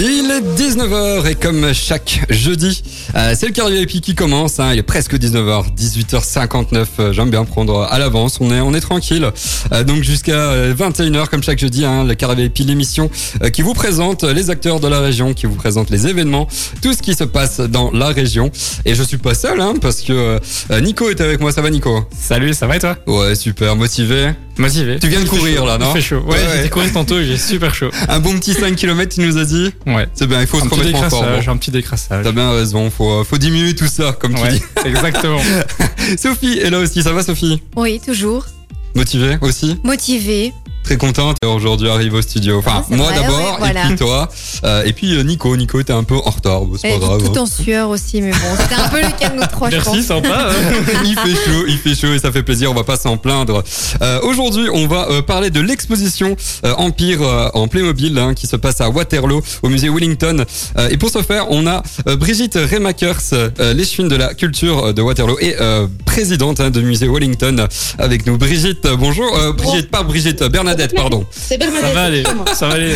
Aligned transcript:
Il 0.00 0.27
est 0.38 0.60
19h 0.60 1.26
et 1.28 1.34
comme 1.34 1.72
chaque 1.72 2.20
jeudi, 2.30 2.82
euh, 3.16 3.34
c'est 3.36 3.46
le 3.46 3.52
carré 3.52 3.84
VIP 3.84 4.00
qui 4.00 4.14
commence. 4.14 4.60
Hein, 4.60 4.72
il 4.72 4.78
est 4.78 4.82
presque 4.84 5.14
19h, 5.14 5.64
18h59. 5.76 6.86
euh, 7.00 7.12
J'aime 7.12 7.30
bien 7.30 7.44
prendre 7.44 7.82
à 7.90 7.98
l'avance. 7.98 8.38
On 8.40 8.50
est, 8.52 8.60
on 8.60 8.72
est 8.74 8.80
tranquille. 8.80 9.28
Euh, 9.72 9.84
donc 9.84 10.02
jusqu'à 10.02 10.52
21h 10.72 11.26
comme 11.28 11.42
chaque 11.42 11.58
jeudi, 11.58 11.84
hein, 11.84 12.04
le 12.04 12.14
carré 12.14 12.36
VIP, 12.36 12.58
l'émission 12.66 13.10
qui 13.52 13.62
vous 13.62 13.74
présente 13.74 14.22
les 14.24 14.50
acteurs 14.50 14.78
de 14.80 14.86
la 14.88 15.00
région, 15.00 15.34
qui 15.34 15.46
vous 15.46 15.54
présente 15.56 15.90
les 15.90 16.06
événements, 16.06 16.46
tout 16.82 16.92
ce 16.92 17.02
qui 17.02 17.14
se 17.14 17.24
passe 17.24 17.60
dans 17.60 17.90
la 17.90 18.08
région. 18.08 18.50
Et 18.84 18.94
je 18.94 19.02
suis 19.02 19.18
pas 19.18 19.34
seul, 19.34 19.60
hein, 19.60 19.74
parce 19.80 20.02
que 20.02 20.38
Nico 20.80 21.10
est 21.10 21.20
avec 21.20 21.40
moi. 21.40 21.50
Ça 21.52 21.62
va, 21.62 21.70
Nico? 21.70 22.04
Salut, 22.18 22.54
ça 22.54 22.66
va 22.66 22.76
et 22.76 22.80
toi? 22.80 22.96
Ouais, 23.06 23.34
super, 23.34 23.74
motivé? 23.76 24.30
Motivé. 24.58 24.98
Tu 25.00 25.06
viens 25.08 25.20
de 25.22 25.28
courir, 25.28 25.58
chaud. 25.60 25.66
là, 25.66 25.78
non? 25.78 25.90
Il 25.94 26.00
fait 26.00 26.08
chaud. 26.08 26.20
Ouais, 26.26 26.32
Ouais, 26.34 26.40
j'ai 26.56 26.62
ouais. 26.64 26.68
courir 26.68 26.92
tantôt, 26.92 27.22
j'ai 27.22 27.36
super 27.38 27.74
chaud. 27.74 27.90
Un 28.08 28.18
bon 28.18 28.36
petit 28.38 28.54
5 28.54 28.74
km, 28.74 29.14
tu 29.14 29.20
nous 29.20 29.38
as 29.38 29.44
dit? 29.44 29.70
Ouais. 29.86 30.08
C'est 30.14 30.26
bien, 30.28 30.40
il 30.40 30.46
faut 30.46 30.58
Un 30.58 30.64
se 30.64 30.68
petit 30.68 30.80
remettre 30.80 30.98
en 30.98 31.10
forme. 31.10 31.24
décrassage, 31.26 31.48
un 31.48 31.56
petit 31.56 31.70
décrassage. 31.70 32.24
T'as 32.24 32.32
bien 32.32 32.52
raison, 32.52 32.90
faut, 32.90 33.24
faut 33.24 33.38
diminuer 33.38 33.74
tout 33.74 33.86
ça, 33.88 34.12
comme 34.12 34.34
tu 34.34 34.40
Ouais, 34.42 34.50
dis. 34.50 34.62
exactement. 34.86 35.40
Sophie 36.18 36.58
est 36.58 36.70
là 36.70 36.78
aussi, 36.78 37.02
ça 37.02 37.12
va 37.12 37.22
Sophie? 37.22 37.62
Oui, 37.76 38.00
toujours. 38.04 38.46
Motivée 38.94 39.36
aussi? 39.42 39.76
Motivée. 39.84 40.52
Très 40.88 40.96
contente 40.96 41.36
aujourd'hui 41.44 41.90
arrive 41.90 42.14
au 42.14 42.22
studio. 42.22 42.60
Enfin, 42.60 42.82
Ah, 42.90 42.96
moi 42.96 43.12
d'abord, 43.12 43.38
ouais, 43.38 43.56
voilà. 43.58 43.84
et 43.84 43.88
puis 43.88 43.96
toi. 43.96 44.26
Euh, 44.64 44.84
et 44.86 44.94
puis 44.94 45.14
euh, 45.18 45.22
Nico, 45.22 45.54
Nico 45.54 45.78
était 45.80 45.92
un 45.92 46.02
peu 46.02 46.14
en 46.14 46.30
retard, 46.30 46.62
bon, 46.62 46.78
c'est 46.80 46.88
pas 46.92 46.96
grave. 46.96 47.22
tout 47.22 47.38
hein. 47.38 47.42
en 47.42 47.46
sueur 47.46 47.90
aussi, 47.90 48.22
mais 48.22 48.30
bon, 48.30 48.38
c'était 48.58 48.74
un 48.80 48.88
peu 48.88 49.02
le 49.02 49.10
cas 49.20 49.28
de 49.28 49.36
nous 49.36 49.46
trois, 49.52 49.68
je 49.68 49.74
Merci, 49.76 49.96
pense. 49.98 50.06
sympa. 50.06 50.48
hein. 50.48 51.02
il 51.04 51.14
fait 51.14 51.34
chaud, 51.34 51.64
il 51.68 51.76
fait 51.76 51.94
chaud 51.94 52.14
et 52.14 52.18
ça 52.18 52.32
fait 52.32 52.42
plaisir, 52.42 52.70
on 52.70 52.74
va 52.74 52.84
pas 52.84 52.96
s'en 52.96 53.18
plaindre. 53.18 53.62
Euh, 54.00 54.18
Aujourd'hui, 54.22 54.70
on 54.72 54.86
va 54.86 55.08
euh, 55.10 55.20
parler 55.20 55.50
de 55.50 55.60
l'exposition 55.60 56.34
euh, 56.64 56.72
Empire 56.78 57.20
euh, 57.20 57.50
en 57.52 57.68
Playmobil 57.68 58.16
hein, 58.18 58.32
qui 58.32 58.46
se 58.46 58.56
passe 58.56 58.80
à 58.80 58.88
Waterloo 58.88 59.42
au 59.62 59.68
musée 59.68 59.90
Wellington. 59.90 60.46
Euh, 60.78 60.88
et 60.88 60.96
pour 60.96 61.10
ce 61.10 61.20
faire, 61.20 61.50
on 61.50 61.66
a 61.66 61.82
euh, 62.08 62.16
Brigitte 62.16 62.54
Remakers, 62.72 63.20
euh, 63.34 63.74
l'échevine 63.74 64.08
de 64.08 64.16
la 64.16 64.32
culture 64.32 64.94
de 64.94 65.02
Waterloo 65.02 65.36
et 65.38 65.54
euh, 65.60 65.86
présidente 66.06 66.60
hein, 66.60 66.70
du 66.70 66.80
musée 66.80 67.08
Wellington 67.08 67.66
avec 67.98 68.26
nous. 68.26 68.38
Brigitte, 68.38 68.88
bonjour. 68.98 69.36
Euh, 69.38 69.52
Brigitte, 69.52 69.90
pas 69.90 70.02
Brigitte, 70.02 70.40
euh, 70.40 70.48
Bernadette, 70.78 70.94
pardon. 70.94 71.26
C'est 71.30 71.58
Bernadette. 71.58 71.88
Ça 71.88 71.94
va 71.94 72.02
aller, 72.02 72.22
ça 72.54 72.68
va 72.68 72.74
aller. 72.74 72.94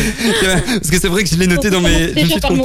Parce 0.65 0.89
que 0.89 0.99
c'est 0.99 1.07
vrai 1.07 1.23
que 1.23 1.29
je 1.29 1.35
l'ai 1.35 1.47
noté 1.47 1.69
dans 1.69 1.81
mes... 1.81 2.13
Je 2.15 2.25
suis 2.25 2.39
par 2.39 2.51
euh, 2.51 2.57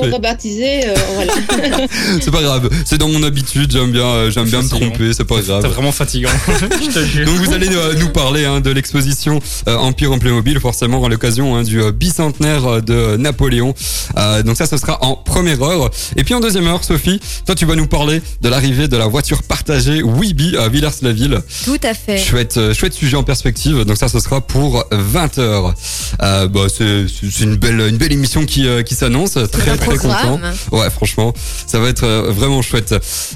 voilà. 1.14 1.32
C'est 2.20 2.30
pas 2.30 2.42
grave, 2.42 2.68
c'est 2.84 2.98
dans 2.98 3.08
mon 3.08 3.22
habitude, 3.22 3.70
j'aime 3.72 3.90
bien, 3.90 4.04
euh, 4.04 4.30
j'aime 4.30 4.48
bien 4.48 4.62
me 4.62 4.68
tromper, 4.68 5.12
c'est 5.12 5.24
pas 5.24 5.40
grave. 5.40 5.62
C'est 5.62 5.68
vraiment 5.68 5.92
fatigant. 5.92 6.30
je 6.48 6.90
te 6.90 7.04
jure. 7.04 7.26
Donc 7.26 7.36
vous 7.36 7.52
allez 7.52 7.68
euh, 7.68 7.94
nous 7.98 8.10
parler 8.10 8.44
hein, 8.44 8.60
de 8.60 8.70
l'exposition 8.70 9.40
euh, 9.68 9.76
Empire 9.76 10.12
en 10.12 10.18
Playmobil, 10.18 10.60
forcément 10.60 11.04
à 11.04 11.08
l'occasion 11.08 11.56
hein, 11.56 11.62
du 11.62 11.80
bicentenaire 11.92 12.82
de 12.82 13.16
Napoléon. 13.16 13.74
Euh, 14.16 14.42
donc 14.42 14.56
ça, 14.56 14.66
ce 14.66 14.76
sera 14.76 15.02
en 15.04 15.14
première 15.14 15.62
heure. 15.62 15.90
Et 16.16 16.24
puis 16.24 16.34
en 16.34 16.40
deuxième 16.40 16.66
heure, 16.66 16.84
Sophie, 16.84 17.20
toi 17.46 17.54
tu 17.54 17.66
vas 17.66 17.74
nous 17.74 17.86
parler 17.86 18.22
de 18.40 18.48
l'arrivée 18.48 18.88
de 18.88 18.96
la 18.96 19.06
voiture 19.06 19.42
partagée 19.42 20.02
Weeby 20.02 20.56
à 20.56 20.68
Villers-la-Ville. 20.68 21.40
Tout 21.64 21.80
à 21.82 21.94
fait. 21.94 22.18
Chouette, 22.18 22.58
chouette 22.74 22.94
sujet 22.94 23.16
en 23.16 23.24
perspective. 23.24 23.84
Donc 23.84 23.96
ça, 23.96 24.08
ce 24.08 24.20
sera 24.20 24.40
pour 24.40 24.84
20 25.08 25.38
heures. 25.38 25.74
Euh, 26.22 26.48
bah, 26.48 26.66
c'est 26.68 27.06
une 27.40 27.56
belle, 27.56 27.80
une 27.80 27.96
belle 27.96 28.12
émission 28.12 28.44
qui, 28.44 28.66
euh, 28.66 28.82
qui 28.82 28.94
s'annonce. 28.94 29.38
Très 29.50 29.76
très 29.76 29.96
content. 29.96 30.38
Ouais, 30.70 30.90
franchement, 30.90 31.32
ça 31.66 31.78
va 31.78 31.88
être 31.88 32.04
euh, 32.04 32.30
vraiment 32.30 32.62
chouette. 32.62 32.94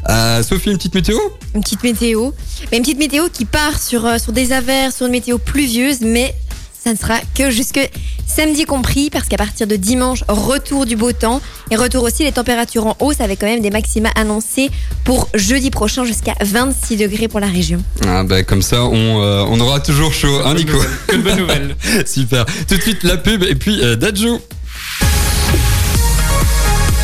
Euh, 0.09 0.43
Sophie, 0.43 0.71
une 0.71 0.77
petite 0.77 0.95
météo? 0.95 1.19
Une 1.55 1.63
petite 1.63 1.83
météo. 1.83 2.31
Mais 2.71 2.79
une 2.79 2.83
petite 2.83 2.99
météo 2.99 3.29
qui 3.33 3.45
part 3.45 3.81
sur, 3.81 4.21
sur 4.21 4.33
des 4.33 4.53
averses, 4.53 4.97
sur 4.97 5.07
une 5.07 5.13
météo 5.13 5.39
pluvieuse, 5.39 6.01
mais 6.03 6.35
ça 6.83 6.93
ne 6.93 6.97
sera 6.99 7.15
que 7.37 7.51
jusque 7.51 7.79
samedi 8.27 8.65
compris, 8.65 9.09
parce 9.11 9.29
qu'à 9.29 9.37
partir 9.37 9.67
de 9.67 9.77
dimanche, 9.77 10.25
retour 10.29 10.85
du 10.87 10.97
beau 10.97 11.13
temps 11.13 11.41
et 11.71 11.77
retour 11.77 12.03
aussi 12.03 12.25
les 12.25 12.33
températures 12.33 12.87
en 12.87 12.97
hausse 13.01 13.21
avec 13.21 13.41
quand 13.41 13.47
même 13.47 13.61
des 13.63 13.71
maxima 13.71 14.09
annoncés 14.17 14.71
pour 15.05 15.29
jeudi 15.35 15.71
prochain 15.71 16.05
jusqu'à 16.05 16.35
26 16.41 16.97
degrés 16.97 17.29
pour 17.29 17.39
la 17.41 17.47
région. 17.47 17.83
ah, 18.07 18.25
bah, 18.25 18.43
Comme 18.43 18.63
ça, 18.63 18.85
on, 18.85 19.23
euh, 19.23 19.45
on 19.49 19.61
aura 19.61 19.79
toujours 19.81 20.13
chaud, 20.13 20.41
hein 20.45 20.55
Nico 20.55 20.77
Que 21.07 21.17
de 21.17 21.23
bonnes 21.23 21.39
nouvelles. 21.39 21.77
Super. 22.07 22.45
Tout 22.69 22.77
de 22.77 22.83
suite 22.83 23.05
la 23.05 23.17
pub 23.17 23.43
et 23.45 23.55
puis 23.55 23.81
euh, 23.83 23.95
Dadju. 23.97 24.31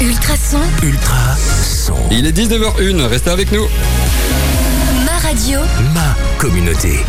Ultrason, 0.00 0.58
Ultra 0.82 1.36
son. 1.62 1.94
Il 2.10 2.26
est 2.26 2.32
19h01, 2.36 3.02
restez 3.06 3.30
avec 3.30 3.50
nous. 3.52 3.66
ma 5.04 5.18
radio, 5.28 5.58
Ma 5.94 6.16
communauté. 6.38 7.00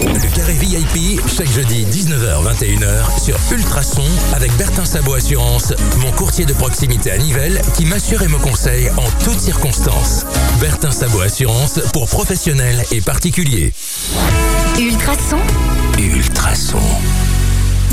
Le 0.00 0.34
carré 0.34 0.52
VIP, 0.52 1.20
chaque 1.28 1.50
jeudi 1.50 1.84
19h-21h 1.86 3.20
sur 3.20 3.36
Ultrason 3.50 4.04
avec 4.32 4.56
Bertin 4.56 4.84
Sabot 4.84 5.14
Assurance, 5.14 5.72
mon 5.98 6.12
courtier 6.12 6.44
de 6.44 6.52
proximité 6.52 7.10
à 7.10 7.18
Nivelles 7.18 7.60
qui 7.74 7.84
m'assure 7.84 8.22
et 8.22 8.28
me 8.28 8.38
conseille 8.38 8.90
en 8.90 9.24
toutes 9.24 9.40
circonstances. 9.40 10.24
Bertin 10.60 10.92
Sabot 10.92 11.20
Assurance 11.20 11.80
pour 11.92 12.06
professionnels 12.08 12.84
et 12.92 13.00
particuliers. 13.00 13.72
Ultrason, 14.78 15.38
Ultrason. 15.98 16.78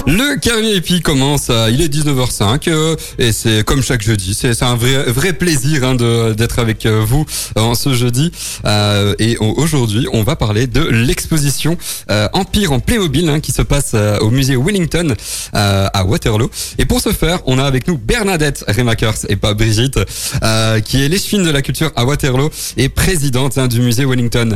Le 0.07 0.37
carré 0.39 0.79
VIP 0.79 1.01
commence, 1.01 1.49
à- 1.49 1.71
il 1.71 1.81
est 1.81 1.87
19h05 1.87 2.67
euh, 2.67 2.95
et 3.17 3.31
c'est 3.31 3.63
comme 3.65 3.81
chaque 3.81 4.03
jeudi, 4.03 4.35
c'est 4.39 4.61
un 4.61 4.75
vrai, 4.75 5.03
vrai 5.05 5.33
plaisir 5.33 5.83
hein, 5.83 5.95
d'être 5.95 6.59
avec 6.59 6.85
euh, 6.85 7.03
vous 7.03 7.25
en 7.55 7.73
ce 7.73 7.91
jeudi. 7.93 8.31
Euh, 8.65 9.15
et 9.17 9.35
aujourd'hui, 9.37 10.07
on 10.13 10.21
va 10.21 10.35
parler 10.35 10.67
de 10.67 10.81
l'exposition 10.81 11.75
euh, 12.11 12.27
Empire 12.33 12.71
en 12.71 12.79
Playmobil 12.79 13.27
hein, 13.29 13.39
qui 13.39 13.51
se 13.51 13.63
passe 13.63 13.91
euh, 13.95 14.19
au 14.19 14.29
musée 14.29 14.55
Wellington 14.55 15.15
euh, 15.55 15.87
à 15.91 16.05
Waterloo. 16.05 16.51
Et 16.77 16.85
pour 16.85 17.01
ce 17.01 17.09
faire, 17.11 17.39
on 17.47 17.57
a 17.57 17.63
avec 17.63 17.87
nous 17.87 17.97
Bernadette 17.97 18.63
Remakers 18.67 19.17
et 19.29 19.35
pas 19.37 19.55
Brigitte, 19.55 19.99
qui 20.85 21.03
est 21.03 21.07
l'échevine 21.09 21.43
de 21.43 21.49
la 21.49 21.63
culture 21.63 21.91
à 21.95 22.05
Waterloo 22.05 22.51
et 22.77 22.89
présidente 22.89 23.57
hein, 23.57 23.67
du 23.67 23.81
musée 23.81 24.05
Wellington. 24.05 24.55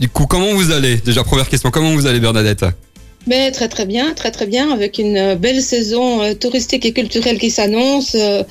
Du 0.00 0.08
coup, 0.08 0.26
comment 0.26 0.54
vous 0.54 0.70
allez? 0.70 0.96
Déjà, 0.98 1.24
première 1.24 1.48
question, 1.48 1.70
comment 1.72 1.92
vous 1.92 2.06
allez 2.06 2.20
Bernadette? 2.20 2.64
Mais 3.26 3.50
très 3.52 3.68
très 3.68 3.86
bien, 3.86 4.12
très 4.14 4.30
très 4.30 4.46
bien, 4.46 4.70
avec 4.70 4.98
une 4.98 5.16
euh, 5.16 5.34
belle 5.36 5.62
saison 5.62 6.22
euh, 6.22 6.34
touristique 6.34 6.84
et 6.84 6.92
culturelle 6.92 7.38
qui 7.38 7.50
s'annonce. 7.50 8.14
euh, 8.14 8.42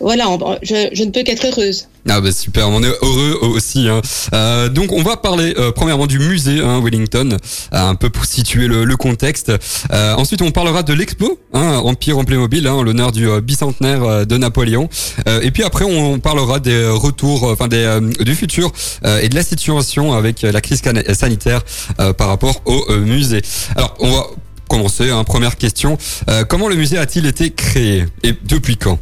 voilà, 0.00 0.26
je, 0.62 0.88
je 0.92 1.04
ne 1.04 1.10
peux 1.10 1.22
qu'être 1.22 1.46
heureuse. 1.46 1.88
Ah 2.06 2.20
bah 2.20 2.32
super, 2.32 2.68
on 2.68 2.82
est 2.82 2.92
heureux 3.02 3.38
aussi. 3.40 3.88
Hein. 3.88 4.02
Euh, 4.34 4.68
donc 4.68 4.92
on 4.92 5.02
va 5.02 5.16
parler 5.16 5.54
euh, 5.56 5.72
premièrement 5.72 6.06
du 6.06 6.18
musée 6.18 6.60
hein, 6.60 6.80
Wellington, 6.82 7.30
euh, 7.32 7.36
un 7.72 7.94
peu 7.94 8.10
pour 8.10 8.26
situer 8.26 8.66
le, 8.66 8.84
le 8.84 8.96
contexte. 8.96 9.50
Euh, 9.90 10.14
ensuite 10.14 10.42
on 10.42 10.50
parlera 10.50 10.82
de 10.82 10.92
l'expo 10.92 11.38
hein, 11.54 11.80
Empire 11.82 12.18
en 12.18 12.24
Playmobil, 12.24 12.66
hein, 12.66 12.82
l'honneur 12.82 13.10
du 13.10 13.26
euh, 13.26 13.40
bicentenaire 13.40 14.02
euh, 14.02 14.24
de 14.26 14.36
Napoléon. 14.36 14.88
Et 15.42 15.50
puis 15.50 15.62
après 15.62 15.86
on 15.86 16.18
parlera 16.20 16.60
des 16.60 16.86
retours, 16.86 17.44
enfin 17.44 17.68
des 17.68 17.98
du 18.20 18.34
futur 18.34 18.70
et 19.22 19.28
de 19.28 19.34
la 19.34 19.42
situation 19.42 20.12
avec 20.12 20.42
la 20.42 20.60
crise 20.60 20.82
sanitaire 21.14 21.62
par 22.18 22.28
rapport 22.28 22.60
au 22.66 22.96
musée. 22.98 23.40
Alors 23.76 23.94
on 24.00 24.10
va 24.10 24.26
commencer. 24.68 25.10
Hein, 25.10 25.24
première 25.24 25.56
question 25.56 25.96
comment 26.48 26.68
le 26.68 26.76
musée 26.76 26.98
a-t-il 26.98 27.26
été 27.26 27.50
créé? 27.50 28.06
Et 28.22 28.34
depuis 28.44 28.76
quand? 28.76 28.98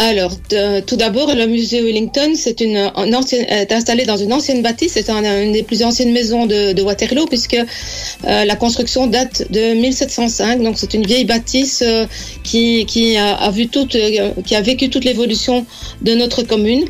Alors, 0.00 0.30
de- 0.50 0.78
tout 0.80 0.94
d'abord, 0.94 1.34
le 1.34 1.46
musée 1.48 1.80
Wellington, 1.82 2.30
c'est 2.36 2.60
une, 2.60 2.76
un 2.76 3.12
ancienne, 3.14 3.44
est 3.48 3.72
installé 3.72 4.04
dans 4.04 4.16
une 4.16 4.32
ancienne 4.32 4.62
bâtisse. 4.62 4.92
C'est 4.92 5.10
un- 5.10 5.42
une 5.42 5.52
des 5.52 5.64
plus 5.64 5.82
anciennes 5.82 6.12
maisons 6.12 6.46
de, 6.46 6.72
de 6.72 6.82
Waterloo, 6.82 7.26
puisque 7.26 7.54
euh, 7.56 8.44
la 8.44 8.54
construction 8.54 9.08
date 9.08 9.50
de 9.50 9.74
1705. 9.74 10.62
Donc, 10.62 10.76
c'est 10.78 10.94
une 10.94 11.04
vieille 11.04 11.24
bâtisse 11.24 11.82
euh, 11.84 12.06
qui, 12.44 12.86
qui 12.86 13.16
a, 13.16 13.34
a 13.34 13.50
vu 13.50 13.66
toute, 13.66 13.96
euh, 13.96 14.30
qui 14.46 14.54
a 14.54 14.60
vécu 14.60 14.88
toute 14.88 15.04
l'évolution 15.04 15.66
de 16.02 16.14
notre 16.14 16.44
commune. 16.44 16.84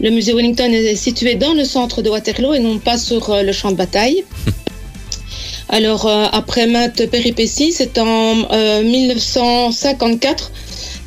Le 0.00 0.08
musée 0.10 0.32
Wellington 0.32 0.72
est 0.72 0.94
situé 0.96 1.34
dans 1.34 1.52
le 1.52 1.64
centre 1.64 2.00
de 2.00 2.08
Waterloo 2.08 2.54
et 2.54 2.60
non 2.60 2.78
pas 2.78 2.96
sur 2.96 3.36
le 3.42 3.52
champ 3.52 3.72
de 3.72 3.76
bataille. 3.76 4.24
Alors, 5.68 6.08
après 6.32 6.66
maintes 6.66 7.04
péripéties, 7.10 7.72
c'est 7.72 7.98
en 7.98 8.36
euh, 8.52 8.82
1954 8.82 10.50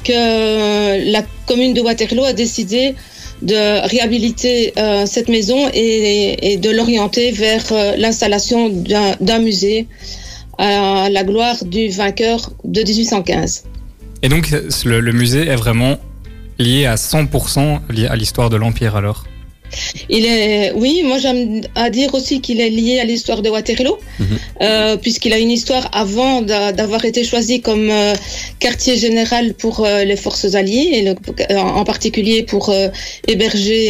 que 0.03 1.11
la 1.11 1.23
commune 1.45 1.73
de 1.73 1.81
Waterloo 1.81 2.23
a 2.23 2.33
décidé 2.33 2.95
de 3.41 3.87
réhabiliter 3.87 4.73
euh, 4.77 5.05
cette 5.05 5.27
maison 5.27 5.69
et, 5.73 6.57
de 6.57 6.69
l'orienter 6.69 7.31
vers 7.31 7.63
euh, 7.71 7.95
l'installation 7.97 8.69
d'un 8.69 9.39
musée 9.39 9.87
à 10.57 11.09
la 11.09 11.23
gloire 11.23 11.63
du 11.65 11.89
vainqueur 11.89 12.51
de 12.63 12.81
1815. 12.81 13.63
Et 14.21 14.29
donc, 14.29 14.51
le, 14.85 15.11
musée 15.11 15.47
est 15.47 15.55
vraiment 15.55 15.97
lié 16.59 16.85
à 16.85 16.95
100% 16.95 17.79
lié 17.89 18.05
à 18.05 18.15
l'histoire 18.15 18.49
de 18.51 18.57
l'Empire 18.57 18.95
alors? 18.95 19.25
Il 20.09 20.25
est, 20.25 20.71
oui, 20.73 21.01
moi 21.03 21.17
j'aime 21.17 21.61
à 21.75 21.89
dire 21.89 22.13
aussi 22.13 22.41
qu'il 22.41 22.59
est 22.61 22.69
lié 22.69 22.99
à 22.99 23.05
l'histoire 23.05 23.41
de 23.41 23.49
Waterloo, 23.49 23.97
Mhm. 24.19 24.25
euh, 24.61 24.97
puisqu'il 24.97 25.33
a 25.33 25.39
une 25.39 25.51
histoire 25.51 25.89
avant 25.93 26.41
d'a- 26.41 26.71
d'avoir 26.71 27.03
été 27.05 27.23
choisi 27.23 27.61
comme 27.61 27.89
euh, 27.89 28.13
quartier 28.59 28.97
général 28.97 29.53
pour 29.53 29.75
euh, 29.85 30.03
les 30.03 30.15
forces 30.15 30.53
alliées, 30.55 30.89
et 30.97 31.01
le- 31.03 31.15
en 31.57 31.83
particulier 31.83 32.43
pour 32.43 32.73
héberger 33.27 33.81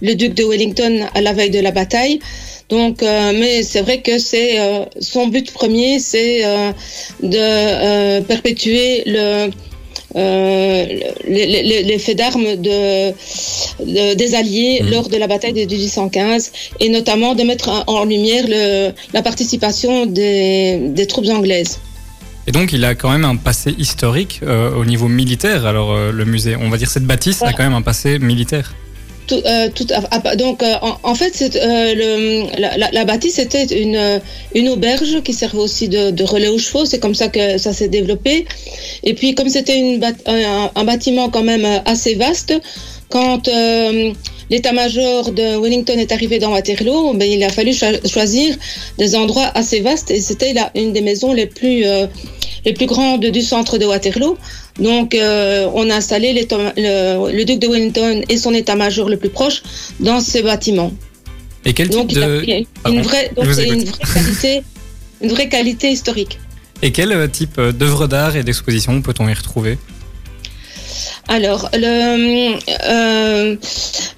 le 0.00 0.14
duc 0.14 0.34
de 0.34 0.44
Wellington 0.44 1.06
à 1.14 1.20
la 1.20 1.32
veille 1.32 1.50
de 1.50 1.60
la 1.60 1.70
bataille. 1.70 2.18
Donc, 2.68 3.02
mais 3.02 3.62
c'est 3.62 3.80
vrai 3.80 3.98
que 4.02 4.18
c'est 4.18 4.56
son 5.00 5.26
but 5.28 5.50
premier, 5.52 5.98
c'est 6.00 6.42
de 7.22 8.20
perpétuer 8.20 9.02
le 9.06 9.50
euh, 10.18 11.98
faits 11.98 12.16
d'armes 12.18 12.56
de, 12.56 13.10
de- 13.84 14.14
des 14.14 14.34
Alliés 14.34 14.80
Mhm. 14.82 14.90
lors 14.90 15.08
de 15.08 15.16
la 15.16 15.26
bataille 15.26 15.52
de 15.52 15.64
1815 15.64 16.52
et 16.80 16.88
notamment 16.88 17.34
de 17.34 17.42
mettre 17.44 17.68
en- 17.86 18.04
lumière 18.04 18.44
le, 18.48 18.90
la 19.12 19.22
participation 19.22 20.06
des, 20.06 20.78
des 20.98 21.06
troupes 21.06 21.28
anglaises. 21.28 21.78
Et 22.46 22.52
donc, 22.52 22.72
il 22.72 22.82
a 22.84 22.94
quand 22.94 23.10
même 23.10 23.26
un 23.26 23.36
passé 23.36 23.74
historique 23.78 24.40
euh, 24.42 24.74
au 24.74 24.84
niveau 24.86 25.08
militaire. 25.08 25.66
Alors, 25.66 25.92
euh, 25.92 26.12
le 26.12 26.24
musée, 26.24 26.56
on 26.56 26.70
va 26.70 26.78
dire 26.78 26.88
cette 26.88 27.04
bâtisse 27.04 27.42
a 27.42 27.52
quand 27.52 27.62
même 27.64 27.74
un 27.74 27.82
passé 27.82 28.18
militaire. 28.18 28.74
Euh, 29.32 29.68
donc, 30.36 30.62
euh, 30.62 30.74
en, 31.02 31.14
fait, 31.14 31.56
euh, 31.56 32.44
la, 32.58 32.90
la- 32.90 33.04
bâtisse 33.04 33.38
était 33.38 33.64
une, 33.64 34.68
auberge 34.68 35.22
qui 35.22 35.32
servait 35.32 35.58
aussi 35.58 35.88
de, 35.88 36.22
relais 36.24 36.48
aux 36.48 36.58
chevaux. 36.58 36.84
C'est 36.84 36.98
comme 36.98 37.14
ça 37.14 37.28
que 37.28 37.58
ça 37.58 37.72
s'est 37.72 37.88
développé. 37.88 38.46
Et 39.04 39.14
puis, 39.14 39.34
comme 39.34 39.48
c'était 39.48 39.98
un, 40.26 40.84
bâtiment 40.84 41.28
quand 41.30 41.42
même 41.42 41.66
assez 41.84 42.14
vaste, 42.14 42.54
quand 43.10 43.48
l'état-major 44.50 45.32
de 45.32 45.58
Wellington 45.58 45.98
est 45.98 46.12
arrivé 46.12 46.38
dans 46.38 46.52
Waterloo, 46.52 47.14
ben, 47.14 47.30
il 47.30 47.42
a 47.44 47.50
fallu 47.50 47.72
cho- 47.74 48.06
choisir 48.08 48.56
des 48.98 49.14
endroits 49.14 49.50
assez 49.54 49.80
vastes. 49.80 50.10
Et 50.10 50.20
c'était 50.20 50.54
une 50.74 50.92
des 50.92 51.02
maisons 51.02 51.32
les 51.32 51.46
plus, 51.46 51.84
les 52.64 52.72
plus 52.72 52.86
grandes 52.86 53.24
du 53.26 53.42
centre 53.42 53.78
de 53.78 53.86
Waterloo. 53.86 54.36
Donc, 54.78 55.14
euh, 55.14 55.68
on 55.74 55.88
a 55.90 55.96
installé 55.96 56.32
le, 56.32 57.32
le 57.32 57.44
duc 57.44 57.58
de 57.58 57.66
Wellington 57.68 58.22
et 58.28 58.36
son 58.38 58.54
état-major 58.54 59.08
le 59.08 59.16
plus 59.16 59.30
proche 59.30 59.62
dans 60.00 60.20
ces 60.20 60.42
bâtiments. 60.42 60.92
Et 61.64 61.72
quel 61.74 61.88
Donc, 61.88 62.08
type 62.08 62.18
il 62.18 62.22
a 62.22 62.28
de... 62.28 62.90
une 62.90 63.02
vraie, 63.02 63.30
donc 63.36 63.46
vous 63.46 63.52
c'est 63.54 63.68
une 63.68 63.84
vraie 63.84 64.06
qualité, 64.14 64.62
une 65.22 65.30
vraie 65.30 65.48
qualité 65.48 65.90
historique. 65.90 66.38
Et 66.82 66.92
quel 66.92 67.10
euh, 67.12 67.26
type 67.26 67.58
euh, 67.58 67.72
d'œuvres 67.72 68.06
d'art 68.06 68.36
et 68.36 68.42
d'exposition 68.44 69.02
peut-on 69.02 69.28
y 69.28 69.34
retrouver? 69.34 69.76
Alors, 71.26 71.68
le, 71.74 72.56
euh, 72.88 73.56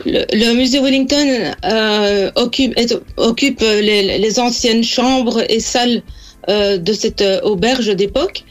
le, 0.06 0.24
le 0.32 0.54
musée 0.54 0.78
Wellington 0.80 1.52
euh, 1.64 2.30
occupe, 2.36 2.72
est- 2.78 2.96
occupe 3.16 3.60
les, 3.62 4.18
les 4.18 4.38
anciennes 4.38 4.84
chambres 4.84 5.42
et 5.48 5.58
salles 5.60 6.02
de 6.48 6.92
cette 6.92 7.22
euh, 7.22 7.40
auberge 7.42 7.94
d'époque. 7.96 8.44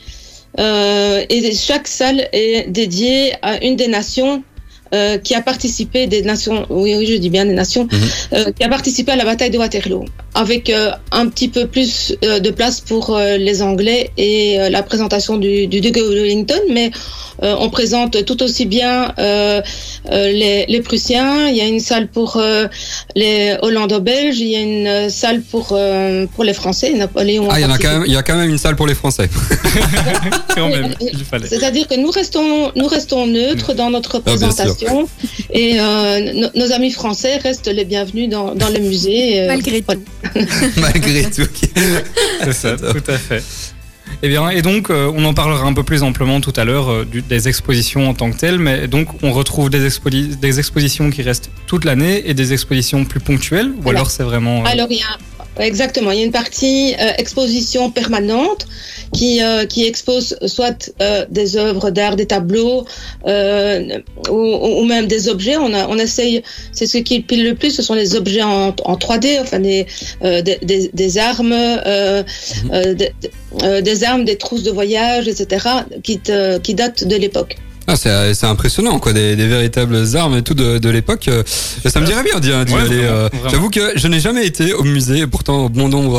Euh, 0.60 1.24
et 1.30 1.54
chaque 1.54 1.88
salle 1.88 2.28
est 2.34 2.70
dédiée 2.70 3.34
à 3.42 3.64
une 3.64 3.76
des 3.76 3.88
nations 3.88 4.44
euh, 4.96 5.20
qui 5.20 5.36
a 5.36 5.42
participé 5.42 6.08
des 6.08 6.24
nations, 6.24 6.66
oui, 6.72 6.96
oui, 6.98 7.06
je 7.06 7.14
dis 7.16 7.30
bien 7.30 7.46
des 7.46 7.54
nations, 7.54 7.84
Mhm. 7.92 8.00
euh, 8.34 8.52
qui 8.52 8.64
a 8.64 8.70
participé 8.70 9.12
à 9.12 9.16
la 9.16 9.24
bataille 9.26 9.52
de 9.52 9.60
Waterloo, 9.60 10.06
avec 10.36 10.70
euh, 10.70 10.92
un 11.12 11.28
petit 11.28 11.48
peu 11.50 11.66
plus 11.68 12.16
euh, 12.24 12.40
de 12.40 12.50
place 12.52 12.80
pour 12.82 13.16
euh, 13.16 13.38
les 13.38 13.62
Anglais 13.62 14.12
et 14.18 14.60
euh, 14.60 14.70
la 14.70 14.84
présentation 14.84 15.38
du, 15.38 15.68
du 15.68 15.82
duc 15.82 15.96
de 15.96 16.02
Wellington, 16.02 16.60
mais 16.72 16.92
euh, 17.42 17.56
on 17.60 17.70
présente 17.70 18.26
tout 18.26 18.44
aussi 18.44 18.66
bien 18.66 19.14
euh, 19.18 19.62
euh, 20.12 20.32
les, 20.32 20.66
les 20.68 20.82
Prussiens. 20.82 21.48
Il 21.48 21.56
y 21.56 21.62
a 21.62 21.66
une 21.68 21.80
salle 21.80 22.08
pour 22.08 22.36
euh, 22.38 22.68
les 23.16 23.56
Hollando-Belges. 23.62 24.40
Il 24.40 24.48
y 24.48 24.56
a 24.56 24.60
une 24.62 25.10
salle 25.10 25.42
pour 25.42 25.70
euh, 25.72 26.26
pour 26.36 26.44
les 26.44 26.54
Français. 26.54 26.92
Napoléon. 26.94 27.48
Ah, 27.50 27.60
il 27.60 27.64
y 27.64 27.66
en 27.66 27.72
a 27.72 27.78
quand 27.78 27.92
même, 27.94 28.04
il 28.08 28.14
y 28.14 28.18
a 28.18 28.24
quand 28.24 28.36
même 28.36 28.50
une 28.50 28.58
salle 28.58 28.76
pour 28.76 28.88
les 28.88 28.96
Français. 28.96 29.30
Quand 30.56 30.68
même, 30.70 30.94
il 31.02 31.24
fallait. 31.24 31.48
C'est-à-dire 31.48 31.88
que 31.88 31.96
nous 31.96 32.10
restons, 32.12 32.72
nous 32.76 32.88
restons 32.88 33.28
neutres 33.28 33.74
dans 33.74 33.90
notre 33.90 34.16
Ah, 34.16 34.18
représentation 34.18 35.08
et 35.54 35.80
euh, 35.80 36.34
no- 36.34 36.48
nos 36.56 36.72
amis 36.74 36.92
français 36.92 37.38
restent 37.38 37.68
les 37.68 37.86
bienvenus 37.86 38.30
dans, 38.30 38.54
dans 38.56 38.70
le 38.70 38.80
musée. 38.80 39.42
euh, 39.42 39.48
Malgré 39.48 39.82
tout. 39.82 39.94
Malgré 40.78 41.24
tout. 41.30 41.48
C'est 42.44 42.54
ça, 42.54 42.76
tout 42.78 43.12
à 43.12 43.18
fait. 43.18 43.44
Eh 44.22 44.28
bien, 44.28 44.50
et 44.50 44.62
donc, 44.62 44.90
euh, 44.90 45.12
on 45.16 45.24
en 45.24 45.34
parlera 45.34 45.66
un 45.66 45.74
peu 45.74 45.84
plus 45.84 46.04
amplement 46.04 46.42
tout 46.42 46.54
à 46.56 46.66
l'heure 46.66 46.90
euh, 46.92 47.06
des 47.06 47.48
expositions 47.48 48.10
en 48.10 48.14
tant 48.14 48.32
que 48.32 48.38
telles, 48.38 48.60
mais 48.60 48.88
donc 48.88 49.08
on 49.24 49.32
retrouve 49.32 49.70
des, 49.70 49.86
expositions 49.86 51.10
qui 51.10 51.22
restent 51.22 51.52
toute 51.68 51.86
l'année 51.86 52.28
et 52.28 52.34
des 52.34 52.52
expositions 52.52 53.06
plus 53.06 53.20
ponctuelles, 53.20 53.68
ou 53.68 53.82
Voilà. 53.82 54.00
alors 54.00 54.12
c'est 54.12 54.24
vraiment. 54.24 54.64
euh, 54.64 54.70
Alors, 54.70 54.88
il 54.90 54.98
y 54.98 55.02
a, 55.02 55.18
exactement, 55.58 56.12
il 56.12 56.20
y 56.20 56.22
a 56.22 56.26
une 56.26 56.32
partie 56.32 56.96
euh, 57.00 57.12
exposition 57.18 57.90
permanente 57.92 58.68
qui, 59.14 59.42
euh, 59.42 59.66
qui 59.66 59.86
expose 59.86 60.38
soit 60.46 60.92
euh, 61.02 61.26
des 61.30 61.58
œuvres 61.58 61.90
d'art, 61.90 62.16
des 62.16 62.28
tableaux 62.28 62.86
euh, 63.26 64.00
ou, 64.30 64.34
ou 64.36 64.84
même 64.86 65.08
des 65.08 65.30
objets. 65.30 65.58
On, 65.58 65.74
a, 65.74 65.88
on 65.88 65.98
essaye, 65.98 66.44
c'est 66.72 66.86
ce 66.86 66.98
qui 67.00 67.22
pile 67.22 67.44
le 67.44 67.56
plus, 67.56 67.72
ce 67.72 67.82
sont 67.82 67.96
les 67.96 68.16
objets 68.16 68.44
en, 68.44 68.68
en 68.70 68.96
3D, 68.96 69.40
enfin 69.42 69.60
des, 69.60 69.88
euh, 70.24 70.42
des, 70.42 70.60
des, 70.62 70.90
des 70.94 71.18
armes, 71.18 71.52
euh, 71.54 72.24
euh, 72.72 72.94
des, 72.94 73.12
euh, 73.64 73.82
des 73.82 74.04
armes, 74.04 74.26
des 74.26 74.38
trousses 74.38 74.64
de 74.64 74.72
voyage, 74.72 75.28
etc., 75.28 75.66
qui, 76.04 76.20
te- 76.20 76.58
qui 76.60 76.74
datent 76.76 77.04
de 77.06 77.16
l'époque. 77.16 77.58
Ah, 77.92 77.96
c'est 77.96 78.34
c'est 78.34 78.46
impressionnant, 78.46 79.00
quoi, 79.00 79.14
des, 79.14 79.36
des 79.36 79.48
véritables 79.48 79.98
armes 80.16 80.38
et 80.38 80.42
tout 80.42 80.54
de, 80.54 80.78
de 80.78 80.90
l'époque. 80.90 81.28
Euh, 81.28 81.44
Ça 81.86 82.00
me 82.00 82.06
dirait 82.06 82.24
bien 82.24 82.40
d'y 82.40 82.50
Ouais, 82.52 82.82
aller. 82.82 83.00
euh, 83.04 83.30
vraiment. 83.32 83.50
J'avoue 83.50 83.70
que 83.70 83.92
je 83.96 84.08
n'ai 84.08 84.20
jamais 84.20 84.46
été 84.46 84.74
au 84.74 84.84
musée, 84.84 85.26
pourtant 85.28 85.70
bon 85.70 85.90
nombre 85.90 86.18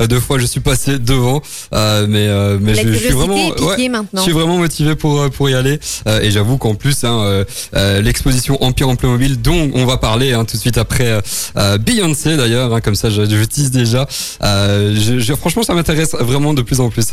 euh, 0.00 0.06
de 0.06 0.18
fois 0.18 0.38
je 0.38 0.46
suis 0.46 0.60
passé 0.60 0.98
devant, 0.98 1.40
euh, 1.74 2.06
mais 2.08 2.26
euh, 2.28 2.58
mais 2.60 2.74
je, 2.74 2.88
je 2.92 2.98
suis 2.98 3.08
vraiment, 3.10 3.48
ouais, 3.48 3.76
je 4.14 4.20
suis 4.20 4.32
vraiment 4.32 4.58
motivé 4.58 4.94
pour 4.96 5.20
euh, 5.20 5.28
pour 5.28 5.48
y 5.50 5.54
aller. 5.54 5.78
Euh, 6.08 6.20
et 6.20 6.30
j'avoue 6.30 6.58
qu'en 6.58 6.74
plus, 6.74 7.04
hein, 7.04 7.20
euh, 7.22 7.44
euh, 7.76 8.00
l'exposition 8.02 8.62
Empire 8.62 8.88
en 8.88 8.96
Playmobil, 8.96 9.40
dont 9.40 9.70
on 9.74 9.84
va 9.86 9.96
parler 9.98 10.32
hein, 10.32 10.44
tout 10.44 10.56
de 10.56 10.60
suite 10.60 10.78
après 10.78 11.06
euh, 11.08 11.20
euh, 11.56 11.78
Beyoncé 11.78 12.36
d'ailleurs, 12.36 12.74
hein, 12.74 12.80
comme 12.80 12.94
ça 12.96 13.10
je, 13.10 13.22
je 13.24 13.44
tease 13.44 13.70
déjà. 13.70 14.06
Euh, 14.42 14.94
je, 14.98 15.18
je- 15.18 15.34
franchement, 15.34 15.62
ça 15.62 15.74
m'intéresse 15.74 16.14
vraiment 16.18 16.54
de 16.54 16.62
plus 16.62 16.80
en 16.80 16.90
plus. 16.90 17.12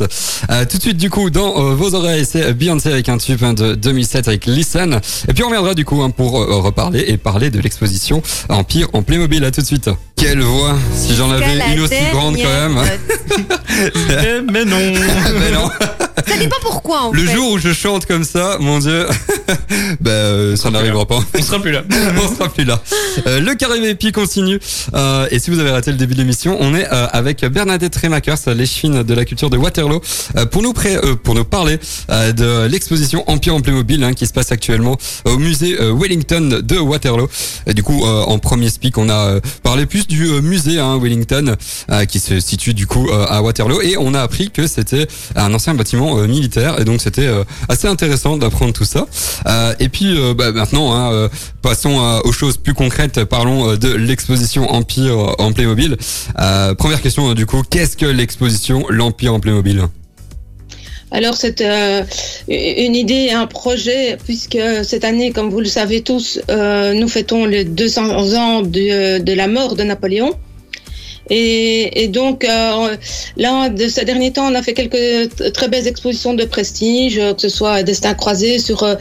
Euh, 0.50 0.64
tout 0.68 0.76
de 0.78 0.82
suite, 0.82 0.96
du 0.96 1.10
coup, 1.10 1.30
dans 1.30 1.56
euh, 1.70 1.74
vos 1.74 1.94
oreilles, 1.94 2.26
c'est 2.30 2.52
Beyoncé 2.54 2.90
avec 2.92 3.08
un 3.08 3.18
tube 3.18 3.42
hein, 3.44 3.52
de 3.54 3.74
2007 3.92 4.26
avec 4.28 4.46
Listen. 4.46 5.00
Et 5.28 5.34
puis 5.34 5.44
on 5.44 5.48
reviendra 5.48 5.74
du 5.74 5.84
coup 5.84 6.00
hein, 6.02 6.08
pour 6.10 6.40
euh, 6.40 6.56
reparler 6.60 7.04
et 7.08 7.18
parler 7.18 7.50
de 7.50 7.60
l'exposition 7.60 8.22
Empire 8.48 8.88
en 8.94 9.02
Playmobil. 9.02 9.44
À 9.44 9.50
tout 9.50 9.60
de 9.60 9.66
suite. 9.66 9.90
Quelle 10.16 10.40
voix 10.40 10.74
Si 10.94 11.14
j'en 11.14 11.30
avais 11.30 11.58
une 11.74 11.80
aussi 11.80 11.94
grande 12.12 12.36
quand 12.36 12.48
même. 12.48 12.78
eh, 14.08 14.40
mais 14.50 14.64
non 14.64 14.78
Mais 15.38 15.50
non. 15.50 15.68
Ça 16.26 16.36
dépend 16.38 16.56
pourquoi 16.62 17.02
en 17.08 17.12
Le 17.12 17.26
fait. 17.26 17.34
jour 17.34 17.52
où 17.52 17.58
je 17.58 17.72
chante 17.72 18.06
comme 18.06 18.24
ça, 18.24 18.56
mon 18.60 18.78
dieu, 18.78 19.06
ben 20.00 20.10
euh, 20.10 20.56
ça 20.56 20.70
n'arrivera 20.70 21.06
pas. 21.06 21.18
On 21.38 21.42
sera 21.42 21.58
plus 21.60 21.72
là. 21.72 21.82
on 22.22 22.34
sera 22.34 22.48
plus 22.48 22.64
là. 22.64 22.80
Euh, 23.26 23.40
le 23.40 23.54
carré 23.54 23.80
VIP 23.80 24.12
continue. 24.12 24.58
Euh, 24.94 25.26
et 25.30 25.38
si 25.38 25.50
vous 25.50 25.58
avez 25.58 25.70
raté 25.70 25.90
le 25.90 25.96
début 25.96 26.14
de 26.14 26.18
l'émission, 26.20 26.56
on 26.60 26.74
est 26.74 26.86
euh, 26.92 27.06
avec 27.12 27.44
Bernadette 27.44 27.96
Remakers, 27.96 28.38
l'échevine 28.54 29.02
de 29.02 29.14
la 29.14 29.24
culture 29.24 29.50
de 29.50 29.56
Waterloo, 29.56 30.00
euh, 30.36 30.46
pour 30.46 30.62
nous 30.62 30.72
pré- 30.72 30.96
euh, 30.96 31.14
pour 31.16 31.34
nous 31.34 31.44
parler 31.44 31.78
euh, 32.10 32.32
de 32.32 32.66
l'exposition 32.66 33.24
Empire 33.28 33.54
en 33.54 33.60
Playmobil 33.60 34.02
hein, 34.04 34.12
qui 34.14 34.26
se 34.26 34.32
passe 34.32 34.52
actuellement 34.52 34.96
au 35.24 35.36
musée 35.38 35.76
euh, 35.80 35.92
Wellington 35.94 36.60
de 36.62 36.78
Waterloo. 36.78 37.28
Et 37.66 37.74
du 37.74 37.82
coup, 37.82 38.04
euh, 38.04 38.22
en 38.22 38.38
premier 38.38 38.68
speak, 38.70 38.98
on 38.98 39.08
a 39.08 39.14
euh, 39.28 39.40
parlé 39.62 39.86
plus 39.86 40.06
du 40.06 40.26
euh, 40.26 40.40
musée 40.40 40.78
hein, 40.78 40.98
Wellington 41.00 41.56
euh, 41.90 42.04
qui 42.04 42.20
se 42.20 42.40
situe 42.40 42.74
du 42.74 42.86
coup 42.86 43.08
euh, 43.10 43.26
à 43.28 43.42
Waterloo 43.42 43.80
et 43.82 43.96
on 43.98 44.14
a 44.14 44.20
appris 44.20 44.50
que 44.50 44.66
c'était 44.66 45.06
un 45.36 45.52
ancien 45.54 45.74
bâtiment 45.74 46.18
euh, 46.18 46.26
militaire 46.26 46.80
et 46.80 46.84
donc 46.84 47.00
c'était 47.00 47.26
euh, 47.26 47.44
assez 47.68 47.86
intéressant 47.88 48.36
d'apprendre 48.36 48.72
tout 48.72 48.84
ça. 48.84 49.06
Euh, 49.46 49.74
et 49.80 49.88
puis 49.88 50.16
euh, 50.16 50.34
bah, 50.34 50.52
maintenant, 50.52 50.94
hein, 50.94 51.12
euh, 51.12 51.28
passons 51.62 52.20
aux 52.24 52.32
choses 52.32 52.56
plus 52.56 52.74
concrètes. 52.74 53.24
Parlons 53.24 53.76
de 53.76 53.92
l'exposition 53.92 54.70
Empire 54.70 55.34
en 55.38 55.52
Playmobil. 55.52 55.96
Première 56.78 57.00
question 57.00 57.34
du 57.34 57.46
coup, 57.46 57.62
qu'est-ce 57.68 57.96
que 57.96 58.06
l'exposition 58.06 58.86
l'Empire 58.88 59.34
en 59.34 59.40
Playmobil 59.40 59.82
Alors 61.10 61.36
c'est 61.36 61.62
une 62.48 62.96
idée, 62.96 63.30
un 63.30 63.46
projet, 63.46 64.18
puisque 64.24 64.58
cette 64.82 65.04
année, 65.04 65.32
comme 65.32 65.50
vous 65.50 65.60
le 65.60 65.66
savez 65.66 66.02
tous, 66.02 66.40
nous 66.48 67.08
fêtons 67.08 67.46
les 67.46 67.64
200 67.64 68.34
ans 68.34 68.62
de 68.62 69.32
la 69.32 69.48
mort 69.48 69.76
de 69.76 69.82
Napoléon. 69.82 70.36
Et, 71.30 72.02
et 72.02 72.08
donc, 72.08 72.44
euh, 72.44 72.96
là, 73.36 73.68
de 73.68 73.88
ces 73.88 74.04
derniers 74.04 74.32
temps, 74.32 74.50
on 74.50 74.54
a 74.54 74.62
fait 74.62 74.74
quelques 74.74 75.52
très 75.52 75.68
belles 75.68 75.86
expositions 75.86 76.34
de 76.34 76.44
prestige, 76.44 77.18
euh, 77.18 77.34
que 77.34 77.40
ce 77.40 77.48
soit 77.48 77.82
Destin 77.82 78.14
croisé 78.14 78.58
sur 78.58 78.82
euh, 78.82 78.96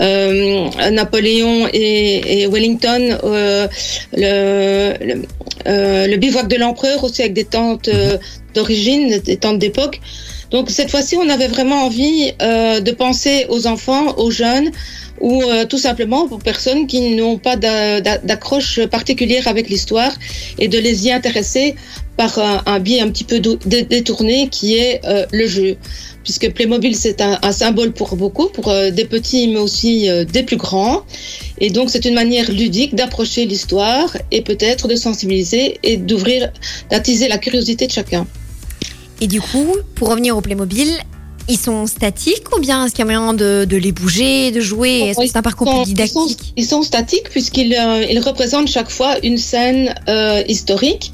euh, 0.00 0.90
Napoléon 0.90 1.68
et, 1.72 2.46
Wellington, 2.46 3.18
euh, 3.24 3.68
le, 4.14 4.94
le, 5.04 5.22
euh, 5.66 6.06
le 6.06 6.16
bivouac 6.16 6.48
de 6.48 6.56
l'empereur 6.56 7.04
aussi 7.04 7.22
avec 7.22 7.34
des 7.34 7.44
tentes 7.44 7.90
d'origine, 8.54 9.18
des 9.18 9.36
tentes 9.36 9.58
d'époque. 9.58 10.00
Donc 10.50 10.70
cette 10.70 10.90
fois-ci, 10.90 11.16
on 11.16 11.28
avait 11.28 11.48
vraiment 11.48 11.84
envie 11.84 12.32
de 12.40 12.90
penser 12.92 13.46
aux 13.48 13.66
enfants, 13.66 14.16
aux 14.16 14.30
jeunes, 14.30 14.70
ou 15.20 15.42
euh, 15.42 15.64
tout 15.64 15.78
simplement 15.78 16.28
pour 16.28 16.38
personnes 16.38 16.86
qui 16.86 17.14
n'ont 17.14 17.38
pas 17.38 17.56
d'a- 17.56 18.00
d'a- 18.00 18.18
d'accroche 18.18 18.84
particulière 18.86 19.48
avec 19.48 19.68
l'histoire 19.68 20.12
et 20.58 20.68
de 20.68 20.78
les 20.78 21.06
y 21.06 21.12
intéresser 21.12 21.74
par 22.16 22.38
un, 22.38 22.62
un 22.66 22.78
biais 22.78 23.00
un 23.00 23.10
petit 23.10 23.24
peu 23.24 23.40
détourné 23.40 24.48
qui 24.48 24.76
est 24.76 25.00
euh, 25.04 25.26
le 25.32 25.46
jeu. 25.46 25.76
Puisque 26.24 26.50
Playmobil, 26.50 26.96
c'est 26.96 27.20
un, 27.20 27.52
symbole 27.52 27.92
pour 27.92 28.16
beaucoup, 28.16 28.48
pour 28.48 28.68
euh, 28.68 28.90
des 28.90 29.04
petits, 29.04 29.46
mais 29.46 29.58
aussi 29.58 30.10
euh, 30.10 30.24
des 30.24 30.42
plus 30.42 30.56
grands. 30.56 31.02
Et 31.60 31.70
donc, 31.70 31.88
c'est 31.88 32.04
une 32.04 32.14
manière 32.14 32.50
ludique 32.50 32.96
d'approcher 32.96 33.44
l'histoire 33.46 34.16
et 34.32 34.42
peut-être 34.42 34.88
de 34.88 34.96
sensibiliser 34.96 35.78
et 35.84 35.96
d'ouvrir, 35.96 36.50
d'attiser 36.90 37.28
la 37.28 37.38
curiosité 37.38 37.86
de 37.86 37.92
chacun. 37.92 38.26
Et 39.20 39.28
du 39.28 39.40
coup, 39.40 39.76
pour 39.94 40.08
revenir 40.08 40.36
au 40.36 40.40
Playmobil, 40.40 40.88
ils 41.48 41.58
sont 41.58 41.86
statiques 41.86 42.56
ou 42.56 42.60
bien 42.60 42.84
est-ce 42.84 42.94
qu'il 42.94 43.04
y 43.04 43.08
a 43.08 43.18
moyen 43.18 43.32
de, 43.34 43.64
de 43.64 43.76
les 43.76 43.92
bouger, 43.92 44.50
de 44.50 44.60
jouer? 44.60 45.00
Est-ce 45.00 45.20
que 45.20 45.26
c'est 45.26 45.36
un 45.36 45.42
parcours 45.42 45.66
plus 45.68 45.92
Ils 45.92 46.08
sont, 46.08 46.26
didactique? 46.26 46.52
ils 46.56 46.64
sont 46.64 46.82
statiques 46.82 47.30
puisqu'ils 47.30 47.74
euh, 47.74 48.04
ils 48.10 48.18
représentent 48.18 48.68
chaque 48.68 48.90
fois 48.90 49.14
une 49.22 49.38
scène 49.38 49.94
euh, 50.08 50.42
historique 50.48 51.12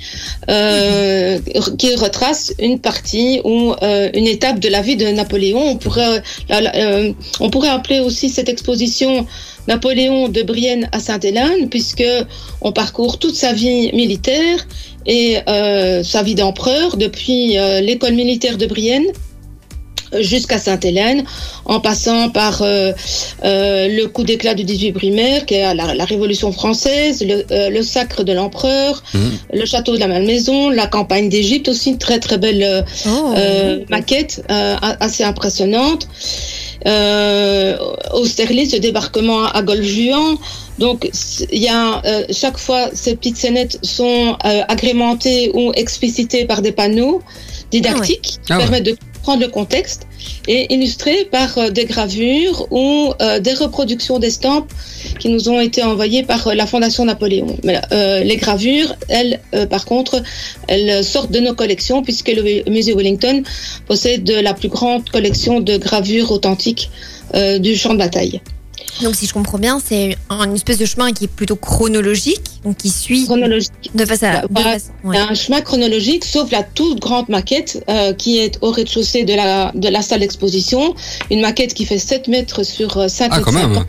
euh, 0.49 1.39
qui 1.79 1.95
retrace 1.97 2.55
une 2.59 2.79
partie 2.79 3.41
ou 3.45 3.73
euh, 3.83 4.11
une 4.15 4.27
étape 4.27 4.59
de 4.59 4.69
la 4.69 4.81
vie 4.81 4.97
de 4.97 5.07
Napoléon. 5.07 5.63
On 5.63 5.77
pourrait, 5.77 6.23
euh, 6.51 7.13
on 7.41 7.51
pourrait 7.51 7.69
appeler 7.69 8.01
aussi 8.01 8.31
cette 8.31 8.49
exposition 8.49 9.27
Napoléon 9.69 10.29
de 10.29 10.43
Brienne 10.43 10.89
à 10.93 10.99
Sainte-Hélène 10.99 11.69
puisque 11.69 12.05
on 12.63 12.73
parcourt 12.73 13.19
toute 13.19 13.37
sa 13.37 13.53
vie 13.53 13.93
militaire 13.93 14.67
et 15.07 15.39
euh, 15.49 16.03
sa 16.03 16.23
vie 16.23 16.35
d'empereur 16.35 16.97
depuis 16.97 17.57
l'école 17.83 18.15
militaire 18.15 18.57
de 18.57 18.67
Brienne 18.67 19.05
jusqu'à 20.21 20.59
Sainte-Hélène, 20.59 21.25
en 21.65 21.81
passant 21.81 22.31
par 22.31 22.63
euh, 22.63 22.93
euh, 23.45 23.89
le 23.89 24.07
coup 24.07 24.25
d'éclat 24.25 24.55
du 24.55 24.65
18 24.65 24.93
primaire, 24.93 25.47
qui 25.47 25.55
est 25.55 25.75
la, 25.75 25.95
la 25.95 26.05
Révolution 26.05 26.53
française, 26.53 27.23
le, 27.27 27.45
euh, 27.51 27.71
le 27.71 27.83
sacre 27.83 28.23
de 28.25 28.33
l'empereur, 28.33 29.03
Mhm. 29.15 29.31
le 29.55 29.65
château 29.67 29.95
de 29.95 29.99
la 30.01 30.09
Malmaison, 30.09 30.71
la 30.71 30.87
campagne 30.87 31.29
d'Égypte 31.29 31.69
aussi, 31.69 31.91
une 31.91 31.99
très 31.99 32.19
très 32.19 32.39
belle 32.39 32.63
euh, 32.63 32.83
Oh. 33.07 33.33
euh, 33.37 33.81
maquette 33.91 34.43
euh, 34.51 34.77
assez 35.01 35.25
impressionnante. 35.25 36.07
Euh, 36.87 37.77
Austerlitz, 38.15 38.73
le 38.73 38.81
débarquement 38.81 39.45
à 39.45 39.63
Golfe-Juan. 39.63 40.37
Donc, 40.79 41.09
il 41.53 41.63
y 41.63 41.69
a 41.69 42.03
euh, 42.05 42.25
chaque 42.31 42.59
fois 42.59 42.89
ces 42.93 43.15
petites 43.15 43.37
scénettes 43.37 43.79
sont 43.83 44.37
euh, 44.45 44.63
agrémentées 44.69 45.51
ou 45.55 45.73
explicitées 45.75 46.45
par 46.45 46.61
des 46.63 46.73
panneaux 46.73 47.23
didactiques 47.71 48.23
qui 48.45 48.53
Ah 48.53 48.57
ouais. 48.59 48.63
permettent 48.65 48.85
de 48.87 48.97
comprendre 49.23 49.43
le 49.43 49.49
contexte 49.49 50.09
et 50.49 50.75
illustrées 50.75 51.29
par 51.31 51.57
euh, 51.57 51.71
des 51.71 51.85
gravures 51.85 52.67
ou 52.73 53.13
euh, 53.23 53.39
des 53.39 53.55
reproductions 53.55 54.19
d'estampes 54.19 54.73
qui 55.21 55.29
nous 55.29 55.49
ont 55.49 55.61
été 55.61 55.85
envoyées 55.85 56.25
par 56.25 56.49
euh, 56.49 56.55
la 56.55 56.67
Fondation 56.67 57.05
Napoléon. 57.05 57.57
Mais 57.63 57.81
les 58.25 58.37
gravures, 58.37 58.95
elles, 59.09 59.41
par 59.71 59.85
contre, 59.85 60.23
elles 60.67 61.05
sortent 61.05 61.31
de 61.31 61.39
nos 61.39 61.55
collections 61.55 62.03
puisque 62.03 62.29
le 62.29 62.69
musée 62.69 62.95
Wellington 62.95 63.43
possède 63.87 64.29
la 64.29 64.55
plus 64.55 64.69
grande 64.69 65.09
collection 65.09 65.61
de 65.61 65.77
gravures 65.77 66.33
authentiques 66.33 66.91
du 67.61 67.77
champ 67.77 67.93
de 67.93 67.99
bataille. 67.99 68.41
Donc 69.01 69.15
si 69.17 69.27
je 69.27 69.33
comprends 69.33 69.59
bien, 69.59 69.81
c'est 69.85 70.17
un- 70.29 70.45
une 70.45 70.55
espèce 70.55 70.79
de 70.79 70.85
chemin 70.85 71.13
qui 71.13 71.25
est 71.25 71.29
plutôt 71.29 71.57
chronologique, 71.57 72.43
donc 72.65 72.77
qui 72.77 72.91
suit 72.91 73.25
Chronologique. 73.25 73.73
de 73.95 74.05
face 74.05 74.23
à 74.23 74.33
Bah, 74.33 74.43
de 74.43 74.49
voilà. 74.53 74.73
façon- 74.73 74.93
ouais. 75.05 75.17
Un 75.19 75.35
chemin 75.35 75.61
chronologique, 75.63 76.25
sauf 76.25 76.51
la 76.51 76.63
toute 76.63 77.01
grande 77.01 77.29
maquette 77.29 77.83
euh, 77.89 78.13
qui 78.13 78.39
est 78.39 78.59
au 78.61 78.71
rez-de-chaussée 78.71 79.25
de 79.25 79.35
la, 79.35 79.73
de 79.75 79.89
la 79.89 80.03
salle 80.03 80.21
d'exposition. 80.21 80.95
Une 81.31 81.41
maquette 81.41 81.75
qui 81.75 81.85
fait 81.87 81.99
7 81.99 82.29
mètres 82.29 82.63
sur 82.65 82.97
euh, 82.99 83.09
5 83.09 83.31
Ah, 83.33 83.51
mètres. 83.51 83.87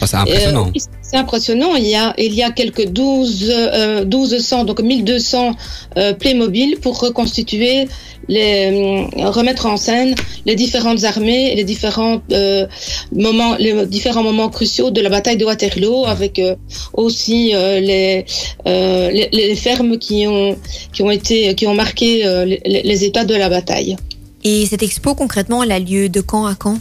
50. 0.00 0.02
Ah, 0.02 0.06
c'est 0.06 0.16
impressionnant. 0.16 0.68
Euh, 0.74 0.80
c'est 1.02 1.16
impressionnant. 1.16 1.74
Il 1.76 1.86
y 1.86 1.94
a, 1.94 2.14
il 2.18 2.34
y 2.34 2.42
a 2.42 2.50
quelques 2.50 2.88
12, 2.88 3.46
euh, 3.50 4.04
1200, 4.04 4.64
donc 4.64 4.80
1200 4.80 5.54
euh, 5.96 6.12
Playmobil 6.14 6.78
pour 6.80 7.00
reconstituer, 7.00 7.88
les, 8.28 9.06
euh, 9.16 9.30
remettre 9.30 9.66
en 9.66 9.76
scène 9.76 10.14
les 10.46 10.56
différentes 10.56 11.04
armées 11.04 11.52
et 11.52 11.56
les 11.56 11.64
différents 11.64 12.20
euh, 12.32 12.66
moments, 13.12 13.56
les 13.58 13.86
différents 13.86 14.22
moments 14.22 14.48
cruciaux 14.48 14.90
de 14.90 15.00
la 15.00 15.10
bataille 15.10 15.36
de 15.36 15.44
Waterloo, 15.44 16.06
avec 16.06 16.38
euh, 16.38 16.56
aussi 16.94 17.54
euh, 17.54 17.80
les, 17.80 18.24
euh, 18.66 19.10
les, 19.10 19.28
les 19.32 19.54
fermes 19.56 19.98
qui 19.98 20.26
ont, 20.26 20.56
qui 20.92 21.02
ont 21.02 21.10
été, 21.10 21.54
qui 21.54 21.66
ont 21.66 21.74
marqué 21.74 22.26
euh, 22.26 22.44
les, 22.44 22.60
les 22.64 23.04
états 23.04 23.24
de 23.24 23.34
la 23.34 23.48
bataille. 23.48 23.96
Et 24.42 24.66
cette 24.66 24.82
expo, 24.82 25.14
concrètement, 25.14 25.62
elle 25.62 25.72
a 25.72 25.78
lieu 25.78 26.08
de 26.08 26.20
quand 26.20 26.46
à 26.46 26.54
quand? 26.54 26.78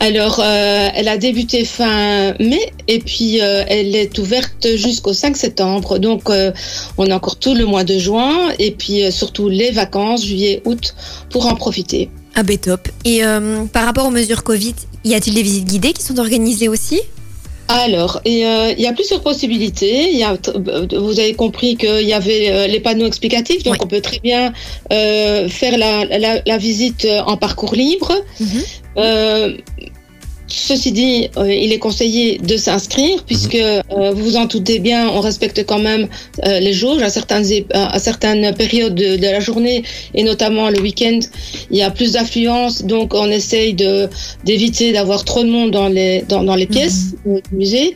Alors, 0.00 0.40
euh, 0.40 0.88
elle 0.94 1.08
a 1.08 1.18
débuté 1.18 1.64
fin 1.64 2.32
mai 2.40 2.72
et 2.88 2.98
puis 2.98 3.40
euh, 3.40 3.64
elle 3.68 3.94
est 3.94 4.18
ouverte 4.18 4.76
jusqu'au 4.76 5.12
5 5.12 5.36
septembre. 5.36 5.98
Donc, 5.98 6.30
euh, 6.30 6.52
on 6.98 7.10
a 7.10 7.14
encore 7.14 7.36
tout 7.36 7.54
le 7.54 7.66
mois 7.66 7.84
de 7.84 7.98
juin 7.98 8.50
et 8.58 8.70
puis 8.70 9.10
surtout 9.12 9.48
les 9.48 9.70
vacances, 9.70 10.24
juillet, 10.24 10.62
août, 10.64 10.94
pour 11.30 11.46
en 11.46 11.54
profiter. 11.54 12.10
Ah 12.34 12.42
ben. 12.42 12.58
Et 13.04 13.22
par 13.72 13.84
rapport 13.84 14.06
aux 14.06 14.10
mesures 14.10 14.44
Covid, 14.44 14.74
y 15.04 15.14
a-t-il 15.14 15.34
des 15.34 15.42
visites 15.42 15.66
guidées 15.66 15.92
qui 15.92 16.02
sont 16.02 16.18
organisées 16.18 16.68
aussi? 16.68 17.00
Alors, 17.72 18.20
euh, 18.26 18.74
il 18.76 18.82
y 18.82 18.86
a 18.86 18.92
plusieurs 18.92 19.20
possibilités. 19.20 20.10
Il 20.10 20.18
y 20.18 20.24
a, 20.24 20.32
euh, 20.32 20.86
vous 20.98 21.20
avez 21.20 21.34
compris 21.34 21.76
qu'il 21.76 22.02
y 22.06 22.12
avait 22.12 22.50
euh, 22.50 22.66
les 22.66 22.80
panneaux 22.80 23.06
explicatifs, 23.06 23.62
donc 23.62 23.74
Oui. 23.74 23.80
on 23.84 23.86
peut 23.86 24.00
très 24.00 24.18
bien 24.18 24.52
euh, 24.92 25.48
faire 25.48 25.78
la, 25.78 26.04
la, 26.04 26.42
la 26.44 26.58
visite 26.58 27.06
en 27.26 27.36
parcours 27.36 27.74
libre. 27.74 28.12
Mhm. 28.40 28.62
Ceci 30.52 30.92
dit, 30.92 31.28
euh, 31.36 31.52
il 31.52 31.72
est 31.72 31.78
conseillé 31.78 32.38
de 32.38 32.56
s'inscrire 32.56 33.22
puisque 33.24 33.54
euh, 33.54 33.82
vous 34.14 34.30
vous 34.30 34.36
en 34.36 34.44
doutez 34.46 34.78
bien, 34.78 35.08
on 35.08 35.20
respecte 35.20 35.64
quand 35.66 35.78
même 35.78 36.08
euh, 36.46 36.60
les 36.60 36.72
jauges 36.72 37.02
à 37.02 37.10
certaines 37.10 37.44
à 37.72 37.98
certaines 37.98 38.54
périodes 38.54 38.94
de, 38.94 39.16
de 39.16 39.22
la 39.22 39.40
journée 39.40 39.82
et 40.14 40.22
notamment 40.22 40.70
le 40.70 40.80
week-end. 40.80 41.18
Il 41.70 41.78
y 41.78 41.82
a 41.82 41.90
plus 41.90 42.12
d'affluence, 42.12 42.84
donc 42.84 43.14
on 43.14 43.30
essaye 43.30 43.74
de 43.74 44.08
d'éviter 44.44 44.92
d'avoir 44.92 45.24
trop 45.24 45.42
de 45.42 45.48
monde 45.48 45.70
dans 45.70 45.88
les 45.88 46.22
dans, 46.28 46.42
dans 46.44 46.54
les 46.54 46.66
pièces 46.66 47.14
euh, 47.26 47.40
du 47.50 47.56
musée. 47.56 47.94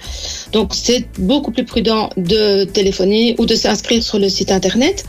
Donc 0.53 0.73
c'est 0.75 1.05
beaucoup 1.19 1.51
plus 1.51 1.65
prudent 1.65 2.11
de 2.17 2.65
téléphoner 2.65 3.35
ou 3.39 3.47
de 3.47 3.55
s'inscrire 3.55 4.03
sur 4.03 4.19
le 4.19 4.29
site 4.29 4.51
internet. 4.51 5.05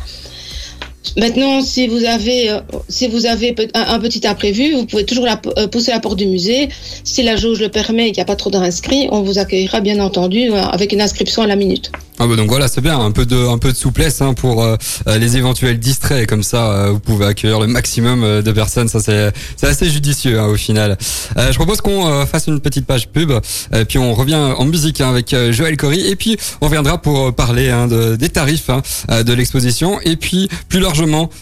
Maintenant, 1.18 1.62
si 1.62 1.88
vous 1.88 2.04
avez, 2.04 2.50
euh, 2.50 2.60
si 2.90 3.08
vous 3.08 3.26
avez 3.26 3.56
un, 3.74 4.00
petit 4.00 4.28
imprévu, 4.28 4.74
vous 4.74 4.86
pouvez 4.86 5.06
toujours 5.06 5.26
la, 5.26 5.42
euh, 5.58 5.68
pousser 5.68 5.92
la 5.92 6.00
porte 6.00 6.18
du 6.18 6.26
musée. 6.26 6.70
Si 7.04 7.24
la 7.24 7.36
jauge 7.36 7.60
le 7.62 7.70
permet 7.70 8.10
et 8.10 8.12
qu'il 8.12 8.18
n'y 8.18 8.24
a 8.24 8.26
pas 8.26 8.36
trop 8.36 8.50
d'inscrits, 8.50 9.08
on 9.12 9.22
vous 9.22 9.40
accueillera 9.40 9.80
bien 9.80 10.00
entendu 10.00 10.52
euh, 10.52 10.62
avec 10.62 10.92
une 10.92 11.02
inscription 11.02 11.42
à 11.42 11.48
la 11.48 11.56
minute. 11.56 11.92
Ah 12.18 12.28
bah 12.28 12.38
donc 12.38 12.48
voilà, 12.48 12.70
c'est 12.70 12.80
bien, 12.80 12.98
un 12.98 13.12
peu 13.12 13.26
de 13.26 13.36
un 13.36 13.58
peu 13.58 13.74
de 13.74 13.78
souplesse 13.78 14.22
hein, 14.22 14.34
pour 14.34 14.66
les 15.06 15.36
éventuels 15.36 15.78
distraits 15.78 16.26
comme 16.30 16.44
ça, 16.44 16.88
vous 16.90 17.00
pouvez 17.00 17.26
accueillir 17.26 17.60
le 17.60 17.68
maximum 17.68 18.42
de 18.42 18.52
personnes, 18.54 18.88
ça 18.88 19.02
c'est 19.02 19.34
assez 19.68 19.90
judicieux 19.90 20.40
hein, 20.40 20.46
au 20.46 20.56
final. 20.56 20.98
Je 21.36 21.54
propose 21.56 21.82
qu'on 21.82 22.26
fasse 22.26 22.48
une 22.48 22.62
petite 22.62 22.86
page 22.86 23.10
pub, 23.10 23.32
euh, 23.32 23.84
puis 23.84 24.00
on 24.00 24.14
revient 24.14 24.36
en 24.36 24.64
musique 24.64 25.02
hein, 25.02 25.10
avec 25.10 25.36
Joël 25.52 25.76
Cory, 25.76 26.08
et 26.08 26.16
puis 26.16 26.38
on 26.62 26.68
reviendra 26.68 27.02
pour 27.02 27.36
parler 27.36 27.68
de, 27.90 28.16
des 28.16 28.30
tarifs 28.30 28.70
de 29.10 29.34
l'exposition, 29.34 30.00
et 30.00 30.16
puis 30.16 30.48
plus 30.70 30.80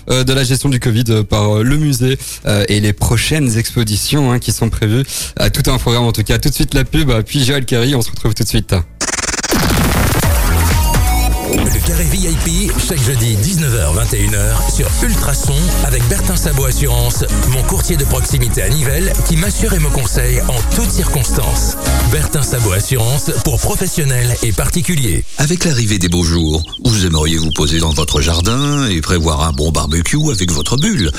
euh, 0.09 0.23
de 0.23 0.33
la 0.33 0.43
gestion 0.43 0.69
du 0.69 0.79
Covid 0.79 1.03
euh, 1.09 1.23
par 1.23 1.57
euh, 1.57 1.63
le 1.63 1.77
musée 1.77 2.17
et 2.67 2.79
les 2.79 2.93
prochaines 2.93 3.57
expositions 3.57 4.31
hein, 4.31 4.39
qui 4.39 4.51
sont 4.51 4.69
prévues. 4.69 5.03
Euh, 5.39 5.49
tout 5.49 5.69
un 5.69 5.77
programme 5.77 6.03
en 6.03 6.11
tout 6.11 6.23
cas. 6.23 6.39
Tout 6.39 6.49
de 6.49 6.53
suite 6.53 6.73
la 6.73 6.83
pub, 6.83 7.11
puis 7.23 7.43
Joël 7.43 7.65
Cory, 7.65 7.95
on 7.95 8.01
se 8.01 8.09
retrouve 8.09 8.33
tout 8.33 8.43
de 8.43 8.47
suite. 8.47 8.75
Le 11.51 11.85
carré 11.85 12.05
VIP, 12.05 12.71
chaque 12.79 13.03
jeudi 13.03 13.35
19h-21h 13.35 14.73
sur 14.73 14.87
Ultrason 15.03 15.53
avec 15.83 16.07
Bertin 16.07 16.37
Sabot 16.37 16.65
Assurance, 16.65 17.25
mon 17.49 17.61
courtier 17.63 17.97
de 17.97 18.05
proximité 18.05 18.61
à 18.61 18.69
Nivelles 18.69 19.11
qui 19.27 19.35
m'assure 19.35 19.73
et 19.73 19.79
me 19.79 19.89
conseille 19.89 20.39
en 20.41 20.75
toutes 20.75 20.89
circonstances. 20.89 21.75
Bertin 22.11 22.43
Sabot 22.43 22.71
Assurance 22.71 23.29
pour 23.43 23.59
professionnels 23.59 24.33
et 24.41 24.53
particuliers. 24.53 25.25
Avec 25.37 25.65
l'arrivée 25.65 25.99
des 25.99 26.07
beaux 26.07 26.23
jours, 26.23 26.63
vous 26.85 27.05
aimeriez 27.05 27.37
vous 27.37 27.51
poser 27.51 27.79
dans 27.79 27.91
votre 27.91 28.21
jardin 28.21 28.87
et 28.87 29.01
prévoir 29.01 29.41
un 29.41 29.51
bon 29.51 29.71
barbecue 29.71 30.31
avec 30.31 30.49
votre 30.51 30.77
bulle. 30.77 31.11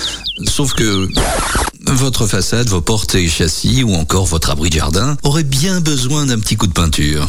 Sauf 0.46 0.72
que 0.72 1.06
votre 1.92 2.26
façade, 2.26 2.68
vos 2.70 2.80
portes 2.80 3.14
et 3.14 3.28
châssis 3.28 3.84
ou 3.84 3.94
encore 3.94 4.24
votre 4.24 4.50
abri 4.50 4.70
de 4.70 4.76
jardin 4.76 5.18
auraient 5.22 5.44
bien 5.44 5.80
besoin 5.80 6.24
d'un 6.24 6.38
petit 6.38 6.56
coup 6.56 6.66
de 6.66 6.72
peinture. 6.72 7.28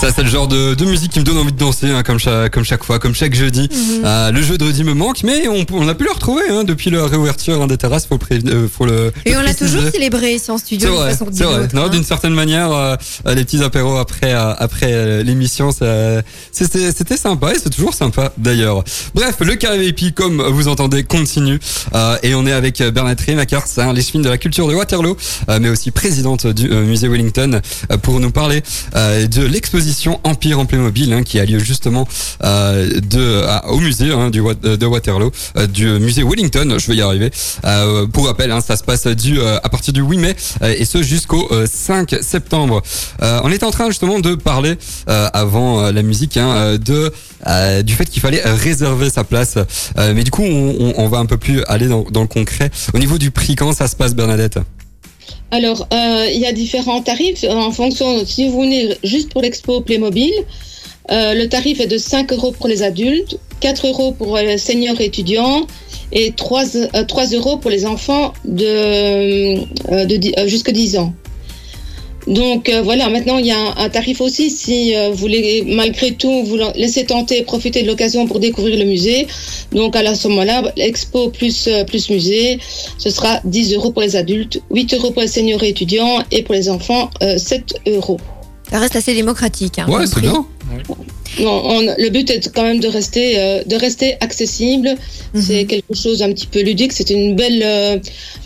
Ça, 0.00 0.08
c'est 0.16 0.22
le 0.22 0.30
genre 0.30 0.48
de, 0.48 0.74
de 0.74 0.84
musique 0.86 1.12
qui 1.12 1.18
me 1.20 1.24
donne 1.24 1.36
envie 1.36 1.52
de 1.52 1.58
danser, 1.58 1.90
hein, 1.90 2.02
comme, 2.02 2.18
chaque, 2.18 2.50
comme 2.54 2.64
chaque 2.64 2.84
fois, 2.84 2.98
comme 2.98 3.14
chaque 3.14 3.34
jeudi. 3.34 3.68
Mhm. 3.70 4.02
Euh, 4.02 4.30
le 4.32 4.40
jeu 4.42 4.56
de 4.56 4.64
jeudi 4.64 4.82
me 4.82 4.94
manque, 4.94 5.22
mais 5.24 5.46
on, 5.46 5.66
on 5.72 5.86
a 5.88 5.94
pu 5.94 6.04
le 6.04 6.10
retrouver 6.12 6.44
hein, 6.50 6.64
depuis 6.64 6.88
la 6.88 7.06
réouverture 7.06 7.60
hein, 7.60 7.66
des 7.66 7.76
terrasses. 7.76 8.06
Faut, 8.06 8.14
le 8.14 8.18
pré- 8.18 8.40
euh, 8.46 8.66
faut 8.66 8.86
le. 8.86 9.12
Et 9.26 9.32
le 9.32 9.38
on 9.38 9.42
l'a 9.42 9.52
toujours 9.52 9.82
célébré 9.92 10.32
ici 10.36 10.50
en 10.50 10.56
C'est 10.56 10.64
studio 10.64 10.88
de 10.88 10.94
vrai, 10.94 11.10
façon 11.10 11.26
c'est 11.30 11.44
vrai. 11.44 11.68
Non, 11.74 11.84
hein. 11.84 11.88
d'une 11.90 12.02
certaine 12.04 12.32
manière, 12.32 12.72
euh, 12.72 12.96
les 13.26 13.44
petits 13.44 13.62
apéros 13.62 13.98
après 13.98 14.32
euh, 14.32 14.54
après 14.58 14.90
euh, 14.90 15.22
l'émission, 15.22 15.70
ça- 15.70 16.22
c'était 16.50 16.92
c'était 16.92 17.18
sympa 17.18 17.52
et 17.52 17.58
c'est 17.62 17.68
toujours 17.70 17.92
sympa 17.92 18.32
d'ailleurs. 18.38 18.82
Bref, 19.14 19.34
le 19.40 19.54
carré 19.56 19.78
VIP, 19.92 20.14
comme 20.14 20.40
vous 20.42 20.68
entendez, 20.68 21.04
continue 21.04 21.58
Euh, 21.94 22.16
et 22.22 22.34
on 22.34 22.46
est 22.46 22.52
avec 22.52 22.82
Bernadette 22.82 23.20
Rimakart, 23.26 23.66
hein, 23.76 23.92
les 23.92 24.00
chemins 24.02 24.22
de 24.24 24.30
la 24.30 24.38
culture 24.38 24.66
de 24.66 24.74
Waterloo, 24.74 25.16
euh, 25.50 25.58
mais 25.60 25.68
aussi 25.68 25.90
présidente 25.90 26.46
du 26.46 26.68
musée 26.70 27.08
Wellington, 27.08 27.60
euh, 27.92 27.96
pour 27.98 28.18
nous 28.18 28.30
parler 28.30 28.62
euh, 28.96 29.26
de 29.26 29.42
l'exposition 29.42 29.89
Empire 30.24 30.58
en 30.58 30.66
Playmobil 30.66 31.12
hein, 31.12 31.22
qui 31.22 31.38
a 31.40 31.44
lieu 31.44 31.58
justement 31.58 32.06
euh, 32.44 33.00
de 33.00 33.42
à- 33.46 33.68
au 33.70 33.78
musée 33.78 34.12
hein, 34.12 34.30
du 34.30 34.40
de 34.62 34.86
Waterloo, 34.86 35.30
euh, 35.56 35.66
du 35.66 35.86
musée 35.86 36.22
Wellington. 36.22 36.76
Je 36.78 36.86
vais 36.86 36.96
y 36.96 37.02
arriver. 37.02 37.30
Euh, 37.64 38.06
pour 38.06 38.26
rappel, 38.26 38.50
hein, 38.52 38.60
ça 38.60 38.76
se 38.76 38.84
passe 38.84 39.06
du 39.06 39.38
euh, 39.40 39.58
à 39.62 39.68
partir 39.68 39.92
du 39.92 40.00
8 40.02 40.18
mai 40.18 40.36
euh, 40.62 40.74
et 40.78 40.84
ce 40.84 41.02
jusqu'au 41.02 41.48
euh, 41.52 41.66
5 41.72 42.16
septembre. 42.22 42.82
Euh, 43.22 43.40
on 43.44 43.50
était 43.52 43.64
en 43.64 43.70
train 43.70 43.88
justement 43.88 44.20
de 44.20 44.34
parler 44.34 44.76
avant 45.06 45.90
la 45.90 46.02
musique 46.02 46.36
hein, 46.36 46.76
de 46.78 47.12
du 47.82 47.94
fait 47.94 48.04
qu'il 48.06 48.20
fallait 48.22 48.42
réserver 48.44 49.10
sa 49.10 49.24
place. 49.24 49.56
Mais 49.96 50.24
du 50.24 50.30
coup, 50.30 50.42
on, 50.44 50.76
on- 50.78 50.94
on 50.96 51.08
va 51.08 51.18
un 51.18 51.26
peu 51.26 51.36
plus 51.36 51.62
aller 51.68 51.86
dans, 51.88 52.04
dans 52.10 52.22
le 52.22 52.26
concret. 52.28 52.70
Au 52.94 52.98
niveau 52.98 53.18
du 53.18 53.30
prix, 53.30 53.54
comment 53.56 53.72
ça 53.72 53.88
se 53.88 53.96
passe, 53.96 54.14
Bernadette? 54.14 54.58
Alors, 55.52 55.88
euh, 55.92 56.26
il 56.32 56.38
y 56.38 56.46
a 56.46 56.52
différents 56.52 57.02
tarifs 57.02 57.44
en 57.48 57.72
fonction, 57.72 58.24
si 58.24 58.48
vous 58.48 58.60
venez 58.60 58.96
juste 59.02 59.32
pour 59.32 59.42
l'expo 59.42 59.80
Playmobil, 59.80 60.32
euh, 61.10 61.34
le 61.34 61.48
tarif 61.48 61.80
est 61.80 61.88
de 61.88 61.98
5 61.98 62.32
euros 62.32 62.52
pour 62.52 62.68
les 62.68 62.82
adultes, 62.82 63.38
4 63.60 63.88
euros 63.88 64.12
pour 64.12 64.36
les 64.36 64.58
seniors 64.58 65.00
étudiants 65.00 65.66
et 66.12 66.32
3, 66.32 66.76
euh, 66.76 67.04
3 67.04 67.26
euros 67.32 67.56
pour 67.56 67.70
les 67.70 67.84
enfants 67.84 68.32
de, 68.44 68.64
euh, 69.92 70.04
de, 70.04 70.48
jusqu'à 70.48 70.72
10 70.72 70.98
ans. 70.98 71.12
Donc 72.26 72.68
euh, 72.68 72.82
voilà, 72.82 73.08
maintenant 73.08 73.38
il 73.38 73.46
y 73.46 73.50
a 73.50 73.58
un, 73.58 73.76
un 73.84 73.88
tarif 73.88 74.20
aussi 74.20 74.50
si 74.50 74.94
euh, 74.94 75.08
vous 75.10 75.16
voulez 75.16 75.64
malgré 75.66 76.12
tout 76.12 76.44
vous 76.44 76.56
la- 76.56 76.72
laisser 76.72 77.04
tenter, 77.06 77.42
profiter 77.42 77.82
de 77.82 77.86
l'occasion 77.88 78.26
pour 78.26 78.40
découvrir 78.40 78.78
le 78.78 78.84
musée. 78.84 79.26
Donc 79.72 79.96
à 79.96 80.02
la 80.02 80.14
ce 80.14 80.28
moment-là, 80.28 80.62
expo 80.76 81.30
plus 81.30 81.66
euh, 81.66 81.84
plus 81.84 82.10
musée, 82.10 82.58
ce 82.98 83.10
sera 83.10 83.40
10 83.44 83.74
euros 83.74 83.90
pour 83.90 84.02
les 84.02 84.16
adultes, 84.16 84.60
8 84.70 84.94
euros 84.94 85.10
pour 85.12 85.22
les 85.22 85.28
seniors 85.28 85.62
et 85.62 85.68
étudiants 85.70 86.22
et 86.30 86.42
pour 86.42 86.54
les 86.54 86.68
enfants 86.68 87.10
euh, 87.22 87.38
7 87.38 87.74
euros. 87.88 88.18
Ça 88.70 88.78
reste 88.78 88.96
assez 88.96 89.14
démocratique. 89.14 89.78
Hein, 89.78 89.86
Ouais, 89.88 90.06
c'est 90.06 90.20
bien. 90.20 90.46
Non, 91.38 91.62
on- 91.64 91.94
le 91.96 92.08
but 92.10 92.28
est 92.28 92.52
quand 92.52 92.64
même 92.64 92.80
de 92.80 92.88
rester 92.88 93.38
euh, 93.38 93.62
de 93.64 93.76
rester 93.76 94.16
accessible. 94.20 94.96
Mhm. 95.32 95.40
C'est 95.42 95.64
quelque 95.64 95.94
chose 95.94 96.22
un 96.22 96.32
petit 96.32 96.46
peu 96.48 96.60
ludique. 96.60 96.92
C'est 96.92 97.08
une 97.10 97.36
belle 97.36 97.62
euh, 97.64 97.98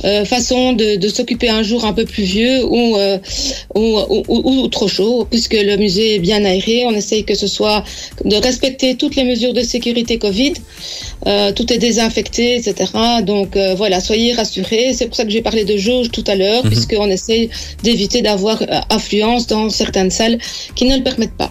euh, 0.04 0.24
façon 0.26 0.74
de, 0.74 0.96
de 0.96 1.08
s'occuper 1.08 1.48
un 1.48 1.62
jour 1.62 1.84
un 1.86 1.94
peu 1.94 2.04
plus 2.04 2.24
vieux 2.24 2.62
ou, 2.64 2.96
euh, 2.96 3.18
ou, 3.74 3.98
ou, 4.08 4.24
ou- 4.28 4.68
trop 4.68 4.86
chaud, 4.86 5.26
puisque 5.30 5.54
le 5.54 5.76
musée 5.76 6.16
est 6.16 6.18
bien 6.18 6.44
aéré. 6.44 6.84
On 6.86 6.92
essaye 6.94 7.24
que 7.24 7.34
ce 7.34 7.46
soit 7.46 7.82
de 8.24 8.36
respecter 8.36 8.96
toutes 8.96 9.16
les 9.16 9.24
mesures 9.24 9.54
de 9.54 9.62
sécurité 9.62 10.18
Covid. 10.18 10.52
Euh, 11.26 11.52
tout 11.52 11.72
est 11.72 11.78
désinfecté, 11.78 12.56
etc. 12.56 12.74
Donc 13.22 13.56
euh, 13.56 13.74
voilà, 13.74 14.00
soyez 14.00 14.34
rassurés. 14.34 14.92
C'est 14.92 15.06
pour 15.06 15.16
ça 15.16 15.24
que 15.24 15.30
j'ai 15.30 15.42
parlé 15.42 15.64
de 15.64 15.76
jauge 15.78 16.10
tout 16.10 16.24
à 16.26 16.34
l'heure, 16.34 16.62
Mhm. 16.64 16.70
puisqu'on 16.70 17.08
essaye 17.10 17.48
d'éviter 17.82 18.20
d'avoir 18.20 18.62
affluence 18.90 19.46
dans 19.46 19.70
certaines 19.70 20.10
salles 20.10 20.38
qui 20.76 20.84
ne 20.84 20.96
le 20.96 21.02
permettent 21.02 21.36
pas. 21.38 21.50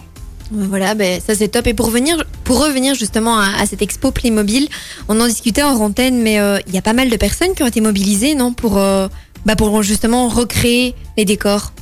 Voilà, 0.54 0.94
ben, 0.94 1.20
ça 1.26 1.34
c'est 1.34 1.48
top. 1.48 1.66
Et 1.66 1.74
pour, 1.74 1.86
revenir, 1.86 2.24
pour 2.44 2.62
revenir 2.64 2.94
justement 2.94 3.38
à, 3.38 3.48
à 3.60 3.66
cette 3.66 3.82
expo 3.82 4.12
Playmobil, 4.12 4.68
on 5.08 5.20
en 5.20 5.26
discutait 5.26 5.62
en 5.62 5.74
antenne, 5.80 6.22
mais 6.22 6.38
euh, 6.38 6.58
il 6.68 6.74
y 6.74 6.78
a 6.78 6.82
pas 6.82 6.92
mal 6.92 7.10
de 7.10 7.16
personnes 7.16 7.54
qui 7.56 7.62
ont 7.64 7.66
été 7.66 7.80
mobilisées, 7.80 8.34
non 8.36 8.52
pour, 8.52 8.78
euh, 8.78 9.08
bah, 9.44 9.56
pour 9.56 9.82
justement 9.82 10.28
recréer 10.28 10.94
les 11.16 11.24
décors. 11.24 11.72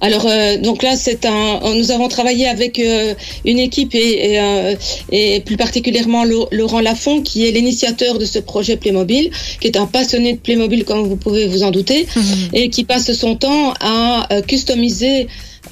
Alors 0.00 0.26
euh, 0.26 0.56
donc 0.58 0.82
là 0.82 0.96
c'est 0.96 1.24
un 1.24 1.60
nous 1.76 1.92
avons 1.92 2.08
travaillé 2.08 2.48
avec 2.48 2.80
euh, 2.80 3.14
une 3.44 3.60
équipe 3.60 3.94
et, 3.94 4.32
et, 4.32 4.40
euh, 4.40 4.74
et 5.12 5.38
plus 5.46 5.56
particulièrement 5.56 6.24
Lau- 6.24 6.48
Laurent 6.50 6.80
Lafont 6.80 7.22
qui 7.22 7.46
est 7.46 7.52
l'initiateur 7.52 8.18
de 8.18 8.24
ce 8.24 8.40
projet 8.40 8.76
Playmobil 8.76 9.30
qui 9.60 9.68
est 9.68 9.76
un 9.76 9.86
passionné 9.86 10.32
de 10.32 10.38
Playmobil 10.38 10.84
comme 10.84 11.06
vous 11.06 11.14
pouvez 11.14 11.46
vous 11.46 11.62
en 11.62 11.70
douter 11.70 12.08
et 12.52 12.68
qui 12.68 12.82
passe 12.82 13.12
son 13.12 13.36
temps 13.36 13.72
à 13.80 14.26
customiser 14.48 15.28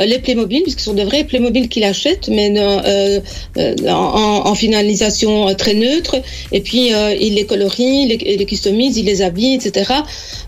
les 0.06 0.18
Playmobil, 0.18 0.62
puisque 0.62 0.80
ce 0.80 0.86
sont 0.86 0.94
de 0.94 1.02
vrais 1.02 1.24
Playmobil 1.24 1.68
qu'il 1.68 1.84
achète, 1.84 2.28
mais 2.28 2.52
euh, 2.56 3.20
euh, 3.56 3.74
en, 3.88 4.42
en 4.46 4.54
finalisation 4.54 5.48
euh, 5.48 5.54
très 5.54 5.74
neutre. 5.74 6.16
Et 6.52 6.60
puis, 6.60 6.92
euh, 6.94 7.14
il 7.20 7.34
les 7.34 7.46
colorie, 7.46 8.02
il 8.02 8.08
les, 8.08 8.18
il 8.26 8.38
les 8.38 8.46
customise, 8.46 8.96
il 8.96 9.06
les 9.06 9.22
habille, 9.22 9.54
etc. 9.54 9.92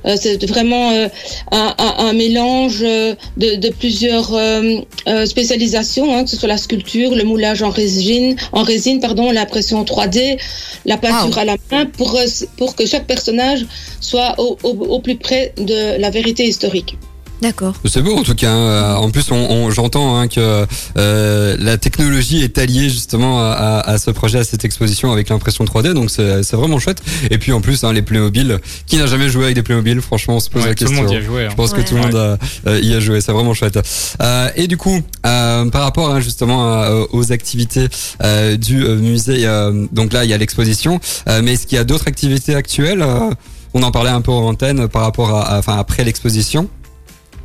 Euh, 0.07 0.17
c'est 0.21 0.45
vraiment 0.47 0.91
euh, 0.93 1.09
un, 1.51 1.75
un, 1.79 1.95
un 2.07 2.13
mélange 2.13 2.81
euh, 2.83 3.15
de, 3.37 3.57
de 3.57 3.69
plusieurs 3.71 4.35
euh, 4.35 4.79
euh, 5.09 5.27
spécialisations, 5.27 6.15
hein, 6.15 6.25
que 6.25 6.31
ce 6.31 6.37
soit 6.37 6.49
la 6.49 6.59
sculpture, 6.59 7.15
le 7.15 7.25
moulage 7.25 7.63
en 7.63 7.71
résine, 7.71 8.37
en 8.53 8.63
résine 8.63 9.01
pardon, 9.01 9.31
l'impression 9.31 9.83
3D, 9.85 10.39
la 10.87 10.97
peinture 10.97 11.21
Wow. 11.21 11.39
à 11.39 11.45
la 11.45 11.57
main, 11.71 11.87
pour, 11.87 12.17
euh, 12.17 12.25
pour 12.57 12.75
que 12.77 12.87
chaque 12.87 13.07
personnage 13.07 13.67
soit 14.01 14.35
au, 14.39 14.57
au, 14.63 14.71
au 14.71 15.01
plus 15.01 15.17
près 15.17 15.53
de 15.59 15.99
la 15.99 16.11
vérité 16.11 16.45
historique. 16.45 16.97
D'accord. 17.43 17.75
C'est 17.87 18.03
beau 18.03 18.17
en 18.19 18.23
tout 18.23 18.35
cas. 18.35 18.51
hein. 18.53 18.97
En 18.97 19.11
plus, 19.11 19.31
on, 19.31 19.37
on- 19.37 19.71
j'entends 19.71 20.19
hein, 20.19 20.29
que 20.29 20.67
euh, 20.99 21.57
la 21.59 21.79
technologie 21.79 22.43
est 22.43 22.59
alliée 22.59 22.91
justement 22.91 23.41
à, 23.41 23.53
à- 23.53 23.91
à 23.93 23.99
ce 23.99 24.11
projet, 24.11 24.39
à 24.41 24.45
cette 24.45 24.65
exposition 24.67 25.11
avec 25.11 25.31
l'impression 25.31 25.65
3D. 25.65 25.95
Donc 25.95 26.11
c'est 26.11 26.43
c'est 26.43 26.57
vraiment 26.57 26.79
chouette. 26.79 27.03
Et 27.31 27.39
puis 27.39 27.53
en 27.53 27.61
plus, 27.63 27.83
hein, 27.85 27.93
les 27.95 28.03
Playmobil. 28.03 28.59
Qui 28.87 28.99
n'a 28.99 29.07
jamais 29.07 29.29
joué 29.31 29.45
avec 29.45 29.55
des 29.55 29.63
Playmobil 29.63 30.01
Franchement, 30.03 30.37
on 30.37 30.41
se 30.41 30.51
pose 30.51 30.63
Ouais, 30.63 30.69
la 30.71 30.75
tout 30.75 30.85
le 30.85 30.89
question. 30.91 31.05
monde 31.07 31.15
y 31.15 31.17
a 31.17 31.23
joué. 31.23 31.45
hein. 31.47 31.49
Je 31.51 31.57
pense 31.57 31.73
que 31.73 31.81
tout 31.81 31.95
le 31.95 32.03
monde 32.03 32.15
a, 32.15 32.39
euh, 32.69 32.81
y 32.83 32.95
a 32.95 33.01
joué, 33.01 33.21
c'est 33.23 33.33
vraiment 33.33 33.55
chouette. 33.55 33.79
Euh, 34.21 34.49
et 34.57 34.67
du 34.67 34.77
coup, 34.77 35.01
euh, 35.27 35.65
par 35.71 35.83
rapport 35.83 36.11
hein, 36.11 36.21
justement 36.21 36.65
à- 36.75 36.91
aux 37.11 37.33
activités 37.33 37.89
euh, 38.23 38.57
du 38.59 38.85
euh, 38.85 38.97
musée, 38.97 39.47
euh, 39.47 39.87
donc 39.93 40.13
là 40.13 40.25
il 40.25 40.31
y 40.31 40.35
a 40.35 40.39
l'exposition, 40.39 41.01
euh, 41.29 41.41
mais 41.43 41.55
est-ce 41.55 41.67
qu'il 41.67 41.77
y 41.77 41.81
a 41.81 41.85
d'autres 41.85 42.07
activités 42.09 42.55
actuelles 42.55 43.03
euh, 43.03 43.31
On 43.73 43.83
en 43.83 43.91
parlait 43.93 44.11
un 44.11 44.21
peu 44.21 44.33
en 44.33 44.47
antenne 44.49 44.89
par 44.89 45.03
rapport 45.03 45.31
à, 45.35 45.55
à- 45.55 45.59
enfin 45.59 45.79
après 45.79 46.05
l'exposition. 46.05 46.69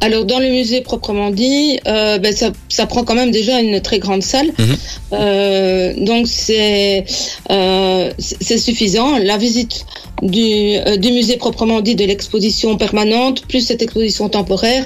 Alors 0.02 0.26
dans 0.26 0.40
le 0.40 0.50
musée 0.50 0.82
proprement 0.82 1.32
dit, 1.32 1.80
euh, 1.88 2.18
ben, 2.20 2.36
ça, 2.36 2.52
ça 2.70 2.86
prend 2.86 3.04
quand 3.04 3.16
même 3.16 3.32
déjà 3.32 3.60
une 3.60 3.82
très 3.82 4.00
grande 4.00 4.24
salle, 4.24 4.52
Mhm. 4.58 4.76
Euh, 5.14 5.94
donc 5.98 6.28
c'est 6.28 7.06
euh, 7.50 8.12
c'est 8.20 8.58
suffisant. 8.58 9.18
La 9.20 9.38
visite 9.38 9.86
du, 10.22 10.78
du 10.98 11.12
musée 11.12 11.38
proprement 11.38 11.82
dit, 11.82 11.96
de 11.96 12.06
l'exposition 12.06 12.78
permanente, 12.78 13.46
plus 13.48 13.62
cette 13.62 13.82
exposition 13.82 14.30
temporaire, 14.30 14.86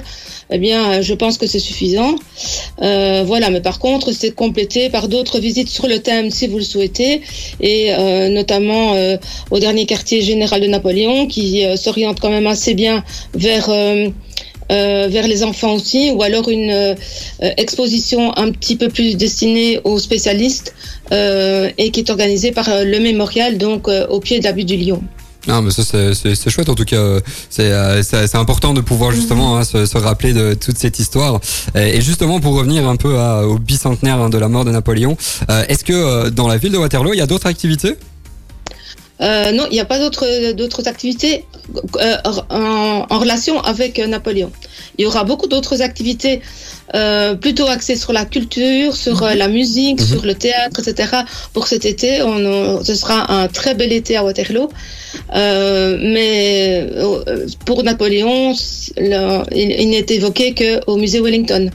eh 0.50 0.58
bien 0.58 1.00
je 1.02 1.14
pense 1.14 1.38
que 1.38 1.46
c'est 1.46 1.58
suffisant. 1.58 2.14
Euh, 2.82 3.22
voilà, 3.26 3.50
mais 3.50 3.60
par 3.60 3.78
contre 3.78 4.12
c'est 4.12 4.32
complété 4.32 4.90
par 4.90 5.08
d'autres 5.08 5.38
visites 5.38 5.68
sur 5.68 5.86
le 5.86 5.98
thème 6.00 6.30
si 6.30 6.46
vous 6.46 6.58
le 6.58 6.64
souhaitez, 6.64 7.22
et 7.60 7.92
euh, 7.92 8.28
notamment 8.28 8.94
euh, 8.94 9.16
au 9.50 9.58
dernier 9.58 9.86
quartier 9.86 10.22
général 10.22 10.60
de 10.60 10.66
Napoléon 10.66 11.26
qui 11.26 11.64
s'oriente 11.76 12.20
quand 12.20 12.30
même 12.30 12.46
assez 12.46 12.74
bien 12.74 13.04
vers 13.34 13.70
euh, 14.70 15.08
vers 15.10 15.26
les 15.26 15.42
enfants 15.42 15.74
aussi, 15.74 16.12
ou 16.14 16.22
alors 16.22 16.48
une 16.48 16.70
euh, 16.70 16.94
exposition 17.56 18.36
un 18.38 18.52
petit 18.52 18.76
peu 18.76 18.88
plus 18.88 19.16
destinée 19.16 19.80
aux 19.84 19.98
spécialistes 19.98 20.74
euh, 21.12 21.70
et 21.76 21.90
qui 21.90 22.00
est 22.00 22.10
organisée 22.10 22.52
par 22.52 22.68
le 22.84 22.98
mémorial, 23.00 23.58
donc 23.58 23.88
au 23.88 24.20
pied 24.20 24.38
de 24.38 24.44
la 24.44 24.52
butte 24.52 24.68
du 24.68 24.76
Lion. 24.76 25.02
Ah, 25.48 25.62
mais 25.62 25.70
ça 25.70 25.82
c'est- 25.82 26.50
chouette 26.50 26.68
en 26.68 26.74
tout 26.74 26.84
cas. 26.84 27.02
C'est 27.48 28.34
important 28.34 28.74
de 28.74 28.80
pouvoir 28.82 29.10
justement 29.10 29.56
hein, 29.56 29.64
se, 29.64 29.96
rappeler 29.96 30.32
de 30.34 30.54
toute 30.54 30.76
cette 30.76 30.98
histoire. 30.98 31.40
Et 31.74 32.00
justement 32.00 32.40
pour 32.40 32.54
revenir 32.54 32.86
un 32.86 32.96
peu 32.96 33.18
au 33.18 33.58
bicentenaire 33.58 34.20
hein, 34.20 34.28
de 34.28 34.38
la 34.38 34.48
mort 34.48 34.64
de 34.64 34.70
Napoléon, 34.70 35.16
est-ce 35.68 35.82
que 35.84 36.28
dans 36.28 36.46
la 36.46 36.58
ville 36.58 36.72
de 36.72 36.78
Waterloo 36.78 37.14
il 37.14 37.18
y 37.18 37.22
a 37.22 37.26
d'autres 37.26 37.46
activités? 37.46 37.96
Euh, 39.22 39.52
non, 39.52 39.64
il 39.70 39.74
n'y 39.74 39.80
a 39.80 39.84
pas 39.84 39.98
d'autres 39.98 40.52
d'autres 40.52 40.88
activités 40.88 41.44
euh, 42.00 42.16
en, 42.48 43.06
en 43.08 43.18
relation 43.18 43.60
avec 43.60 43.98
euh, 43.98 44.06
Napoléon. 44.06 44.50
Il 44.98 45.02
y 45.02 45.06
aura 45.06 45.24
beaucoup 45.24 45.46
d'autres 45.46 45.82
activités 45.82 46.40
euh, 46.94 47.34
plutôt 47.34 47.66
axées 47.66 47.96
sur 47.96 48.12
la 48.12 48.24
culture, 48.24 48.96
sur 48.96 49.22
euh, 49.22 49.34
la 49.34 49.48
musique, 49.48 50.00
Mhm. 50.00 50.06
sur 50.06 50.24
le 50.24 50.34
théâtre, 50.34 50.80
etc. 50.80 51.18
Pour 51.52 51.68
cet 51.68 51.84
été, 51.84 52.22
on, 52.22 52.44
on- 52.44 52.84
ce 52.84 52.94
sera 52.94 53.30
un 53.32 53.46
très 53.48 53.74
bel 53.74 53.92
été 53.92 54.16
à 54.16 54.24
Waterloo. 54.24 54.68
Euh, 55.34 55.98
mais 56.00 56.88
pour 57.66 57.82
Napoléon, 57.82 58.54
le- 58.96 59.42
il, 59.54 59.70
il 59.82 59.90
n'est 59.90 60.06
évoqué 60.08 60.54
qu'au 60.54 60.96
musée 60.96 61.20
Wellington. 61.20 61.70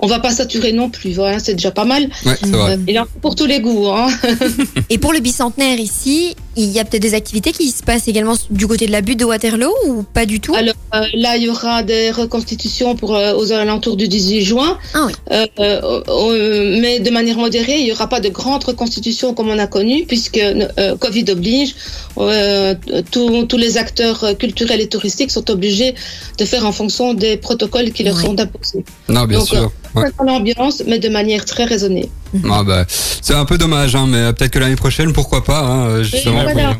On 0.00 0.06
va 0.08 0.18
pas 0.18 0.32
saturer 0.32 0.72
non 0.72 0.90
plus, 0.90 1.12
voilà, 1.12 1.38
c'est 1.38 1.54
déjà 1.54 1.70
pas 1.70 1.84
mal. 1.84 2.02
Ouais, 2.26 2.34
c'est 2.42 2.50
vrai. 2.50 2.76
Faut 2.76 3.06
pour 3.22 3.34
tous 3.36 3.46
les 3.46 3.60
goûts. 3.60 3.88
Hein. 3.88 4.08
Et 4.90 4.98
pour 4.98 5.12
le 5.12 5.20
bicentenaire 5.20 5.78
ici, 5.78 6.34
il 6.56 6.70
y 6.70 6.78
a 6.78 6.84
peut-être 6.84 7.02
des 7.02 7.14
activités 7.14 7.52
qui 7.52 7.68
se 7.70 7.82
passent 7.82 8.08
également 8.08 8.34
du 8.50 8.66
côté 8.66 8.86
de 8.86 8.92
la 8.92 9.00
butte 9.00 9.18
de 9.20 9.24
Waterloo 9.24 9.72
ou 9.86 10.02
pas 10.02 10.24
du 10.26 10.40
tout 10.40 10.54
Alors 10.54 10.74
euh, 10.94 11.04
là, 11.14 11.36
il 11.36 11.44
y 11.44 11.48
aura 11.48 11.82
des 11.82 12.10
reconstitutions 12.10 12.94
pour, 12.96 13.14
euh, 13.16 13.34
aux 13.34 13.50
alentours 13.52 13.96
du 13.96 14.06
18 14.08 14.42
juin, 14.42 14.78
Ah 14.94 15.06
oui. 15.06 15.12
Euh, 15.60 16.80
mais 16.80 17.00
de 17.00 17.10
manière 17.10 17.36
modérée. 17.38 17.78
Il 17.78 17.84
n'y 17.84 17.92
aura 17.92 18.08
pas 18.08 18.20
de 18.20 18.28
grandes 18.28 18.64
reconstitutions 18.64 19.34
comme 19.34 19.48
on 19.48 19.58
a 19.58 19.66
connu, 19.66 20.04
puisque 20.06 20.38
euh, 20.38 20.96
Covid 20.96 21.24
oblige. 21.30 21.74
Euh, 22.18 22.74
tous- 23.10 23.44
tous 23.46 23.56
les 23.56 23.76
acteurs 23.78 24.36
culturels 24.38 24.80
et 24.80 24.88
touristiques 24.88 25.30
sont 25.30 25.50
obligés 25.50 25.94
de 26.38 26.44
faire 26.44 26.64
en 26.66 26.72
fonction 26.72 27.14
des 27.14 27.36
protocoles 27.36 27.90
qui 27.92 28.04
leur 28.04 28.16
Ouais. 28.16 28.22
sont 28.22 28.38
imposés. 28.38 28.84
Non, 29.08 29.24
bien 29.24 29.38
Donc, 29.38 29.48
sûr. 29.48 29.72
Ouais. 29.94 30.04
L'ambiance, 30.24 30.82
mais 30.86 30.98
de 30.98 31.08
manière 31.08 31.44
très 31.44 31.64
raisonnée. 31.64 32.08
Ah 32.50 32.62
bah, 32.64 32.84
c'est 32.88 33.34
un 33.34 33.44
peu 33.44 33.58
dommage, 33.58 33.94
hein, 33.94 34.06
mais 34.08 34.32
peut-être 34.32 34.50
que 34.52 34.58
l'année 34.58 34.76
prochaine, 34.76 35.12
pourquoi 35.12 35.44
pas, 35.44 35.60
hein, 35.60 36.00
Et 36.00 36.04
justement. 36.04 36.42
voilà. 36.42 36.76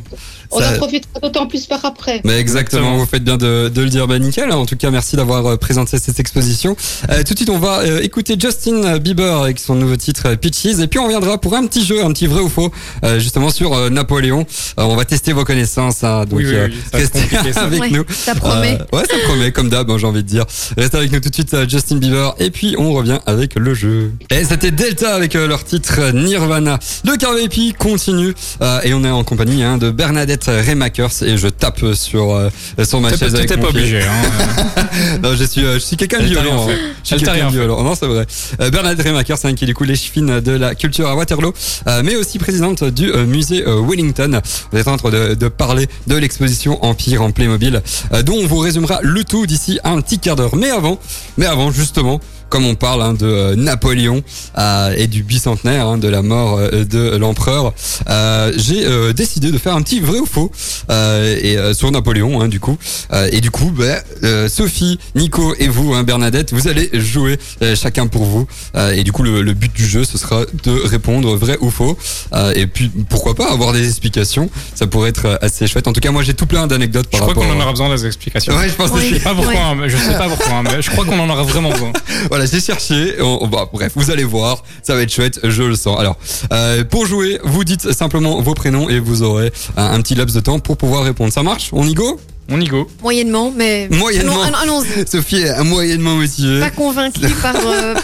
On 0.54 0.60
Ça- 0.60 0.72
en 0.72 0.76
profitera 0.76 1.20
d'autant 1.20 1.46
plus 1.46 1.66
par 1.66 1.84
après. 1.84 2.20
Mais 2.24 2.38
exactement, 2.38 2.80
Exactement. 2.82 2.96
vous 2.98 3.06
faites 3.06 3.24
bien 3.24 3.36
de, 3.36 3.68
de 3.68 3.82
le 3.82 3.88
dire. 3.88 4.06
Bah 4.06 4.18
nickel, 4.18 4.50
en 4.52 4.66
tout 4.66 4.76
cas 4.76 4.90
merci 4.90 5.16
d'avoir 5.16 5.44
euh, 5.46 5.56
présenté 5.56 5.98
cette 5.98 6.20
exposition. 6.20 6.76
Euh, 7.10 7.22
tout 7.24 7.34
de 7.34 7.38
suite 7.38 7.50
on 7.50 7.58
va 7.58 7.80
euh, 7.80 8.00
écouter 8.02 8.36
Justin 8.38 8.98
Bieber 8.98 9.42
avec 9.42 9.58
son 9.58 9.74
nouveau 9.74 9.96
titre 9.96 10.22
euh, 10.26 10.36
Peaches 10.36 10.78
et 10.78 10.86
puis 10.86 10.98
on 10.98 11.04
reviendra 11.04 11.38
pour 11.38 11.54
un 11.54 11.66
petit 11.66 11.84
jeu, 11.84 12.04
un 12.04 12.12
petit 12.12 12.26
vrai 12.26 12.40
ou 12.40 12.48
faux, 12.48 12.70
euh, 13.04 13.18
justement 13.18 13.50
sur 13.50 13.74
euh, 13.74 13.90
Napoléon. 13.90 14.46
Euh, 14.78 14.82
on 14.84 14.96
va 14.96 15.04
tester 15.04 15.32
vos 15.32 15.44
connaissances, 15.44 16.04
hein, 16.04 16.24
donc 16.24 16.38
Oui, 16.38 16.46
oui, 16.46 16.54
euh, 16.54 16.68
oui, 16.68 16.76
ça 16.92 16.98
va 16.98 17.04
être 17.04 17.14
restez 17.44 17.60
avec 17.60 17.80
Ouais, 17.80 17.90
nous. 17.90 18.04
Ça 18.10 18.34
promet. 18.34 18.78
Euh, 18.80 18.96
ouais, 18.96 19.04
ça 19.10 19.16
promet, 19.26 19.52
comme 19.52 19.68
d'hab, 19.68 19.90
hein, 19.90 19.96
j'ai 19.98 20.06
envie 20.06 20.22
de 20.22 20.28
dire. 20.28 20.44
Restez 20.76 20.96
avec 20.96 21.12
nous 21.12 21.20
tout 21.20 21.28
de 21.30 21.34
suite, 21.34 21.54
euh, 21.54 21.68
Justin 21.68 21.96
Bieber, 21.96 22.34
et 22.38 22.50
puis 22.50 22.74
on 22.78 22.92
revient 22.92 23.18
avec 23.26 23.54
le 23.56 23.74
jeu. 23.74 24.12
Et 24.30 24.44
c'était 24.44 24.70
Delta 24.70 25.14
avec 25.14 25.34
euh, 25.36 25.46
leur 25.48 25.64
titre 25.64 26.12
Nirvana. 26.12 26.78
Le 27.04 27.16
Carvepi 27.16 27.74
continue, 27.78 28.34
euh, 28.62 28.80
et 28.84 28.94
on 28.94 29.04
est 29.04 29.10
en 29.10 29.24
compagnie 29.24 29.62
hein, 29.62 29.78
de 29.78 29.90
Bernadette 29.90 30.43
Remakers, 30.48 31.22
et 31.22 31.36
je 31.36 31.48
tape 31.48 31.84
sur, 31.94 32.32
euh, 32.34 32.50
sur 32.84 33.00
ma 33.00 33.10
chaise 33.16 33.32
t'es 33.46 33.56
pas 33.56 33.68
obligé. 33.68 34.02
Hein. 34.02 34.84
Non, 35.22 35.34
je 35.34 35.44
suis, 35.44 35.64
euh, 35.64 35.74
je 35.74 35.78
suis 35.80 35.96
quelqu'un 35.96 36.20
de 36.20 36.24
violent. 36.26 36.66
hein. 36.68 36.74
Je 37.02 37.08
suis 37.08 37.16
quelqu'un 37.24 37.46
de 37.46 37.52
violent. 37.52 37.82
Non, 37.82 37.94
c'est 37.94 38.06
vrai. 38.06 38.26
Euh, 38.60 38.70
Bernadette 38.70 39.06
Remakers, 39.06 39.38
hein, 39.44 39.54
qui 39.54 39.64
est 39.64 39.66
du 39.66 39.74
coup 39.74 39.84
l'échevine 39.84 40.40
de 40.40 40.52
la 40.52 40.74
culture 40.74 41.08
à 41.08 41.16
Waterloo, 41.16 41.52
euh, 41.88 42.02
mais 42.04 42.16
aussi 42.16 42.38
présidente 42.38 42.84
du 42.84 43.10
euh, 43.12 43.26
musée 43.26 43.64
euh, 43.66 43.80
Wellington. 43.80 44.40
Vous 44.72 44.78
êtes 44.78 44.88
en 44.88 44.96
train 44.96 45.10
de, 45.10 45.34
de 45.34 45.48
parler 45.48 45.88
de 46.06 46.14
l'exposition 46.16 46.84
Empire 46.84 47.22
en 47.22 47.30
Playmobil, 47.30 47.82
euh, 48.12 48.22
dont 48.22 48.36
on 48.36 48.46
vous 48.46 48.58
résumera 48.58 49.00
le 49.02 49.24
tout 49.24 49.46
d'ici 49.46 49.78
un 49.84 50.00
petit 50.00 50.18
quart 50.18 50.36
d'heure. 50.36 50.56
Mais 50.56 50.70
avant, 50.70 50.98
mais 51.36 51.46
avant 51.46 51.70
justement, 51.70 52.20
comme 52.54 52.66
on 52.66 52.76
parle 52.76 53.02
hein, 53.02 53.14
de 53.14 53.26
euh, 53.26 53.56
Napoléon 53.56 54.22
euh, 54.58 54.94
et 54.96 55.08
du 55.08 55.24
bicentenaire 55.24 55.88
hein, 55.88 55.98
de 55.98 56.06
la 56.06 56.22
mort 56.22 56.56
euh, 56.60 56.84
de 56.84 57.16
l'empereur, 57.16 57.72
euh, 58.08 58.52
j'ai 58.56 58.86
euh, 58.86 59.12
décidé 59.12 59.50
de 59.50 59.58
faire 59.58 59.74
un 59.74 59.82
petit 59.82 59.98
vrai 59.98 60.20
ou 60.20 60.24
faux 60.24 60.52
euh, 60.88 61.36
et 61.42 61.56
euh, 61.58 61.74
sur 61.74 61.90
Napoléon 61.90 62.40
hein, 62.40 62.46
du 62.46 62.60
coup. 62.60 62.78
Euh, 63.12 63.28
et 63.32 63.40
du 63.40 63.50
coup, 63.50 63.72
bah, 63.76 63.96
euh, 64.22 64.48
Sophie, 64.48 65.00
Nico 65.16 65.52
et 65.58 65.66
vous, 65.66 65.94
hein, 65.94 66.04
Bernadette, 66.04 66.52
vous 66.52 66.68
allez 66.68 66.88
jouer 66.92 67.40
euh, 67.62 67.74
chacun 67.74 68.06
pour 68.06 68.22
vous. 68.22 68.46
Euh, 68.76 68.92
et 68.92 69.02
du 69.02 69.10
coup, 69.10 69.24
le, 69.24 69.42
le 69.42 69.52
but 69.52 69.72
du 69.74 69.84
jeu, 69.84 70.04
ce 70.04 70.16
sera 70.16 70.44
de 70.62 70.70
répondre 70.88 71.34
vrai 71.34 71.58
ou 71.60 71.70
faux. 71.70 71.98
Euh, 72.34 72.52
et 72.54 72.68
puis, 72.68 72.88
pourquoi 73.08 73.34
pas 73.34 73.50
avoir 73.50 73.72
des 73.72 73.84
explications 73.88 74.48
Ça 74.76 74.86
pourrait 74.86 75.08
être 75.10 75.40
assez 75.42 75.66
chouette. 75.66 75.88
En 75.88 75.92
tout 75.92 76.00
cas, 76.00 76.12
moi, 76.12 76.22
j'ai 76.22 76.34
tout 76.34 76.46
plein 76.46 76.68
d'anecdotes 76.68 77.08
Je 77.12 77.18
crois 77.18 77.34
qu'on 77.34 77.50
en 77.50 77.58
aura 77.60 77.72
besoin 77.72 77.92
des 77.92 78.06
explications. 78.06 78.54
Ouais, 78.56 78.68
je 78.68 78.74
pense 78.74 78.90
Oui. 78.92 78.98
aussi. 78.98 79.08
Je 79.08 79.14
sais 79.16 79.20
pas 79.24 79.34
pourquoi, 79.34 79.60
hein, 79.60 79.76
je 79.88 79.96
sais 79.96 80.12
pas 80.16 80.28
pourquoi, 80.28 80.52
hein, 80.54 80.62
mais 80.62 80.80
je 80.82 80.90
crois 80.90 81.04
qu'on 81.04 81.18
en 81.18 81.28
aura 81.28 81.42
vraiment 81.42 81.70
besoin. 81.70 81.92
Voilà, 82.28 82.43
j'ai 82.50 82.60
cherché. 82.60 83.16
On, 83.20 83.38
on 83.42 83.48
va- 83.48 83.68
bref, 83.72 83.92
vous 83.96 84.10
allez 84.10 84.24
voir, 84.24 84.62
ça 84.82 84.94
va 84.94 85.02
être 85.02 85.12
chouette, 85.12 85.40
je 85.42 85.62
le 85.62 85.76
sens. 85.76 85.98
Alors, 85.98 86.16
euh, 86.52 86.84
pour 86.84 87.06
jouer, 87.06 87.40
vous 87.44 87.64
dites 87.64 87.92
simplement 87.92 88.40
vos 88.40 88.54
prénoms 88.54 88.88
et 88.88 88.98
vous 88.98 89.22
aurez 89.22 89.52
un, 89.76 89.84
un 89.92 90.00
petit 90.00 90.14
laps 90.14 90.34
de 90.34 90.40
temps 90.40 90.58
pour 90.58 90.76
pouvoir 90.76 91.04
répondre. 91.04 91.32
Ça 91.32 91.42
marche? 91.42 91.70
On 91.72 91.86
y 91.86 91.94
go? 91.94 92.20
On 92.50 92.60
y 92.60 92.66
go. 92.66 92.86
Moyennement, 93.02 93.50
mais. 93.56 93.88
Moyennement. 93.90 94.42
Allons- 94.42 94.56
Allons-y. 94.82 95.06
Sophie 95.10 95.36
est 95.40 95.64
moyennement 95.64 96.16
motivée 96.16 96.60
Pas 96.60 96.70
convaincu 96.70 97.20
par, 97.42 97.54
euh, 97.56 97.94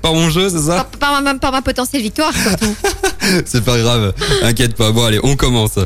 par 0.00 0.14
mon 0.14 0.30
jeu, 0.30 0.48
c'est 0.48 0.60
ça? 0.62 0.76
par, 0.84 0.86
par 0.86 1.22
ma, 1.22 1.34
par 1.34 1.52
ma 1.52 1.60
potentielle 1.60 2.00
victoire, 2.02 2.32
surtout. 2.34 2.74
C'est 3.44 3.62
pas 3.62 3.78
grave, 3.78 4.14
inquiète 4.42 4.74
pas. 4.74 4.90
Bon, 4.92 5.04
allez, 5.04 5.20
on 5.22 5.36
commence. 5.36 5.78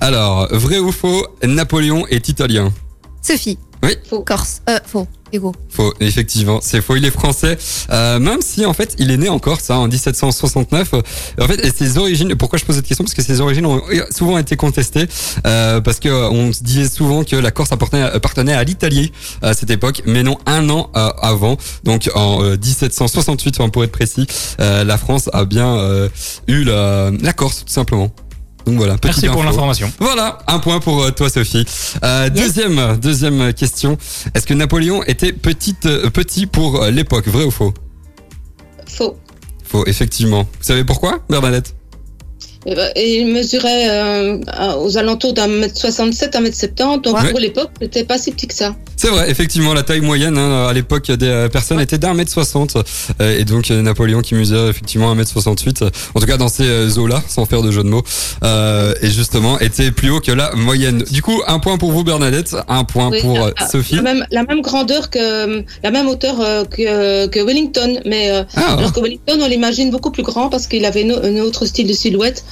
Alors, 0.00 0.46
vrai 0.52 0.78
ou 0.78 0.92
faux, 0.92 1.26
Napoléon 1.42 2.06
est 2.08 2.28
italien? 2.28 2.70
Sophie. 3.22 3.58
Oui. 3.84 3.96
Faux. 4.08 4.22
Corse. 4.22 4.62
Euh, 4.68 4.78
faux. 4.84 5.06
Hugo. 5.34 5.52
Faux, 5.68 5.92
effectivement, 6.00 6.60
c'est 6.62 6.80
faux. 6.80 6.96
Il 6.96 7.04
est 7.04 7.10
français, 7.10 7.58
euh, 7.90 8.18
même 8.20 8.40
si 8.40 8.64
en 8.64 8.72
fait 8.72 8.94
il 8.98 9.10
est 9.10 9.16
né 9.16 9.28
en 9.28 9.38
Corse 9.38 9.70
hein, 9.70 9.76
en 9.76 9.88
1769. 9.88 10.94
En 11.40 11.46
fait, 11.46 11.64
et 11.64 11.70
ses 11.70 11.98
origines. 11.98 12.34
Pourquoi 12.36 12.58
je 12.58 12.64
pose 12.64 12.76
cette 12.76 12.86
question? 12.86 13.04
Parce 13.04 13.14
que 13.14 13.22
ses 13.22 13.40
origines 13.40 13.66
ont 13.66 13.82
souvent 14.10 14.38
été 14.38 14.56
contestées, 14.56 15.06
euh, 15.46 15.80
parce 15.80 15.98
que 15.98 16.08
euh, 16.08 16.30
on 16.30 16.52
se 16.52 16.62
disait 16.62 16.88
souvent 16.88 17.24
que 17.24 17.36
la 17.36 17.50
Corse 17.50 17.72
appartenait, 17.72 18.52
à 18.52 18.64
l'Italie 18.64 19.12
à 19.42 19.54
cette 19.54 19.70
époque, 19.70 20.02
mais 20.06 20.22
non 20.22 20.38
un 20.46 20.68
an 20.70 20.90
euh, 20.96 21.10
avant. 21.20 21.56
Donc 21.82 22.08
en 22.14 22.42
euh, 22.42 22.56
1768, 22.56 23.60
enfin, 23.60 23.70
pour 23.70 23.82
être 23.82 23.92
précis, 23.92 24.26
euh, 24.60 24.84
la 24.84 24.98
France 24.98 25.28
a 25.32 25.44
bien 25.44 25.76
euh, 25.76 26.08
eu 26.46 26.62
la, 26.64 27.10
la 27.10 27.32
Corse 27.32 27.64
tout 27.64 27.72
simplement. 27.72 28.12
Donc 28.66 28.76
voilà. 28.76 28.94
petite 28.94 29.04
Merci 29.22 29.26
pour 29.28 29.42
info. 29.42 29.50
l'information. 29.50 29.92
Voilà, 29.98 30.38
un 30.46 30.58
point 30.58 30.80
pour 30.80 31.02
euh, 31.02 31.10
toi 31.10 31.28
Sophie. 31.28 31.64
Euh, 32.02 32.28
Yes. 32.34 32.54
Deuxième, 32.54 32.96
deuxième 32.96 33.52
question. 33.52 33.98
Est-ce 34.34 34.46
que 34.46 34.54
Napoléon 34.54 35.02
était 35.04 35.32
petite, 35.32 35.86
euh, 35.86 36.08
petit 36.10 36.46
pour 36.46 36.82
l'époque, 36.86 37.28
vrai 37.28 37.44
ou 37.44 37.50
faux? 37.50 37.74
Faux. 38.86 39.18
Faux, 39.64 39.84
effectivement. 39.86 40.42
Vous 40.42 40.62
savez 40.64 40.84
pourquoi, 40.84 41.20
Bernadette? 41.28 41.74
Et 42.66 43.18
il 43.20 43.26
mesurait 43.26 43.90
euh, 43.90 44.38
aux 44.80 44.96
alentours 44.96 45.34
d'un 45.34 45.48
mètre 45.48 45.76
67, 45.78 46.34
un 46.36 46.40
mètre 46.40 46.56
70. 46.56 47.02
Donc 47.02 47.14
Ouais. 47.20 47.30
pour 47.30 47.38
l'époque, 47.40 47.70
c'était 47.80 48.04
pas 48.04 48.18
si 48.18 48.32
petit 48.32 48.46
que 48.46 48.54
ça. 48.54 48.74
C'est 48.96 49.08
vrai, 49.08 49.30
effectivement, 49.30 49.74
la 49.74 49.82
taille 49.82 50.00
moyenne 50.00 50.38
hein, 50.38 50.66
à 50.68 50.72
l'époque 50.72 51.10
des 51.10 51.26
euh, 51.26 51.48
personnes 51.48 51.80
était 51.80 51.98
d'un 51.98 52.14
mètre 52.14 52.30
soixante. 52.30 52.76
Euh, 53.20 53.38
et 53.38 53.44
donc 53.44 53.68
Napoléon 53.70 54.20
qui 54.22 54.34
mesurait 54.34 54.70
effectivement 54.70 55.10
un 55.10 55.14
mètre 55.14 55.30
soixante-huit, 55.30 55.82
euh, 55.82 55.90
en 56.14 56.20
tout 56.20 56.26
cas 56.26 56.36
dans 56.38 56.48
ces 56.48 56.98
eaux-là, 56.98 57.22
sans 57.28 57.44
faire 57.44 57.60
de 57.62 57.70
jeu 57.70 57.82
de 57.82 57.88
mots, 57.88 58.02
euh, 58.44 58.94
et 59.02 59.10
justement 59.10 59.58
était 59.58 59.90
plus 59.90 60.10
haut 60.10 60.20
que 60.20 60.32
la 60.32 60.54
moyenne. 60.54 61.02
Du 61.10 61.22
coup, 61.22 61.42
un 61.46 61.58
point 61.58 61.76
pour 61.76 61.92
vous 61.92 62.02
Bernadette, 62.04 62.56
un 62.68 62.84
point 62.84 63.10
Oui, 63.10 63.20
pour 63.20 63.50
Sophie. 63.70 63.96
La 63.96 64.02
même, 64.02 64.24
la 64.30 64.44
même 64.44 64.62
grandeur 64.62 65.10
que 65.10 65.62
la 65.82 65.90
même 65.90 66.08
hauteur 66.08 66.36
que, 66.70 67.26
que 67.26 67.40
Wellington, 67.40 68.00
mais 68.06 68.30
Ah, 68.56 68.76
alors 68.78 68.92
que 68.92 69.00
Wellington, 69.00 69.38
on 69.42 69.48
l'imagine 69.48 69.90
beaucoup 69.90 70.10
plus 70.10 70.22
grand 70.22 70.48
parce 70.48 70.66
qu'il 70.66 70.84
avait 70.84 71.02
une- 71.02 71.12
un 71.12 71.40
autre 71.42 71.66
style 71.66 71.86
de 71.86 71.92
silhouette. 71.92 72.44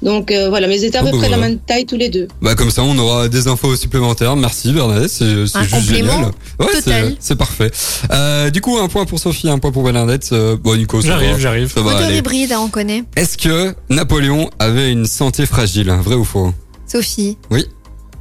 Donc 0.00 0.30
euh, 0.30 0.48
voilà, 0.48 0.68
mais 0.68 0.76
ils 0.78 0.84
étaient 0.84 0.98
à 0.98 1.02
peu 1.02 1.10
près 1.10 1.28
la 1.28 1.36
voilà. 1.36 1.48
même 1.48 1.58
taille 1.58 1.84
tous 1.84 1.96
les 1.96 2.08
deux. 2.08 2.28
Bah 2.40 2.54
comme 2.54 2.70
ça 2.70 2.82
on 2.84 2.96
aura 2.98 3.28
des 3.28 3.48
infos 3.48 3.74
supplémentaires. 3.74 4.36
Merci 4.36 4.72
Bernadette, 4.72 5.10
c'est 5.10 5.28
juste 5.28 5.56
génial. 5.82 6.26
Ouais, 6.60 6.66
total. 6.72 6.82
c'est- 6.82 7.16
c'est 7.18 7.36
parfait. 7.36 7.70
Euh, 8.12 8.50
du 8.50 8.60
coup 8.60 8.78
un 8.78 8.86
point 8.88 9.04
pour 9.06 9.18
Sophie, 9.18 9.48
un 9.50 9.58
point 9.58 9.72
pour 9.72 9.82
Bernadette. 9.82 10.28
Euh, 10.32 10.56
bon 10.56 10.76
Nico, 10.76 11.00
J'arrive, 11.00 11.38
j'arrive. 11.38 11.72
Ça 11.72 11.80
va 11.80 12.10
hybride, 12.12 12.52
hein, 12.52 12.60
on 12.62 12.68
connaît. 12.68 13.02
Est-ce 13.16 13.36
que 13.36 13.74
Napoléon 13.90 14.50
avait 14.60 14.92
une 14.92 15.06
santé 15.06 15.46
fragile, 15.46 15.90
vrai 15.90 16.14
ou 16.14 16.24
faux? 16.24 16.52
Sophie. 16.86 17.36
Oui. 17.50 17.66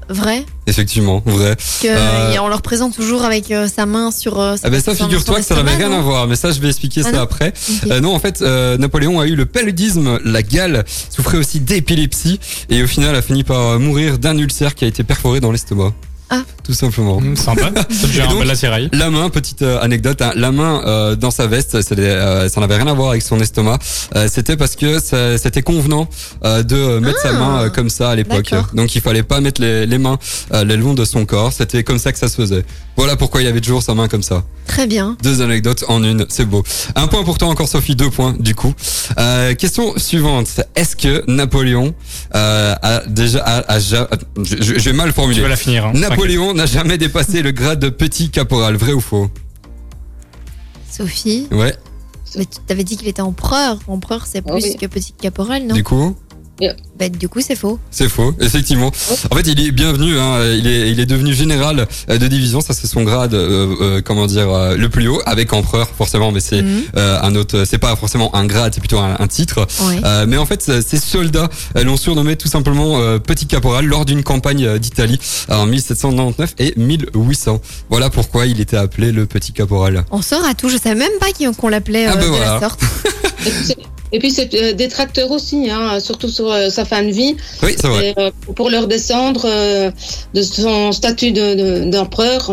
Vrai 0.09 0.45
Effectivement, 0.67 1.21
vrai. 1.25 1.55
que 1.81 1.87
Euh, 1.87 2.33
et 2.33 2.39
on 2.39 2.47
le 2.47 2.55
représente 2.55 2.95
toujours 2.95 3.23
avec 3.25 3.51
euh, 3.51 3.67
sa 3.67 3.85
main 3.85 4.09
sur. 4.11 4.39
euh, 4.39 4.55
Ah 4.63 4.69
ben 4.69 4.79
ça, 4.81 4.95
figure-toi 4.95 5.35
que 5.39 5.45
ça 5.45 5.55
n'avait 5.55 5.75
rien 5.75 5.87
à 5.87 5.89
non 5.89 6.01
voir, 6.01 6.27
mais 6.27 6.35
ça 6.35 6.51
je 6.51 6.59
vais 6.61 6.69
expliquer 6.69 7.01
Ah 7.03 7.09
ça 7.09 7.11
non 7.17 7.21
après. 7.21 7.53
Euh, 7.91 7.99
non, 7.99 8.15
en 8.15 8.19
fait, 8.19 8.41
euh, 8.41 8.77
Napoléon 8.77 9.19
a 9.19 9.25
eu 9.27 9.35
le 9.35 9.45
paludisme, 9.45 10.19
la 10.23 10.43
gale, 10.43 10.85
souffrait 11.09 11.37
aussi 11.37 11.59
d'épilepsie 11.59 12.39
et 12.69 12.83
au 12.83 12.87
final 12.87 13.15
a 13.15 13.21
fini 13.21 13.43
par 13.43 13.79
mourir 13.79 14.17
d'un 14.17 14.37
ulcère 14.37 14.75
qui 14.75 14.85
a 14.85 14.87
été 14.87 15.03
perforé 15.03 15.39
dans 15.41 15.51
l'estomac. 15.51 15.93
Ah. 16.29 16.41
Tout 16.63 16.73
simplement. 16.73 17.17
Hum, 17.17 17.37
sympa. 17.37 17.69
Et 18.15 18.21
un 18.21 18.27
donc-. 18.27 18.43
La 18.91 19.09
main, 19.09 19.29
petite 19.29 19.61
euh, 19.61 19.79
anecdote, 19.81 20.21
hein, 20.21 20.31
la 20.35 20.51
main 20.51 20.81
euh, 20.85 21.15
dans 21.15 21.31
sa 21.31 21.47
veste, 21.47 21.75
euh, 21.75 22.49
ça 22.49 22.59
n'avait 22.61 22.75
rien 22.75 22.87
à 22.87 22.93
voir 22.93 23.11
avec 23.11 23.21
son 23.21 23.39
estomac. 23.39 23.79
Euh, 24.15 24.27
c'était 24.31 24.57
parce 24.57 24.75
que 24.75 24.99
c'était 24.99 25.61
convenant 25.61 26.09
euh, 26.43 26.63
de 26.63 26.75
euh, 26.75 26.99
mettre 26.99 27.19
sa 27.21 27.29
Ah. 27.29 27.33
main 27.33 27.61
euh, 27.63 27.69
comme 27.69 27.89
ça 27.89 28.09
à 28.09 28.15
l'époque. 28.15 28.51
Donc 28.73 28.93
il 28.95 29.01
fallait 29.01 29.23
pas 29.23 29.39
mettre 29.39 29.61
les, 29.61 29.85
les 29.85 29.97
mains 29.97 30.17
euh, 30.53 30.63
le 30.65 30.75
long 30.75 30.93
de 30.93 31.05
son 31.05 31.25
corps. 31.25 31.53
C'était 31.53 31.83
comme 31.83 31.99
ça 31.99 32.11
que 32.11 32.19
ça 32.19 32.27
se 32.27 32.35
faisait. 32.35 32.65
Voilà 32.97 33.15
pourquoi 33.15 33.41
il 33.41 33.47
avait 33.47 33.61
toujours 33.61 33.83
sa 33.83 33.93
main 33.93 34.07
comme 34.09 34.23
ça. 34.23 34.43
Très 34.65 34.87
bien. 34.87 35.15
Deux 35.23 35.41
anecdotes 35.41 35.85
en 35.87 36.03
une, 36.03 36.25
c'est 36.29 36.45
beau. 36.45 36.63
Un 36.95 37.07
point 37.07 37.23
pour 37.23 37.37
toi 37.37 37.47
encore 37.47 37.69
Sophie, 37.69 37.95
deux 37.95 38.09
points 38.09 38.35
du 38.37 38.55
coup. 38.55 38.73
Euh, 39.19 39.53
question 39.55 39.93
suivante. 39.97 40.47
Est-ce 40.75 40.95
que 40.97 41.23
Napoléon 41.31 41.93
euh, 42.35 42.75
a 42.81 43.03
déjà... 43.07 43.39
A, 43.45 43.73
a 43.75 43.79
ja- 43.79 44.09
je, 44.43 44.55
je- 44.59 44.79
je 44.79 44.89
vais 44.89 44.93
mal 44.93 45.09
Tu 45.09 45.13
formuler. 45.13 45.41
vas 45.41 45.47
la 45.47 45.55
finir. 45.55 45.85
Hein. 45.85 45.91
Napoléon 46.17 46.55
n'a 46.55 46.65
jamais 46.65 46.97
dépassé 46.97 47.43
le 47.43 47.51
grade 47.51 47.77
de 47.79 47.89
petit 47.89 48.31
caporal, 48.31 48.75
vrai 48.75 48.91
ou 48.91 48.99
faux? 48.99 49.29
Sophie? 50.89 51.45
Ouais, 51.51 51.75
Mais 52.35 52.45
tu 52.45 52.57
t'avais 52.65 52.83
dit 52.83 52.97
qu'il 52.97 53.07
était 53.07 53.21
empereur. 53.21 53.77
Empereur, 53.87 54.25
c'est 54.25 54.39
Ah 54.39 54.51
plus 54.51 54.63
oui. 54.63 54.75
que 54.77 54.87
petit 54.87 55.11
caporal, 55.13 55.67
non? 55.67 55.75
Du 55.75 55.83
coup? 55.83 56.15
Bah, 56.97 57.09
du 57.09 57.29
coup, 57.29 57.41
c'est 57.41 57.55
faux. 57.55 57.79
C'est 57.91 58.09
faux, 58.09 58.33
effectivement. 58.39 58.87
En 59.31 59.35
fait, 59.35 59.47
il 59.47 59.59
est 59.59 59.71
bienvenu. 59.71 60.17
Hein, 60.17 60.39
il 60.57 60.65
est, 60.65 60.89
il 60.91 60.99
est 60.99 61.05
devenu 61.05 61.33
général 61.33 61.87
euh, 62.09 62.17
de 62.17 62.27
division. 62.27 62.59
Ça, 62.61 62.73
c'est 62.73 62.87
son 62.87 63.03
grade, 63.03 63.35
euh, 63.35 63.75
euh, 63.79 64.01
comment 64.03 64.25
dire, 64.25 64.49
euh, 64.49 64.75
le 64.75 64.89
plus 64.89 65.07
haut, 65.07 65.21
avec 65.27 65.53
empereur 65.53 65.87
forcément. 65.95 66.31
Mais 66.31 66.39
c'est 66.39 66.63
euh, 66.95 67.19
un 67.21 67.35
autre. 67.35 67.63
C'est 67.65 67.77
pas 67.77 67.95
forcément 67.95 68.35
un 68.35 68.45
grade, 68.45 68.73
c'est 68.73 68.79
plutôt 68.79 68.97
un, 68.97 69.15
un 69.19 69.27
titre. 69.27 69.67
Ouais. 69.81 70.01
Euh, 70.03 70.25
mais 70.27 70.37
en 70.37 70.45
fait, 70.47 70.81
ces 70.81 70.97
soldats 70.97 71.49
l'ont 71.75 71.97
surnommé 71.97 72.35
tout 72.35 72.47
simplement 72.47 72.99
euh, 72.99 73.19
petit 73.19 73.45
caporal 73.45 73.85
lors 73.85 74.05
d'une 74.05 74.23
campagne 74.23 74.79
d'Italie 74.79 75.19
en 75.49 75.67
1799 75.67 76.55
et 76.57 76.73
1800. 76.77 77.61
Voilà 77.89 78.09
pourquoi 78.09 78.47
il 78.47 78.59
était 78.59 78.77
appelé 78.77 79.11
le 79.11 79.27
petit 79.27 79.53
caporal. 79.53 80.03
On 80.09 80.23
sort 80.23 80.43
à 80.43 80.55
tout. 80.55 80.69
Je 80.69 80.77
savais 80.77 80.95
même 80.95 81.11
pas 81.19 81.27
qu'on 81.57 81.67
l'appelait 81.69 82.07
euh, 82.07 82.11
Ah, 82.13 82.15
bah 82.15 82.21
de 82.23 82.27
voilà. 82.27 82.53
la 82.55 82.59
sorte. 82.59 82.81
Et 84.11 84.19
puis 84.19 84.31
c'est- 84.31 84.53
euh, 84.53 84.73
des 84.73 84.87
tracteurs 84.87 85.31
aussi, 85.31 85.69
hein, 85.69 85.99
surtout 85.99 86.29
sur 86.29 86.51
euh, 86.51 86.69
sa 86.69 86.85
fin 86.85 87.03
de 87.03 87.11
vie. 87.11 87.35
Oui, 87.63 87.75
c'est 87.79 87.87
vrai. 87.87 88.09
Et, 88.09 88.19
euh, 88.21 88.31
pour 88.55 88.69
leur 88.69 88.87
descendre 88.87 89.43
euh, 89.45 89.91
de 90.33 90.41
son 90.41 90.91
statut 90.91 91.31
de- 91.31 91.55
de- 91.55 91.89
d'empereur, 91.89 92.51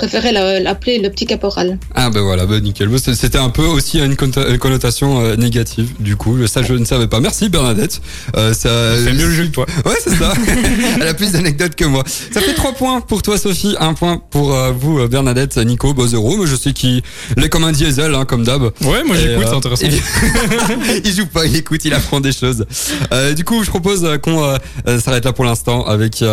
préférait 0.00 0.32
la- 0.32 0.60
l'appeler 0.60 0.98
le 0.98 1.10
petit 1.10 1.26
caporal. 1.26 1.78
Ah 1.94 2.08
ben 2.08 2.22
voilà, 2.22 2.46
bah 2.46 2.58
nickel. 2.58 2.88
C'était 2.98 3.36
un 3.38 3.50
peu 3.50 3.64
aussi 3.64 3.98
une 4.00 4.14
connota- 4.14 4.48
une 4.48 4.56
connotation 4.58 5.20
euh, 5.20 5.36
négative. 5.36 5.90
Du 6.00 6.16
coup, 6.16 6.46
ça 6.46 6.62
je 6.62 6.72
ne 6.72 6.86
savais 6.86 7.06
pas. 7.06 7.20
Merci 7.20 7.50
Bernadette. 7.50 8.00
Euh, 8.34 8.54
ça. 8.54 8.70
C'est 9.04 9.12
mieux 9.12 9.26
le 9.26 9.32
jeu 9.34 9.44
que 9.44 9.50
toi. 9.52 9.66
Ouais, 9.84 9.92
c'est 10.02 10.14
ça. 10.16 10.32
Elle 11.00 11.06
a 11.08 11.12
plus 11.12 11.32
d'anecdotes 11.32 11.74
que 11.74 11.84
moi. 11.84 12.02
Ça 12.32 12.40
fait 12.40 12.54
trois 12.54 12.72
points 12.72 13.02
pour 13.02 13.20
toi, 13.20 13.36
Sophie. 13.36 13.76
Un 13.78 13.92
point 13.92 14.16
pour 14.30 14.54
euh, 14.54 14.72
vous, 14.72 15.00
euh, 15.00 15.06
Bernadette, 15.08 15.58
Nico, 15.58 15.94
zéro. 16.06 16.38
Mais 16.38 16.46
je 16.46 16.56
sais 16.56 16.72
qu'il 16.72 17.02
est 17.36 17.48
comme 17.50 17.64
un 17.64 17.72
diesel, 17.72 18.14
hein, 18.14 18.24
comme 18.24 18.42
d'hab. 18.44 18.62
Ouais, 18.62 19.04
moi 19.04 19.16
j'écoute, 19.16 19.44
euh, 19.44 19.50
c'est 19.50 19.56
intéressant. 19.56 19.86
il- 21.04 21.12
joue 21.14 21.26
pas, 21.26 21.44
il 21.44 21.56
écoute, 21.56 21.84
il 21.84 21.92
apprend 21.92 22.20
des 22.20 22.32
choses. 22.32 22.64
Euh, 23.12 23.34
du 23.34 23.44
coup, 23.44 23.62
je 23.64 23.68
propose 23.68 24.08
qu'on 24.22 24.56
s'arrête 25.04 25.26
là 25.26 25.32
pour 25.34 25.44
l'instant 25.44 25.84
avec 25.84 26.24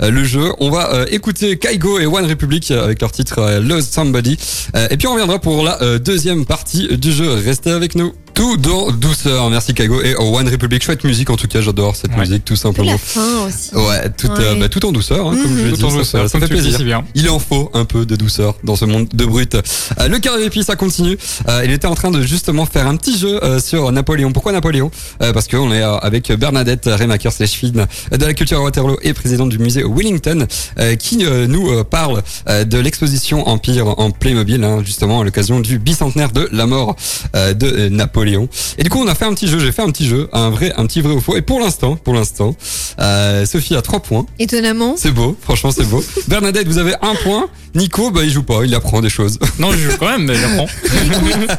le 0.00 0.24
jeu. 0.24 0.52
On 0.60 0.70
va 0.70 0.92
euh, 0.94 1.06
écouter 1.10 1.56
Kaigo 1.58 1.98
et 1.98 2.06
One 2.06 2.26
Republic 2.26 2.70
avec 2.70 3.00
leur 3.00 3.10
titre 3.16 3.38
euh, 3.38 3.60
Lose 3.60 3.88
Somebody. 3.88 4.36
Euh, 4.76 4.88
et 4.90 4.96
puis 4.96 5.06
on 5.06 5.12
reviendra 5.12 5.38
pour 5.38 5.64
la 5.64 5.80
euh, 5.82 5.98
deuxième 5.98 6.44
partie 6.44 6.98
du 6.98 7.12
jeu. 7.12 7.32
Restez 7.32 7.70
avec 7.70 7.94
nous. 7.94 8.12
Tout 8.36 8.58
dans 8.58 8.90
douceur. 8.90 9.48
Merci 9.48 9.72
Kaigo 9.72 10.02
et 10.02 10.14
One 10.14 10.46
Republic. 10.48 10.84
Chouette 10.84 11.02
musique 11.04 11.30
en 11.30 11.36
tout 11.36 11.48
cas, 11.48 11.62
j'adore 11.62 11.96
cette 11.96 12.10
Ouais. 12.12 12.18
musique 12.18 12.44
tout 12.44 12.54
simplement. 12.54 12.92
la 12.92 12.98
fin 12.98 13.46
aussi. 13.46 13.74
Ouais, 13.74 14.10
tout, 14.10 14.28
euh, 14.30 14.54
bah, 14.60 14.68
tout 14.68 14.84
en 14.84 14.92
douceur, 14.92 15.28
hein, 15.28 15.36
comme 15.42 15.56
je 15.56 15.62
l'ai 15.64 15.70
Tout 15.70 15.76
dit, 15.78 15.84
en 15.84 15.90
ça, 15.90 15.96
douceur, 15.96 16.22
ça, 16.24 16.28
ça 16.28 16.38
comme 16.38 16.48
fait 16.48 16.54
plaisir. 16.54 16.82
bien. 16.84 17.02
Il 17.14 17.30
en 17.30 17.38
faut 17.38 17.70
un 17.72 17.86
peu 17.86 18.04
de 18.04 18.14
douceur 18.14 18.54
dans 18.62 18.76
ce 18.76 18.84
monde 18.84 19.08
de 19.10 19.24
brut. 19.24 19.54
Euh, 19.54 20.08
le 20.08 20.18
carré 20.18 20.42
d'épices, 20.42 20.66
ça 20.66 20.76
continue. 20.76 21.16
Euh, 21.48 21.62
il 21.64 21.70
était 21.72 21.86
en 21.86 21.94
train 21.94 22.10
de 22.10 22.20
justement 22.20 22.66
faire 22.66 22.86
un 22.86 22.96
petit 22.96 23.18
jeu 23.18 23.42
euh, 23.42 23.58
sur 23.58 23.90
Napoléon. 23.90 24.32
Pourquoi 24.32 24.52
Napoléon? 24.52 24.90
Euh, 25.22 25.32
Parce 25.32 25.48
qu'on 25.48 25.72
est 25.72 25.80
euh, 25.82 25.96
avec 25.96 26.30
Bernadette 26.32 26.84
Remaker 26.86 27.32
slash 27.32 27.52
fine 27.52 27.86
de 28.12 28.24
la 28.26 28.34
culture 28.34 28.58
à 28.58 28.62
Waterloo 28.62 28.98
et 29.02 29.14
présidente 29.14 29.48
du 29.48 29.58
musée 29.58 29.82
Wellington 29.82 30.46
euh, 30.78 30.94
qui 30.96 31.24
euh, 31.24 31.46
nous 31.46 31.70
euh, 31.70 31.84
parle 31.84 32.22
euh, 32.50 32.64
de 32.64 32.76
l'exposition 32.78 33.48
Empire 33.48 33.86
en 33.98 34.10
Playmobil, 34.10 34.62
hein, 34.62 34.82
justement 34.84 35.22
à 35.22 35.24
l'occasion 35.24 35.58
du 35.60 35.78
bicentenaire 35.78 36.32
de 36.32 36.48
la 36.52 36.66
mort 36.66 36.96
euh, 37.34 37.54
de 37.54 37.66
euh, 37.66 37.88
Napoléon. 38.26 38.48
Et 38.78 38.82
du 38.82 38.90
coup, 38.90 39.00
on 39.02 39.06
a 39.08 39.14
fait 39.14 39.24
un 39.24 39.34
petit 39.34 39.46
jeu. 39.48 39.58
J'ai 39.58 39.72
fait 39.72 39.82
un 39.82 39.90
petit 39.90 40.06
jeu, 40.06 40.28
un 40.32 40.50
vrai, 40.50 40.72
un 40.76 40.86
petit 40.86 41.00
vrai 41.00 41.14
ou 41.14 41.20
faux. 41.20 41.36
Et 41.36 41.42
pour 41.42 41.60
l'instant, 41.60 41.96
pour 41.96 42.14
l'instant, 42.14 42.54
euh, 43.00 43.46
Sophie 43.46 43.76
a 43.76 43.82
trois 43.82 44.00
points. 44.00 44.26
Étonnamment. 44.38 44.94
C'est 44.96 45.10
beau, 45.12 45.36
franchement 45.42 45.70
c'est 45.70 45.84
beau. 45.88 46.02
Bernadette, 46.28 46.66
vous 46.66 46.78
avez 46.78 46.94
un 47.02 47.14
point. 47.22 47.46
Nico, 47.74 48.10
bah 48.10 48.22
il 48.24 48.30
joue 48.30 48.42
pas, 48.42 48.64
il 48.64 48.74
apprend 48.74 49.00
des 49.02 49.10
choses. 49.10 49.38
Non, 49.58 49.70
je 49.72 49.78
joue 49.78 49.96
quand 49.98 50.08
même, 50.08 50.24
mais 50.24 50.34
j'apprends. 50.34 50.66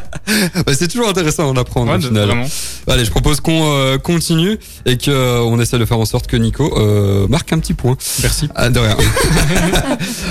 Bah, 0.65 0.73
c'est 0.77 0.87
toujours 0.89 1.07
intéressant 1.07 1.53
d'apprendre 1.53 1.89
Ouais, 1.91 1.97
au 1.97 2.01
final. 2.01 2.25
vraiment. 2.25 2.45
Allez, 2.87 3.05
je 3.05 3.11
propose 3.11 3.39
qu'on 3.39 3.71
euh, 3.71 3.97
continue 3.97 4.57
et 4.85 4.97
que 4.97 5.09
euh, 5.09 5.39
on 5.41 5.57
essaie 5.59 5.77
de 5.79 5.85
faire 5.85 5.99
en 5.99 6.05
sorte 6.05 6.27
que 6.27 6.35
Nico 6.35 6.73
euh, 6.77 7.27
marque 7.29 7.53
un 7.53 7.59
petit 7.59 7.73
point. 7.73 7.95
Merci. 8.21 8.49
Ah, 8.55 8.69
de 8.69 8.79
rien. 8.79 8.97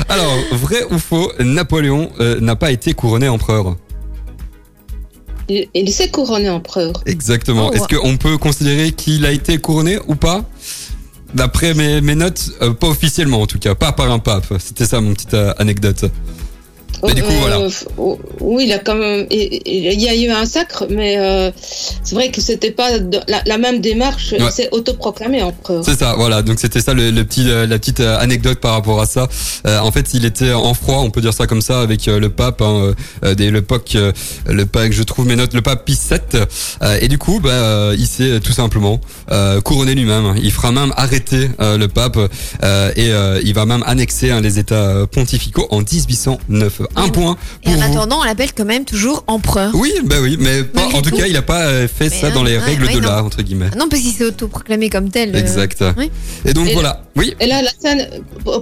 Alors, 0.08 0.32
vrai 0.52 0.84
ou 0.90 0.98
faux, 0.98 1.32
Napoléon 1.40 2.10
euh, 2.20 2.40
n'a 2.40 2.56
pas 2.56 2.70
été 2.72 2.92
couronné 2.92 3.28
empereur. 3.28 3.76
Il, 5.48 5.68
il 5.74 5.92
s'est 5.92 6.10
couronné 6.10 6.48
empereur. 6.48 6.92
Exactement. 7.06 7.70
Oh, 7.70 7.72
Est-ce 7.72 7.88
qu'on 7.88 8.16
peut 8.16 8.38
considérer 8.38 8.92
qu'il 8.92 9.24
a 9.24 9.32
été 9.32 9.58
couronné 9.58 9.98
ou 10.08 10.14
pas? 10.14 10.44
D'après 11.34 11.74
mes, 11.74 12.00
mes 12.00 12.14
notes, 12.14 12.50
euh, 12.62 12.72
pas 12.72 12.86
officiellement 12.86 13.42
en 13.42 13.46
tout 13.46 13.58
cas, 13.58 13.74
pas 13.74 13.92
par 13.92 14.10
un 14.10 14.18
pape. 14.18 14.46
C'était 14.58 14.86
ça 14.86 15.00
mon 15.00 15.12
petite 15.14 15.34
euh, 15.34 15.52
anecdote. 15.58 16.06
Mais 17.04 17.14
du 17.14 17.22
coup, 17.22 17.32
voilà. 17.40 17.58
oh, 17.98 18.18
oui, 18.40 18.64
il 18.66 18.72
a 18.72 18.78
quand 18.78 18.94
même. 18.94 19.26
Il, 19.30 20.00
y 20.00 20.08
a 20.08 20.14
eu 20.14 20.30
un 20.30 20.46
sacre, 20.46 20.86
mais 20.90 21.18
euh, 21.18 21.50
c'est 22.02 22.14
vrai 22.14 22.30
que 22.30 22.40
c'était 22.40 22.70
pas 22.70 22.98
de- 22.98 23.20
la, 23.28 23.42
la 23.46 23.58
même 23.58 23.80
démarche. 23.80 24.32
Ouais. 24.38 24.50
S'est 24.50 24.68
autoproclamé 24.72 25.42
empereur. 25.42 25.84
C'est 25.84 25.98
ça, 25.98 26.14
voilà. 26.16 26.42
Donc 26.42 26.58
c'était 26.58 26.80
ça 26.80 26.94
le, 26.94 27.10
le 27.10 27.24
petit, 27.24 27.48
euh, 27.50 27.66
la 27.66 27.78
petite 27.78 28.00
euh, 28.00 28.18
anecdote 28.18 28.60
par 28.60 28.72
rapport 28.72 29.00
à 29.00 29.06
ça. 29.06 29.28
Euh, 29.66 29.78
en 29.80 29.90
fait, 29.92 30.14
il 30.14 30.24
était 30.24 30.52
en 30.52 30.74
froid, 30.74 30.98
on 30.98 31.10
peut 31.10 31.20
dire 31.20 31.34
ça 31.34 31.46
comme 31.46 31.60
ça, 31.62 31.80
avec 31.80 32.06
euh, 32.08 32.18
le 32.18 32.30
pape, 32.30 32.62
hein, 32.62 32.92
euh, 33.24 33.34
euh, 33.38 34.12
le 34.48 34.64
pape, 34.66 34.92
je 34.92 35.02
trouve 35.02 35.26
mes 35.26 35.36
notes, 35.36 35.54
le 35.54 35.62
pape 35.62 35.84
Pie 35.84 35.98
VII. 36.10 36.42
Euh, 36.82 36.98
et 37.00 37.08
du 37.08 37.18
coup, 37.18 37.40
bah, 37.40 37.50
euh, 37.50 37.96
il 37.98 38.06
s'est 38.06 38.40
tout 38.40 38.52
simplement 38.52 39.00
euh, 39.30 39.60
couronné 39.60 39.94
lui-même. 39.94 40.34
Il 40.42 40.52
fera 40.52 40.72
même 40.72 40.92
arrêter 40.96 41.50
euh, 41.60 41.76
le 41.78 41.88
pape 41.88 42.18
euh, 42.62 42.92
et 42.96 43.12
euh, 43.12 43.40
il 43.44 43.54
va 43.54 43.66
même 43.66 43.82
annexer 43.86 44.30
hein, 44.30 44.40
les 44.40 44.58
États 44.58 44.74
euh, 44.74 45.06
pontificaux 45.06 45.66
en 45.70 45.80
1809. 45.80 46.82
Un 46.94 47.08
point 47.08 47.36
Et 47.64 47.68
en 47.70 47.72
vous. 47.76 47.82
attendant, 47.82 48.20
on 48.20 48.24
l'appelle 48.24 48.52
quand 48.54 48.64
même 48.64 48.84
toujours 48.84 49.24
empereur. 49.26 49.72
Oui, 49.74 49.92
bah 50.04 50.16
oui, 50.20 50.36
mais 50.38 50.62
pas- 50.62 50.84
en 50.86 51.02
tout, 51.02 51.10
tout. 51.10 51.16
cas, 51.16 51.26
il 51.26 51.36
a 51.36 51.42
pas 51.42 51.62
euh, 51.66 51.88
fait 51.88 52.10
Mais 52.10 52.20
ça 52.20 52.28
non, 52.28 52.36
dans 52.36 52.44
les 52.44 52.56
ouais, 52.56 52.62
règles 52.64 52.84
ouais, 52.84 52.94
de 52.94 53.00
l'art 53.00 53.24
entre 53.24 53.42
guillemets. 53.42 53.70
Ah 53.72 53.76
non, 53.76 53.88
parce 53.88 54.02
qu'il 54.02 54.12
s'est 54.12 54.24
autoproclamé 54.24 54.90
comme 54.90 55.10
tel. 55.10 55.34
euh, 55.34 55.38
Exact. 55.38 55.84
oui. 55.96 56.10
Et 56.44 56.52
donc 56.54 56.68
Et- 56.68 56.72
voilà. 56.74 57.02
Oui. 57.16 57.34
Et 57.40 57.46
là, 57.46 57.62
la 57.62 57.70
scène, 57.78 58.06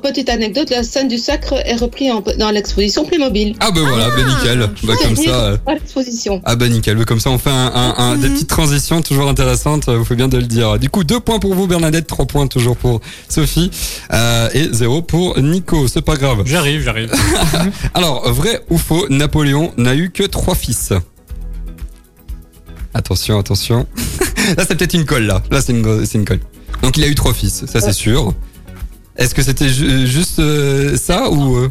petite 0.03 0.29
anecdote, 0.29 0.71
la 0.71 0.85
scène 0.85 1.09
du 1.09 1.19
sacre 1.19 1.55
est 1.67 1.75
reprise 1.75 2.13
en- 2.13 2.23
dans 2.39 2.51
l'exposition 2.51 3.05
Playmobil. 3.05 3.57
Ah 3.59 3.71
bah 3.73 3.81
voilà, 3.85 4.11
bah 4.11 4.23
nickel. 4.23 4.71
Bah 4.85 4.95
comme 5.03 5.17
ça. 5.17 5.31
euh, 5.45 5.57
Pas 5.57 5.75
l'exposition. 5.75 6.41
Ah 6.45 6.55
bah 6.55 6.69
nickel, 6.69 7.05
comme 7.05 7.19
ça 7.19 7.31
on 7.31 7.39
fait 7.39 7.51
un, 7.51 7.73
un- 7.75 7.95
un- 7.99 8.17
des 8.17 8.29
petites 8.29 8.49
transitions 8.49 9.03
toujours 9.03 9.29
intéressantes, 9.29 9.89
vous 9.89 10.05
faites 10.05 10.17
bien 10.17 10.29
de 10.29 10.37
le 10.39 10.45
dire. 10.47 10.79
Du 10.79 10.89
coup, 10.89 11.03
deux 11.03 11.19
points 11.21 11.41
pour 11.41 11.55
vous 11.55 11.67
Bernadette, 11.67 12.07
trois 12.07 12.27
points 12.27 12.47
toujours 12.47 12.77
pour 12.77 13.01
Sophie 13.29 13.71
euh, 14.13 14.49
et 14.55 14.69
zéro 14.73 15.03
pour 15.03 15.37
Nico, 15.41 15.89
c'est 15.89 16.03
pas 16.03 16.15
grave. 16.17 16.43
J'arrive, 16.47 16.83
j'arrive. 16.83 17.11
Alors, 17.95 18.33
vrai 18.33 18.63
ou 18.71 18.79
faux, 18.79 19.07
Napoléon 19.09 19.73
n'a 19.77 19.97
eu 19.97 20.11
que 20.11 20.23
trois 20.23 20.55
fils 20.55 20.93
Attention, 22.97 23.39
attention. 23.41 23.87
là 24.57 24.65
c'est 24.69 24.77
peut-être 24.77 24.95
une 24.95 25.05
colle 25.05 25.25
là, 25.25 25.43
là 25.51 25.61
c'est 25.61 25.73
une, 25.73 25.83
gro- 25.83 26.05
c'est 26.05 26.19
une 26.19 26.25
colle. 26.25 26.39
Donc 26.85 26.97
il 26.99 27.05
a 27.05 27.09
eu 27.09 27.15
trois 27.15 27.33
fils, 27.35 27.65
ça 27.67 27.81
c'est 27.81 27.93
sûr. 27.93 28.35
Est-ce 29.17 29.35
que 29.35 29.43
c'était 29.43 29.69
ju- 29.69 30.07
juste 30.07 30.39
euh, 30.39 30.97
ça 30.97 31.31
ou... 31.31 31.57
euh, 31.57 31.71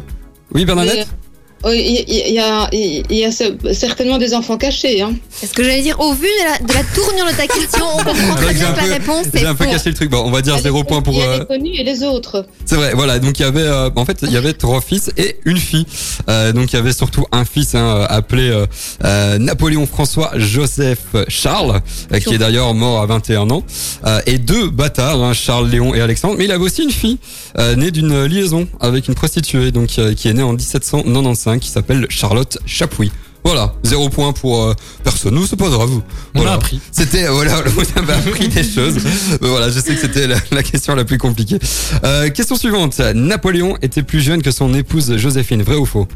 Oui 0.52 0.64
Bernadette? 0.64 1.08
Il 1.72 2.04
il- 2.08 2.32
y, 2.34 2.38
a, 2.38 2.68
il 2.72 3.04
y 3.16 3.24
a 3.24 3.30
ce- 3.32 3.72
certainement 3.72 4.18
des 4.18 4.34
enfants 4.34 4.56
cachés. 4.58 5.00
Hein. 5.02 5.14
C'est 5.30 5.46
ce 5.46 5.52
que 5.54 5.62
j'allais 5.62 5.82
dire. 5.82 5.98
Au 6.00 6.12
vu 6.12 6.22
de 6.26 6.44
la, 6.44 6.58
de 6.66 6.72
la 6.74 6.82
tournure 6.94 7.26
de 7.26 7.36
ta 7.36 7.46
question, 7.46 7.84
on 7.94 7.98
comprend 8.04 8.34
très 8.36 8.54
bien 8.54 8.72
que 8.72 8.76
la 8.76 8.94
réponse 8.94 9.26
J'ai 9.32 9.46
un 9.46 9.54
peu 9.54 9.64
caché 9.64 9.90
le 9.90 9.94
truc. 9.94 10.10
Bon, 10.10 10.22
on 10.24 10.30
va 10.30 10.42
dire 10.42 10.58
zéro 10.58 10.84
point 10.84 11.00
pour... 11.02 11.14
Il 11.14 11.20
y 11.20 11.22
a 11.22 11.26
euh, 11.28 11.38
les 11.40 11.46
connus 11.46 11.74
et 11.76 11.84
les 11.84 12.02
autres. 12.02 12.46
C'est 12.66 12.76
vrai, 12.76 12.92
voilà. 12.94 13.18
Donc 13.18 13.38
il 13.38 13.42
y 13.42 13.46
avait, 13.46 13.62
euh, 13.62 13.90
en 13.96 14.04
fait, 14.04 14.18
il 14.22 14.32
y 14.32 14.36
avait 14.36 14.52
trois 14.52 14.80
fils 14.80 15.10
et 15.16 15.36
une 15.44 15.58
fille. 15.58 15.86
Euh, 16.28 16.52
donc 16.52 16.72
il 16.72 16.76
y 16.76 16.78
avait 16.78 16.92
surtout 16.92 17.24
un 17.32 17.44
fils 17.44 17.74
hein, 17.74 18.06
appelé 18.08 18.48
euh, 18.50 18.66
euh, 19.04 19.38
Napoléon 19.38 19.86
François 19.86 20.32
Joseph 20.36 20.98
Charles, 21.28 21.80
euh, 22.12 22.18
qui 22.20 22.34
est 22.34 22.38
d'ailleurs 22.38 22.74
mort 22.74 23.00
à 23.00 23.06
21 23.06 23.50
ans, 23.50 23.62
euh, 24.06 24.20
et 24.26 24.38
deux 24.38 24.68
bâtards, 24.70 25.22
hein, 25.22 25.32
Charles, 25.32 25.68
Léon 25.70 25.94
et 25.94 26.00
Alexandre. 26.00 26.34
Mais 26.38 26.44
il 26.44 26.52
avait 26.52 26.64
aussi 26.64 26.82
une 26.82 26.90
fille 26.90 27.18
euh, 27.58 27.76
née 27.76 27.90
d'une 27.90 28.24
liaison 28.24 28.66
avec 28.80 29.08
une 29.08 29.14
prostituée, 29.14 29.70
donc 29.70 29.90
euh, 29.98 30.14
qui 30.14 30.28
est 30.28 30.32
née 30.32 30.42
en 30.42 30.52
1795, 30.52 31.53
qui 31.58 31.68
s'appelle 31.68 32.06
Charlotte 32.08 32.58
Chapuis. 32.66 33.10
Voilà, 33.46 33.74
zéro 33.82 34.08
point 34.08 34.32
pour 34.32 34.62
euh, 34.62 34.74
personne. 35.02 35.34
Nous, 35.34 35.46
c'est 35.46 35.56
pas 35.58 35.68
grave. 35.68 35.90
On 35.90 36.02
Voilà. 36.38 36.52
a 36.52 36.54
appris. 36.54 36.80
C'était 36.90 37.26
voilà, 37.28 37.60
vous 37.66 37.82
avez 37.96 38.12
appris 38.14 38.48
des 38.48 38.64
choses. 38.64 38.96
Mais 39.42 39.48
voilà, 39.48 39.68
je 39.68 39.80
sais 39.80 39.94
que 39.94 40.00
c'était 40.00 40.26
la, 40.26 40.36
la 40.50 40.62
question 40.62 40.94
la 40.94 41.04
plus 41.04 41.18
compliquée. 41.18 41.58
Euh, 42.04 42.30
question 42.30 42.56
suivante. 42.56 42.98
Napoléon 43.14 43.76
était 43.82 44.02
plus 44.02 44.20
jeune 44.22 44.40
que 44.40 44.50
son 44.50 44.72
épouse 44.72 45.16
Joséphine, 45.18 45.62
vrai 45.62 45.76
ou 45.76 45.84
faux? 45.84 46.08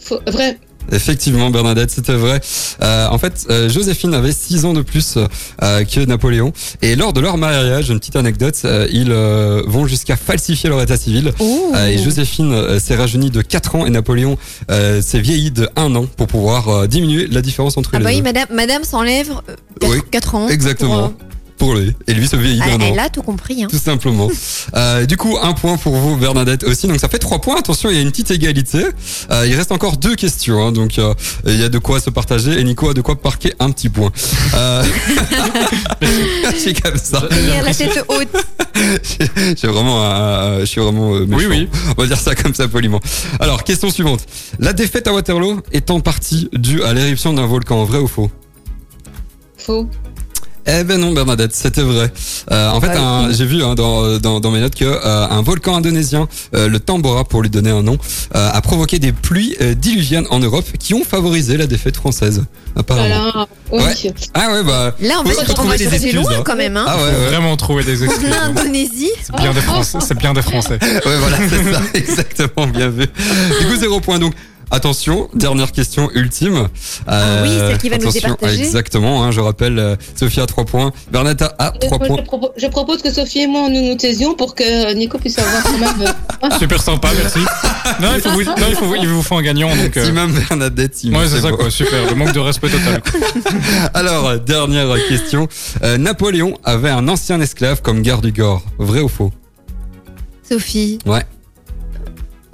Faut- 0.00 0.20
vrai. 0.26 0.58
Effectivement, 0.92 1.50
Bernadette, 1.50 1.90
c'était 1.90 2.14
vrai. 2.14 2.40
Euh, 2.82 3.08
en 3.08 3.18
fait, 3.18 3.46
euh, 3.50 3.68
Joséphine 3.68 4.14
avait 4.14 4.32
6 4.32 4.64
ans 4.64 4.72
de 4.72 4.82
plus 4.82 5.16
euh, 5.16 5.84
que 5.84 6.00
Napoléon. 6.04 6.52
Et 6.82 6.94
lors 6.96 7.12
de 7.12 7.20
leur 7.20 7.36
mariage, 7.38 7.90
une 7.90 7.98
petite 7.98 8.16
anecdote, 8.16 8.56
euh, 8.64 8.86
ils 8.92 9.10
euh, 9.10 9.62
vont 9.66 9.86
jusqu'à 9.86 10.16
falsifier 10.16 10.68
leur 10.68 10.80
état 10.82 10.96
civil. 10.96 11.32
Oh. 11.38 11.72
Euh, 11.74 11.86
et 11.88 11.98
Joséphine 11.98 12.78
s'est 12.78 12.96
rajeunie 12.96 13.30
de 13.30 13.42
4 13.42 13.76
ans 13.76 13.86
et 13.86 13.90
Napoléon 13.90 14.36
euh, 14.70 15.00
s'est 15.02 15.20
vieilli 15.20 15.50
de 15.50 15.68
1 15.76 15.94
an 15.96 16.06
pour 16.16 16.26
pouvoir 16.26 16.86
diminuer 16.88 17.26
la 17.28 17.40
différence 17.42 17.76
entre 17.76 17.90
Ah 17.94 17.98
les 17.98 18.04
bah 18.04 18.10
oui, 18.10 18.16
deux. 18.18 18.22
madame, 18.22 18.46
madame 18.52 18.84
s'enlève 18.84 19.30
euh, 19.48 19.86
Oui, 19.88 19.98
4 20.10 20.34
ans. 20.34 20.48
Exactement. 20.48 21.08
pour, 21.08 21.14
Pour 21.58 21.74
lui. 21.76 21.94
Et 22.08 22.14
lui 22.14 22.26
se 22.26 22.34
vieillit 22.36 22.58
d'un 22.58 22.66
elle, 22.66 22.82
an. 22.82 22.88
elle 22.92 22.98
a 22.98 23.08
tout 23.10 23.22
compris. 23.22 23.62
Hein. 23.62 23.68
Tout 23.70 23.78
simplement. 23.78 24.28
Euh, 24.74 25.06
du 25.06 25.16
coup, 25.16 25.36
un 25.40 25.52
point 25.52 25.76
pour 25.76 25.94
vous, 25.94 26.16
Bernadette 26.16 26.64
aussi. 26.64 26.88
Donc 26.88 26.98
ça 26.98 27.08
fait 27.08 27.18
trois 27.18 27.40
points. 27.40 27.56
Attention, 27.58 27.90
il 27.90 27.96
y 27.96 27.98
a 27.98 28.02
une 28.02 28.10
petite 28.10 28.30
égalité. 28.30 28.84
Euh, 29.30 29.46
il 29.46 29.54
reste 29.54 29.70
encore 29.72 29.98
deux 29.98 30.16
questions. 30.16 30.66
hein. 30.66 30.72
donc 30.72 30.98
euh, 30.98 31.14
il 31.46 31.60
y 31.60 31.62
a 31.62 31.68
de 31.68 31.78
quoi 31.78 32.00
se 32.00 32.10
partager. 32.10 32.58
Et 32.58 32.64
Nico 32.64 32.88
a 32.88 32.94
de 32.94 33.00
quoi 33.02 33.16
marquer 33.22 33.52
un 33.60 33.70
petit 33.70 33.88
point. 33.88 34.10
Euh, 34.54 34.82
je 36.52 36.56
suis 36.58 36.74
comme 36.74 36.96
ça. 36.96 37.22
La 37.62 37.74
tête 37.74 38.04
haute. 38.08 38.28
J'ai 39.56 39.68
vraiment, 39.68 40.58
je 40.60 40.64
suis 40.64 40.80
vraiment 40.80 41.14
euh, 41.14 41.26
méchant. 41.26 41.36
Oui, 41.36 41.46
oui. 41.46 41.68
On 41.96 42.00
va 42.02 42.06
dire 42.08 42.18
ça 42.18 42.34
comme 42.34 42.54
ça 42.54 42.66
poliment. 42.66 43.00
Alors, 43.38 43.62
question 43.64 43.90
suivante. 43.90 44.26
La 44.58 44.72
défaite 44.72 45.06
à 45.06 45.12
Waterloo 45.12 45.60
est 45.72 45.90
en 45.90 46.00
partie 46.00 46.48
due 46.52 46.82
à 46.82 46.92
l'éruption 46.94 47.32
d'un 47.32 47.46
volcan, 47.46 47.84
vrai 47.84 47.98
ou 47.98 48.08
faux? 48.08 48.30
Faux. 49.56 49.88
Eh 50.66 50.82
ben 50.84 50.98
non 50.98 51.12
Bernadette, 51.12 51.54
c'était 51.54 51.82
vrai. 51.82 52.10
Euh, 52.50 52.70
en 52.70 52.80
fait, 52.80 52.88
un- 52.96 53.30
j'ai 53.32 53.44
vu 53.44 53.62
hein, 53.62 53.74
dans, 53.74 54.18
dans, 54.18 54.40
dans 54.40 54.50
mes 54.50 54.60
notes 54.60 54.74
que 54.74 54.84
euh, 54.84 55.26
un 55.28 55.42
volcan 55.42 55.76
indonésien, 55.76 56.26
euh, 56.54 56.68
le 56.68 56.80
Tambora 56.80 57.24
pour 57.24 57.42
lui 57.42 57.50
donner 57.50 57.70
un 57.70 57.82
nom, 57.82 57.98
euh, 58.34 58.50
a 58.50 58.60
provoqué 58.62 58.98
des 58.98 59.12
pluies 59.12 59.56
euh, 59.60 59.74
diluviennes 59.74 60.26
en 60.30 60.38
Europe 60.38 60.64
qui 60.78 60.94
ont 60.94 61.04
favorisé 61.04 61.56
la 61.58 61.66
défaite 61.66 61.96
française. 61.96 62.44
Apparemment. 62.76 63.30
Voilà. 63.32 63.46
Oui. 63.72 63.82
Ouais. 64.04 64.14
Ah 64.34 64.52
ouais 64.52 64.62
bah. 64.64 64.94
Là, 65.00 65.16
on 65.20 65.22
va 65.22 65.34
se 65.34 65.44
trouver 65.52 65.76
des 65.76 65.84
retrouver 65.84 66.06
excuses, 66.06 66.14
loin 66.14 66.32
hein. 66.38 66.42
quand 66.44 66.56
même. 66.56 66.76
Hein. 66.76 66.84
Ah 66.88 66.96
ouais, 66.96 67.02
ouais. 67.04 67.26
vraiment 67.28 67.56
trouver 67.56 67.84
des 67.84 68.02
excuses. 68.02 68.28
L'Indonésie. 68.30 69.10
C'est 69.22 69.36
bien 69.36 69.52
des 69.52 69.60
Français. 69.60 69.98
C'est 70.00 70.18
bien 70.18 70.32
des 70.32 70.42
Français. 70.42 70.78
Ouais, 71.04 71.16
voilà, 71.18 71.36
c'est 71.48 71.72
ça, 71.72 71.82
exactement, 71.94 72.66
bien 72.66 72.88
vu. 72.88 73.04
Du 73.60 73.66
coup, 73.66 73.76
zéro 73.76 74.00
point. 74.00 74.18
Donc, 74.18 74.32
attention, 74.70 75.28
dernière 75.34 75.72
question 75.72 76.10
ultime. 76.14 76.56
Euh, 76.56 76.66
Ah 77.06 77.42
oui, 77.42 77.50
celle 77.58 77.78
qui 77.78 77.88
va 77.88 77.98
nous 77.98 78.10
départager. 78.10 78.58
Exactement, 78.60 79.22
hein, 79.24 79.30
je 79.30 79.40
rappelle, 79.40 79.78
euh, 79.78 79.96
Sophie 80.16 80.40
a 80.40 80.46
3 80.46 80.64
points, 80.64 80.92
Bernata 81.10 81.54
a 81.58 81.72
Je, 81.80 81.86
3 81.86 81.98
je 82.02 82.06
points. 82.06 82.16
propo- 82.22 82.52
je 82.56 82.66
propose 82.66 83.02
que 83.02 83.12
Sophie 83.12 83.40
et 83.40 83.46
moi 83.46 83.68
nous 83.68 83.82
nous 83.82 83.94
taisions 83.96 84.34
pour 84.34 84.54
que 84.54 84.92
Nico 84.94 85.18
puisse 85.18 85.38
avoir 85.38 85.62
quand 85.62 85.78
même. 85.78 86.08
euh, 86.42 86.58
Super 86.58 86.82
sympa, 86.82 87.10
merci. 87.16 87.40
Non, 88.00 88.08
il 88.14 88.20
faut 88.20 88.30
vous, 88.30 88.42
non, 88.44 88.66
il 88.68 88.74
faut 88.76 88.86
vous, 88.86 88.94
il 88.96 89.08
vous 89.08 89.22
faut 89.22 89.36
un 89.36 89.42
gagnant. 89.42 89.68
Donc, 89.74 89.96
euh, 89.96 90.04
Si 90.06 90.12
même 90.12 90.32
Bernadette, 90.32 90.96
si 90.96 91.10
ouais, 91.10 91.26
c'est 91.28 91.40
ça 91.40 91.50
beau. 91.50 91.56
quoi. 91.56 91.70
Super. 91.70 92.08
Le 92.08 92.14
manque 92.14 92.32
de 92.32 92.40
respect 92.40 92.68
total. 92.68 93.02
Alors, 93.94 94.28
euh, 94.28 94.38
dernière 94.38 94.88
question. 95.08 95.48
Euh, 95.82 95.96
Napoléon 95.98 96.58
avait 96.64 96.90
un 96.90 97.08
ancien 97.08 97.40
esclave 97.40 97.82
comme 97.82 98.02
garde 98.02 98.24
du 98.24 98.32
corps. 98.32 98.62
Vrai 98.78 99.00
ou 99.00 99.08
faux? 99.08 99.32
Sophie. 100.48 100.98
Ouais. 101.06 101.22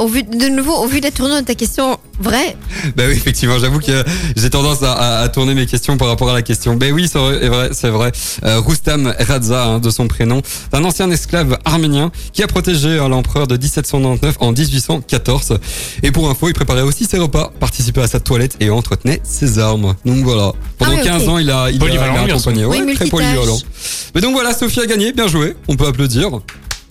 Au 0.01 0.07
vu, 0.09 0.23
de 0.23 0.49
nouveau, 0.49 0.73
au 0.77 0.87
vu 0.87 1.01
de 1.01 1.05
la 1.05 1.11
tournure 1.11 1.37
de 1.37 1.45
ta 1.45 1.55
question, 1.55 1.99
vrai? 2.19 2.57
Bah 2.97 3.03
oui, 3.07 3.13
effectivement, 3.13 3.59
j'avoue 3.59 3.81
que 3.81 4.03
j'ai 4.35 4.49
tendance 4.49 4.83
à, 4.83 4.93
à- 4.93 5.21
à 5.21 5.29
tourner 5.29 5.53
mes 5.53 5.67
questions 5.67 5.99
par 5.99 6.09
rapport 6.09 6.31
à 6.31 6.33
la 6.33 6.41
question. 6.41 6.75
Ben 6.75 6.91
oui, 6.95 7.07
c'est 7.07 7.19
vrai, 7.19 7.69
c'est 7.73 7.91
vrai. 7.91 8.11
Euh, 8.47 8.61
Roustam 8.61 9.13
Radza, 9.19 9.63
hein, 9.67 9.79
de 9.79 9.91
son 9.91 10.09
prénom, 10.09 10.41
un 10.73 10.85
ancien 10.85 11.11
esclave 11.11 11.59
arménien 11.67 12.11
qui 12.33 12.43
a 12.43 12.47
protégé 12.47 12.89
euh, 12.89 13.09
l'empereur 13.09 13.47
de 13.47 13.59
1799 13.59 14.37
en 14.41 14.53
1814. 14.53 15.59
Et 16.03 16.11
pour 16.13 16.31
info, 16.31 16.49
il 16.49 16.55
préparait 16.55 16.81
aussi 16.81 17.05
ses 17.05 17.19
repas, 17.19 17.53
participait 17.61 18.01
à 18.01 18.07
sa 18.09 18.21
toilette 18.21 18.57
et 18.61 18.71
entretenait 18.71 19.21
ses 19.23 19.59
armes. 19.59 19.95
Donc 20.07 20.25
voilà. 20.25 20.53
Pendant 20.79 20.93
Ah 20.93 20.97
oui, 20.99 21.05
15 21.05 21.23
ok. 21.25 21.29
ans, 21.29 21.37
il 21.39 21.51
a, 21.51 21.71
il 21.71 21.83
a, 21.83 21.87
il 21.89 21.99
a 21.99 22.23
accompagné. 22.23 22.65
Oui, 22.65 22.71
Ouais, 22.71 22.77
très 22.79 22.87
multitâche. 22.87 23.11
polyvalent. 23.11 23.59
Mais 24.15 24.23
donc 24.23 24.33
voilà, 24.33 24.55
Sophie 24.55 24.81
a 24.81 24.87
gagné, 24.87 25.13
bien 25.13 25.29
joué. 25.29 25.55
On 25.69 25.77
peut 25.77 25.87
applaudir. 25.87 26.31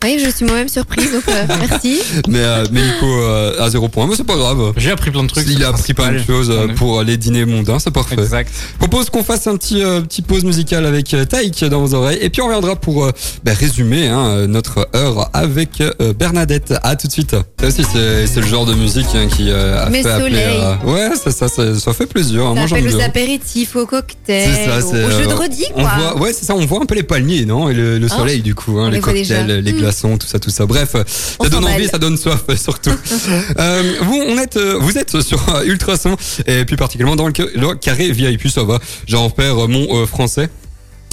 Oui, 0.04 0.18
je 0.24 0.30
suis 0.30 0.46
moi-même 0.46 0.70
surprise, 0.70 1.12
donc 1.12 1.24
euh, 1.28 1.46
merci. 1.70 2.00
Mais, 2.30 2.40
euh, 2.40 2.64
mais 2.72 2.82
Nico 2.82 3.06
euh, 3.06 3.62
a 3.62 3.70
zéro 3.70 3.90
point. 3.90 4.08
Mais 4.08 4.16
c'est 4.16 4.24
pas 4.24 4.38
grave. 4.38 4.72
J'ai 4.78 4.92
appris 4.92 5.12
plein 5.12 5.24
de 5.24 5.28
trucs. 5.28 5.46
Il 5.50 5.62
a 5.64 5.70
appris 5.70 5.94
pas 5.94 6.04
principal. 6.04 6.16
une 6.16 6.26
chose 6.26 6.50
euh, 6.52 6.68
pour 6.74 7.04
les 7.04 7.18
dîners 7.18 7.46
mondains, 7.46 7.80
c'est 7.80 7.92
parfait. 7.92 8.16
Exact. 8.18 8.50
propose 8.80 9.10
qu'on 9.10 9.24
fasse 9.24 9.48
un 9.48 9.58
petit 9.58 9.84
euh, 9.84 10.00
petit 10.02 10.22
pause 10.22 10.46
musicale 10.46 10.86
avec 10.86 11.14
euh, 11.14 11.26
Taïk 11.26 11.66
dans 11.66 11.82
vos 11.82 11.94
oreilles 11.96 12.20
et 12.22 12.30
puis 12.30 12.42
on 12.42 12.46
reviendra 12.46 12.78
pour 12.78 13.04
euh, 13.06 13.12
ben, 13.44 13.54
résumer 13.54 14.08
hein, 14.08 14.48
notre 14.48 14.88
heure 14.96 15.30
avec 15.34 15.82
euh, 15.82 16.14
Bernadette. 16.14 16.74
À 16.84 16.96
tout 16.96 17.08
de 17.08 17.12
suite. 17.12 17.36
Ça 17.60 17.68
aussi 17.68 17.84
c'est 17.92 18.40
le 18.40 18.48
genre 18.48 18.66
de 18.66 18.74
musique 18.76 19.08
hein, 19.16 19.28
qui 19.28 19.50
euh, 19.50 19.86
a 19.86 19.90
Mais 19.90 20.02
fait 20.04 20.10
appeler. 20.12 20.30
soleil. 20.30 20.60
euh, 20.62 21.10
Ouais, 21.10 21.16
ça, 21.18 21.32
ça 21.32 21.48
ça 21.50 21.78
ça 21.78 21.94
fait 21.94 22.06
plaisir. 22.06 22.46
hein. 22.46 22.56
Ça 22.56 22.68
Moi 22.68 22.78
appelle 22.80 22.96
aux 22.96 23.02
apéritifs, 23.02 23.76
au 23.76 23.86
cocktail, 23.86 24.50
C'est 24.56 24.66
ça, 24.66 24.78
au 24.78 24.90
c'est, 24.92 25.12
jeu 25.24 25.28
de 25.28 25.34
redis, 25.34 25.66
On 25.76 25.82
quoi. 25.82 25.92
voit, 26.14 26.22
ouais, 26.22 26.32
c'est 26.34 26.46
ça. 26.46 26.56
On 26.56 26.66
voit 26.66 26.82
un 26.82 26.86
peu 26.86 26.96
les 26.96 27.04
palmiers, 27.04 27.44
non, 27.46 27.70
et 27.70 27.74
le, 27.74 27.98
le 28.00 28.08
Ah, 28.10 28.16
soleil 28.18 28.42
du 28.42 28.56
coup, 28.56 28.80
hein, 28.80 28.90
les 28.90 29.00
cocktails, 29.02 29.48
les 29.62 29.74
Hmm. 29.80 29.89
Tout 30.18 30.28
ça, 30.28 30.40
tout 30.40 30.50
ça. 30.50 30.66
Bref, 30.66 30.96
On 31.40 31.44
ça 31.44 31.50
donne 31.50 31.66
envie, 31.66 31.88
ça 31.88 31.98
donne 31.98 32.18
soif 32.18 32.44
euh, 32.50 32.56
surtout. 32.56 32.92
euh, 33.60 33.94
vous, 34.02 34.22
on 34.28 34.38
est, 34.38 34.58
euh, 34.58 34.78
vous 34.80 34.98
êtes 34.98 35.22
sur 35.22 35.56
euh, 35.56 35.64
Ultrason 35.64 36.16
et 36.46 36.66
plus 36.66 36.78
particulièrement 36.78 37.16
dans 37.16 37.28
le, 37.28 37.34
le 37.56 37.76
carré 37.76 38.12
VIP, 38.12 38.48
ça 38.50 38.64
va. 38.64 38.80
J'en 39.08 39.26
repère 39.26 39.68
mon 39.68 39.88
euh, 39.96 40.06
français. 40.06 40.50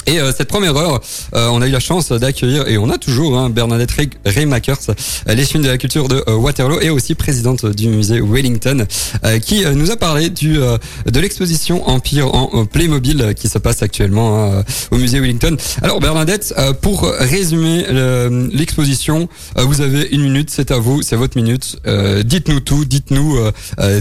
Et 0.07 0.19
euh, 0.19 0.31
cette 0.35 0.47
première 0.47 0.75
heure, 0.77 1.01
euh, 1.35 1.49
on 1.51 1.61
a 1.61 1.67
eu 1.67 1.71
la 1.71 1.79
chance 1.81 2.11
d'accueillir, 2.11 2.67
et 2.67 2.77
on 2.77 2.89
a 2.89 2.97
toujours 2.97 3.37
hein, 3.37 3.49
Bernadette 3.49 3.91
Rey- 3.91 4.09
Reymakers, 4.25 4.77
euh, 4.89 5.33
l'échine 5.35 5.61
de 5.61 5.67
la 5.67 5.77
culture 5.77 6.07
de 6.07 6.23
euh, 6.27 6.35
Waterloo 6.35 6.79
et 6.79 6.89
aussi 6.89 7.13
présidente 7.13 7.65
du 7.65 7.89
musée 7.89 8.21
Wellington, 8.21 8.85
euh, 9.25 9.39
qui 9.39 9.65
nous 9.75 9.91
a 9.91 9.97
parlé 9.97 10.29
du 10.29 10.57
de 10.57 11.19
l'exposition 11.19 11.87
Empire 11.89 12.33
en 12.33 12.65
Playmobil 12.65 13.33
qui 13.35 13.49
se 13.49 13.57
passe 13.57 13.83
actuellement 13.83 14.45
hein, 14.59 14.63
au 14.91 14.97
musée 14.97 15.19
Wellington. 15.19 15.57
Alors 15.81 15.99
Bernadette, 15.99 16.53
pour 16.81 17.03
résumer 17.03 17.85
le- 17.89 18.49
l'exposition, 18.53 19.27
vous 19.57 19.81
avez 19.81 20.07
une 20.11 20.21
minute, 20.23 20.49
c'est 20.49 20.71
à 20.71 20.77
vous, 20.77 21.01
c'est 21.01 21.15
votre 21.17 21.37
minute. 21.37 21.77
Dites-nous 22.23 22.61
tout, 22.61 22.85
dites-nous 22.85 23.37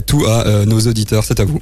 tout 0.07 0.25
à 0.27 0.65
nos 0.67 0.81
auditeurs, 0.81 1.25
c'est 1.25 1.41
à 1.41 1.45
vous. 1.45 1.61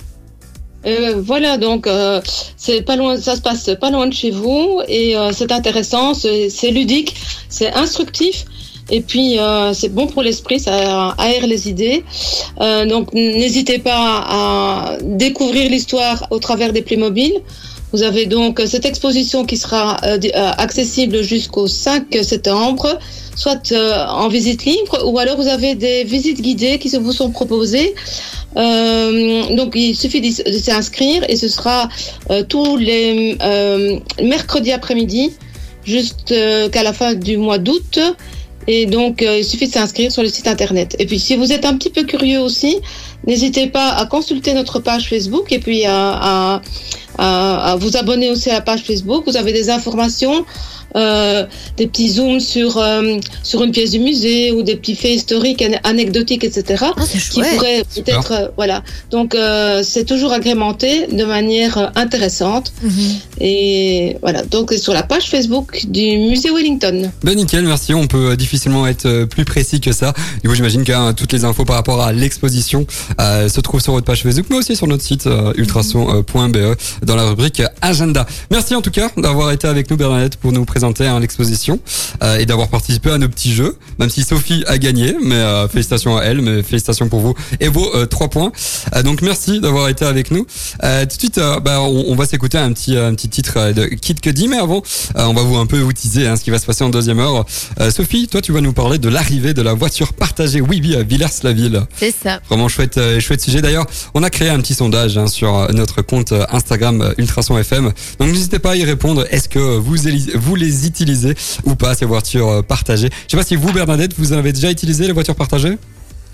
Euh, 0.87 1.15
voilà, 1.25 1.57
donc 1.57 1.87
euh, 1.87 2.21
c'est 2.57 2.83
pas 2.83 2.97
loin, 2.97 3.17
ça 3.17 3.37
se 3.37 3.41
passe 3.41 3.71
pas 3.81 3.91
loin 3.91 4.07
de 4.07 4.13
chez 4.13 4.31
vous 4.31 4.83
et 4.87 5.17
euh, 5.17 5.31
c'est 5.33 5.51
intéressant, 5.51 6.15
c'est 6.15 6.71
ludique, 6.71 7.15
c'est 7.49 7.73
instructif. 7.73 8.45
Et 8.91 9.01
puis 9.01 9.39
euh, 9.39 9.73
c'est 9.73 9.89
bon 9.89 10.07
pour 10.07 10.23
l'esprit, 10.23 10.61
ça 10.61 11.15
aère 11.17 11.47
les 11.47 11.69
idées. 11.71 12.05
Donc 12.61 13.15
n'hésitez 13.15 13.79
pas 13.79 14.25
à 14.29 14.99
découvrir 15.03 15.71
l'histoire 15.71 16.27
au 16.31 16.39
travers 16.39 16.73
des 16.73 16.83
Playmobil. 16.83 17.33
Vous 17.95 18.03
avez 18.03 18.27
donc 18.27 18.61
cette 18.67 18.87
exposition 18.87 19.45
qui 19.45 19.57
sera 19.57 19.99
euh, 20.03 20.19
euh, 20.25 20.51
accessible 20.59 21.23
jusqu'au 21.23 21.69
5 21.69 22.07
septembre, 22.25 22.99
soit 23.37 23.71
euh, 23.71 24.05
en 24.09 24.27
visite 24.27 24.65
libre, 24.65 24.99
ou 25.07 25.17
alors 25.21 25.37
vous 25.37 25.47
avez 25.47 25.77
des 25.77 26.03
visites 26.03 26.43
guidées 26.43 26.81
qui 26.81 26.89
vous 26.99 27.13
sont 27.13 27.31
proposées. 27.31 27.95
Donc 28.57 29.75
il 29.77 29.95
suffit 29.95 30.21
de 30.21 30.59
s'inscrire 30.59 31.25
et 31.29 31.37
ce 31.37 31.47
sera 31.47 31.89
tous 32.49 32.77
les 32.77 33.39
mercredis 34.21 34.73
après-midi 34.73 35.33
jusqu'à 35.85 36.83
la 36.83 36.93
fin 36.93 37.15
du 37.15 37.37
mois 37.37 37.59
d'août. 37.59 38.01
Et 38.67 38.87
donc, 38.87 39.23
euh, 39.23 39.39
il 39.39 39.45
suffit 39.45 39.69
de 39.69 39.73
s'inscrire 39.73 40.11
sur 40.11 40.23
le 40.23 40.29
site 40.29 40.47
internet. 40.47 40.97
Et 40.99 41.07
puis, 41.07 41.19
si 41.19 41.37
vous 41.37 41.53
êtes 41.53 41.65
un 41.65 41.77
petit 41.77 41.91
peu 41.91 42.05
curieux 42.05 42.41
aussi, 42.41 42.79
n'hésitez 43.27 43.67
pas 43.67 43.91
à 43.91 44.07
consulter 44.07 44.55
notre 44.55 44.81
page 44.81 45.09
Facebook 45.09 45.53
et 45.53 45.59
puis 45.59 45.85
à, 45.87 46.61
vous 47.79 47.97
abonner 47.97 48.31
aussi 48.31 48.51
à 48.51 48.55
la 48.55 48.61
page 48.61 48.83
Facebook. 48.83 49.25
Vous 49.27 49.37
avez 49.37 49.53
des 49.53 49.71
informations, 49.71 50.45
euh, 50.97 51.45
des 51.77 51.87
petits 51.87 52.11
zooms 52.11 52.41
sur, 52.41 52.79
euh, 52.79 53.19
sur 53.43 53.63
une 53.65 53.73
pièce 53.73 53.91
du 53.91 53.99
musée 53.99 54.53
ou 54.53 54.63
des 54.63 54.77
petits 54.77 54.95
faits 54.97 55.13
historiques, 55.15 55.63
an- 55.63 55.81
anecdotiques, 55.85 56.45
etc 56.45 56.85
Ah, 56.97 57.03
c'est 57.07 57.19
qui 57.19 57.43
Super. 57.43 57.61
peut-être 57.95 58.33
euh, 58.33 58.49
voilà 58.57 58.83
donc 59.11 59.35
euh, 59.35 59.83
c'est 59.83 60.05
toujours 60.05 60.33
agrémenté 60.33 61.07
de 61.09 61.25
manière 61.25 61.93
intéressante 61.97 62.73
Mhm. 62.83 62.91
et 63.41 64.17
voilà 64.23 64.43
donc 64.45 64.69
c'est 64.71 64.79
sur 64.79 64.93
la 64.95 65.03
page 65.03 65.29
Facebook 65.29 65.85
du 65.89 66.19
musée 66.19 66.51
Wellington 66.51 67.11
Ben 67.23 67.35
nickel, 67.37 67.65
merci. 67.65 67.93
On 67.95 68.07
peut 68.07 68.37
difficilement 68.37 68.87
être 68.87 69.25
plus 69.25 69.45
précis 69.45 69.81
que 69.81 69.93
ça. 69.93 70.13
Du 70.43 70.49
coup, 70.49 70.55
j'imagine 70.55 70.85
que 70.85 70.93
hein, 70.93 71.13
toutes 71.15 71.33
les 71.33 71.45
infos 71.45 71.65
par 71.65 71.77
rapport 71.77 72.01
à 72.03 72.13
l'exposition 72.13 72.87
euh, 73.21 73.49
se 73.49 73.61
trouvent 73.61 73.81
sur 73.81 73.93
votre 73.93 74.07
page 74.07 74.23
Facebook, 74.23 74.47
mais 74.51 74.57
aussi 74.57 74.77
sur 74.77 74.87
notre 74.87 75.03
site 75.03 75.27
euh, 75.27 75.53
ultrason.be 75.57 76.77
dans 77.03 77.17
la 77.17 77.25
rubrique 77.29 77.63
agenda. 77.83 78.27
Merci 78.51 78.75
en 78.75 78.83
tout 78.83 78.91
cas 78.91 79.11
d'avoir 79.17 79.51
été 79.53 79.67
avec 79.67 79.91
nous, 79.91 79.97
Bernadette, 79.97 80.37
pour 80.37 80.53
nous 80.53 80.65
présenter 80.65 80.84
hein, 80.85 81.21
l'exposition 81.21 81.81
euh, 82.23 82.39
et 82.39 82.47
d'avoir 82.47 82.69
participé 82.69 83.11
à 83.11 83.19
nos 83.19 83.29
petits 83.29 83.55
jeux. 83.55 83.77
Même 83.99 84.11
si 84.11 84.23
Sophie 84.23 84.65
a 84.67 84.79
gagné, 84.79 85.17
mais 85.23 85.37
euh, 85.37 85.69
félicitations 85.69 86.17
à 86.17 86.23
elle, 86.23 86.43
mais 86.43 86.63
félicitations 86.63 87.09
pour 87.09 87.21
vous 87.21 87.35
et 87.61 87.69
vos 87.69 87.95
euh, 87.95 88.07
trois 88.07 88.29
points. 88.29 88.53
Donc 89.05 89.23
merci 89.23 89.61
d'avoir 89.61 89.89
été 89.89 90.05
avec 90.05 90.31
nous. 90.31 90.45
Tout 90.45 91.07
de 91.07 91.13
suite, 91.13 91.41
bah, 91.63 91.81
on, 91.81 92.05
on 92.09 92.15
va 92.15 92.27
s'écouter 92.27 92.59
un 92.59 92.73
petit 92.73 92.97
un 92.97 93.15
petit 93.15 93.29
titre 93.29 93.73
de 93.73 93.87
Kid 93.87 94.21
Cudi, 94.21 94.49
mais 94.49 94.59
avant, 94.59 94.83
on 95.15 95.33
va 95.33 95.43
vous 95.43 95.57
un 95.57 95.67
peu 95.67 95.79
vous 95.79 95.93
teaser 95.93 96.27
hein, 96.27 96.37
ce 96.37 96.43
qui 96.43 96.51
va 96.51 96.59
se 96.59 96.67
passer 96.67 96.85
en 96.85 96.91
deuxième 96.91 97.19
heure. 97.19 97.45
Sophie, 97.91 98.29
toi, 98.29 98.41
tu 98.41 98.53
vas 98.53 98.61
nous 98.61 98.73
parler 98.73 98.99
de 98.99 99.09
l'arrivée 99.09 99.55
de 99.55 99.63
la 99.63 99.75
voiture 99.75 100.13
partagée 100.13 100.61
Wibi 100.61 100.95
à 100.97 101.03
Villers-la-Ville. 101.03 101.83
C'est 101.97 102.15
ça. 102.15 102.41
Vraiment 102.49 102.69
chouette, 102.69 103.01
chouette 103.21 103.41
sujet. 103.41 103.63
D'ailleurs, 103.63 103.87
on 104.15 104.23
a 104.23 104.31
créé 104.31 104.49
un 104.49 104.61
petit 104.61 104.75
sondage 104.75 105.17
hein, 105.19 105.27
sur 105.27 105.73
notre 105.73 106.03
compte 106.03 106.33
Instagram 106.51 107.15
Ultrason 107.19 107.59
FM. 107.59 107.93
Donc 108.19 108.29
n'hésitez 108.29 108.59
pas 108.59 108.73
à 108.73 108.77
y 108.77 108.85
répondre. 108.85 109.27
Est-ce 109.31 109.49
que 109.49 109.59
vous, 109.59 109.97
vous 110.35 110.55
les 110.57 110.74
utilisez 110.87 111.35
ou 111.65 111.75
pas 111.75 111.95
ces 111.95 112.05
voitures 112.05 112.49
euh, 112.49 112.63
partagées 112.63 113.11
Je 113.27 113.31
sais 113.31 113.37
pas 113.37 113.45
si 113.45 113.57
vous, 113.57 113.73
Bernadette, 113.73 114.15
vous 114.19 114.33
avez 114.33 114.53
déjà 114.53 114.71
utilisé 114.71 115.07
les 115.07 115.13
voitures 115.13 115.37
partagées? 115.37 115.79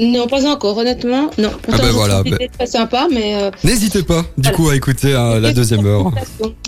Non 0.01 0.27
pas 0.27 0.47
encore 0.47 0.79
honnêtement 0.79 1.31
non 1.37 1.51
pourtant 1.61 1.83
ben 1.83 1.91
voilà, 1.91 2.23
très 2.57 2.67
sympa 2.67 3.07
mais 3.13 3.35
euh, 3.35 3.51
N'hésitez 3.65 4.03
pas, 4.03 4.25
du 4.39 4.51
coup, 4.53 4.71
à 4.71 4.75
écouter 4.75 5.13
euh, 5.15 5.41
la 5.41 5.53
deuxième 5.53 5.85
heure. 5.85 6.11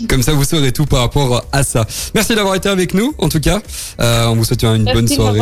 Comme 0.07 0.21
ça, 0.21 0.33
vous 0.33 0.43
saurez 0.43 0.71
tout 0.71 0.85
par 0.85 0.99
rapport 0.99 1.43
à 1.51 1.63
ça. 1.63 1.85
Merci 2.13 2.35
d'avoir 2.35 2.53
été 2.53 2.69
avec 2.69 2.93
nous, 2.93 3.15
en 3.17 3.29
tout 3.29 3.39
cas. 3.39 3.59
Euh, 3.99 4.27
on 4.27 4.35
vous 4.35 4.43
souhaite 4.45 4.63
une 4.63 4.83
Merci 4.83 4.93
bonne 4.93 5.07
soirée. 5.07 5.41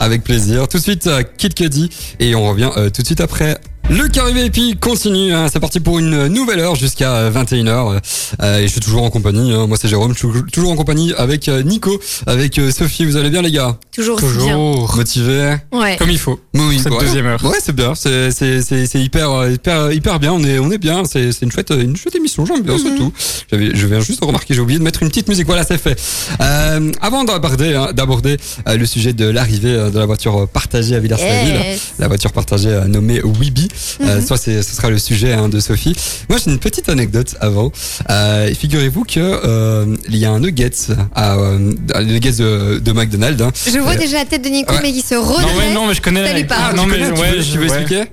Avec 0.00 0.24
plaisir. 0.24 0.66
Tout 0.66 0.78
de 0.78 0.82
suite, 0.82 1.08
Kid 1.38 1.54
Cudi. 1.54 1.90
Et 2.18 2.34
on 2.34 2.48
revient 2.48 2.70
euh, 2.76 2.90
tout 2.90 3.02
de 3.02 3.06
suite 3.06 3.20
après. 3.20 3.58
Le 3.90 4.08
Carré 4.08 4.32
VIP 4.32 4.80
continue, 4.80 5.34
hein. 5.34 5.48
c'est 5.52 5.60
parti 5.60 5.78
pour 5.78 5.98
une 5.98 6.28
nouvelle 6.28 6.60
heure 6.60 6.76
jusqu'à 6.76 7.28
21h. 7.30 8.00
Euh, 8.42 8.58
et 8.58 8.62
je 8.62 8.68
suis 8.72 8.80
toujours 8.80 9.02
en 9.02 9.10
compagnie, 9.10 9.52
hein. 9.52 9.66
moi 9.66 9.76
c'est 9.78 9.88
Jérôme, 9.88 10.14
je 10.14 10.18
suis 10.18 10.42
toujours 10.50 10.70
en 10.72 10.76
compagnie 10.76 11.12
avec 11.18 11.48
euh, 11.48 11.62
Nico, 11.62 12.00
avec 12.26 12.58
euh, 12.58 12.70
Sophie, 12.70 13.04
vous 13.04 13.16
allez 13.16 13.28
bien 13.28 13.42
les 13.42 13.50
gars? 13.50 13.76
Toujours, 13.94 14.16
aussi 14.16 14.26
bien. 14.38 14.54
Toujours. 14.56 14.96
Motivés? 14.96 15.56
Ouais. 15.72 15.96
Comme 15.98 16.08
il 16.10 16.18
faut. 16.18 16.40
Oui, 16.54 16.78
Cette 16.82 16.92
ouais. 16.92 17.00
deuxième 17.00 17.26
heure. 17.26 17.44
Ouais, 17.44 17.58
c'est 17.62 17.74
bien, 17.76 17.94
c'est 17.94 18.30
c'est 18.30 18.62
c'est 18.62 18.86
c'est 18.86 19.00
hyper 19.00 19.30
euh, 19.30 19.50
hyper 19.50 19.92
hyper 19.92 20.18
bien, 20.18 20.32
on 20.32 20.42
est 20.42 20.58
on 20.58 20.70
est 20.70 20.78
bien, 20.78 21.04
c'est 21.04 21.30
c'est 21.32 21.44
une 21.44 21.52
chouette 21.52 21.70
une 21.76 21.96
chouette 21.96 22.14
émission, 22.14 22.46
j'aime 22.46 22.62
bien 22.62 22.76
c'est 22.78 22.96
tout. 22.96 23.12
J'avais 23.50 23.74
je 23.74 23.86
viens 23.86 24.00
juste 24.00 24.20
de 24.22 24.26
remarquer, 24.26 24.54
j'ai 24.54 24.60
oublié 24.60 24.78
de 24.78 24.84
mettre 24.84 25.02
une 25.02 25.08
petite 25.10 25.28
musique, 25.28 25.46
voilà, 25.46 25.64
c'est 25.64 25.76
fait. 25.78 26.00
Euh, 26.40 26.90
avant 27.02 27.24
d'aborder 27.24 27.74
hein, 27.74 27.90
d'aborder 27.94 28.38
euh, 28.68 28.76
le 28.76 28.86
sujet 28.86 29.12
de 29.12 29.26
l'arrivée 29.28 29.74
de 29.90 29.98
la 29.98 30.06
voiture 30.06 30.48
partagée 30.48 30.94
à 30.94 30.98
Villers-la-Ville, 31.00 31.52
Yes. 31.72 31.92
la 31.98 32.08
voiture 32.08 32.32
partagée 32.32 32.70
euh, 32.70 32.84
nommée 32.86 33.20
Weeby. 33.22 33.68
Euh, 34.00 34.16
Mhm. 34.20 34.26
soit 34.26 34.36
c'est 34.36 34.62
ce 34.62 34.74
sera 34.76 34.90
le 34.90 34.98
sujet 34.98 35.32
hein, 35.32 35.48
de 35.48 35.60
Sophie. 35.60 35.94
Moi, 36.28 36.38
j'ai 36.44 36.50
une 36.50 36.58
petite 36.58 36.88
anecdote 36.88 37.34
avant. 37.40 37.72
Euh, 38.10 38.52
Figurez-vous 38.54 39.04
que 39.04 39.18
euh, 39.20 39.96
il 40.08 40.16
y 40.16 40.24
a 40.24 40.30
un 40.30 40.40
nuggets 40.40 40.70
à 41.14 41.36
euh, 41.36 41.72
nuggets 42.04 42.32
de, 42.32 42.78
de 42.78 42.92
McDonald's. 42.92 43.42
Hein. 43.42 43.50
Je 43.66 43.78
vois 43.78 43.92
Euh, 43.92 43.96
déjà 43.96 44.18
la 44.18 44.24
tête 44.24 44.42
de 44.42 44.48
Nico, 44.48 44.72
ouais. 44.72 44.80
mais 44.82 44.92
qui 44.92 45.02
se 45.02 45.14
Non, 45.14 45.22
redresse. 45.22 45.56
ouais, 45.56 45.72
non, 45.74 45.86
mais 45.86 45.94
je 45.94 46.00
connais. 46.02 46.44
Parle. 46.44 46.62
Ah, 46.70 46.72
non, 46.76 46.86
mais 46.86 46.98
connais, 46.98 47.12
tu 47.14 47.20
ouais, 47.20 47.30
veux, 47.32 47.40
je- 47.42 47.52
tu 47.52 47.58
veux 47.58 47.68
ouais. 47.68 47.78
expliquer? 47.80 48.04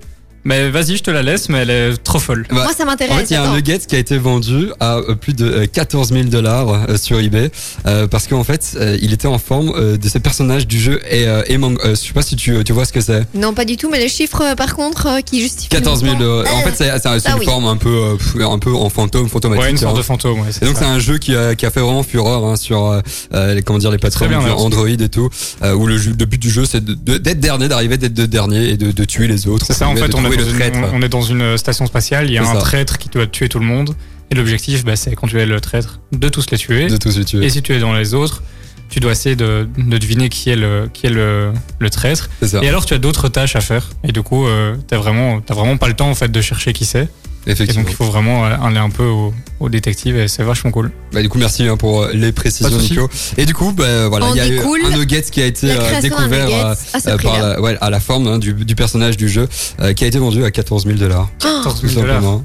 Mais 0.45 0.69
vas-y, 0.69 0.95
je 0.97 1.03
te 1.03 1.11
la 1.11 1.21
laisse, 1.21 1.49
mais 1.49 1.59
elle 1.59 1.69
est 1.69 1.97
trop 2.03 2.17
folle. 2.19 2.45
Bah, 2.49 2.63
Moi, 2.63 2.73
ça 2.75 2.85
m'intéresse. 2.85 3.13
En 3.15 3.17
fait, 3.19 3.29
il 3.29 3.33
y 3.33 3.35
a 3.35 3.43
un 3.43 3.55
nugget 3.55 3.79
qui 3.79 3.95
a 3.95 3.99
été 3.99 4.17
vendu 4.17 4.67
à 4.79 4.95
euh, 4.97 5.15
plus 5.15 5.33
de 5.33 5.45
euh, 5.45 5.65
14 5.67 6.09
000 6.13 6.23
dollars 6.25 6.69
euh, 6.89 6.97
sur 6.97 7.19
eBay 7.19 7.51
euh, 7.85 8.07
parce 8.07 8.27
qu'en 8.27 8.43
fait, 8.43 8.71
euh, 8.77 8.97
il 9.01 9.11
était 9.13 9.27
en 9.27 9.37
forme 9.37 9.73
euh, 9.75 9.97
de 9.97 10.07
ces 10.09 10.19
personnages 10.19 10.65
du 10.65 10.79
jeu 10.79 11.01
et 11.11 11.27
euh, 11.27 11.41
Among 11.53 11.77
Us. 11.85 12.01
Je 12.01 12.07
sais 12.07 12.13
pas 12.13 12.21
si 12.21 12.35
tu, 12.35 12.63
tu 12.63 12.71
vois 12.73 12.85
ce 12.85 12.93
que 12.93 13.01
c'est. 13.01 13.23
Non, 13.35 13.53
pas 13.53 13.65
du 13.65 13.75
tout, 13.77 13.89
mais 13.89 13.99
les 13.99 14.07
chiffres, 14.09 14.41
euh, 14.43 14.55
par 14.55 14.75
contre, 14.75 15.07
euh, 15.07 15.19
qui 15.21 15.41
justifient. 15.41 15.69
14 15.69 16.03
000. 16.03 16.15
le 16.17 16.25
euh, 16.25 16.37
montant. 16.43 16.57
en 16.57 16.61
fait, 16.61 16.73
c'est 16.75 16.99
c'est 16.99 17.07
un- 17.07 17.13
c'est 17.19 17.19
ça, 17.19 17.33
une 17.33 17.39
oui. 17.39 17.45
forme 17.45 17.65
un 17.65 17.77
peu, 17.77 17.89
euh, 18.37 18.47
un 18.47 18.59
peu 18.59 18.73
en 18.73 18.89
fantôme, 18.89 19.27
fantomatique. 19.27 19.63
Ouais, 19.65 19.71
une 19.71 19.77
sorte 19.77 19.95
hein. 19.95 19.97
de 19.97 20.03
fantôme, 20.03 20.39
ouais, 20.39 20.47
c'est 20.51 20.63
Et 20.63 20.67
donc 20.67 20.75
ça. 20.77 20.83
c'est 20.85 20.89
un 20.89 20.99
jeu 20.99 21.17
qui 21.17 21.35
a, 21.35 21.55
qui 21.55 21.65
a 21.65 21.71
fait 21.71 21.81
vraiment 21.81 22.03
fureur 22.03 22.45
hein, 22.45 22.55
sur 22.55 22.85
euh, 22.87 23.01
euh, 23.33 23.55
les 23.55 23.61
comment 23.61 23.79
dire 23.79 23.91
les 23.91 23.97
plateformes 23.97 24.29
bien, 24.29 24.39
merci. 24.41 24.63
Android 24.63 24.87
et 24.87 25.09
tout 25.09 25.29
euh, 25.63 25.73
où 25.73 25.85
le, 25.85 25.97
jeu- 25.97 26.15
le 26.17 26.25
but 26.25 26.41
du 26.41 26.49
jeu 26.49 26.65
c'est 26.65 26.83
de- 26.83 26.93
de- 26.93 27.17
d'être 27.17 27.39
dernier 27.39 27.67
d'arriver 27.67 27.97
d'être 27.97 28.13
de 28.13 28.25
dernier 28.25 28.69
et 28.69 28.77
de, 28.77 28.91
de 28.91 29.03
tuer 29.05 29.27
les 29.27 29.47
autres 29.47 29.65
C'est 29.67 29.73
ça, 29.73 29.87
en 29.89 29.95
fait, 29.95 30.13
on 30.15 30.28
une, 30.33 30.85
on 30.93 31.01
est 31.01 31.09
dans 31.09 31.21
une 31.21 31.57
station 31.57 31.85
spatiale, 31.85 32.27
il 32.27 32.33
y 32.33 32.37
a 32.37 32.41
un 32.43 32.53
ça. 32.53 32.59
traître 32.59 32.97
qui 32.97 33.09
doit 33.09 33.27
tuer 33.27 33.49
tout 33.49 33.59
le 33.59 33.65
monde. 33.65 33.95
Et 34.31 34.35
l'objectif, 34.35 34.85
bah, 34.85 34.95
c'est 34.95 35.15
quand 35.15 35.27
tu 35.27 35.39
es 35.39 35.45
le 35.45 35.59
traître, 35.59 35.99
de 36.11 36.29
tous 36.29 36.51
les 36.51 36.57
tuer. 36.57 36.87
de 36.87 36.97
tous 36.97 37.17
les 37.17 37.25
tuer 37.25 37.45
Et 37.45 37.49
si 37.49 37.61
tu 37.63 37.73
es 37.73 37.79
dans 37.79 37.93
les 37.93 38.13
autres, 38.13 38.43
tu 38.89 38.99
dois 38.99 39.11
essayer 39.11 39.35
de, 39.35 39.67
de 39.77 39.97
deviner 39.97 40.29
qui 40.29 40.49
est 40.49 40.55
le, 40.55 40.89
qui 40.91 41.07
est 41.07 41.11
le, 41.11 41.51
le 41.79 41.89
traître. 41.89 42.29
Et 42.61 42.67
alors, 42.69 42.85
tu 42.85 42.93
as 42.93 42.99
d'autres 42.99 43.27
tâches 43.29 43.55
à 43.55 43.61
faire. 43.61 43.89
Et 44.03 44.11
du 44.11 44.21
coup, 44.21 44.47
euh, 44.47 44.75
t'as 44.87 44.97
vraiment, 44.97 45.41
t'as 45.41 45.53
vraiment 45.53 45.77
pas 45.77 45.87
le 45.87 45.95
temps 45.95 46.09
en 46.09 46.15
fait 46.15 46.31
de 46.31 46.41
chercher 46.41 46.73
qui 46.73 46.85
c'est. 46.85 47.07
Et 47.47 47.55
donc, 47.55 47.85
il 47.89 47.95
faut 47.95 48.05
vraiment 48.05 48.45
euh, 48.45 48.55
aller 48.61 48.77
un 48.77 48.89
peu 48.89 49.05
au, 49.05 49.33
au 49.59 49.69
détective 49.69 50.17
et 50.17 50.27
c'est 50.27 50.43
vachement 50.43 50.71
cool. 50.71 50.91
bah, 51.11 51.21
du 51.21 51.29
coup 51.29 51.37
merci 51.37 51.63
hein, 51.63 51.77
pour 51.77 52.03
euh, 52.03 52.11
les 52.13 52.31
précisions. 52.31 52.77
Nico. 52.77 53.09
Et 53.37 53.45
du 53.45 53.53
coup 53.53 53.71
bah, 53.71 54.07
voilà 54.07 54.27
On 54.27 54.33
il 54.35 54.37
y 54.37 54.41
a 54.41 54.47
eu 54.47 54.59
un 54.59 54.97
nugget 54.97 55.21
qui 55.23 55.41
a 55.41 55.45
été 55.45 55.71
euh, 55.71 56.01
découvert 56.01 56.47
euh, 56.49 56.73
à 56.93 57.09
euh, 57.09 57.17
par 57.17 57.39
la, 57.39 57.61
ouais, 57.61 57.77
à 57.81 57.89
la 57.89 57.99
forme 57.99 58.27
hein, 58.27 58.37
du, 58.39 58.53
du 58.53 58.75
personnage 58.75 59.17
du 59.17 59.29
jeu 59.29 59.47
euh, 59.79 59.93
qui 59.93 60.03
a 60.03 60.07
été 60.07 60.19
vendu 60.19 60.43
à 60.43 60.51
14 60.51 60.85
000 60.85 60.97
dollars. 60.97 61.29
14 61.39 61.81
tout 61.81 61.87
000 61.87 62.01
dollars. 62.01 62.21
simplement 62.21 62.43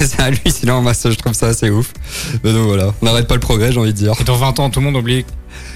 c'est 0.00 0.20
hallucinant 0.20 0.82
moi 0.82 0.94
ça, 0.94 1.10
je 1.10 1.16
trouve 1.16 1.34
ça 1.34 1.48
assez 1.48 1.70
ouf. 1.70 1.92
Mais 2.42 2.52
donc 2.52 2.66
voilà. 2.66 2.92
On 3.00 3.06
n'arrête 3.06 3.28
pas 3.28 3.34
le 3.34 3.40
progrès 3.40 3.70
j'ai 3.72 3.78
envie 3.80 3.92
de 3.92 3.98
dire. 3.98 4.14
Et 4.20 4.24
dans 4.24 4.36
20 4.36 4.58
ans, 4.60 4.70
tout 4.70 4.80
le 4.80 4.86
monde 4.86 4.96
oublie 4.96 5.24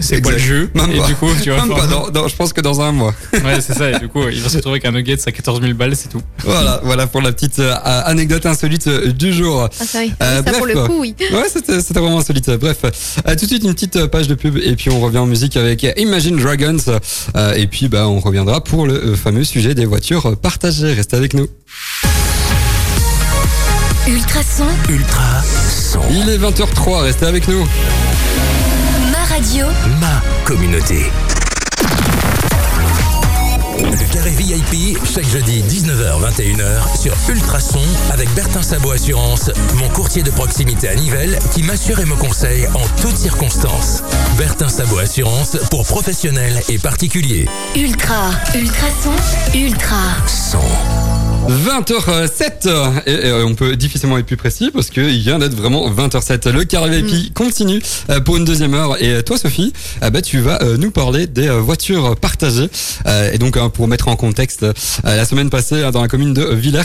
c'est 0.01 0.21
quoi 0.21 0.33
le 0.33 0.39
jeu. 0.39 0.71
Même 0.75 0.91
et 0.93 0.99
pas. 0.99 1.07
du 1.07 1.15
coup, 1.15 1.29
tu 1.43 1.51
vas 1.51 1.57
pas, 1.67 2.29
je 2.29 2.35
pense 2.35 2.53
que 2.53 2.61
dans 2.61 2.81
un 2.81 2.93
mois 2.93 3.15
Ouais, 3.33 3.61
c'est 3.61 3.75
ça. 3.75 3.91
Et 3.91 3.99
du 3.99 4.09
coup, 4.09 4.23
il 4.31 4.41
va 4.41 4.49
se 4.49 4.57
retrouver 4.57 4.75
avec 4.75 4.85
un 4.87 4.93
nugget 4.93 5.17
à 5.27 5.33
14 5.33 5.61
000 5.61 5.75
balles, 5.75 5.97
c'est 5.97 6.09
tout. 6.09 6.23
Voilà, 6.45 6.81
voilà 6.85 7.07
pour 7.07 7.23
la 7.23 7.33
petite 7.33 7.59
euh, 7.59 7.75
anecdote 7.83 8.47
insolite 8.47 8.87
euh, 8.87 9.13
du 9.13 9.33
jour. 9.33 9.69
Ah, 9.81 9.85
ça, 9.85 9.99
oui. 10.01 10.13
Euh, 10.23 10.37
ça 10.37 10.43
bref. 10.43 10.57
pour 10.59 10.67
le 10.67 10.75
coup, 10.87 11.01
oui. 11.01 11.15
Ouais, 11.33 11.47
c'était 11.53 12.01
vraiment 12.01 12.19
insolite. 12.19 12.51
Bref, 12.51 12.79
euh, 12.85 13.35
tout 13.37 13.45
de 13.45 13.51
suite 13.51 13.65
une 13.65 13.75
petite 13.75 14.07
page 14.07 14.29
de 14.29 14.35
pub 14.35 14.57
et 14.59 14.77
puis 14.77 14.91
on 14.91 15.01
revient 15.01 15.19
en 15.19 15.27
musique 15.27 15.57
avec 15.57 15.87
Imagine 15.97 16.37
Dragons 16.37 16.77
Euh, 17.37 17.55
et 17.55 17.67
puis 17.67 17.89
bah 17.89 18.09
on 18.09 18.21
reviendra 18.21 18.63
pour 18.63 18.87
le 18.87 19.15
fameux 19.15 19.45
sujet 19.45 19.75
des 19.75 19.85
voitures 19.85 20.37
partagées. 20.39 20.93
Restez 20.93 21.17
avec 21.17 21.35
nous. 21.35 21.47
Ultrason, 24.09 24.67
Ultra 24.89 25.43
son. 25.69 26.01
Il 26.11 26.29
est 26.29 26.39
20h03, 26.39 27.03
restez 27.03 27.27
avec 27.27 27.49
nous. 27.49 27.67
Ma 29.37 29.43
radio, 29.43 29.67
Ma 30.01 30.23
communauté. 30.45 31.13
Le 33.79 34.13
carré 34.13 34.31
VIP, 34.31 34.99
chaque 35.05 35.29
jeudi 35.29 35.63
19h-21h 35.63 36.99
sur 36.99 37.15
Ultrason 37.29 37.83
avec 38.11 38.33
Bertin 38.35 38.63
Sabot 38.63 38.93
Assurance, 38.93 39.51
mon 39.75 39.89
courtier 39.91 40.23
de 40.23 40.31
proximité 40.31 40.89
à 40.89 40.95
Nivelles 40.95 41.39
qui 41.53 41.63
m'assure 41.63 42.01
et 42.01 42.07
me 42.07 42.17
conseille 42.17 42.67
en 42.69 43.03
toutes 43.03 43.17
circonstances. 43.17 44.03
Bertin 44.39 44.69
Sabot 44.69 44.99
Assurance 44.99 45.59
pour 45.71 45.85
professionnels 45.85 46.61
et 46.69 46.79
particuliers. 46.79 47.47
ultra, 47.75 48.31
ultrason, 48.55 49.13
ultra. 49.55 50.03
Son. 50.27 50.61
20h07 51.49 53.03
et, 53.07 53.11
et, 53.11 53.25
euh, 53.27 53.47
on 53.47 53.55
peut 53.55 53.77
difficilement 53.77 54.19
être 54.19 54.27
plus 54.27 54.37
précis 54.37 54.71
parce 54.73 54.91
qu'il 54.91 55.19
vient 55.19 55.39
d'être 55.39 55.55
vraiment 55.55 55.89
20h07. 55.91 56.51
Le 56.51 56.65
carré 56.65 57.03
VIP 57.03 57.33
continue 57.35 57.81
euh, 58.11 58.21
pour 58.21 58.37
une 58.37 58.45
deuxième 58.45 58.75
heure 58.75 59.01
et 59.03 59.11
euh, 59.13 59.23
toi 59.23 59.39
Sophie, 59.39 59.73
euh, 60.03 60.11
bah, 60.11 60.23
tu 60.23 60.41
vas 60.41 60.63
euh, 60.63 60.77
nous 60.77 60.91
parler 60.91 61.27
des 61.27 61.49
euh, 61.49 61.61
voitures 61.61 62.17
partagées 62.17 62.69
Euh, 63.07 63.31
et 63.33 63.39
donc 63.39 63.57
hein, 63.57 63.69
pour 63.69 63.89
mettre 63.89 64.09
en 64.09 64.17
contexte, 64.17 64.63
euh, 64.63 64.73
la 65.05 65.25
semaine 65.25 65.51
passée 65.51 65.83
hein, 65.83 65.91
dans 65.91 66.03
la 66.03 66.09
commune 66.09 66.35
de 66.35 66.45
Villers, 66.45 66.83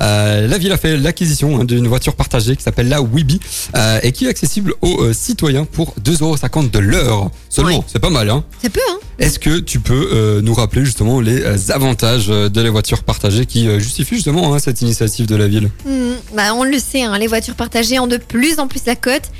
euh, 0.00 0.46
la 0.46 0.58
ville 0.58 0.72
a 0.72 0.76
fait 0.76 0.96
l'acquisition 0.96 1.60
hein, 1.60 1.64
d'une 1.64 1.88
voiture 1.88 2.14
partagée 2.14 2.56
qui 2.56 2.62
s'appelle 2.62 2.88
la 2.88 3.00
euh, 3.00 3.98
et 4.02 4.12
qui 4.12 4.26
est 4.26 4.28
accessible 4.28 4.74
aux 4.82 5.02
euh, 5.02 5.12
citoyens 5.12 5.64
pour 5.64 5.94
2,50€ 6.04 6.70
de 6.70 6.78
l'heure 6.78 7.30
seulement. 7.48 7.84
C'est 7.86 7.98
pas 7.98 8.10
mal 8.10 8.30
hein. 8.30 8.44
Ça 8.62 8.68
peut, 8.70 8.80
hein. 8.90 8.98
Est-ce 9.18 9.38
que 9.38 9.60
tu 9.60 9.78
peux 9.78 10.10
euh, 10.12 10.40
nous 10.42 10.54
rappeler 10.54 10.84
justement 10.84 11.20
les 11.20 11.42
euh, 11.42 11.56
avantages 11.68 12.26
euh, 12.28 12.48
de 12.48 12.60
la 12.60 12.70
voiture 12.70 13.04
partagée 13.04 13.46
qui 13.46 13.68
euh, 13.68 13.78
justifient 13.94 14.16
justement 14.16 14.52
hein, 14.52 14.58
cette 14.58 14.82
initiative 14.82 15.26
de 15.26 15.36
la 15.36 15.46
ville? 15.46 15.70
Mhm. 15.86 16.16
Bah, 16.34 16.54
on 16.54 16.64
le 16.64 16.78
sait, 16.78 17.02
hein, 17.02 17.16
les 17.18 17.28
voitures 17.28 17.54
partagées 17.54 17.98
ont 18.00 18.06
de 18.08 18.16
plus 18.16 18.58
en 18.58 18.66
plus 18.66 18.84
la 18.86 18.96
cote. 18.96 19.30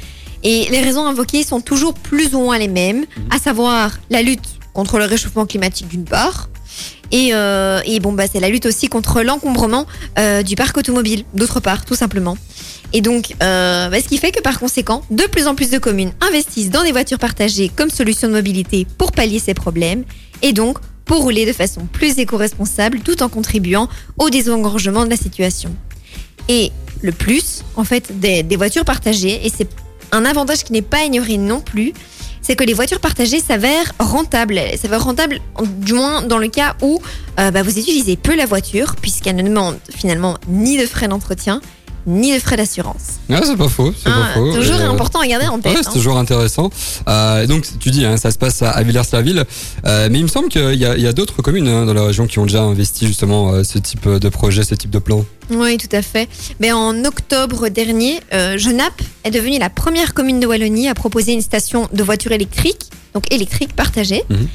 Et 0.44 0.68
les 0.70 0.80
raisons 0.80 1.06
invoquées 1.06 1.42
sont 1.42 1.60
toujours 1.62 1.94
plus 1.94 2.34
ou 2.34 2.40
moins 2.40 2.58
les 2.58 2.68
mêmes, 2.68 3.06
à 3.30 3.38
savoir 3.38 3.92
la 4.10 4.20
lutte 4.20 4.46
contre 4.74 4.98
le 4.98 5.06
réchauffement 5.06 5.46
climatique 5.46 5.88
d'une 5.88 6.04
part. 6.04 6.50
Et, 7.12 7.30
euh, 7.32 7.80
et 7.86 7.98
bon, 7.98 8.12
bah, 8.12 8.24
c'est 8.30 8.40
la 8.40 8.50
lutte 8.50 8.66
aussi 8.66 8.88
contre 8.88 9.22
l'encombrement 9.22 9.86
euh, 10.18 10.42
du 10.42 10.54
parc 10.54 10.76
automobile, 10.76 11.24
d'autre 11.32 11.60
part, 11.60 11.86
tout 11.86 11.94
simplement. 11.94 12.36
Et 12.92 13.00
donc, 13.00 13.34
euh, 13.42 13.88
bah, 13.88 13.96
ce 14.02 14.08
qui 14.08 14.18
fait 14.18 14.32
que 14.32 14.42
par 14.42 14.58
conséquent, 14.60 15.02
de 15.10 15.22
plus 15.24 15.46
en 15.46 15.54
plus 15.54 15.70
de 15.70 15.78
communes 15.78 16.12
investissent 16.20 16.70
dans 16.70 16.82
des 16.82 16.92
voitures 16.92 17.18
partagées 17.18 17.70
comme 17.74 17.88
solution 17.88 18.28
de 18.28 18.34
mobilité 18.34 18.86
pour 18.98 19.12
pallier 19.12 19.38
ces 19.38 19.54
problèmes, 19.54 20.04
et 20.42 20.52
donc 20.52 20.78
pour 21.04 21.22
rouler 21.22 21.46
de 21.46 21.52
façon 21.52 21.86
plus 21.86 22.18
éco-responsable 22.18 23.00
tout 23.00 23.22
en 23.22 23.28
contribuant 23.28 23.88
au 24.18 24.30
désengorgement 24.30 25.04
de 25.04 25.10
la 25.10 25.16
situation. 25.16 25.74
Et 26.48 26.72
le 27.02 27.12
plus, 27.12 27.62
en 27.76 27.84
fait, 27.84 28.18
des, 28.20 28.56
voitures 28.56 28.84
partagées, 28.84 29.46
et 29.46 29.50
c'est 29.54 29.68
un 30.12 30.24
avantage 30.24 30.64
qui 30.64 30.72
n'est 30.72 30.82
pas 30.82 31.04
ignoré 31.04 31.36
non 31.36 31.60
plus, 31.60 31.92
c'est 32.40 32.56
que 32.56 32.64
les 32.64 32.74
voitures 32.74 33.00
partagées 33.00 33.40
s'avèrent 33.40 33.92
rentables. 33.98 34.60
S'avèrent 34.80 35.04
rentables, 35.04 35.40
en- 35.54 35.62
du 35.64 35.94
moins 35.94 36.22
dans 36.22 36.38
le 36.38 36.48
cas 36.48 36.76
où 36.82 37.00
euh, 37.40 37.50
bah, 37.50 37.62
vous 37.62 37.78
utilisez 37.78 38.16
peu 38.16 38.36
la 38.36 38.44
voiture, 38.46 38.96
puisqu'elle 38.96 39.36
ne 39.36 39.42
demande 39.42 39.78
finalement 39.94 40.36
ni 40.48 40.76
de 40.76 40.86
frais 40.86 41.08
d'entretien, 41.08 41.60
ni 42.06 42.34
de 42.34 42.38
frais 42.38 42.56
d'assurance. 42.56 43.18
Ah, 43.30 43.40
c'est 43.44 43.56
pas 43.56 43.68
faux, 43.68 43.92
c'est 43.96 44.10
pas 44.10 44.32
faux. 44.34 44.52
toujours 44.54 44.76
Euh, 44.76 44.90
important 44.90 45.20
à 45.20 45.26
garder 45.26 45.46
en 45.46 45.58
tête. 45.58 45.72
Ouais, 45.72 45.78
hein. 45.78 45.82
c'est 45.84 45.92
toujours 45.92 46.18
intéressant. 46.18 46.70
Euh, 47.08 47.46
donc, 47.46 47.66
tu 47.80 47.90
dis, 47.90 48.04
hein, 48.04 48.16
ça 48.16 48.30
se 48.30 48.38
passe 48.38 48.62
à, 48.62 48.82
Villers-la-Ville, 48.82 49.44
euh, 49.86 50.08
mais 50.10 50.18
il 50.18 50.22
me 50.22 50.28
semble 50.28 50.48
qu'il 50.48 50.74
y 50.74 50.84
a, 50.84 51.12
d'autres 51.12 51.42
communes 51.42 51.68
hein, 51.68 51.86
dans 51.86 51.94
la 51.94 52.04
région 52.04 52.26
qui 52.26 52.38
ont 52.38 52.46
déjà 52.46 52.62
investi 52.62 53.06
justement 53.06 53.62
ce 53.64 53.78
type 53.78 54.08
de 54.08 54.28
projet, 54.28 54.64
ce 54.64 54.74
type 54.74 54.90
de 54.90 54.98
plan. 54.98 55.24
Oui, 55.50 55.76
tout 55.76 55.94
à 55.94 56.02
fait. 56.02 56.28
Mais 56.60 56.72
en 56.72 57.04
octobre 57.04 57.68
dernier, 57.68 58.20
Genappe 58.56 59.02
est 59.24 59.30
devenue 59.30 59.58
la 59.58 59.70
première 59.70 60.14
commune 60.14 60.40
de 60.40 60.46
Wallonie 60.46 60.88
à 60.88 60.94
proposer 60.94 61.32
une 61.32 61.42
station 61.42 61.88
de 61.92 62.02
voitures 62.02 62.32
électriques, 62.32 62.90
donc 63.14 63.32
électrique 63.32 63.74
partagée. 63.74 64.24
Mhm. 64.28 64.48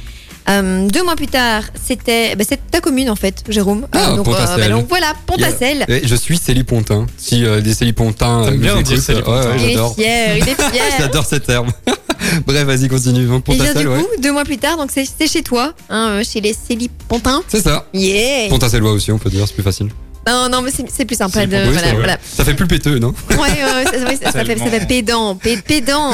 Euh, 0.50 0.88
deux 0.88 1.04
mois 1.04 1.16
plus 1.16 1.28
tard, 1.28 1.64
c'était 1.82 2.36
bah, 2.36 2.44
c'est 2.48 2.60
ta 2.72 2.82
commune 2.82 3.10
en 3.10 3.16
fait, 3.16 3.44
Jérôme. 3.50 3.88
Ah, 3.92 4.16
donc, 4.16 4.26
Pontassel. 4.26 4.60
bah, 4.60 4.70
donc 4.70 4.88
voilà, 4.90 5.14
Pontassel. 5.28 5.86
Et 5.88 6.08
je 6.08 6.16
suis 6.16 6.38
Célipontin. 6.38 7.06
Si 7.18 7.46
euh, 7.46 7.62
des 7.62 7.74
Célipontins 7.74 8.50
nous 8.52 8.58
bien 8.58 8.82
dire 8.82 9.00
Célipontin. 9.02 9.42
ouais, 9.42 9.48
ouais, 9.48 9.56
il 9.60 9.66
est 9.66 9.70
j'adore. 9.74 9.96
fier, 9.96 10.38
il 10.38 10.50
est 10.50 10.56
fier. 10.72 10.84
J'adore 10.98 11.26
ce 11.26 11.36
terme. 11.36 11.70
Bref, 12.48 12.66
vas-y, 12.66 12.88
continue. 12.88 13.26
Donc, 13.28 13.44
Et 13.50 13.56
bien 13.56 13.66
Pontassel, 13.66 13.82
du 13.82 13.88
ouais. 13.88 14.00
coup, 14.02 14.22
deux 14.22 14.32
mois 14.32 14.44
plus 14.44 14.58
tard, 14.58 14.78
donc 14.78 14.90
c'est 14.92 15.28
chez 15.28 15.44
toi, 15.44 15.74
hein, 15.90 16.10
euh, 16.10 16.24
chez 16.24 16.42
les 16.42 16.54
Célipontins. 16.54 17.42
C'est 17.48 17.62
ça. 17.62 17.86
Yeah. 17.94 18.50
Pontassellois 18.50 18.92
aussi, 18.92 19.12
on 19.12 19.18
peut 19.20 19.30
dire, 19.30 19.48
c'est 19.48 19.54
plus 19.54 19.64
facile. 19.64 19.90
Non, 20.28 20.50
non, 20.50 20.62
mais 20.62 20.70
c'est 20.72 21.06
plus 21.06 21.16
sympa 21.16 21.46
de. 21.46 21.72
Voilà, 21.72 21.94
voilà. 21.94 22.18
Ça 22.24 22.44
fait 22.46 22.54
plus 22.54 22.68
péteux, 22.68 23.00
non? 23.00 23.14
Ouais, 23.32 23.38
ouais, 23.38 23.46
ouais, 23.48 23.86
ça, 23.86 24.06
ouais, 24.06 24.16
ça- 24.22 24.32
ça 24.32 24.44
fait, 24.44 24.86
pédant. 24.88 25.36
Pé- 25.36 25.58
pédant. 25.58 26.12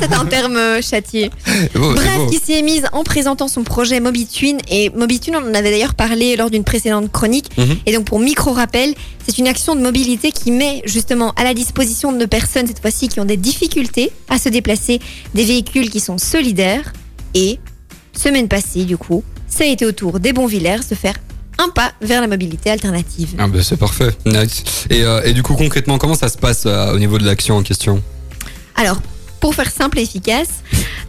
C'est 0.00 0.12
un 0.12 0.24
terme 0.26 0.58
châtié. 0.82 1.30
Beau, 1.74 1.94
Bref, 1.94 2.20
qui 2.30 2.38
s'y 2.38 2.52
est 2.54 2.62
mise 2.62 2.84
en 2.92 3.04
présentant 3.04 3.46
son 3.48 3.62
projet 3.64 4.00
MobiTwin. 4.00 4.58
Et 4.70 4.90
MobiTwin, 4.90 5.36
on 5.36 5.50
en 5.50 5.54
avait 5.54 5.70
d'ailleurs 5.70 5.94
parlé 5.94 6.36
lors 6.36 6.50
d'une 6.50 6.64
précédente 6.64 7.12
chronique. 7.12 7.50
Mhm. 7.58 7.76
Et 7.86 7.92
donc, 7.92 8.06
pour 8.06 8.18
micro-rappel, 8.18 8.94
c'est 9.26 9.38
une 9.38 9.46
action 9.46 9.76
de 9.76 9.80
mobilité 9.80 10.32
qui 10.32 10.50
met 10.50 10.82
justement 10.86 11.32
à 11.36 11.44
la 11.44 11.54
disposition 11.54 12.12
de 12.12 12.24
personnes, 12.24 12.66
cette 12.66 12.80
fois-ci, 12.80 13.08
qui 13.08 13.20
ont 13.20 13.24
des 13.24 13.36
difficultés 13.36 14.10
à 14.28 14.38
se 14.38 14.48
déplacer, 14.48 15.00
des 15.34 15.44
véhicules 15.44 15.90
qui 15.90 16.00
sont 16.00 16.18
solidaires. 16.18 16.92
Et, 17.34 17.58
semaine 18.16 18.48
passée, 18.48 18.84
du 18.84 18.96
coup, 18.96 19.22
ça 19.46 19.64
a 19.64 19.66
été 19.66 19.84
au 19.86 19.92
tour 19.92 20.18
des 20.18 20.32
Bonvillers 20.32 20.80
de 20.90 20.94
faire 20.94 21.14
un 21.58 21.68
pas 21.68 21.92
vers 22.00 22.20
la 22.20 22.26
mobilité 22.26 22.70
alternative. 22.70 23.34
Ah 23.38 23.48
bah 23.48 23.58
c'est 23.62 23.76
parfait, 23.76 24.10
nice. 24.26 24.86
Et, 24.90 25.02
euh, 25.02 25.22
et 25.24 25.32
du 25.32 25.42
coup 25.42 25.54
concrètement 25.54 25.98
comment 25.98 26.14
ça 26.14 26.28
se 26.28 26.38
passe 26.38 26.64
euh, 26.66 26.94
au 26.94 26.98
niveau 26.98 27.18
de 27.18 27.24
l'action 27.24 27.56
en 27.56 27.62
question? 27.62 28.02
Alors, 28.76 29.00
pour 29.40 29.54
faire 29.54 29.70
simple 29.70 29.98
et 29.98 30.02
efficace, 30.02 30.48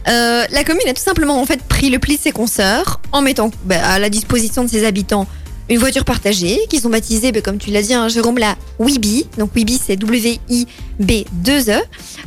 euh, 0.08 0.44
la 0.50 0.64
commune 0.64 0.88
a 0.88 0.94
tout 0.94 1.02
simplement 1.02 1.40
en 1.40 1.46
fait 1.46 1.62
pris 1.62 1.90
le 1.90 1.98
pli 1.98 2.16
de 2.16 2.20
ses 2.20 2.32
consoeurs 2.32 3.00
en 3.12 3.22
mettant 3.22 3.50
bah, 3.64 3.76
à 3.84 3.98
la 3.98 4.10
disposition 4.10 4.64
de 4.64 4.68
ses 4.68 4.84
habitants 4.84 5.26
une 5.70 5.78
voiture 5.78 6.04
partagée 6.04 6.58
qu'ils 6.68 6.86
ont 6.88 6.90
baptisée, 6.90 7.30
bah, 7.30 7.40
comme 7.40 7.58
tu 7.58 7.70
l'as 7.70 7.82
dit, 7.82 7.94
hein, 7.94 8.08
Jérôme, 8.08 8.38
la 8.38 8.56
Wibi. 8.80 9.26
Donc 9.38 9.54
Wibi, 9.54 9.80
c'est 9.82 9.96
W-I-B-2-E, 9.96 11.80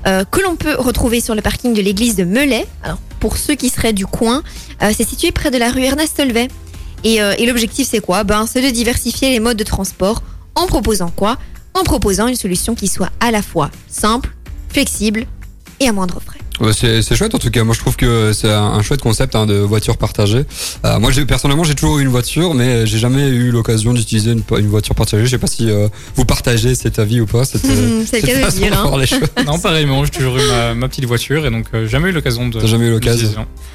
euh, 0.07 0.23
que 0.23 0.39
l'on 0.41 0.55
peut 0.55 0.75
retrouver 0.75 1.19
sur 1.19 1.35
le 1.35 1.41
parking 1.41 1.73
de 1.73 1.81
l'église 1.81 2.15
de 2.15 2.23
Melay. 2.23 2.65
Alors, 2.83 2.99
pour 3.19 3.37
ceux 3.37 3.55
qui 3.55 3.69
seraient 3.69 3.91
du 3.91 4.05
coin, 4.05 4.43
euh, 4.81 4.91
c'est 4.95 5.07
situé 5.07 5.31
près 5.33 5.51
de 5.51 5.57
la 5.57 5.71
rue 5.71 5.83
Ernest 5.83 6.15
Solvay. 6.15 6.47
Et, 7.03 7.21
euh, 7.21 7.35
et 7.37 7.45
l'objectif, 7.45 7.87
c'est 7.89 7.99
quoi? 7.99 8.23
Ben, 8.23 8.45
C'est 8.47 8.61
de 8.61 8.69
diversifier 8.69 9.29
les 9.29 9.39
modes 9.39 9.57
de 9.57 9.63
transport 9.63 10.23
en 10.55 10.67
proposant 10.67 11.09
quoi? 11.09 11.37
En 11.73 11.83
proposant 11.83 12.27
une 12.27 12.35
solution 12.35 12.75
qui 12.75 12.87
soit 12.87 13.09
à 13.19 13.31
la 13.31 13.41
fois 13.41 13.71
simple, 13.87 14.31
flexible 14.69 15.25
et 15.79 15.87
à 15.87 15.93
moindre 15.93 16.19
frais. 16.19 16.39
Ouais, 16.59 16.71
c'est 16.73 17.15
chouette 17.15 17.33
en 17.33 17.39
tout 17.39 17.49
cas. 17.49 17.63
Moi 17.63 17.73
je 17.73 17.79
trouve 17.79 17.95
que 17.95 18.31
c'est 18.31 18.49
un, 18.51 18.81
chouette 18.83 19.01
concept 19.01 19.35
hein, 19.35 19.45
de 19.47 19.55
voiture 19.55 19.97
partagée. 19.97 20.43
Euh, 20.85 20.99
moi 20.99 21.11
j'ai 21.11 21.25
personnellement 21.25 21.63
j'ai 21.63 21.73
toujours 21.73 21.97
eu 21.97 22.03
une 22.03 22.09
voiture, 22.09 22.53
mais 22.53 22.85
j'ai 22.85 22.99
jamais 22.99 23.27
eu 23.27 23.49
l'occasion 23.49 23.91
d'utiliser 23.93 24.31
une, 24.33 24.43
une 24.59 24.67
voiture 24.67 24.93
partagée. 24.93 25.25
Je 25.25 25.31
sais 25.31 25.37
pas 25.39 25.47
si 25.47 25.69
euh, 25.71 25.87
vous 26.15 26.25
partagez 26.25 26.75
cet 26.75 26.99
avis 26.99 27.21
ou 27.21 27.25
pas. 27.25 27.43
Cette, 27.43 27.61
c'est 28.05 28.21
le 28.21 28.27
cas 28.27 28.49
de 28.51 28.55
dire. 28.55 28.79
hein. 28.79 28.83
voir 28.83 28.97
les 28.97 29.07
choses. 29.07 29.19
Non, 29.47 29.57
pareillement, 29.57 30.05
j'ai 30.05 30.11
toujours 30.11 30.37
eu 30.37 30.47
ma, 30.47 30.73
ma 30.75 30.87
petite 30.87 31.05
voiture 31.05 31.45
et 31.45 31.49
donc 31.49 31.65
euh, 31.73 31.87
jamais 31.87 32.09
eu 32.09 32.11
l'occasion 32.11 32.47
de. 32.47 32.59
T'as 32.59 32.67
jamais 32.67 32.85
eu 32.87 32.91
l'occasion. 32.91 33.29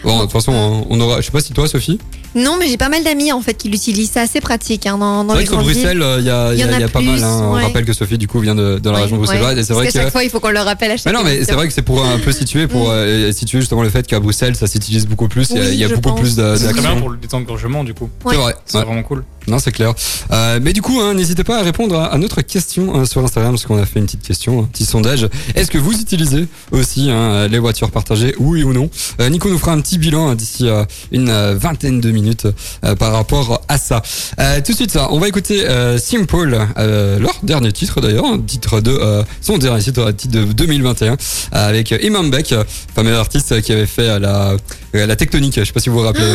Bon 0.05 0.17
de 0.19 0.23
toute 0.23 0.33
façon 0.33 0.53
on- 0.53 0.87
on 0.91 1.01
aura. 1.01 1.21
Je 1.21 1.27
sais 1.27 1.33
pas 1.33 1.41
si 1.41 1.53
toi 1.53 1.67
Sophie. 1.67 1.99
Non, 2.37 2.57
mais 2.61 2.69
j'ai 2.69 2.77
pas 2.77 2.89
mal 2.91 3.03
d'amis 3.03 3.33
en 3.33 3.41
fait 3.41 3.55
qui 3.55 3.69
l'utilisent. 3.69 4.11
C'est 4.15 4.21
assez 4.21 4.41
pratique 4.41 4.87
hein, 4.87 4.99
dans, 4.99 5.25
dans 5.25 5.35
les 5.35 5.45
grandes. 5.45 5.65
Bruxelles 5.65 6.05
il 6.19 6.25
y 6.25 6.31
a, 6.31 6.53
il 6.53 6.59
y 6.59 6.63
a- 6.63 6.67
y 6.67 6.73
a 6.73 6.75
il 6.77 6.81
y 6.81 6.85
a 6.85 6.89
pas 6.89 7.01
mal. 7.01 7.23
hein. 7.25 7.41
On 7.43 7.53
rappelle 7.55 7.85
que 7.85 7.93
Sophie 7.93 8.19
du 8.19 8.29
coup 8.29 8.39
vient 8.39 8.55
de, 8.55 8.79
de 8.79 8.89
la 8.91 8.97
Ouais, 8.97 9.03
région 9.03 9.17
bruxelloise 9.17 9.55
ouais. 9.57 9.61
et 9.61 9.65
c'est 9.65 9.73
vrai 9.73 9.87
que. 9.89 9.93
chaque 9.93 10.13
fois, 10.13 10.23
il 10.23 10.31
faut 10.31 10.39
qu'on 10.39 10.51
le 10.51 10.61
rappelle 10.61 10.93
à 10.93 10.97
chaque 10.97 11.07
Mais 11.07 11.13
non, 11.13 11.25
mais 11.25 11.45
c'est 11.45 11.53
vrai 11.55 11.67
que 11.67 11.73
c'est 11.75 11.83
pour 11.83 12.05
un 12.05 12.19
peu 12.19 12.31
situer, 12.31 12.68
pour 12.69 12.91
euh, 12.91 13.33
situer 13.33 13.61
justement 13.61 13.83
le 13.83 13.91
fait 13.91 14.07
qu'à 14.07 14.21
Bruxelles, 14.21 14.55
ça 14.57 14.67
s'utilise 14.67 15.07
beaucoup 15.07 15.29
plus. 15.29 15.51
Il 15.51 15.57
y 15.57 15.61
a, 15.61 15.63
Oui, 15.65 15.69
il 15.73 15.79
y 15.79 15.85
a 15.85 15.89
je 15.89 15.95
beaucoup 15.95 16.11
pense. 16.11 16.21
plus 16.21 16.37
de- 16.37 16.55
C'est 16.57 16.65
très 16.65 16.73
bien 16.75 16.83
d'actions. 16.83 17.01
pour 17.01 17.11
le 17.11 17.17
détengorgement 17.19 17.85
du 17.85 17.95
coup. 17.95 18.09
Ouais. 18.25 18.35
C'est 18.35 18.41
vrai. 18.41 18.55
C'est 18.67 18.79
ouais. 18.79 18.85
vraiment 18.85 19.03
cool. 19.03 19.25
Non, 19.49 19.59
c'est 19.59 19.73
clair. 19.73 19.95
Euh, 20.31 20.61
mais 20.63 20.73
du 20.73 20.83
coup, 20.83 21.01
hein, 21.01 21.15
n'hésitez 21.15 21.45
pas 21.45 21.59
à 21.59 21.63
répondre 21.63 21.99
à, 21.99 22.17
notre 22.19 22.43
question 22.43 22.95
hein, 22.95 23.05
sur 23.05 23.25
Instagram, 23.25 23.53
parce 23.53 23.65
qu'on 23.65 23.79
a 23.79 23.87
fait 23.87 23.99
une 23.99 24.07
petite 24.07 24.23
question, 24.23 24.61
un 24.61 24.65
petit 24.65 24.85
sondage. 24.85 25.29
Est-ce 25.55 25.71
que 25.71 25.79
vous 25.79 25.99
utilisez 25.99 26.47
aussi 26.71 27.11
hein, 27.11 27.49
les 27.49 27.59
voitures 27.59 27.91
partagées, 27.91 28.35
oui 28.39 28.63
ou 28.63 28.73
non? 28.73 28.91
Euh, 29.21 29.29
Nico 29.29 29.49
nous 29.49 29.59
fera 29.59 29.73
un 29.73 29.81
petit 29.81 29.99
bilan 29.99 30.35
d'ici 30.35 30.69
euh, 30.69 30.85
une 31.13 31.33
vingtaine 31.55 32.01
de 32.01 32.11
minutes 32.11 32.47
par 32.99 33.13
rapport 33.13 33.63
à 33.69 33.79
ça. 33.79 34.03
Tout 34.65 34.73
de 34.73 34.77
suite, 34.77 34.99
on 35.11 35.19
va 35.19 35.29
écouter 35.29 35.67
Simple, 35.99 36.67
leur 36.77 37.35
dernier 37.43 37.73
titre 37.73 38.01
d'ailleurs, 38.01 38.25
titre 38.47 38.81
de 38.81 39.25
son 39.41 39.59
dernier 39.59 39.83
titre, 39.83 40.11
titre 40.13 40.35
de 40.35 40.45
2021, 40.53 41.13
euh, 41.13 41.17
avec 41.53 41.95
Imam 42.03 42.31
Beck, 42.31 42.55
fameux 42.95 43.17
artiste 43.17 43.61
qui 43.63 43.73
avait 43.73 43.87
fait 43.87 44.19
la 44.19 44.57
euh, 44.95 45.07
la 45.07 45.17
tectonique. 45.17 45.55
Je 45.59 45.65
sais 45.65 45.73
pas 45.73 45.81
si 45.81 45.89
vous 45.89 45.99
vous 45.99 46.05
rappelez. 46.05 46.25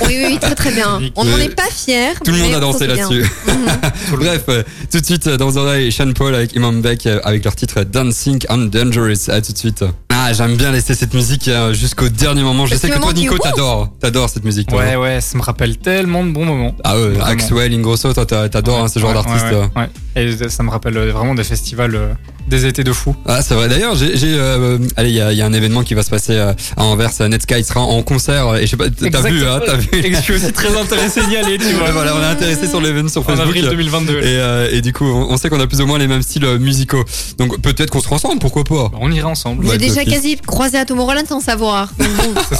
Oui, 0.00 0.16
oui, 0.18 0.24
oui, 0.30 0.38
très 0.40 0.56
très 0.56 0.72
bien. 0.72 1.00
On 1.14 1.24
n'en 1.24 1.38
est 1.38 1.54
pas 1.54 1.68
fiers. 1.70 2.14
Tout 2.24 2.32
le 2.32 2.38
monde 2.38 2.52
a 2.52 2.58
dansé 2.58 2.88
là-dessus. 2.88 3.24
Bref, 4.10 4.42
euh, 4.48 4.62
tout 4.90 5.00
de 5.00 5.06
suite 5.06 5.26
euh, 5.28 5.36
dans 5.36 5.48
vos 5.48 5.56
oreilles, 5.58 5.92
Sean 5.92 6.12
Paul 6.12 6.34
avec 6.34 6.52
Imam 6.56 6.80
Beck 6.82 7.06
euh, 7.06 7.20
avec 7.22 7.44
leur 7.44 7.54
titre 7.54 7.84
Dancing 7.84 8.40
on 8.50 8.58
Dangerous. 8.66 9.28
À 9.30 9.40
tout 9.40 9.52
de 9.52 9.58
suite. 9.58 9.84
Ah, 10.12 10.32
j'aime 10.32 10.56
bien 10.56 10.72
laisser 10.72 10.94
cette 10.94 11.14
musique 11.14 11.46
euh, 11.48 11.72
jusqu'au 11.72 12.08
dernier 12.08 12.42
moment. 12.42 12.66
Je 12.66 12.74
sais 12.74 12.88
que 12.90 12.98
toi, 12.98 13.12
Nico, 13.12 13.38
t'adores. 13.38 13.88
T'adores 14.00 14.30
cette 14.30 14.44
musique. 14.44 14.68
toi. 14.68 14.80
Ouais, 14.80 14.96
ouais, 14.96 15.20
ça 15.20 15.38
me 15.38 15.42
rappelle 15.42 15.76
tellement 15.78 16.24
de 16.24 16.30
bons 16.30 16.44
moments. 16.44 16.74
Ah 16.82 16.96
ouais, 16.96 17.08
Vraiment. 17.10 17.24
Axwell, 17.26 17.72
Ingrosso, 17.72 18.12
toi, 18.12 18.26
t'a- 18.26 18.48
t'adores 18.48 18.80
hein, 18.84 18.88
ce 18.88 18.98
genre 18.98 19.10
Ouais, 19.10 19.14
d'artiste. 19.14 19.46
ouais, 19.52 19.70
ouais, 19.76 19.88
ouais. 20.16 20.24
Et 20.44 20.48
ça 20.48 20.62
me 20.62 20.70
rappelle 20.70 20.96
vraiment 21.10 21.34
des 21.34 21.44
festivals, 21.44 21.94
euh, 21.94 22.12
des 22.48 22.66
étés 22.66 22.84
de 22.84 22.92
fou. 22.92 23.14
Ah, 23.26 23.42
c'est 23.42 23.54
vrai. 23.54 23.68
D'ailleurs, 23.68 23.94
j'ai, 23.96 24.12
euh, 24.24 24.78
allez, 24.96 25.10
il 25.10 25.16
y 25.16 25.20
a, 25.20 25.32
il 25.32 25.38
y 25.38 25.42
a 25.42 25.46
un 25.46 25.52
événement 25.52 25.82
qui 25.82 25.94
va 25.94 26.02
se 26.02 26.10
passer 26.10 26.34
euh, 26.34 26.52
à 26.76 26.84
Anvers. 26.84 27.10
Netsky 27.28 27.54
sera 27.74 27.84
en 27.84 28.02
concert. 28.02 28.56
Et 28.56 28.62
je 28.66 28.70
sais 28.70 28.76
pas, 28.76 28.86
t'as 28.88 29.20
vu, 29.28 29.44
hein, 29.46 29.60
t'as 29.64 29.76
vu. 29.76 29.88
Et 29.92 30.10
que 30.10 30.16
je 30.16 30.22
suis 30.22 30.34
aussi 30.34 30.52
très 30.52 30.76
intéressé 30.80 31.20
d'y 31.26 31.36
aller, 31.36 31.58
tu 31.58 31.72
vois. 31.74 31.90
Voilà, 31.90 32.14
on 32.16 32.20
est 32.22 32.26
intéressé 32.26 32.66
sur 32.68 32.80
l'événement 32.80 33.08
sur 33.08 33.20
En 33.22 33.24
Facebook. 33.24 33.46
avril 33.48 33.68
2022. 33.68 34.12
Et, 34.18 34.22
euh, 34.24 34.68
et 34.72 34.80
du 34.80 34.92
coup, 34.92 35.04
on, 35.04 35.30
on 35.32 35.36
sait 35.36 35.48
qu'on 35.50 35.60
a 35.60 35.66
plus 35.66 35.80
ou 35.80 35.86
moins 35.86 35.98
les 35.98 36.06
mêmes 36.06 36.22
styles 36.22 36.44
euh, 36.44 36.58
musicaux. 36.58 37.04
Donc 37.38 37.60
peut-être 37.60 37.90
qu'on 37.90 38.00
se 38.00 38.08
ensemble, 38.14 38.38
pourquoi 38.38 38.64
pas 38.64 38.88
Bah, 38.92 38.98
on 39.00 39.10
ira 39.10 39.28
ensemble. 39.28 39.64
J'ai 39.64 39.70
Ouais, 39.70 39.78
déjà 39.78 40.04
quasi 40.04 40.36
croisé 40.36 40.78
à 40.78 40.84
Tomorrowland 40.84 41.26
sans 41.28 41.40
savoir. 41.40 41.88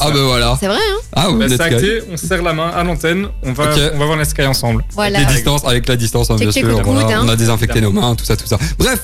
Ah 0.01 0.11
ben 0.11 0.23
voilà. 0.23 0.57
c'est 0.61 0.67
vrai, 0.67 0.77
hein 0.77 0.97
Ah 1.15 1.31
oui, 1.31 1.39
Bah, 1.39 1.47
Netsky. 1.49 1.63
acté, 1.75 2.01
on 2.13 2.17
se 2.17 2.27
serre 2.27 2.43
la 2.43 2.53
main 2.53 2.69
à 2.75 2.83
l'antenne, 2.83 3.29
on 3.45 3.53
va, 3.53 3.65
Ok. 3.65 3.81
on 3.95 3.99
va 3.99 4.05
voir 4.07 4.19
les 4.19 4.25
Sky 4.25 4.43
ensemble. 4.43 4.85
Voilà. 4.93 5.21
Les 5.21 5.25
distances, 5.27 5.63
avec 5.65 5.87
la 5.89 5.97
distance, 5.97 6.31
hein, 6.31 6.37
bien 6.39 6.51
sûr. 6.51 6.81
voilà. 6.83 7.17
hein. 7.19 7.23
On 7.25 7.29
a 7.29 7.37
désinfecté 7.37 7.81
nos 7.81 7.93
mains, 7.93 8.15
tout 8.15 8.25
ça, 8.25 8.37
tout 8.37 8.47
ça. 8.47 8.59
Bref, 8.79 9.01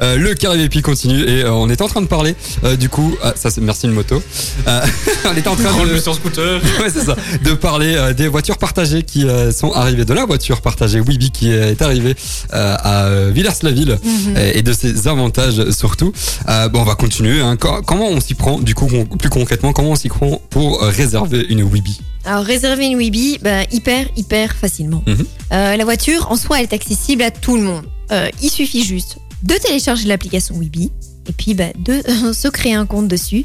euh, 0.00 0.16
le 0.16 0.34
carré 0.34 0.68
continue 0.82 1.22
et 1.22 1.42
euh, 1.44 1.52
on 1.52 1.68
est 1.70 1.80
en 1.80 1.88
train 1.88 2.02
de 2.02 2.06
parler. 2.06 2.34
du 2.78 2.88
coup, 2.88 3.16
ah, 3.22 3.32
ça 3.36 3.50
c'est 3.50 3.60
merci 3.60 3.86
une 3.86 3.92
moto. 3.92 4.22
On 5.26 5.36
est 5.36 5.46
en 5.46 5.53
train 5.56 5.70
Prends 5.70 5.84
de, 5.86 5.90
le 5.90 6.00
sur 6.00 6.14
scooter. 6.14 6.60
ouais, 6.80 6.90
c'est 6.92 7.04
ça, 7.04 7.16
de 7.44 7.52
parler 7.54 7.94
euh, 7.96 8.12
des 8.12 8.28
voitures 8.28 8.58
partagées 8.58 9.02
qui 9.02 9.26
euh, 9.26 9.50
sont 9.52 9.72
arrivées, 9.72 10.04
de 10.04 10.12
la 10.14 10.24
voiture 10.26 10.60
partagée 10.60 11.00
Wibi 11.00 11.30
qui 11.30 11.50
est 11.50 11.80
arrivée 11.82 12.14
euh, 12.52 12.76
à 12.78 13.04
euh, 13.06 13.30
Villers-la-Ville 13.34 13.98
Mhm. 14.04 14.36
et, 14.36 14.58
et 14.58 14.62
de 14.62 14.72
ses 14.72 15.08
avantages 15.08 15.70
surtout. 15.70 16.12
Euh, 16.48 16.68
bon, 16.68 16.80
on 16.80 16.84
va 16.84 16.94
continuer. 16.94 17.40
hein. 17.40 17.56
Co- 17.56 17.82
comment 17.86 18.08
on 18.08 18.20
s'y 18.20 18.34
prend, 18.34 18.58
du 18.58 18.74
coup, 18.74 18.86
plus 19.18 19.30
concrètement, 19.30 19.72
comment 19.72 19.90
on 19.90 19.96
s'y 19.96 20.08
prend 20.08 20.40
pour 20.50 20.82
euh, 20.82 20.88
réserver 20.90 21.44
une 21.48 21.62
Wibi 21.62 22.00
Alors 22.24 22.44
réserver 22.44 22.86
une 22.86 22.96
Wibi, 22.96 23.38
bah, 23.42 23.62
hyper 23.72 24.06
hyper 24.16 24.54
facilement. 24.54 25.02
Mhm. 25.06 25.24
Euh, 25.52 25.76
la 25.76 25.84
voiture 25.84 26.30
en 26.30 26.36
soi 26.36 26.58
elle 26.58 26.64
est 26.64 26.72
accessible 26.72 27.22
à 27.22 27.30
tout 27.30 27.56
le 27.56 27.62
monde. 27.62 27.84
Euh, 28.12 28.28
il 28.42 28.50
suffit 28.50 28.84
juste 28.84 29.16
de 29.42 29.54
télécharger 29.54 30.06
l'application 30.08 30.54
Wibi 30.56 30.90
et 31.28 31.32
puis 31.32 31.54
bah, 31.54 31.72
de 31.78 32.02
se 32.32 32.48
créer 32.48 32.74
un 32.74 32.86
compte 32.86 33.08
dessus 33.08 33.44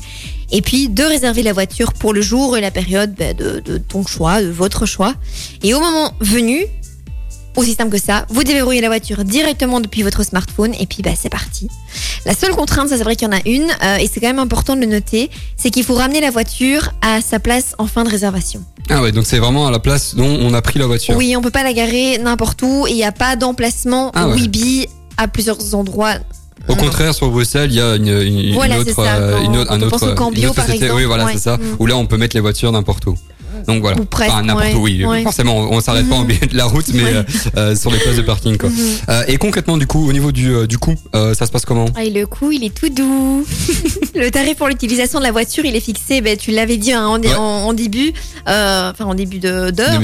et 0.52 0.62
puis 0.62 0.90
de 0.90 1.04
réserver 1.04 1.44
la 1.44 1.54
voiture 1.54 1.94
pour 1.94 2.14
le 2.14 2.22
jour 2.22 2.58
et 2.58 2.62
la 2.62 2.72
période 2.72 3.14
bah, 3.18 3.34
de, 3.34 3.60
de 3.60 3.78
ton 3.78 4.06
choix, 4.06 4.42
de 4.42 4.50
votre 4.50 4.86
choix. 4.86 5.14
Et 5.64 5.74
au 5.74 5.80
moment 5.80 6.14
venu, 6.20 6.66
aussi 7.56 7.74
simple 7.76 7.92
que 7.92 8.02
ça, 8.02 8.26
vous 8.30 8.44
déverrouillez 8.44 8.82
la 8.82 8.88
voiture 8.88 9.24
directement 9.24 9.80
depuis 9.80 10.02
votre 10.02 10.24
smartphone 10.24 10.74
et 10.80 10.86
puis 10.86 11.02
bah, 11.02 11.12
c'est 11.20 11.30
parti. 11.30 11.68
La 12.26 12.34
seule 12.34 12.56
contrainte, 12.56 12.90
ça 12.90 12.98
c'est 12.98 13.04
vrai 13.04 13.16
qu'il 13.16 13.28
y 13.28 13.32
en 13.32 13.36
a 13.36 13.42
une 13.46 13.70
euh, 13.84 13.98
et 13.98 14.10
c'est 14.12 14.20
quand 14.20 14.28
même 14.28 14.40
important 14.40 14.76
de 14.76 14.82
le 14.82 14.88
noter, 14.88 15.30
c'est 15.58 15.70
qu'il 15.70 15.84
faut 15.84 15.96
ramener 15.96 16.22
la 16.22 16.32
voiture 16.32 16.92
à 17.02 17.22
sa 17.22 17.40
place 17.40 17.76
en 17.78 17.88
fin 17.88 18.04
de 18.04 18.10
réservation. 18.10 18.64
Ah 18.90 19.02
ouais, 19.02 19.12
donc 19.12 19.26
c'est 19.26 19.40
vraiment 19.40 19.68
à 19.68 19.72
la 19.72 19.80
place 19.80 20.16
dont 20.16 20.26
on 20.42 20.54
a 20.54 20.62
pris 20.62 20.80
la 20.80 20.88
voiture. 20.88 21.16
Oui, 21.16 21.36
on 21.36 21.42
peut 21.42 21.52
pas 21.52 21.64
la 21.64 21.74
garer 21.74 22.18
n'importe 22.18 22.62
où 22.62 22.88
et 22.88 22.92
il 22.92 22.96
n'y 22.96 23.04
a 23.04 23.12
pas 23.12 23.36
d'emplacement 23.36 24.12
Ah 24.16 24.28
ouais. 24.30 24.36
Wibi 24.36 24.88
à 25.18 25.28
plusieurs 25.28 25.76
endroits. 25.76 26.16
Au 26.68 26.76
contraire, 26.76 27.14
sur 27.16 27.30
Bruxelles, 27.30 27.72
il 27.72 27.78
y 27.78 27.82
a 27.82 27.96
une, 27.96 28.08
une, 28.08 28.54
Voilà, 28.54 28.78
une 28.78 28.84
c'est 28.84 28.92
autre, 28.92 29.04
ça. 29.06 29.16
euh, 29.16 29.42
une 29.42 29.58
autre, 29.58 29.72
un 29.72 29.82
autre, 29.82 30.12
au 30.12 30.16
Cambio, 30.16 30.42
une 30.42 30.46
autre 30.48 30.56
par 30.56 30.66
société. 30.66 30.86
exemple, 30.86 31.02
oui, 31.02 31.08
voilà, 31.08 31.26
ouais. 31.26 31.34
c'est 31.34 31.40
ça. 31.40 31.58
Mm. 31.58 31.62
Où 31.80 31.86
là, 31.88 31.96
on 31.98 32.06
peut 32.06 32.18
mettre 32.18 32.36
les 32.36 32.42
voitures 32.42 32.72
n'importe 32.72 33.06
où. 33.08 33.16
Donc 33.68 33.82
voilà. 33.82 34.00
Ou 34.00 34.06
presque, 34.06 34.32
Enfin, 34.32 34.44
n'importe 34.44 34.68
ouais. 34.68 34.74
où, 34.76 34.84
oui. 34.84 35.06
Ouais. 35.06 35.24
Forcément, 35.24 35.58
on, 35.58 35.82
s'arrête 35.82 36.08
pas 36.08 36.16
en 36.16 36.22
Mhm. 36.22 36.28
milieu 36.28 36.48
de 36.48 36.56
la 36.56 36.66
route, 36.66 36.86
mais 36.94 37.04
Ouais. 37.04 37.14
euh, 37.14 37.24
euh, 37.58 37.76
sur 37.76 37.92
les 37.92 37.98
places 37.98 38.16
de 38.16 38.22
parking, 38.22 38.58
quoi. 38.58 38.70
Mhm. 38.70 38.76
Euh, 39.10 39.24
et 39.28 39.38
concrètement, 39.38 39.76
du 39.78 39.86
coup, 39.88 40.08
au 40.08 40.14
niveau 40.14 40.32
du, 40.32 40.54
euh, 40.54 40.68
du 40.68 40.78
coût, 40.78 40.96
ça 41.14 41.46
se 41.46 41.52
passe 41.52 41.66
comment? 41.66 41.86
Ah, 41.96 42.04
et 42.04 42.10
le 42.10 42.26
coût, 42.26 42.52
il 42.52 42.64
est 42.64 42.74
tout 42.74 42.90
doux. 42.90 43.46
le 44.16 44.30
tarif 44.30 44.58
pour 44.58 44.68
l'utilisation 44.68 45.20
de 45.20 45.24
la 45.26 45.32
voiture, 45.32 45.66
il 45.66 45.76
est 45.76 45.80
fixé, 45.82 46.22
ben, 46.22 46.38
tu 46.38 46.52
l'avais 46.52 46.78
dit 46.78 46.94
hein, 46.94 47.06
en, 47.08 47.22
en, 47.38 47.42
en 47.68 47.74
début, 47.74 48.14
enfin 48.46 48.94
en 49.06 49.14
début 49.16 49.40
de- 49.40 49.72
d'heure. 49.72 50.00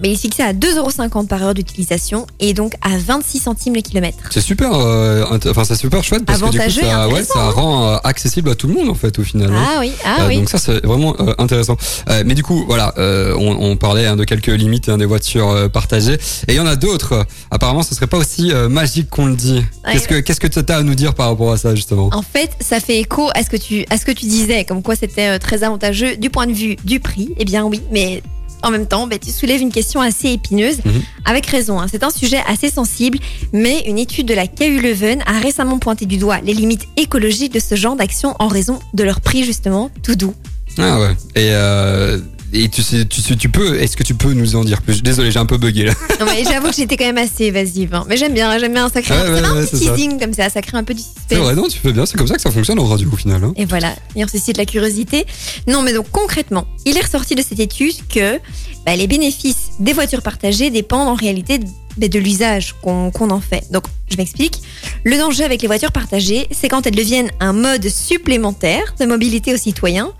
Mais 0.00 0.08
il 0.08 0.12
est 0.12 0.16
fixé 0.16 0.42
à 0.42 0.52
2,50€ 0.52 1.26
par 1.26 1.42
heure 1.42 1.54
d'utilisation 1.54 2.26
et 2.38 2.54
donc 2.54 2.74
à 2.82 2.96
26 2.98 3.38
centimes 3.38 3.74
le 3.74 3.80
kilomètre. 3.82 4.18
C'est 4.30 4.40
super, 4.40 4.72
euh, 4.74 5.24
enfin, 5.48 5.64
c'est 5.64 5.74
super 5.76 6.02
chouette 6.02 6.24
parce 6.24 6.40
que 6.40 6.46
du 6.46 6.50
coup, 6.52 6.62
Avantageux 6.62 6.80
ça, 6.82 7.06
ouais, 7.08 7.12
intéressant, 7.20 7.34
ça 7.34 7.40
hein. 7.46 7.50
rend 7.50 7.88
euh, 7.92 7.96
accessible 8.04 8.50
à 8.50 8.54
tout 8.54 8.66
le 8.66 8.74
monde, 8.74 8.88
en 8.88 8.94
fait, 8.94 9.18
au 9.18 9.22
final. 9.22 9.50
hein. 9.52 9.64
Ah 9.76 9.76
oui, 9.80 9.92
ah 10.04 10.22
Euh, 10.22 10.28
oui. 10.28 10.36
Donc 10.36 10.48
ça 10.48 10.58
c'est 10.58 10.84
vraiment 10.84 11.14
euh, 11.20 11.34
intéressant. 11.38 11.76
Mais 12.24 12.34
du 12.34 12.42
coup 12.42 12.64
voilà, 12.66 12.94
on, 12.96 13.56
on 13.60 13.76
parlait 13.76 14.06
hein, 14.06 14.16
de 14.16 14.24
quelques 14.24 14.46
limites 14.48 14.90
des 14.90 15.04
voitures 15.06 15.70
partagées 15.70 16.14
et 16.14 16.52
il 16.52 16.54
y 16.54 16.60
en 16.60 16.66
a 16.66 16.76
d'autres. 16.76 17.26
Apparemment 17.50 17.82
ce 17.82 17.94
serait 17.94 18.06
pas 18.06 18.16
aussi 18.18 18.52
magique 18.68 19.10
qu'on 19.10 19.26
le 19.26 19.36
dit. 19.36 19.62
Ouais. 19.86 19.92
Qu'est-ce 19.92 20.08
que 20.08 20.20
qu'est-ce 20.20 20.40
que 20.40 20.46
tu 20.46 20.58
as 20.72 20.76
à 20.76 20.82
nous 20.82 20.94
dire 20.94 21.14
par 21.14 21.28
rapport 21.28 21.52
à 21.52 21.56
ça 21.56 21.74
justement? 21.74 22.10
En 22.12 22.22
fait, 22.22 22.50
ça 22.60 22.80
fait 22.80 22.98
écho 22.98 23.28
à 23.34 23.42
ce 23.42 23.50
que 23.50 23.56
tu, 23.56 23.84
à 23.90 23.96
ce 23.98 24.04
que 24.04 24.12
tu 24.12 24.26
disais, 24.26 24.64
comme 24.64 24.82
quoi 24.82 24.96
c'était 24.96 25.38
très 25.38 25.62
avantageux 25.62 26.16
du 26.16 26.30
point 26.30 26.46
de 26.46 26.52
vue 26.52 26.76
du 26.84 27.00
prix. 27.00 27.34
Eh 27.38 27.44
bien 27.44 27.64
oui, 27.64 27.80
mais 27.92 28.22
en 28.62 28.70
même 28.70 28.86
temps, 28.86 29.06
bah, 29.06 29.18
tu 29.18 29.30
soulèves 29.30 29.60
une 29.60 29.72
question 29.72 30.00
assez 30.00 30.28
épineuse, 30.30 30.78
Mhm. 30.84 31.02
avec 31.24 31.46
raison. 31.46 31.80
hein. 31.80 31.86
C'est 31.90 32.02
un 32.04 32.10
sujet 32.10 32.40
assez 32.46 32.70
sensible, 32.70 33.18
mais 33.52 33.80
une 33.86 33.98
étude 33.98 34.26
de 34.26 34.34
la 34.34 34.46
KU 34.46 34.80
Leuven 34.80 35.22
a 35.26 35.38
récemment 35.40 35.78
pointé 35.78 36.06
du 36.06 36.16
doigt 36.16 36.40
les 36.42 36.52
limites 36.54 36.86
écologiques 36.96 37.52
de 37.52 37.60
ce 37.60 37.74
genre 37.74 37.96
d'action 37.96 38.34
en 38.38 38.48
raison 38.48 38.78
de 38.94 39.02
leur 39.04 39.20
prix 39.20 39.44
justement 39.44 39.90
tout 40.02 40.14
doux. 40.16 40.34
Ah 40.78 41.00
ouais. 41.00 41.12
Et, 41.34 41.48
euh, 41.52 42.18
et 42.52 42.68
tu 42.68 42.82
sais, 42.82 43.04
tu, 43.04 43.20
sais- 43.20 43.36
tu 43.36 43.48
peux, 43.48 43.80
est-ce 43.80 43.96
que 43.96 44.02
tu 44.02 44.14
peux 44.14 44.32
nous 44.32 44.56
en 44.56 44.64
dire 44.64 44.82
plus? 44.82 45.02
Désolé, 45.02 45.30
j'ai 45.30 45.38
un 45.38 45.46
peu 45.46 45.56
bugué 45.58 45.84
là. 45.84 45.92
Non, 46.20 46.26
mais 46.26 46.42
J'avoue 46.44 46.68
que 46.70 46.74
j'étais 46.76 46.96
quand 46.96 47.04
même 47.04 47.18
assez 47.18 47.44
évasive, 47.44 47.94
hein. 47.94 48.04
mais 48.08 48.16
j'aime 48.16 48.34
bien, 48.34 48.58
j'aime 48.58 48.72
bien, 48.72 48.88
ça 48.88 49.02
crée, 49.02 49.14
Ouais, 49.14 49.30
ouais, 49.30 49.44
un 49.44 49.54
ouais, 49.56 49.66
petit 49.66 49.76
c'est 49.78 49.84
ça. 49.86 49.94
teasing 49.94 50.18
comme 50.18 50.32
ça, 50.34 50.48
ça 50.50 50.60
crée 50.62 50.76
un 50.78 50.84
peu 50.84 50.94
du 50.94 51.00
C'est 51.02 51.08
suspense. 51.34 51.38
vrai, 51.38 51.54
non, 51.54 51.68
tu 51.68 51.78
fais 51.78 51.92
bien, 51.92 52.06
c'est 52.06 52.16
comme 52.16 52.26
ça 52.26 52.34
que 52.36 52.42
ça 52.42 52.50
fonctionne 52.50 52.78
en 52.78 52.86
radio 52.86 53.08
au 53.12 53.16
final. 53.16 53.42
hein. 53.44 53.52
Et 53.56 53.64
voilà, 53.64 53.94
et 54.16 54.24
on 54.24 54.28
suscite 54.28 54.56
la 54.56 54.66
curiosité. 54.66 55.26
Non, 55.68 55.82
mais 55.82 55.92
donc 55.92 56.06
concrètement, 56.10 56.66
il 56.86 56.96
est 56.96 57.02
ressorti 57.02 57.34
de 57.34 57.42
cette 57.42 57.60
étude 57.60 57.94
que 58.08 58.38
bah, 58.86 58.96
les 58.96 59.06
bénéfices 59.06 59.70
des 59.78 59.92
voitures 59.92 60.22
partagées 60.22 60.70
dépendent 60.70 61.08
en 61.08 61.14
réalité 61.14 61.58
de, 61.58 61.66
bah, 61.98 62.08
de 62.08 62.18
l'usage 62.18 62.74
qu'on 62.82 63.10
qu'on 63.10 63.30
en 63.30 63.40
fait. 63.40 63.70
Donc, 63.70 63.84
je 64.10 64.16
m'explique. 64.16 64.60
Le 65.04 65.16
danger 65.18 65.44
avec 65.44 65.62
les 65.62 65.68
voitures 65.68 65.92
partagées, 65.92 66.48
c'est 66.50 66.68
quand 66.68 66.86
elles 66.86 66.94
deviennent 66.96 67.30
un 67.40 67.52
mode 67.52 67.88
supplémentaire 67.88 68.94
de 69.00 69.06
mobilité 69.06 69.54
aux 69.54 69.58
citoyens, 69.58 70.12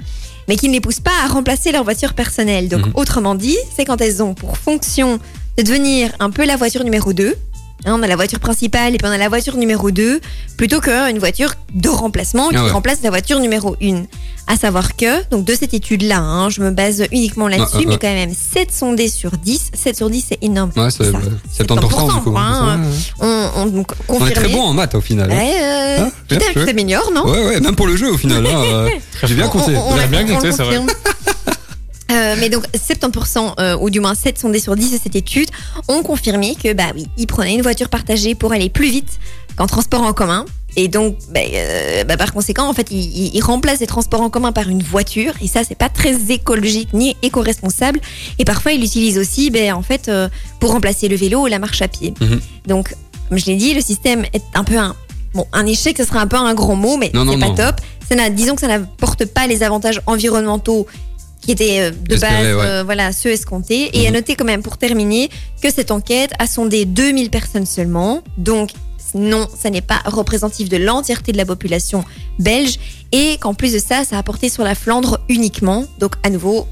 mais 0.50 0.56
qui 0.56 0.66
ne 0.66 0.72
les 0.72 0.80
pousse 0.80 0.98
pas 0.98 1.12
à 1.24 1.28
remplacer 1.28 1.70
leur 1.70 1.84
voiture 1.84 2.12
personnelle. 2.12 2.68
Donc, 2.68 2.84
Mhm. 2.86 2.92
autrement 2.96 3.36
dit, 3.36 3.56
c'est 3.76 3.84
quand 3.84 4.00
elles 4.00 4.20
ont 4.20 4.34
pour 4.34 4.58
fonction 4.58 5.20
de 5.56 5.62
devenir 5.62 6.10
un 6.18 6.30
peu 6.30 6.44
la 6.44 6.56
voiture 6.56 6.82
numéro 6.82 7.12
2. 7.12 7.36
Hein, 7.86 7.94
on 7.98 8.02
a 8.02 8.06
la 8.06 8.16
voiture 8.16 8.40
principale 8.40 8.94
et 8.94 8.98
puis 8.98 9.06
on 9.08 9.12
a 9.12 9.16
la 9.18 9.28
voiture 9.28 9.56
numéro 9.56 9.90
2, 9.90 10.20
plutôt 10.56 10.80
qu'une 10.80 11.18
voiture 11.18 11.54
de 11.74 11.88
remplacement 11.88 12.48
qui 12.50 12.56
Ah 12.56 12.64
ouais. 12.64 12.70
remplace 12.70 12.98
la 13.02 13.10
voiture 13.10 13.40
numéro 13.40 13.74
1. 13.82 14.02
À 14.46 14.56
savoir 14.56 14.96
que, 14.96 15.28
donc 15.30 15.44
de 15.44 15.54
cette 15.54 15.72
étude-là, 15.74 16.18
hein, 16.18 16.50
je 16.50 16.60
me 16.60 16.70
base 16.72 17.04
uniquement 17.12 17.46
là-dessus, 17.48 17.68
Ah, 17.74 17.78
ah, 17.82 17.86
mais 17.86 17.94
ah. 17.94 17.98
quand 18.00 18.12
même 18.12 18.32
7 18.34 18.72
sondés 18.72 19.08
sur 19.08 19.30
10, 19.32 19.70
7 19.74 19.96
sur 19.96 20.10
10 20.10 20.24
c'est 20.28 20.38
énorme. 20.42 20.70
Ouais, 20.76 20.90
c'est 20.90 21.04
Ça, 21.04 21.10
ouais, 21.18 21.24
70%, 21.58 21.66
70% 21.88 22.14
du 22.16 22.20
coup. 22.22 22.30
quoi, 22.32 22.40
hein. 22.40 22.80
Ouais, 22.80 23.26
ouais. 23.28 23.40
On, 23.56 23.60
on, 23.62 23.66
donc, 23.66 23.92
On 24.08 24.26
est 24.26 24.32
très 24.32 24.48
bon 24.48 24.60
en 24.62 24.72
maths 24.72 24.94
au 24.96 25.00
final. 25.00 25.30
hein. 25.30 25.36
Ouais, 25.36 25.54
euh, 25.62 26.04
Ah, 26.32 26.36
tu 26.54 26.64
t'améliores, 26.66 27.10
non 27.14 27.24
Ouais, 27.30 27.44
ouais, 27.46 27.60
même 27.60 27.76
pour 27.76 27.86
le 27.86 27.96
jeu 27.96 28.10
au 28.12 28.18
final. 28.18 28.44
hein, 28.46 28.50
euh, 28.64 28.88
J'ai 29.24 29.34
bien 29.34 29.48
compté. 29.48 29.74
on- 29.76 29.92
on- 29.92 30.06
bien 30.08 30.26
compté, 30.26 30.52
c'est 30.52 30.64
vrai. 30.64 30.80
Euh, 32.10 32.36
mais 32.38 32.48
donc 32.48 32.66
70% 32.74 33.54
euh, 33.58 33.76
ou 33.80 33.90
du 33.90 34.00
moins 34.00 34.14
7 34.14 34.38
sondés 34.38 34.60
sur 34.60 34.74
10 34.74 34.92
de 34.92 34.98
cette 35.02 35.16
étude 35.16 35.48
ont 35.88 36.02
confirmé 36.02 36.56
que 36.62 36.72
bah 36.72 36.92
oui, 36.94 37.06
ils 37.16 37.26
prenaient 37.26 37.54
une 37.54 37.62
voiture 37.62 37.88
partagée 37.88 38.34
pour 38.34 38.52
aller 38.52 38.68
plus 38.68 38.90
vite 38.90 39.18
qu'en 39.56 39.66
transport 39.66 40.02
en 40.02 40.12
commun. 40.12 40.44
Et 40.76 40.86
donc, 40.86 41.16
bah, 41.30 41.40
euh, 41.52 42.04
bah, 42.04 42.16
par 42.16 42.32
conséquent, 42.32 42.68
en 42.68 42.72
fait, 42.72 42.92
ils, 42.92 43.40
remplacent 43.42 43.80
les 43.80 43.88
transports 43.88 44.20
en 44.20 44.30
commun 44.30 44.52
par 44.52 44.68
une 44.68 44.84
voiture. 44.84 45.32
Et 45.42 45.48
ça, 45.48 45.62
c'est 45.66 45.74
pas 45.74 45.88
très 45.88 46.30
écologique 46.30 46.90
ni 46.92 47.16
éco-responsable. 47.22 47.98
Et 48.38 48.44
parfois, 48.44 48.70
ils 48.72 48.80
l'utilisent 48.80 49.18
aussi, 49.18 49.50
ben, 49.50 49.74
en 49.74 49.82
fait, 49.82 50.08
pour 50.60 50.70
remplacer 50.70 51.08
le 51.08 51.16
vélo 51.16 51.42
ou 51.42 51.46
la 51.46 51.58
marche 51.58 51.82
à 51.82 51.88
pied. 51.88 52.14
Mhm. 52.20 52.40
Donc, 52.68 52.94
comme 53.28 53.38
je 53.38 53.46
l'ai 53.46 53.56
dit, 53.56 53.74
le 53.74 53.80
système 53.80 54.24
est 54.32 54.44
un 54.54 54.62
peu 54.62 54.78
un 54.78 54.94
bon, 55.34 55.46
un 55.52 55.66
échec. 55.66 55.96
Ce 55.96 56.04
serait 56.04 56.18
un 56.18 56.26
peu 56.26 56.36
un 56.36 56.54
grand 56.54 56.76
mot, 56.76 56.96
mais 56.96 57.10
c'est 57.12 57.38
pas 57.38 57.48
non. 57.48 57.54
top. 57.54 57.76
Ça 58.08 58.28
disons 58.28 58.56
que 58.56 58.60
ça 58.60 58.66
n'apporte 58.66 59.24
pas 59.24 59.46
les 59.46 59.62
avantages 59.62 60.02
environnementaux 60.06 60.86
qui 61.40 61.52
étaient 61.52 61.80
euh, 61.80 61.90
de 61.90 62.16
base 62.16 62.22
ouais. 62.46 62.62
euh, 62.64 62.82
voilà 62.84 63.12
ceux 63.12 63.30
escomptés 63.30 63.90
et 63.98 64.06
à 64.06 64.10
Mhm. 64.10 64.16
noter 64.16 64.36
quand 64.36 64.44
même 64.44 64.62
pour 64.62 64.76
terminer 64.76 65.30
que 65.62 65.70
cette 65.72 65.90
enquête 65.90 66.32
a 66.38 66.46
sondé 66.46 66.84
2000 66.84 67.30
personnes 67.30 67.66
seulement. 67.66 68.22
Donc 68.36 68.70
non 69.14 69.48
ça 69.60 69.70
n'est 69.70 69.80
pas 69.80 70.00
représentatif 70.04 70.68
de 70.68 70.76
l'entièreté 70.76 71.32
de 71.32 71.36
la 71.36 71.46
population 71.46 72.04
belge. 72.38 72.78
Et 73.12 73.38
qu'en 73.40 73.54
plus 73.54 73.72
de 73.72 73.78
ça 73.78 74.04
ça 74.04 74.18
a 74.18 74.22
porté 74.22 74.48
sur 74.48 74.62
la 74.64 74.74
Flandre 74.74 75.20
uniquement. 75.28 75.84
Donc 75.98 76.14
à 76.22 76.30
nouveau 76.30 76.66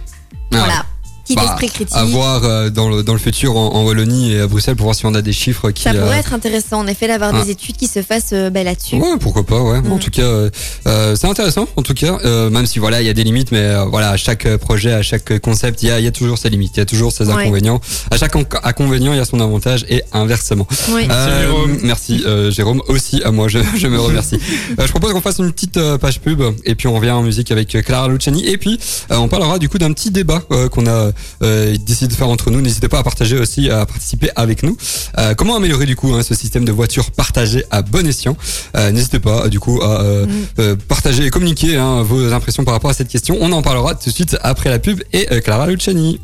Ah 0.53 0.59
voilà 0.59 0.87
petit 1.35 1.37
Bah, 1.37 1.51
esprit 1.53 1.69
critique 1.69 1.97
À 1.97 2.05
voir 2.05 2.45
euh, 2.45 2.71
dans, 2.71 2.89
le, 2.89 3.03
dans 3.03 3.13
le 3.13 3.19
futur 3.19 3.57
en, 3.57 3.75
en 3.75 3.85
Wallonie 3.85 4.33
et 4.33 4.41
à 4.41 4.47
Bruxelles 4.47 4.77
pour 4.77 4.85
voir 4.85 4.95
si 4.97 5.07
on 5.07 5.15
a 5.15 5.23
des 5.23 5.33
chiffres 5.33 5.71
qui. 5.71 5.83
ça 5.83 5.91
pourrait 5.95 6.17
euh, 6.17 6.21
être 6.21 6.33
intéressant 6.35 6.79
en 6.81 6.87
effet 6.87 7.07
d'avoir 7.09 7.33
ah. 7.35 7.43
des 7.43 7.51
études 7.51 7.77
qui 7.77 7.87
se 7.87 8.03
fassent 8.03 8.31
euh, 8.33 8.51
bah, 8.51 8.63
là-dessus 8.63 8.97
Ouais, 8.97 9.17
pourquoi 9.21 9.45
pas, 9.45 9.61
ouais. 9.61 9.79
En 9.79 9.97
Mm. 9.97 9.99
tout 10.01 10.11
cas, 10.11 10.23
euh, 10.23 10.51
euh, 10.87 11.17
c'est 11.17 11.27
intéressant, 11.27 11.69
en 11.77 11.83
tout 11.83 11.95
cas, 11.95 12.19
euh, 12.25 12.51
même 12.51 12.67
si 12.67 12.79
voilà, 12.79 13.01
il 13.01 13.07
y 13.07 13.11
a 13.11 13.15
des 13.15 13.25
limites, 13.25 13.53
mais 13.53 13.59
euh, 13.61 13.85
voilà, 13.85 14.11
à 14.11 14.17
chaque 14.17 14.47
projet, 14.57 14.93
à 14.93 15.03
chaque 15.03 15.39
concept, 15.41 15.83
il 15.83 15.89
y 15.89 15.91
a, 15.91 15.99
il 15.99 16.05
y 16.05 16.09
a 16.09 16.13
toujours 16.13 16.39
ses 16.39 16.51
limites, 16.51 16.73
il 16.77 16.81
y 16.81 16.83
a 16.83 16.87
toujours 16.87 17.13
ses 17.13 17.27
Ouais. 17.29 17.35
inconvénients. 17.35 17.81
À 18.11 18.17
chaque 18.17 18.35
en- 18.37 18.45
inconvénient, 18.65 19.13
il 19.13 19.17
y 19.19 19.21
a 19.21 19.25
son 19.25 19.41
avantage 19.41 19.85
et 19.89 20.03
inversement. 20.13 20.67
Oui. 20.91 21.07
Euh, 21.11 21.43
Jérôme. 21.43 21.79
Merci, 21.83 22.23
euh, 22.27 22.51
Jérôme, 22.51 22.83
aussi 22.89 23.23
à 23.25 23.31
moi, 23.31 23.49
je, 23.49 23.59
je 23.77 23.87
me 23.87 24.01
remercie. 24.01 24.39
Euh, 24.79 24.87
je 24.87 24.91
propose 24.91 25.13
qu'on 25.13 25.21
fasse 25.21 25.39
une 25.39 25.51
petite 25.53 25.77
euh, 25.79 25.99
page 25.99 26.21
pub 26.21 26.41
et 26.65 26.75
puis 26.75 26.87
on 26.89 26.95
revient 26.95 27.11
en 27.11 27.23
musique 27.23 27.51
avec 27.51 27.69
Clara 27.85 28.07
Luciani 28.09 28.47
et 28.47 28.59
puis 28.59 28.79
euh, 29.11 29.17
on 29.17 29.27
parlera 29.29 29.59
du 29.59 29.69
coup 29.69 29.79
d'un 29.79 29.93
petit 29.93 30.11
débat 30.11 30.43
euh, 30.53 30.69
qu'on 30.69 30.87
a 30.87 31.11
euh, 31.43 31.77
décidé 31.85 32.09
de 32.09 32.13
faire 32.15 32.29
entre 32.29 32.51
nous. 32.51 32.61
N'hésitez 32.61 32.89
pas 32.89 32.99
à 32.99 33.03
partager 33.03 33.39
aussi, 33.39 33.71
à 33.71 33.87
participer 33.87 34.31
avec 34.37 34.63
nous. 34.63 34.77
Euh, 35.19 35.35
comment 35.35 35.57
améliorer 35.57 35.87
du 35.87 35.97
coup 35.97 36.13
hein, 36.15 36.23
ce 36.23 36.35
système 36.35 36.65
de 36.65 36.73
voitures 36.73 37.11
partagées 37.11 37.65
à 37.71 37.83
bon 37.83 38.07
escient 38.07 38.37
Euh, 38.77 38.91
N'hésitez 38.91 39.19
pas 39.21 39.49
du 39.49 39.61
coup 39.61 39.81
à 39.83 40.01
euh, 40.03 40.27
Mm. 40.59 40.77
partager 40.89 41.25
et 41.27 41.31
communiquer 41.31 41.77
hein, 41.77 42.03
vos 42.03 42.33
impressions 42.33 42.65
par 42.65 42.75
rapport 42.75 42.91
à 42.91 42.95
cette 42.95 43.09
question. 43.09 43.37
On 43.41 43.53
en 43.53 43.63
parlera 43.63 43.95
tout 43.95 44.09
de 44.11 44.15
suite 44.15 44.37
après 44.43 44.71
la 44.71 44.79
pub 44.79 45.01
et 45.13 45.27
euh, 45.33 45.41
Clara 45.41 45.67
Luciani. 45.67 46.21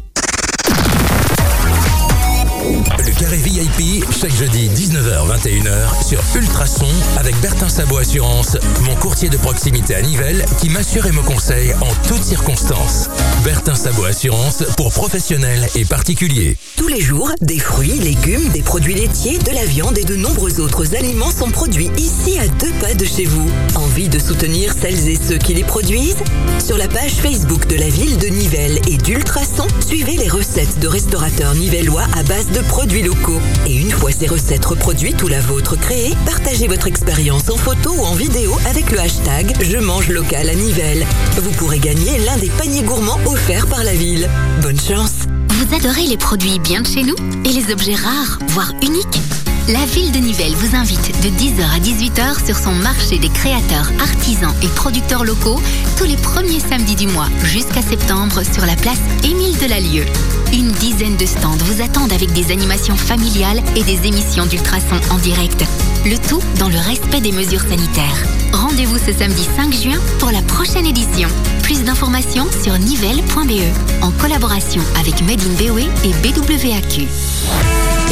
Le 2.99 3.21
carré 3.21 3.37
VIP, 3.37 4.05
chaque 4.21 4.35
jeudi 4.37 4.69
19h-21h 5.15 6.07
sur 6.07 6.21
Ultrason 6.35 6.89
avec 7.19 7.39
Bertin 7.41 7.69
Sabot 7.69 7.99
Assurance, 7.99 8.57
mon 8.83 8.97
courtier 8.97 9.29
de 9.29 9.37
proximité 9.37 9.95
à 9.95 10.03
Nivelles 10.03 10.45
qui 10.61 10.69
m'assure 10.69 11.07
et 11.07 11.13
me 11.13 11.23
conseille 11.23 11.73
en 11.75 12.09
toutes 12.09 12.23
circonstances. 12.25 13.09
Bertin 13.45 13.77
Sabot 13.77 14.05
Assurance 14.05 14.65
pour 14.77 14.93
professionnels 14.93 15.69
et 15.77 15.85
particuliers. 15.85 16.57
Tous 16.77 16.89
les 16.89 17.01
jours, 17.01 17.31
des 17.41 17.61
fruits, 17.61 17.99
légumes, 18.01 18.49
des 18.49 18.63
produits 18.63 18.95
laitiers, 18.95 19.39
de 19.39 19.53
la 19.53 19.65
viande 19.65 19.97
et 19.99 20.05
de 20.05 20.17
nombreux 20.17 20.61
autres 20.61 20.97
aliments 20.97 21.31
sont 21.31 21.51
produits 21.51 21.91
ici 21.97 22.39
à 22.39 22.49
deux 22.49 22.73
pas 22.81 22.95
de 22.95 23.05
chez 23.05 23.25
vous. 23.25 23.49
Envie 23.77 24.09
de 24.09 24.19
soutenir 24.19 24.73
celles 24.73 25.09
et 25.09 25.17
ceux 25.17 25.39
qui 25.39 25.55
les 25.55 25.65
produisent? 25.65 26.17
Sur 26.65 26.77
la 26.77 26.89
page 26.89 27.13
Facebook 27.13 27.69
de 27.69 27.77
la 27.77 27.89
ville 27.89 28.19
de 28.19 28.27
Nivelles 28.27 28.81
et 28.89 28.97
d'Ultrason, 28.97 29.67
suivez 29.87 30.17
les 30.17 30.29
recettes 30.29 30.81
de 30.81 30.89
restaurateurs 30.89 31.55
nivellois 31.55 32.07
à 32.17 32.23
base 32.25 32.49
de 32.49 32.61
produits 32.63 33.03
locaux. 33.03 33.41
Et 33.67 33.77
une 33.77 33.91
fois 33.91 34.11
ces 34.11 34.27
recettes 34.27 34.65
reproduites 34.65 35.04
ou 35.23 35.29
la 35.29 35.41
vôtre 35.41 35.77
créée, 35.77 36.15
partagez 36.25 36.67
votre 36.67 36.87
expérience 36.87 37.51
en 37.51 37.57
photo 37.57 37.93
ou 37.95 38.05
en 38.05 38.15
vidéo 38.15 38.57
avec 38.67 38.91
le 38.91 39.01
hashtag 39.01 39.55
Je 39.61 39.77
mange 39.77 40.09
local 40.09 40.49
à 40.49 40.55
Nivelles. 40.55 41.05
Vous 41.37 41.51
pourrez 41.53 41.79
gagner 41.79 42.19
l'un 42.25 42.39
des 42.39 42.49
paniers 42.49 42.83
gourmands 42.83 43.19
offerts 43.27 43.67
par 43.67 43.85
la 43.85 43.93
ville. 43.93 44.29
Bonne 44.63 44.81
chance 44.81 45.27
Vous 45.51 45.75
adorez 45.75 46.07
les 46.07 46.17
produits 46.17 46.59
bien 46.59 46.81
de 46.81 46.87
chez 46.87 47.03
nous 47.03 47.17
et 47.45 47.49
les 47.51 47.71
objets 47.71 47.95
rares, 47.95 48.39
voire 48.49 48.73
uniques 48.83 49.21
La 49.69 49.87
ville 49.87 50.13
de 50.13 50.19
Nivelles 50.19 50.55
vous 50.57 50.77
invite 50.77 51.23
de 51.23 51.31
10h 51.31 51.63
à 51.75 51.79
18h 51.79 52.45
sur 52.45 52.55
son 52.55 52.73
marché 52.73 53.19
des 53.19 53.31
créateurs, 53.31 53.91
artisans 53.99 54.55
et 54.63 54.69
producteurs 54.69 55.25
locaux 55.25 55.59
tous 55.97 56.05
les 56.05 56.19
premiers 56.19 56.61
samedis 56.61 56.97
du 56.97 57.07
mois 57.07 57.29
jusqu'à 57.45 57.81
septembre 57.81 58.43
sur 58.43 58.67
la 58.67 58.77
place 58.77 58.99
Émile 59.25 59.57
Delalieu. 59.57 60.05
Une 60.53 60.71
dizaine 60.73 61.17
de 61.17 61.25
stands 61.25 61.57
vous 61.65 61.83
attendent 61.83 62.13
avec 62.13 62.31
des 62.35 62.53
animations 62.53 62.95
familiales 62.95 63.63
et 63.75 63.83
des 63.85 64.07
émissions 64.07 64.45
d'ultrasons 64.45 65.01
en 65.11 65.17
direct. 65.17 65.65
Le 66.05 66.19
tout 66.29 66.43
dans 66.59 66.69
le 66.69 66.79
respect 66.79 67.23
des 67.23 67.33
mesures 67.33 67.63
sanitaires. 67.63 68.23
Rendez-vous 68.53 68.99
ce 68.99 69.15
samedi 69.15 69.49
5 69.57 69.73
juin 69.73 70.01
pour 70.19 70.31
la 70.31 70.43
prochaine 70.43 70.85
édition. 70.85 71.29
Plus 71.63 71.85
d'informations 71.85 72.49
sur 72.63 72.79
nivelle.be 72.79 73.63
en 74.03 74.11
collaboration 74.21 74.83
avec 75.01 75.23
Made 75.23 75.41
in 75.41 75.65
BOE 75.65 75.89
et 76.05 76.13
BWAQ. 76.23 77.09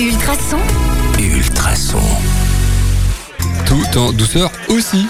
Ultrason, 0.00 0.58
Ultrason. 1.18 1.98
Tout 3.66 3.98
en 3.98 4.12
douceur 4.12 4.50
aussi. 4.68 5.06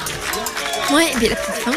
ouais 0.92 1.10
et 1.12 1.16
puis 1.16 1.28
la 1.28 1.36
petite 1.36 1.54
fin 1.64 1.72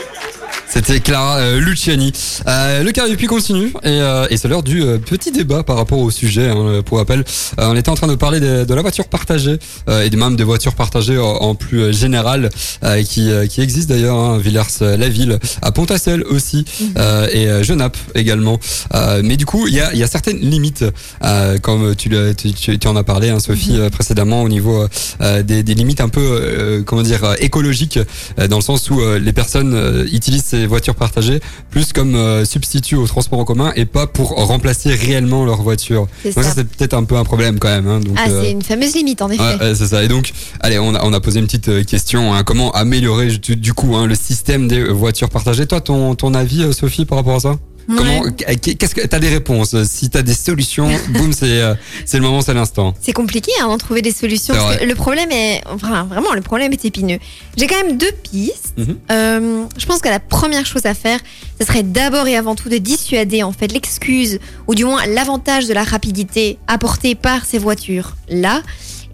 C'était 0.67 0.99
Clara 0.99 1.37
euh, 1.37 1.59
Luciani. 1.61 2.11
Euh, 2.47 2.83
le 2.83 2.91
carré 2.91 3.15
puis 3.15 3.27
continue 3.27 3.67
et, 3.83 3.87
euh, 4.01 4.27
et 4.29 4.35
c'est 4.35 4.47
l'heure 4.49 4.63
du 4.63 4.81
euh, 4.81 4.97
petit 4.97 5.31
débat 5.31 5.63
par 5.63 5.77
rapport 5.77 5.99
au 5.99 6.11
sujet. 6.11 6.49
hein, 6.49 6.81
pour 6.83 6.97
rappel, 6.97 7.23
Euh, 7.59 7.67
on 7.69 7.75
était 7.75 7.89
en 7.89 7.95
train 7.95 8.07
de 8.07 8.15
parler 8.15 8.39
de, 8.41 8.65
de 8.65 8.73
la 8.73 8.81
voiture 8.81 9.07
partagée 9.07 9.57
euh, 9.87 10.01
et 10.03 10.09
même 10.15 10.35
des 10.35 10.43
voitures 10.43 10.73
partagées 10.75 11.17
en, 11.17 11.23
en 11.35 11.55
plus 11.55 11.79
euh, 11.81 11.91
général 11.93 12.49
euh, 12.83 13.01
qui, 13.03 13.31
euh, 13.31 13.47
qui 13.47 13.61
existent 13.61 13.93
d'ailleurs. 13.93 14.17
Hein, 14.17 14.37
Villers-la-Ville, 14.39 15.39
à 15.61 15.71
Pontacelle 15.71 16.23
aussi 16.23 16.65
euh, 16.97 17.27
et 17.31 17.47
euh, 17.47 17.63
Genappe 17.63 17.97
également. 18.15 18.59
Euh, 18.93 19.21
mais 19.23 19.37
du 19.37 19.45
coup, 19.45 19.67
il 19.67 19.73
y 19.75 19.79
a, 19.79 19.93
il 19.93 19.99
y 19.99 20.03
a 20.03 20.07
certaines 20.07 20.39
limites, 20.39 20.83
euh, 21.23 21.57
comme 21.59 21.95
tu, 21.95 22.09
tu, 22.37 22.53
tu, 22.53 22.77
tu 22.79 22.87
en 22.87 22.95
as 22.95 23.03
parlé, 23.03 23.29
hein, 23.29 23.39
Sophie, 23.39 23.77
euh, 23.77 23.89
précédemment 23.89 24.41
au 24.41 24.49
niveau 24.49 24.85
euh, 25.21 25.43
des, 25.43 25.63
des 25.63 25.73
limites 25.73 26.01
un 26.01 26.09
peu, 26.09 26.21
euh, 26.21 26.83
comment 26.83 27.03
dire, 27.03 27.23
euh, 27.23 27.35
écologiques, 27.39 27.99
euh, 28.39 28.47
dans 28.47 28.57
le 28.57 28.61
sens 28.63 28.89
où 28.89 28.99
euh, 28.99 29.19
les 29.19 29.33
personnes 29.33 29.73
euh, 29.73 30.05
utilisent 30.11 30.54
ces 30.55 30.65
voitures 30.67 30.95
partagées 30.95 31.39
plus 31.69 31.91
comme 31.93 32.15
euh, 32.15 32.45
substitut 32.45 32.95
au 32.95 33.07
transport 33.07 33.39
en 33.39 33.45
commun 33.45 33.71
et 33.75 33.85
pas 33.85 34.07
pour 34.07 34.29
remplacer 34.29 34.89
réellement 34.93 35.45
leur 35.45 35.61
voiture. 35.61 36.07
c'est 36.23 36.33
Donc 36.35 36.43
ça 36.43 36.49
ça, 36.49 36.55
c'est 36.55 36.67
peut-être 36.67 36.93
un 36.93 37.03
peu 37.03 37.15
un 37.17 37.23
problème 37.23 37.59
quand 37.59 37.67
même. 37.67 37.87
Hein, 37.87 37.99
donc, 37.99 38.15
ah 38.17 38.29
euh, 38.29 38.43
c'est 38.43 38.51
une 38.51 38.61
fameuse 38.61 38.95
limite 38.95 39.21
en 39.21 39.29
effet 39.29 39.41
Ouais, 39.43 39.75
c'est 39.75 39.87
ça. 39.87 40.03
Et 40.03 40.07
donc, 40.07 40.31
allez, 40.61 40.79
on 40.79 40.95
a, 40.95 41.03
on 41.03 41.13
a 41.13 41.19
posé 41.19 41.39
une 41.39 41.45
petite 41.45 41.69
euh, 41.69 41.83
question. 41.83 42.33
hein, 42.33 42.43
comment 42.43 42.71
améliorer 42.71 43.27
du, 43.27 43.55
du 43.55 43.73
coup 43.73 43.95
hein, 43.95 44.07
le 44.07 44.15
système 44.15 44.67
des 44.67 44.83
voitures 44.83 45.29
partagées? 45.29 45.67
Toi, 45.67 45.81
ton, 45.81 46.15
ton 46.15 46.33
avis, 46.33 46.73
Sophie, 46.73 47.05
par 47.05 47.17
rapport 47.17 47.35
à 47.35 47.39
ça? 47.39 47.55
Comment 47.87 48.23
Qu'est-ce 48.31 48.95
que 48.95 49.05
t'as 49.05 49.19
des 49.19 49.29
réponses 49.29 49.75
Si 49.83 50.09
t'as 50.09 50.21
des 50.21 50.33
solutions, 50.33 50.89
boum, 51.09 51.33
c'est 51.33 51.61
euh, 51.61 51.75
c'est 52.05 52.17
le 52.17 52.23
moment, 52.23 52.41
c'est 52.41 52.53
l'instant. 52.53 52.93
C'est 53.01 53.13
compliqué 53.13 53.51
hein, 53.61 53.67
d'en 53.67 53.77
trouver 53.77 54.01
des 54.01 54.11
solutions. 54.11 54.53
Parce 54.53 54.77
que 54.77 54.85
le 54.85 54.95
problème 54.95 55.31
est, 55.31 55.61
enfin, 55.69 56.03
vraiment, 56.03 56.33
le 56.33 56.41
problème 56.41 56.73
est 56.73 56.85
épineux. 56.85 57.19
J'ai 57.57 57.67
quand 57.67 57.81
même 57.83 57.97
deux 57.97 58.11
pistes. 58.23 58.73
Mhm. 58.77 58.97
Euh, 59.11 59.63
je 59.77 59.85
pense 59.85 59.99
que 59.99 60.09
la 60.09 60.19
première 60.19 60.65
chose 60.65 60.85
à 60.85 60.93
faire, 60.93 61.19
ce 61.59 61.65
serait 61.65 61.83
d'abord 61.83 62.27
et 62.27 62.35
avant 62.35 62.55
tout 62.55 62.69
de 62.69 62.77
dissuader 62.77 63.43
en 63.43 63.51
fait 63.51 63.71
l'excuse 63.71 64.39
ou 64.67 64.75
du 64.75 64.85
moins 64.85 65.05
l'avantage 65.05 65.67
de 65.67 65.73
la 65.73 65.83
rapidité 65.83 66.57
apportée 66.67 67.15
par 67.15 67.45
ces 67.45 67.57
voitures 67.57 68.15
là. 68.29 68.61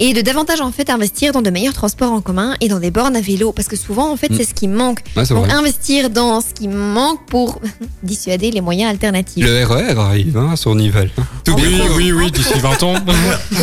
Et 0.04 0.14
de 0.14 0.22
davantage 0.22 0.62
en 0.62 0.72
fait 0.72 0.90
investir 0.90 1.32
dans 1.32 1.44
de 1.44 1.52
meilleurs 1.52 1.76
transports 1.76 2.12
en 2.12 2.22
commun 2.22 2.56
et 2.60 2.68
dans 2.68 2.80
des 2.80 2.90
bornes 2.90 3.16
à 3.16 3.22
vélo 3.22 3.52
parce 3.52 3.68
que 3.68 3.76
souvent 3.76 4.12
en 4.12 4.18
fait 4.18 4.32
Mm. 4.32 4.36
c'est 4.38 4.46
ce 4.46 4.54
qui 4.56 4.68
manque. 4.68 5.00
Ouais, 5.16 5.26
c'est 5.26 5.36
Donc 5.36 5.46
vrai. 5.46 5.54
investir 5.54 6.10
dans 6.10 6.42
ce 6.42 6.54
qui 6.56 6.68
manque 6.68 7.24
pour 7.28 7.62
dissuader 8.04 8.50
les 8.50 8.62
moyens 8.62 8.90
alternatifs. 8.90 9.46
Le 9.46 9.64
RER 9.64 10.00
arrive 10.00 10.38
hein, 10.38 10.56
sur 10.56 10.74
Nivelles. 10.74 11.12
Tout 11.46 11.54
Oui, 11.56 11.76
bien. 11.76 11.86
oui, 11.96 12.12
oui, 12.12 12.32
d'ici 12.32 12.58
20 12.60 12.82
ans. 12.84 12.96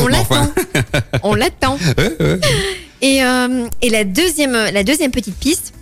On 0.01 0.07
l'attend. 0.07 0.53
On 1.24 1.34
l'attend. 1.34 1.76
Ouais, 1.99 2.16
ouais. 2.20 2.41
Et, 3.01 3.22
euh, 3.24 3.66
et 3.82 3.91
la, 3.91 4.05
deuxième, 4.05 4.53
la 4.53 4.82
deuxième 4.84 5.11
petite 5.12 5.36
piste, 5.36 5.72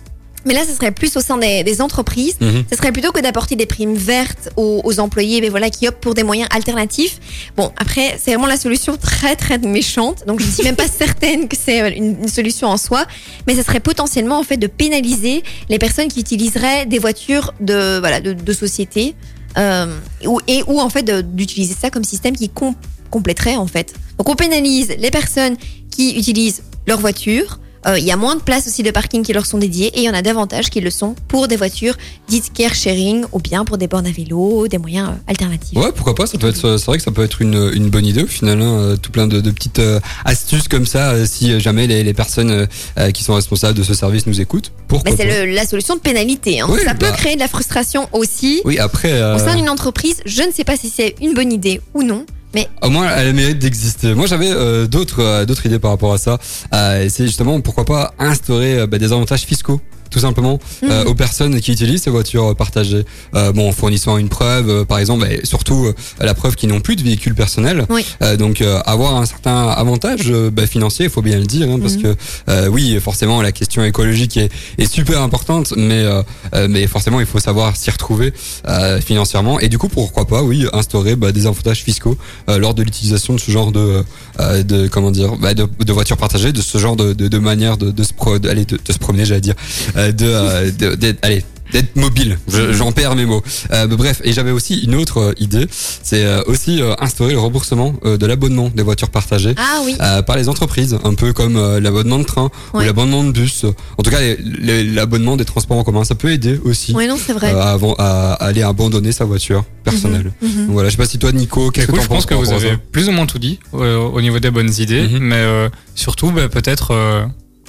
mais 0.47 0.53
là, 0.53 0.61
ce 0.67 0.73
serait 0.73 0.91
plus 0.91 1.15
au 1.17 1.21
sein 1.21 1.37
des, 1.37 1.63
des 1.63 1.81
entreprises. 1.81 2.35
Mhm. 2.41 2.63
Ce 2.71 2.75
serait 2.77 2.91
plutôt 2.91 3.11
que 3.11 3.19
d'apporter 3.19 3.55
des 3.55 3.65
primes 3.65 3.93
vertes 3.95 4.49
aux, 4.55 4.81
aux 4.83 4.99
employés, 4.99 5.41
mais 5.41 5.49
voilà, 5.49 5.69
qui 5.69 5.87
optent 5.87 6.01
pour 6.01 6.13
des 6.15 6.23
moyens 6.23 6.47
alternatifs. 6.51 7.19
Bon, 7.55 7.71
après, 7.77 8.17
c'est 8.19 8.31
vraiment 8.31 8.47
la 8.47 8.57
solution 8.57 8.97
très 9.01 9.35
très 9.35 9.57
méchante. 9.59 10.23
Donc, 10.25 10.39
je 10.39 10.45
ne 10.47 10.51
suis 10.51 10.63
même 10.63 10.75
pas 10.75 10.87
certaine 10.87 11.47
que 11.47 11.55
c'est 11.55 11.95
une, 11.95 12.17
une 12.23 12.27
solution 12.27 12.67
en 12.69 12.77
soi, 12.77 13.05
mais 13.45 13.55
ce 13.55 13.61
serait 13.61 13.79
potentiellement 13.81 14.39
en 14.39 14.43
fait 14.43 14.57
de 14.57 14.67
pénaliser 14.67 15.43
les 15.69 15.77
personnes 15.79 16.07
qui 16.07 16.21
utiliseraient 16.21 16.85
des 16.85 16.99
voitures 16.99 17.53
de 17.59 17.99
voilà 17.99 18.21
de, 18.21 18.33
de 18.33 18.53
société 18.53 19.15
euh, 19.57 19.87
ou, 20.25 20.39
et 20.47 20.63
ou 20.67 20.79
en 20.79 20.89
fait 20.89 21.03
d'utiliser 21.35 21.75
ça 21.79 21.89
comme 21.89 22.03
système 22.03 22.35
qui 22.35 22.49
com- 22.49 22.73
compléterait 23.11 23.55
en 23.57 23.67
fait. 23.67 23.93
Donc, 24.17 24.29
on 24.29 24.35
pénalise 24.35 24.89
les 24.97 25.11
personnes 25.11 25.57
qui 25.91 26.17
utilisent 26.17 26.63
leur 26.87 26.99
voiture. 26.99 27.59
Euh, 27.87 27.97
Il 27.97 28.05
y 28.05 28.11
a 28.11 28.17
moins 28.17 28.35
de 28.35 28.41
places 28.41 28.67
aussi 28.67 28.83
de 28.83 28.91
parking 28.91 29.23
qui 29.23 29.33
leur 29.33 29.45
sont 29.45 29.57
dédiées 29.57 29.87
et 29.95 29.99
il 29.99 30.03
y 30.03 30.09
en 30.09 30.13
a 30.13 30.21
davantage 30.21 30.69
qui 30.69 30.81
le 30.81 30.89
sont 30.89 31.15
pour 31.27 31.47
des 31.47 31.55
voitures 31.55 31.95
dites 32.27 32.51
car 32.53 32.73
sharing 32.75 33.23
ou 33.31 33.39
bien 33.39 33.63
pour 33.65 33.77
des 33.77 33.87
bornes 33.87 34.07
à 34.07 34.11
vélo, 34.11 34.67
des 34.67 34.77
moyens 34.77 35.09
euh, 35.09 35.31
alternatifs. 35.31 35.77
Ouais, 35.77 35.91
pourquoi 35.95 36.13
pas 36.15 36.27
Ça 36.27 36.37
peut 36.37 36.47
être, 36.49 36.77
c'est 36.77 36.85
vrai 36.85 36.97
que 36.97 37.03
ça 37.03 37.11
peut 37.11 37.23
être 37.23 37.41
une, 37.41 37.71
une 37.73 37.89
bonne 37.89 38.05
idée 38.05 38.23
au 38.23 38.27
final. 38.27 38.61
Hein, 38.61 38.79
euh, 38.79 38.97
tout 38.97 39.11
plein 39.11 39.27
de, 39.27 39.39
de 39.41 39.51
petites 39.51 39.79
euh, 39.79 39.99
astuces 40.25 40.67
comme 40.67 40.85
ça. 40.85 41.11
euh, 41.11 41.25
si 41.25 41.59
jamais 41.59 41.87
les, 41.87 42.03
les 42.03 42.13
personnes 42.13 42.51
euh, 42.51 42.65
euh, 42.99 43.11
qui 43.11 43.23
sont 43.23 43.35
responsables 43.35 43.77
de 43.77 43.83
ce 43.83 43.93
service 43.93 44.27
nous 44.27 44.41
écoutent, 44.41 44.71
pourquoi 44.87 45.11
Mais 45.11 45.17
c'est 45.17 45.27
pas 45.27 45.45
le- 45.45 45.53
la 45.53 45.65
solution 45.65 45.95
de 45.95 46.01
pénalité. 46.01 46.59
hein. 46.59 46.67
Oui, 46.69 46.79
ça 46.83 46.93
peut 46.93 47.05
bah. 47.09 47.15
créer 47.15 47.35
de 47.35 47.39
la 47.39 47.47
frustration 47.47 48.09
aussi. 48.11 48.61
Oui, 48.65 48.77
après, 48.79 49.11
euh, 49.13 49.35
Au 49.35 49.39
sein 49.39 49.55
d'une 49.55 49.69
entreprise, 49.69 50.17
je 50.25 50.43
ne 50.43 50.51
sais 50.51 50.63
pas 50.63 50.75
si 50.77 50.89
c'est 50.89 51.15
une 51.21 51.33
bonne 51.33 51.51
idée 51.53 51.79
ou 51.93 52.03
non, 52.03 52.25
mais 52.53 52.67
au 52.81 52.89
moins 52.89 53.09
elle 53.15 53.33
mérite 53.33 53.59
d'exister. 53.59 54.13
Moi, 54.13 54.27
j'avais 54.27 54.49
euh, 54.49 54.87
d'autres 54.87 55.21
euh, 55.21 55.45
d'autres 55.45 55.65
idées 55.65 55.79
par 55.79 55.91
rapport 55.91 56.13
à 56.13 56.17
ça. 56.17 56.37
Euh, 56.73 57.07
c'est 57.09 57.25
justement 57.25 57.59
pourquoi 57.61 57.85
pas 57.85 58.13
instaurer 58.19 58.79
euh, 58.79 58.87
bah, 58.87 58.97
des 58.97 59.11
avantages 59.11 59.43
fiscaux. 59.43 59.81
Tout 60.09 60.19
simplement 60.19 60.59
euh, 60.83 61.03
Mhm. 61.03 61.07
aux 61.07 61.15
personnes 61.15 61.59
qui 61.59 61.71
utilisent 61.71 62.03
ces 62.03 62.09
voitures 62.09 62.55
partagées, 62.55 63.03
euh, 63.35 63.51
bon 63.51 63.69
en 63.69 63.71
fournissant 63.71 64.17
une 64.17 64.29
preuve, 64.29 64.69
euh, 64.69 64.85
par 64.85 64.99
exemple, 64.99 65.25
et 65.29 65.45
surtout 65.45 65.85
euh, 65.87 65.95
la 66.19 66.33
preuve 66.33 66.55
qu'ils 66.55 66.69
n'ont 66.69 66.79
plus 66.81 66.95
de 66.95 67.03
véhicule 67.03 67.35
personnel. 67.35 67.85
Oui. 67.89 68.05
Euh, 68.21 68.37
donc 68.37 68.61
euh, 68.61 68.79
avoir 68.85 69.15
un 69.15 69.25
certain 69.25 69.67
avantage 69.69 70.21
euh, 70.29 70.49
bah, 70.49 70.65
financier, 70.67 71.05
il 71.05 71.11
faut 71.11 71.21
bien 71.21 71.37
le 71.39 71.45
dire, 71.45 71.69
hein, 71.69 71.79
parce 71.81 71.95
Mhm. 71.95 72.01
que 72.03 72.15
euh, 72.49 72.67
oui, 72.67 72.97
forcément 73.01 73.41
la 73.41 73.51
question 73.51 73.83
écologique 73.83 74.37
est, 74.37 74.49
est 74.77 74.91
super 74.91 75.21
importante, 75.21 75.73
mais 75.75 76.01
euh, 76.03 76.21
euh, 76.53 76.67
mais 76.69 76.87
forcément 76.87 77.19
il 77.19 77.25
faut 77.25 77.39
savoir 77.39 77.75
s'y 77.75 77.89
retrouver 77.91 78.33
euh, 78.67 78.99
financièrement. 79.01 79.59
Et 79.59 79.67
du 79.69 79.77
coup, 79.77 79.87
pourquoi 79.89 80.25
pas, 80.25 80.41
oui, 80.43 80.65
instaurer 80.73 81.15
bah, 81.15 81.31
des 81.31 81.45
avantages 81.47 81.83
fiscaux 81.83 82.17
euh, 82.49 82.57
lors 82.57 82.73
de 82.73 82.83
l'utilisation 82.83 83.33
de 83.33 83.39
ce 83.39 83.51
genre 83.51 83.71
de 83.71 84.03
euh, 84.39 84.63
de 84.63 84.87
comment 84.87 85.11
dire, 85.11 85.35
bah, 85.37 85.53
de, 85.53 85.67
de 85.85 85.93
voitures 85.93 86.17
partagées, 86.17 86.51
de 86.53 86.61
ce 86.61 86.77
genre 86.77 86.95
de, 86.95 87.13
de, 87.13 87.27
de 87.27 87.37
manière 87.39 87.77
de, 87.77 87.91
de 87.91 88.03
se 88.03 88.13
pro, 88.13 88.39
de 88.39 88.47
se 88.91 88.97
promener, 88.99 89.25
j'allais 89.25 89.41
dire, 89.41 89.55
euh, 89.97 90.11
de, 90.11 90.25
euh, 90.25 90.71
de, 90.71 90.95
d'être- 90.95 91.19
allez 91.23 91.43
d'être 91.73 91.97
mobile, 91.97 92.37
Je- 92.47 92.71
j'en 92.71 92.93
perds 92.93 93.17
mes 93.17 93.25
mots. 93.25 93.43
Euh, 93.73 93.87
bref, 93.87 94.21
et 94.23 94.31
j'avais 94.31 94.51
aussi 94.51 94.79
une 94.85 94.95
autre 94.95 95.17
euh, 95.17 95.33
idée, 95.37 95.67
c'est 95.69 96.23
euh, 96.23 96.41
aussi 96.47 96.81
euh, 96.81 96.93
instaurer 96.99 97.33
le 97.33 97.39
remboursement 97.39 97.93
euh, 98.05 98.15
de 98.15 98.25
l'abonnement 98.25 98.71
des 98.73 98.83
voitures 98.83 99.09
partagées 99.09 99.53
ah 99.57 99.81
oui, 99.83 99.97
euh, 99.99 100.21
par 100.21 100.37
les 100.37 100.47
entreprises, 100.47 100.97
un 101.03 101.13
peu 101.13 101.33
comme 101.33 101.57
euh, 101.57 101.81
l'abonnement 101.81 102.19
de 102.19 102.23
train 102.23 102.49
ou 102.73 102.77
Ouais. 102.77 102.85
l'abonnement 102.85 103.21
de 103.25 103.31
bus. 103.33 103.65
En 103.97 104.01
tout 104.01 104.09
cas, 104.11 104.19
l'abonnement 104.61 105.35
des 105.37 105.43
transports 105.45 105.77
en 105.77 105.83
commun, 105.83 106.03
ça 106.05 106.15
peut 106.15 106.31
aider 106.31 106.59
aussi 106.63 106.93
oui 106.95 107.05
non 107.07 107.17
c'est 107.17 107.33
vrai. 107.33 107.53
euh, 107.53 107.59
à, 107.61 107.71
avant- 107.71 107.95
à 107.97 108.33
aller 108.35 108.61
abandonner 108.63 109.11
sa 109.11 109.25
voiture 109.25 109.65
personnelle. 109.83 110.31
Mhm. 110.41 110.67
Donc 110.67 110.69
voilà, 110.73 110.87
je 110.87 110.93
sais 110.93 110.97
pas 110.97 111.05
si 111.05 111.19
toi, 111.19 111.31
Nico, 111.33 111.69
qu'est-ce 111.71 111.87
que 111.87 111.91
Écoute, 111.91 111.97
t'en 111.99 112.03
je 112.03 112.07
pense 112.07 112.25
penses 112.25 112.25
que 112.27 112.35
vous 112.35 112.53
avez 112.53 112.77
plus 112.77 113.09
ou 113.09 113.11
moins 113.11 113.25
tout 113.25 113.39
dit 113.39 113.59
euh, 113.73 113.97
au 113.97 114.21
niveau 114.21 114.39
des 114.39 114.51
bonnes 114.51 114.71
idées, 114.79 115.03
Mhm. 115.07 115.17
mais 115.19 115.35
euh, 115.35 115.69
surtout 115.95 116.31
bah, 116.31 116.47
peut-être 116.47 116.91
euh, 116.91 117.25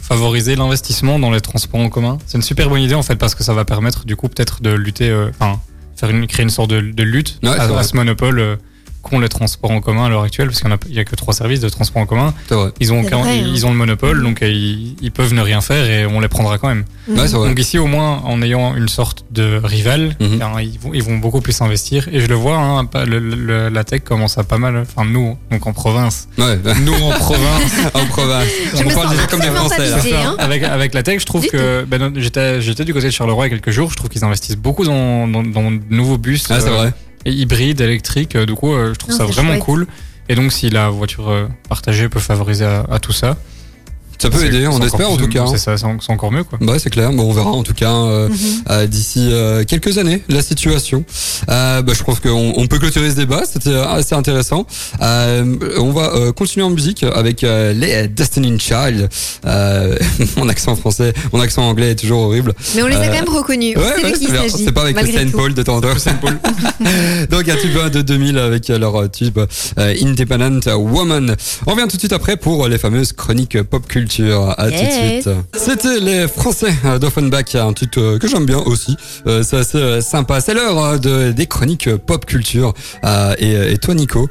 favoriser 0.08 0.56
l'investissement 0.56 1.18
dans 1.18 1.30
les 1.30 1.42
transports 1.42 1.80
en 1.80 1.90
commun. 1.90 2.16
C'est 2.26 2.38
une 2.38 2.42
super 2.42 2.70
bonne 2.70 2.80
idée 2.80 2.94
en 2.94 3.02
fait 3.02 3.16
parce 3.16 3.34
que 3.34 3.44
ça 3.44 3.52
va 3.52 3.66
permettre 3.66 4.06
du 4.06 4.16
coup 4.16 4.28
peut-être 4.28 4.62
de 4.62 4.70
lutter, 4.70 5.10
euh, 5.10 5.28
enfin 5.38 5.60
faire 5.96 6.08
une, 6.08 6.26
créer 6.26 6.44
une 6.44 6.50
sorte 6.50 6.70
de, 6.70 6.80
de 6.80 7.02
lutte 7.02 7.38
Ouais, 7.42 7.50
à 7.50 7.82
ce 7.82 7.94
monopole 7.94 8.38
euh, 8.38 8.56
qu'ont 9.02 9.20
les 9.20 9.28
transports 9.28 9.70
en 9.70 9.80
commun 9.80 10.06
à 10.06 10.08
l'heure 10.08 10.22
actuelle, 10.22 10.48
parce 10.48 10.60
qu'il 10.60 10.92
n'y 10.92 10.98
a, 10.98 11.04
que 11.04 11.14
trois 11.16 11.32
services 11.34 11.60
de 11.60 11.68
transport 11.68 12.02
en 12.02 12.06
commun. 12.06 12.34
Ils 12.80 12.92
ont, 12.92 13.02
C'est 13.02 13.08
aucun- 13.08 13.18
vrai, 13.18 13.38
hein. 13.38 13.50
ils 13.54 13.66
ont 13.66 13.70
le 13.70 13.76
monopole, 13.76 14.22
donc 14.22 14.42
euh, 14.42 14.48
ils, 14.50 14.96
ils 15.00 15.10
peuvent 15.12 15.32
ne 15.34 15.40
rien 15.40 15.60
faire 15.60 15.88
et 15.88 16.04
on 16.06 16.20
les 16.20 16.28
prendra 16.28 16.58
quand 16.58 16.68
même. 16.68 16.84
Ouais, 17.08 17.26
c'est 17.28 17.36
vrai. 17.36 17.48
Donc 17.48 17.58
ici, 17.58 17.78
au 17.78 17.86
moins, 17.86 18.20
en 18.24 18.42
ayant 18.42 18.74
une 18.76 18.88
sorte 18.88 19.24
de 19.30 19.60
rival, 19.62 20.16
Mhm. 20.20 20.42
hein, 20.42 20.60
ils, 20.60 20.78
vont, 20.78 20.90
ils 20.94 21.02
vont 21.02 21.16
beaucoup 21.18 21.40
plus 21.40 21.60
investir. 21.62 22.08
Et 22.12 22.20
je 22.20 22.26
le 22.26 22.34
vois, 22.34 22.56
hein, 22.56 22.84
pas- 22.84 23.04
le- 23.04 23.18
le- 23.18 23.68
la 23.68 23.84
tech 23.84 24.02
commence 24.04 24.36
à 24.38 24.44
pas 24.44 24.58
mal. 24.58 24.76
Enfin, 24.78 25.04
nous, 25.08 25.36
donc 25.50 25.66
en 25.66 25.72
province. 25.72 26.28
Ouais, 26.36 26.58
Nous, 26.84 26.92
en 26.94 27.10
province. 27.12 27.72
en 27.94 28.04
province. 28.06 28.48
Je 28.74 28.84
On 28.84 28.88
parle 28.90 29.10
déjà 29.10 29.26
comme 29.26 29.40
des 29.40 29.46
Français 29.48 29.88
là. 29.90 29.96
hein. 30.26 30.36
avec, 30.38 30.62
avec 30.62 30.94
la 30.94 31.02
tech, 31.02 31.20
je 31.20 31.26
trouve 31.26 31.46
que 31.46 31.84
ben, 31.88 32.12
j'étais 32.16 32.60
j'étais 32.60 32.84
du 32.84 32.92
côté 32.92 33.06
de 33.06 33.10
Charleroi 33.12 33.46
il 33.46 33.50
y 33.52 33.54
a 33.54 33.58
quelques 33.58 33.70
jours. 33.74 33.90
Je 33.90 33.96
trouve 33.96 34.10
qu'ils 34.10 34.24
investissent 34.24 34.56
beaucoup 34.56 34.84
dans, 34.84 35.26
dans, 35.28 35.42
dans 35.42 35.70
de 35.70 35.80
nouveaux 35.90 36.18
bus 36.18 36.46
Ah, 36.50 36.60
c'est 36.60 36.66
euh, 36.68 36.70
vrai. 36.70 36.92
Et 37.28 37.32
hybrides, 37.32 37.80
électriques. 37.80 38.36
Euh, 38.36 38.46
Du 38.46 38.54
coup, 38.54 38.72
euh, 38.72 38.92
je 38.94 38.98
trouve 38.98 39.12
Non, 39.12 39.18
ça 39.18 39.24
vraiment 39.26 39.50
chouette. 39.52 39.62
cool. 39.64 39.86
Et 40.28 40.34
donc, 40.34 40.52
si 40.52 40.68
la 40.70 40.88
voiture 40.90 41.28
euh, 41.30 41.46
partagée 41.68 42.08
peut 42.08 42.20
favoriser 42.20 42.64
à, 42.64 42.84
à 42.90 42.98
tout 42.98 43.12
ça, 43.12 43.36
Ça 44.20 44.30
peut 44.30 44.44
aider, 44.44 44.66
on 44.66 44.80
espère 44.82 45.10
en 45.10 45.16
tout 45.16 45.28
cas. 45.28 45.42
hein. 45.42 45.46
C'est 45.52 45.58
ça, 45.58 45.76
c'est 45.76 45.84
en- 45.84 46.00
c'est 46.00 46.12
encore 46.12 46.32
mieux 46.32 46.44
quoi. 46.44 46.58
Bah 46.60 46.74
c'est 46.78 46.90
clair, 46.90 47.12
bon 47.12 47.24
on 47.30 47.32
verra 47.32 47.50
en 47.50 47.62
tout 47.62 47.74
cas 47.74 47.92
euh, 47.94 48.28
Mhm. 48.28 48.36
euh, 48.70 48.86
d'ici 48.86 49.28
euh, 49.30 49.64
quelques 49.64 49.98
années 49.98 50.22
la 50.28 50.42
situation. 50.42 51.04
Euh, 51.48 51.82
bah, 51.82 51.92
je 51.96 52.02
pense 52.02 52.18
qu'on 52.20 52.52
on 52.56 52.66
peut 52.66 52.78
clôturer 52.78 53.10
ce 53.10 53.14
débat, 53.16 53.42
c'était 53.50 53.70
euh, 53.70 53.86
assez 53.88 54.14
intéressant. 54.14 54.66
Euh, 55.02 55.56
on 55.78 55.90
va 55.92 56.12
euh, 56.14 56.32
continuer 56.32 56.64
en 56.66 56.70
musique 56.70 57.04
avec 57.04 57.44
euh, 57.44 57.72
les 57.72 58.08
Destiny 58.08 58.58
Child. 58.58 59.08
Euh, 59.46 59.96
mon 60.36 60.48
accent 60.48 60.74
français, 60.74 61.12
mon 61.32 61.40
accent 61.40 61.62
anglais 61.68 61.90
est 61.92 61.96
toujours 61.96 62.22
horrible. 62.22 62.54
Mais 62.74 62.82
on 62.82 62.86
les 62.86 62.96
a 62.96 63.00
Euh, 63.00 63.06
quand 63.06 63.12
même 63.12 63.28
reconnus. 63.28 63.74
on 63.76 63.80
Ouais, 63.80 64.02
ouais, 64.04 64.48
c'est 64.48 64.72
pas 64.72 64.82
avec 64.82 65.00
le 65.00 65.06
Saint. 65.12 65.30
Paul 65.30 65.54
de 65.54 65.62
temps 65.62 65.76
en 65.76 65.80
temps. 65.80 65.88
Donc 67.30 67.48
un 67.48 67.56
tube 67.56 67.78
de 67.92 68.02
2000 68.02 68.38
avec 68.38 68.68
leur 68.68 69.10
tube 69.10 69.38
euh, 69.78 69.94
Independent 70.02 70.66
Woman. 70.76 71.36
On 71.66 71.72
revient 71.72 71.86
tout 71.88 71.96
de 71.96 72.00
suite 72.00 72.12
après 72.12 72.36
pour 72.36 72.66
les 72.68 72.78
fameuses 72.78 73.12
chroniques 73.12 73.62
pop 73.62 73.86
culture. 73.86 74.07
À 74.12 74.64
tout 74.66 74.70
de 74.70 74.76
Yes. 74.76 75.22
suite. 75.24 75.34
C'était 75.56 76.00
les 76.00 76.26
Français 76.28 76.72
euh, 76.84 76.98
d'Offenbach, 76.98 77.54
un 77.54 77.72
titre 77.72 78.00
euh, 78.00 78.18
que 78.18 78.26
j'aime 78.28 78.46
bien 78.46 78.58
aussi. 78.58 78.96
Euh, 79.26 79.42
c'est 79.42 79.56
assez 79.58 80.00
sympa. 80.00 80.40
C'est 80.40 80.54
l'heure 80.54 80.98
de, 80.98 81.32
des 81.32 81.46
chroniques 81.46 81.94
pop 81.96 82.24
culture. 82.24 82.72
Et, 83.38 83.72
et 83.72 83.78
toi 83.78 83.94
Nico, 83.94 84.28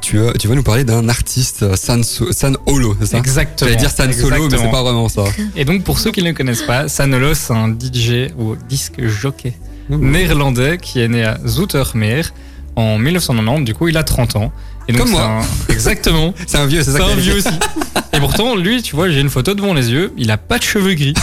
tu, 0.00 0.18
tu 0.38 0.48
vas 0.48 0.54
nous 0.54 0.62
parler 0.62 0.84
d'un 0.84 1.08
artiste, 1.08 1.76
San, 1.76 2.02
San 2.04 2.56
Holo, 2.66 2.96
c'est 3.00 3.06
ça? 3.06 3.18
Exactement. 3.18 3.68
J'allais 3.68 3.80
dire 3.80 3.90
San 3.90 4.12
Solo, 4.12 4.28
mais 4.30 4.36
c'est 4.38 4.44
Exactement. 4.46 4.70
pas 4.72 4.82
vraiment 4.82 5.08
ça. 5.08 5.24
Et 5.56 5.64
donc, 5.64 5.84
pour 5.84 5.98
ceux 5.98 6.10
qui 6.10 6.22
ne 6.22 6.28
le 6.28 6.34
connaissent 6.34 6.62
pas, 6.62 6.88
Sanolo, 6.88 7.34
c'est 7.34 7.52
un 7.52 7.68
DJ 7.68 8.32
ou 8.38 8.56
disque 8.68 9.04
jockey 9.06 9.54
Mmh. 9.88 10.10
néerlandais 10.12 10.78
qui 10.78 11.00
est 11.00 11.08
né 11.08 11.24
à 11.24 11.38
Zoetermeer 11.44 12.32
en 12.76 12.96
1990. 12.98 13.64
Du 13.64 13.74
coup, 13.74 13.88
il 13.88 13.96
a 13.96 14.04
30 14.04 14.36
ans. 14.36 14.52
Et 14.88 14.92
donc, 14.92 15.02
Comme 15.02 15.10
moi. 15.12 15.22
un- 15.42 15.42
Exactement. 15.72 16.34
C'est 16.46 16.58
un 16.58 16.66
vieux, 16.66 16.82
c'est 16.82 16.90
ça 16.92 16.98
C'est 16.98 17.12
un 17.12 17.14
vieux 17.16 17.34
aussi. 17.36 17.48
Et 18.12 18.18
pourtant, 18.18 18.56
lui, 18.56 18.82
tu 18.82 18.96
vois, 18.96 19.08
j'ai 19.08 19.20
une 19.20 19.30
photo 19.30 19.54
devant 19.54 19.72
les 19.72 19.90
yeux. 19.92 20.12
Il 20.18 20.30
a 20.30 20.36
pas 20.38 20.58
de 20.58 20.64
cheveux 20.64 20.94
gris. 20.94 21.14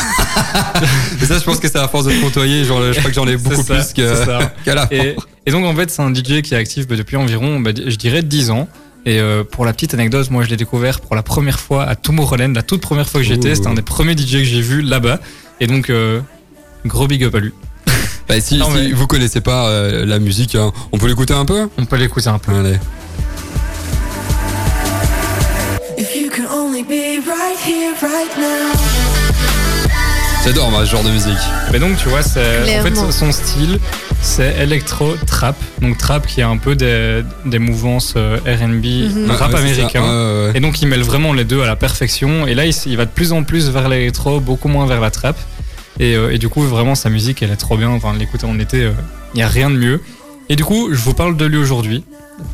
Mais 1.19 1.25
ça, 1.27 1.37
je 1.37 1.43
pense 1.43 1.59
que 1.59 1.67
c'est 1.67 1.77
à 1.77 1.87
force 1.87 2.05
de 2.05 2.11
te 2.11 2.21
côtoyer. 2.21 2.63
Genre, 2.63 2.81
je 2.93 2.97
crois 2.99 3.09
que 3.09 3.15
j'en 3.15 3.27
ai 3.27 3.35
beaucoup 3.37 3.61
ça, 3.63 3.75
plus 3.75 3.93
que, 3.93 4.25
qu'à 4.65 4.75
la 4.75 4.87
Et, 4.91 5.15
et 5.45 5.51
donc, 5.51 5.65
en 5.65 5.75
fait, 5.75 5.89
c'est 5.91 6.01
un 6.01 6.13
DJ 6.13 6.41
qui 6.41 6.53
est 6.53 6.57
actif 6.57 6.87
bah, 6.87 6.95
depuis 6.95 7.17
environ, 7.17 7.59
bah, 7.59 7.71
je 7.75 7.95
dirais, 7.97 8.23
10 8.23 8.51
ans. 8.51 8.67
Et 9.05 9.19
euh, 9.19 9.43
pour 9.43 9.65
la 9.65 9.73
petite 9.73 9.93
anecdote, 9.93 10.29
moi, 10.31 10.43
je 10.43 10.49
l'ai 10.49 10.57
découvert 10.57 10.99
pour 11.01 11.15
la 11.15 11.23
première 11.23 11.59
fois 11.59 11.83
à 11.83 11.95
Tomorrowland, 11.95 12.53
la 12.53 12.63
toute 12.63 12.81
première 12.81 13.09
fois 13.09 13.21
que 13.21 13.27
j'étais. 13.27 13.55
C'était 13.55 13.67
un 13.67 13.73
des 13.73 13.81
premiers 13.81 14.13
DJ 14.17 14.31
que 14.39 14.43
j'ai 14.43 14.61
vu 14.61 14.81
là-bas. 14.81 15.19
Et 15.59 15.67
donc, 15.67 15.89
euh, 15.89 16.19
gros 16.85 17.07
big 17.07 17.23
up 17.23 17.35
à 17.35 17.39
lui. 17.39 17.51
Bah, 18.29 18.39
si, 18.41 18.57
Non, 18.57 18.67
si 18.71 18.77
mais- 18.77 18.91
vous 18.91 19.07
connaissez 19.07 19.39
pas 19.41 19.67
euh, 19.67 20.05
la 20.05 20.19
musique, 20.19 20.55
hein, 20.55 20.71
on 20.91 20.97
peut 20.97 21.07
l'écouter 21.07 21.33
un 21.33 21.45
peu? 21.45 21.69
On 21.77 21.85
peut 21.85 21.95
l'écouter 21.97 22.27
un 22.29 22.39
peu. 22.39 22.53
Allez. 22.53 22.77
J'adore 30.43 30.71
moi 30.71 30.85
ce 30.85 30.91
genre 30.91 31.03
de 31.03 31.09
musique. 31.09 31.33
Mais 31.71 31.79
donc 31.79 31.97
tu 31.97 32.07
vois, 32.07 32.21
c'est 32.21 32.79
en 32.79 32.83
fait 32.83 32.95
son 33.11 33.31
style, 33.31 33.79
c'est 34.21 34.55
électro 34.61 35.15
trap. 35.25 35.55
Donc 35.81 35.97
trap 35.97 36.25
qui 36.25 36.39
est 36.39 36.43
un 36.43 36.57
peu 36.57 36.75
des, 36.75 37.23
des 37.45 37.59
mouvances 37.59 38.13
euh, 38.15 38.37
R&B, 38.45 38.85
Mhm. 38.85 39.31
rap 39.31 39.51
ouais, 39.51 39.57
ça. 39.57 39.63
américain. 39.63 40.01
Ouais, 40.01 40.07
ouais, 40.09 40.45
ouais. 40.47 40.51
Et 40.55 40.59
donc 40.61 40.81
il 40.81 40.87
mêle 40.87 41.01
vraiment 41.03 41.33
les 41.33 41.43
deux 41.43 41.61
à 41.61 41.65
la 41.65 41.75
perfection. 41.75 42.47
Et 42.47 42.53
là 42.55 42.65
il, 42.65 42.97
va 42.97 43.05
de 43.05 43.11
plus 43.11 43.33
en 43.33 43.43
plus 43.43 43.69
vers 43.69 43.89
l'électro, 43.89 44.39
beaucoup 44.39 44.69
moins 44.69 44.85
vers 44.85 45.01
la 45.01 45.11
trap. 45.11 45.35
Et, 45.99 46.15
euh, 46.15 46.31
et 46.31 46.37
du 46.37 46.47
coup 46.47 46.61
vraiment 46.61 46.95
sa 46.95 47.09
musique 47.09 47.41
elle 47.43 47.51
est 47.51 47.57
trop 47.57 47.75
bien. 47.77 47.89
Enfin 47.89 48.13
l'écouter 48.17 48.45
en 48.45 48.57
été, 48.59 48.83
euh, 48.83 48.91
il 49.33 49.39
y 49.41 49.43
a 49.43 49.47
rien 49.49 49.69
de 49.69 49.75
mieux. 49.75 50.01
Et 50.47 50.55
du 50.55 50.63
coup 50.63 50.89
je 50.93 50.99
vous 51.01 51.13
parle 51.13 51.35
de 51.35 51.45
lui 51.45 51.57
aujourd'hui 51.57 52.05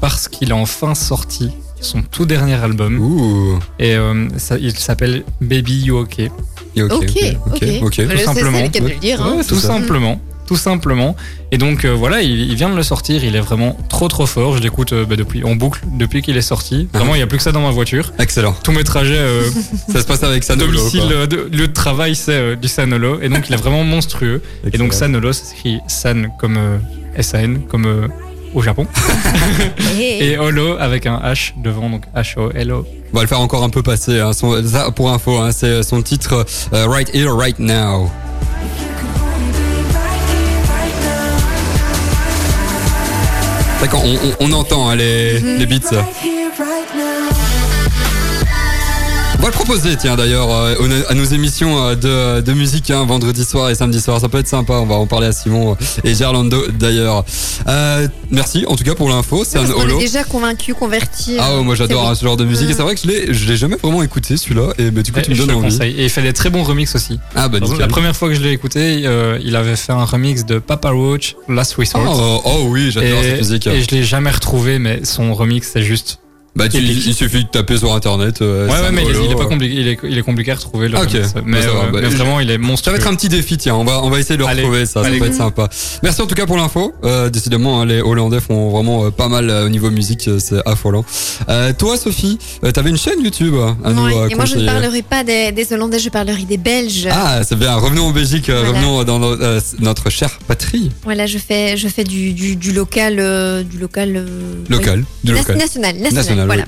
parce 0.02 0.28
qu'il 0.28 0.52
a 0.52 0.56
enfin 0.56 0.96
sorti 0.96 1.52
son 1.84 2.02
tout 2.02 2.26
dernier 2.26 2.56
album. 2.56 2.98
Ouh. 3.00 3.60
Et 3.80 3.96
euh, 3.96 4.28
ça, 4.38 4.58
il 4.58 4.76
s'appelle 4.78 5.24
Baby 5.42 5.84
You 5.86 5.98
Ok. 6.00 6.20
Et 6.20 6.82
Ok, 6.82 6.92
Ok, 6.92 7.04
ok, 7.04 7.54
ok. 7.56 7.84
ok. 7.84 8.08
Tout 8.10 8.18
simplement. 8.18 8.58
C'est 8.58 8.64
le 8.64 8.70
cas 8.70 8.80
de 8.80 8.88
le 8.90 8.96
dire. 8.96 9.22
hein. 9.22 9.34
Ouais, 9.38 9.44
c'est 9.44 9.50
tout 9.50 9.56
ça. 9.60 9.68
simplement. 9.68 10.20
Tout 10.48 10.58
simplement. 10.58 11.16
Et 11.54 11.58
donc 11.58 11.86
euh, 11.86 11.94
voilà, 11.94 12.22
il, 12.22 12.32
il 12.52 12.56
vient 12.56 12.70
de 12.70 12.76
le 12.76 12.84
sortir. 12.84 13.24
Il 13.24 13.36
est 13.36 13.40
vraiment 13.40 13.78
trop 13.90 14.08
trop 14.10 14.26
fort. 14.26 14.58
Je 14.58 14.62
l'écoute 14.62 14.92
euh, 14.92 15.06
bah, 15.06 15.16
depuis 15.16 15.44
en 15.46 15.56
boucle 15.56 15.82
depuis 15.98 16.22
qu'il 16.22 16.36
est 16.36 16.42
sorti. 16.42 16.90
Vraiment, 16.94 17.16
il 17.16 17.20
n'y 17.20 17.24
a 17.24 17.28
plus 17.28 17.38
que 17.38 17.44
ça 17.44 17.52
dans 17.54 17.62
ma 17.62 17.70
voiture. 17.72 18.12
Excellent. 18.20 18.54
Tous 18.64 18.72
mes 18.74 18.84
trajets 18.84 19.16
euh, 19.18 19.44
Ça 19.92 20.02
se 20.02 20.06
passe 20.06 20.22
avec 20.24 20.44
Sanolo. 20.44 20.72
domicile, 20.76 21.04
quoi. 21.08 21.28
de- 21.28 21.50
lieu 21.52 21.68
de 21.68 21.74
travail, 21.74 22.16
c'est 22.16 22.34
euh, 22.34 22.56
du 22.58 22.68
Sanolo. 22.68 23.22
Et 23.22 23.30
donc 23.30 23.48
il 23.48 23.54
est 23.54 23.58
vraiment 23.58 23.84
monstrueux. 23.86 24.42
Et 24.72 24.78
donc. 24.78 24.94
Sanolo, 24.94 25.32
ça 25.32 25.46
s'écrit 25.46 25.80
San 25.88 26.28
comme 26.40 26.58
euh, 26.58 26.78
S-A-N, 27.16 27.62
comme 27.70 27.86
euh, 27.86 28.08
au 28.54 28.62
Japon. 28.62 28.88
Et- 30.00 30.38
Holo 30.38 30.78
avec 30.80 31.06
un 31.06 31.18
H 31.20 31.54
devant, 31.62 31.90
donc 31.90 32.04
H-O-L-O. 32.16 32.86
On 33.14 33.16
va 33.16 33.22
le 33.22 33.28
faire 33.28 33.40
encore 33.42 33.64
un 33.64 33.70
peu 33.70 33.84
passer. 33.84 34.20
Hein. 34.20 34.34
Son- 34.34 34.64
ça, 34.68 34.92
pour 34.92 35.12
info, 35.12 35.38
hein, 35.38 35.52
c'est 35.52 35.84
son 35.84 36.02
titre 36.02 36.46
euh, 36.74 36.88
Right 36.88 37.10
Here, 37.14 37.30
Right 37.32 37.60
Now. 37.60 38.10
D'accord, 43.82 44.04
on, 44.06 44.14
on- 44.16 44.50
on 44.50 44.52
entend 44.54 44.90
hein, 44.90 44.96
les, 44.96 45.40
les 45.42 45.66
beats. 45.66 45.80
Va 49.44 49.50
le 49.50 49.54
proposer, 49.56 49.98
tiens, 49.98 50.16
d'ailleurs, 50.16 50.50
euh, 50.50 51.04
à 51.10 51.14
nos 51.14 51.26
émissions 51.26 51.78
euh, 51.78 51.96
de, 51.96 52.42
de 52.42 52.54
musique, 52.54 52.90
hein, 52.92 53.04
vendredi 53.06 53.44
soir 53.44 53.70
et 53.70 53.76
samedi 53.76 54.00
soir. 54.00 54.22
Ça 54.22 54.30
peut 54.30 54.38
être 54.38 54.48
sympa. 54.48 54.76
On 54.76 54.86
va 54.86 54.96
en 54.96 55.06
parler 55.06 55.28
à 55.28 55.34
Simon 55.34 55.74
euh, 55.74 56.02
et 56.10 56.16
Gerlando, 56.16 56.68
d'ailleurs. 56.72 57.26
Euh, 57.68 58.08
merci, 58.32 58.64
en 58.68 58.78
tout 58.78 58.86
cas, 58.86 58.96
pour 58.96 59.10
l'info. 59.10 59.44
C'est 59.46 59.60
un 59.60 59.70
holo. 59.70 60.00
est 60.00 60.04
déjà 60.04 60.24
convaincu, 60.24 60.74
converti. 60.74 61.36
Ah 61.40 61.58
ouais, 61.58 61.64
moi 61.64 61.76
j'adore 61.76 62.10
hein, 62.10 62.16
ce 62.16 62.24
genre 62.24 62.38
de 62.38 62.46
musique 62.46 62.70
et 62.70 62.74
c'est 62.74 62.82
vrai 62.82 62.96
que 62.96 63.02
je 63.02 63.08
l'ai, 63.08 63.34
je 63.34 63.46
l'ai 63.46 63.58
jamais 63.58 63.76
vraiment 63.76 64.02
écouté 64.02 64.38
celui-là 64.38 64.74
et 64.78 64.92
bah, 64.92 65.02
du 65.02 65.12
coup 65.12 65.18
Ouais, 65.18 65.24
tu 65.24 65.32
me 65.32 65.36
donnes 65.36 65.52
envie. 65.52 65.66
conseille. 65.66 65.94
Et 66.00 66.06
il 66.06 66.10
fait 66.10 66.22
des 66.22 66.34
très 66.34 66.50
bons 66.50 66.64
remixes 66.64 66.96
aussi. 66.96 67.20
Ah 67.36 67.50
bah. 67.50 67.60
La 67.80 67.88
première 67.88 68.16
fois 68.16 68.30
que 68.30 68.36
je 68.36 68.42
l'ai 68.42 68.52
écouté, 68.52 69.02
euh, 69.06 69.38
il 69.44 69.56
avait 69.58 69.76
fait 69.76 69.92
un 69.92 70.06
remix 70.06 70.46
de 70.46 70.60
Papa 70.60 70.92
Roach, 70.92 71.36
Last 71.50 71.74
Resort. 71.76 72.02
Oh, 72.06 72.42
oh 72.46 72.66
oui, 72.70 72.92
j'adore 72.92 73.20
et, 73.20 73.24
cette 73.24 73.38
musique. 73.40 73.68
et 73.68 73.82
je 73.82 73.90
l'ai 73.90 74.04
jamais 74.04 74.32
retrouvé, 74.32 74.80
mais 74.80 75.04
son 75.04 75.34
remix 75.34 75.70
c'est 75.74 75.84
juste. 75.84 76.20
Bah 76.56 76.70
tu, 76.70 76.78
il, 76.78 77.14
suffit 77.16 77.44
de 77.46 77.50
taper 77.50 77.78
sur 77.78 77.94
internet. 77.96 78.42
euh, 78.44 78.68
Ouais, 78.68 78.74
ouais, 78.74 78.92
mais 78.92 79.02
il 79.04 79.10
est, 79.10 79.16
holo, 79.16 79.26
il 79.26 79.32
est 79.32 79.36
pas 79.36 79.42
euh. 79.42 79.46
compliqué, 79.48 79.74
il 79.76 79.88
est, 79.88 79.98
il 80.04 80.18
est 80.20 80.22
compliqué 80.22 80.52
à 80.52 80.56
retrouver 80.56 80.88
le 80.88 80.96
ok. 81.00 81.10
remix. 81.10 81.34
Mais, 81.46 81.58
Bah, 81.58 81.62
ça 81.64 81.68
va, 81.72 81.80
euh, 81.86 81.92
bah, 81.92 82.00
mais 82.04 82.08
vraiment, 82.10 82.40
il 82.40 82.52
est 82.52 82.54
Ça 82.54 82.60
monstrueux. 82.60 82.94
va 82.94 83.00
être 83.00 83.08
un 83.08 83.16
petit 83.16 83.28
défi, 83.30 83.58
tiens. 83.58 83.74
On 83.76 83.84
va, 83.84 84.04
on 84.04 84.12
va 84.12 84.20
essayer 84.20 84.36
de 84.38 84.42
le 84.44 84.48
Allez, 84.48 84.62
retrouver, 84.62 84.86
ça. 84.86 85.02
allez. 85.02 85.18
Ça 85.18 85.24
va 85.24 85.30
être 85.32 85.36
sympa. 85.36 85.70
Merci 86.04 86.22
en 86.22 86.28
tout 86.28 86.36
cas 86.36 86.46
pour 86.46 86.58
l'info. 86.58 86.94
Euh, 87.04 87.32
décidément, 87.32 87.82
hein, 87.82 87.86
les 87.88 88.02
Hollandais 88.02 88.40
font 88.40 88.70
vraiment 88.70 89.06
euh, 89.06 89.10
pas 89.10 89.30
mal 89.30 89.50
euh, 89.50 89.66
au 89.66 89.70
niveau 89.70 89.90
musique. 89.90 90.30
C'est 90.38 90.62
affolant. 90.68 91.04
Euh, 91.50 91.74
toi, 91.74 91.98
Sophie, 91.98 92.38
euh, 92.64 92.72
t'avais 92.72 92.92
une 92.92 92.98
chaîne 92.98 93.20
YouTube 93.24 93.56
euh, 93.56 93.72
à 93.84 93.92
nous 93.92 94.04
Ouais, 94.06 94.16
euh, 94.16 94.30
et 94.30 94.36
moi, 94.36 94.46
je 94.46 94.58
ne 94.58 94.66
parlerai 94.66 95.02
pas 95.02 95.24
des, 95.24 95.52
des 95.52 95.74
Hollandais, 95.74 95.98
je 95.98 96.10
parlerai 96.10 96.44
des 96.44 96.58
Belges. 96.58 97.08
Ah, 97.12 97.42
c'est 97.44 97.58
bien. 97.58 97.74
Revenons 97.76 98.06
en 98.08 98.12
Belgique. 98.12 98.52
Voilà. 98.52 98.68
Revenons 98.70 99.04
dans 99.04 99.18
no- 99.18 99.42
euh, 99.42 99.60
notre 99.80 100.12
chère 100.12 100.38
patrie. 100.48 100.92
Voilà, 101.04 101.26
je 101.26 101.40
fais, 101.40 101.78
je 101.78 101.88
fais 101.88 102.04
du, 102.04 102.34
du, 102.34 102.56
du 102.56 102.74
local, 102.74 103.16
euh, 103.20 103.64
du 103.64 103.80
local. 103.80 104.14
euh, 104.18 104.26
Local. 104.70 105.04
Du 105.24 105.32
oui. 105.32 105.38
local. 105.40 105.58
National, 105.58 105.96
national, 105.96 106.14
National, 106.14 106.43
voilà. 106.46 106.66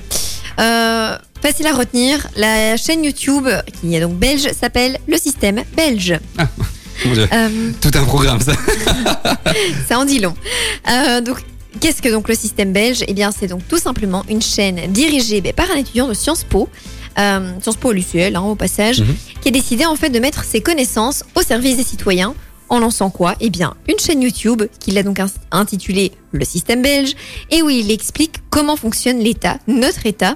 Euh, 0.58 1.16
facile 1.42 1.66
à 1.66 1.72
retenir, 1.72 2.26
la 2.36 2.76
chaîne 2.76 3.04
YouTube, 3.04 3.46
qui 3.80 3.94
est 3.94 4.00
donc 4.00 4.14
belge, 4.14 4.48
s'appelle 4.58 4.98
Le 5.06 5.16
Système 5.18 5.62
Belge. 5.76 6.18
Mon 7.04 7.12
Dieu. 7.12 7.28
Euh, 7.32 7.70
Tout 7.80 7.90
un 7.94 8.04
programme, 8.04 8.40
ça. 8.40 8.52
ça 9.88 9.98
en 9.98 10.04
dit 10.04 10.18
long. 10.18 10.34
Euh, 10.90 11.20
donc, 11.20 11.38
qu'est-ce 11.80 12.00
que 12.00 12.08
donc 12.08 12.28
le 12.28 12.34
système 12.34 12.72
belge? 12.72 13.04
Eh 13.06 13.12
bien, 13.14 13.30
c'est 13.38 13.48
donc 13.48 13.66
tout 13.68 13.78
simplement 13.78 14.24
une 14.30 14.40
chaîne 14.42 14.80
dirigée 14.92 15.40
ben, 15.42 15.52
par 15.52 15.70
un 15.70 15.76
étudiant 15.76 16.08
de 16.08 16.14
Sciences 16.14 16.44
Po, 16.44 16.68
Sciences 17.16 17.76
Po 17.76 17.92
l'UCL, 17.92 18.34
hein, 18.36 18.40
au 18.42 18.54
passage, 18.54 19.00
Mhm. 19.00 19.14
qui 19.42 19.48
a 19.48 19.52
décidé 19.52 19.84
en 19.86 19.96
fait 19.96 20.08
de 20.10 20.18
mettre 20.18 20.44
ses 20.44 20.60
connaissances 20.60 21.22
au 21.34 21.42
service 21.42 21.76
des 21.76 21.84
citoyens. 21.84 22.34
En 22.68 22.80
lançant 22.80 23.10
quoi? 23.10 23.34
Eh 23.40 23.50
bien, 23.50 23.74
une 23.88 23.98
chaîne 23.98 24.22
YouTube 24.22 24.62
qu'il 24.80 24.98
a 24.98 25.02
donc 25.02 25.20
intitulée 25.52 26.12
Le 26.32 26.44
système 26.44 26.82
belge, 26.82 27.14
et 27.50 27.62
où 27.62 27.70
il 27.70 27.90
explique 27.90 28.36
comment 28.50 28.76
fonctionne 28.76 29.18
l'État, 29.18 29.58
notre 29.66 30.06
État, 30.06 30.34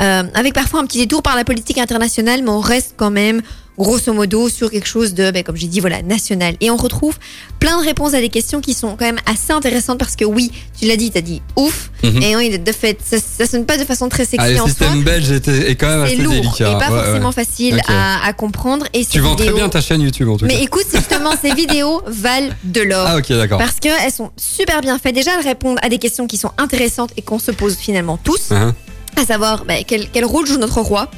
euh, 0.00 0.22
avec 0.34 0.54
parfois 0.54 0.80
un 0.80 0.86
petit 0.86 0.98
détour 0.98 1.22
par 1.22 1.36
la 1.36 1.44
politique 1.44 1.78
internationale, 1.78 2.42
mais 2.42 2.50
on 2.50 2.60
reste 2.60 2.94
quand 2.96 3.10
même 3.10 3.42
grosso 3.82 4.12
modo 4.12 4.48
sur 4.48 4.70
quelque 4.70 4.86
chose 4.86 5.14
de, 5.14 5.30
ben, 5.30 5.42
comme 5.42 5.56
j'ai 5.56 5.66
dit, 5.66 5.80
voilà, 5.80 6.02
national. 6.02 6.54
Et 6.60 6.70
on 6.70 6.76
retrouve 6.76 7.16
plein 7.58 7.80
de 7.80 7.84
réponses 7.84 8.14
à 8.14 8.20
des 8.20 8.28
questions 8.28 8.60
qui 8.60 8.74
sont 8.74 8.90
quand 8.96 9.04
même 9.06 9.18
assez 9.26 9.52
intéressantes 9.52 9.98
parce 9.98 10.16
que 10.16 10.24
oui, 10.24 10.52
tu 10.78 10.86
l'as 10.86 10.96
dit, 10.96 11.10
tu 11.10 11.18
as 11.18 11.22
dit 11.22 11.42
ouf, 11.56 11.90
Mhm. 12.02 12.22
et 12.22 12.36
oui, 12.36 12.58
de 12.58 12.72
fait, 12.72 12.98
ça, 13.04 13.16
ça 13.18 13.46
sonne 13.46 13.66
pas 13.66 13.76
de 13.78 13.84
façon 13.84 14.08
très 14.08 14.24
sexy 14.24 14.36
Ah, 14.38 14.48
le 14.50 14.56
en 14.56 14.58
soi. 14.60 14.68
système 14.68 15.02
belge 15.02 15.30
est, 15.30 15.74
quand 15.76 15.88
même 15.88 16.02
assez 16.02 16.16
lourd 16.16 16.32
délicat. 16.32 16.70
et 16.70 16.78
pas 16.78 16.90
Ouais, 16.90 16.96
ouais. 16.98 17.04
forcément 17.04 17.32
facile 17.32 17.80
à, 17.88 18.26
à 18.26 18.32
comprendre. 18.32 18.86
Et 18.94 19.04
Tu 19.04 19.20
vends 19.20 19.36
très 19.36 19.52
bien 19.52 19.68
ta 19.68 19.80
chaîne 19.80 20.00
YouTube 20.00 20.28
en 20.28 20.36
tout 20.36 20.44
Mais 20.46 20.54
cas. 20.56 20.60
écoute, 20.62 20.86
justement, 20.94 21.32
ces 21.40 21.54
vidéos 21.54 22.02
valent 22.06 22.50
de 22.64 22.80
l'or. 22.82 23.04
Ah 23.06 23.16
ok 23.18 23.28
d'accord. 23.32 23.58
Parce 23.58 23.80
qu'elles 23.80 24.12
sont 24.12 24.30
super 24.36 24.80
bien 24.80 24.98
faites. 24.98 25.14
Déjà, 25.14 25.32
elles 25.38 25.46
répondent 25.46 25.78
à 25.82 25.88
des 25.88 25.98
questions 25.98 26.26
qui 26.26 26.36
sont 26.36 26.50
intéressantes 26.58 27.10
et 27.16 27.22
qu'on 27.22 27.38
se 27.38 27.50
pose 27.50 27.76
finalement 27.76 28.16
tous. 28.22 28.50
Hein 28.52 28.74
À 29.20 29.24
savoir, 29.26 29.64
bah, 29.64 29.74
quel, 29.86 30.08
quel 30.10 30.24
rôle 30.24 30.46
joue 30.46 30.56
notre 30.58 30.80
roi? 30.80 31.10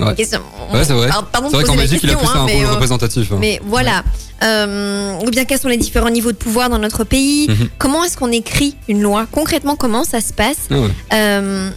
Ouais. 0.00 0.14
Question- 0.14 0.40
Ouais, 0.72 0.84
c'est 0.84 0.92
vrai. 0.92 1.08
Pardon 1.32 1.48
C'est 1.50 1.56
vrai 1.56 1.64
qu'en 1.64 1.74
Belgique 1.76 2.00
il 2.02 2.10
a 2.10 2.12
plus 2.14 2.20
question, 2.22 2.38
un 2.40 2.42
hein, 2.44 2.46
rôle 2.46 2.52
mais, 2.60 2.64
euh, 2.64 2.70
représentatif. 2.72 3.32
hein. 3.32 3.36
mais 3.40 3.60
voilà. 3.64 4.04
Euh, 4.44 5.18
ou 5.26 5.30
bien 5.30 5.44
quels 5.44 5.58
sont 5.58 5.68
les 5.68 5.76
différents 5.76 6.10
niveaux 6.10 6.30
de 6.30 6.36
pouvoir 6.36 6.68
dans 6.70 6.78
notre 6.78 7.02
pays 7.04 7.48
Mhm. 7.48 7.68
Comment 7.78 8.04
est-ce 8.04 8.16
qu'on 8.16 8.30
écrit 8.30 8.76
une 8.88 9.02
loi 9.02 9.26
Concrètement, 9.32 9.74
comment 9.76 10.04
ça 10.04 10.20
se 10.20 10.32
passe 10.32 10.68
Ah 10.70 10.74
ouais. 10.78 10.88
Euh, 11.14 11.70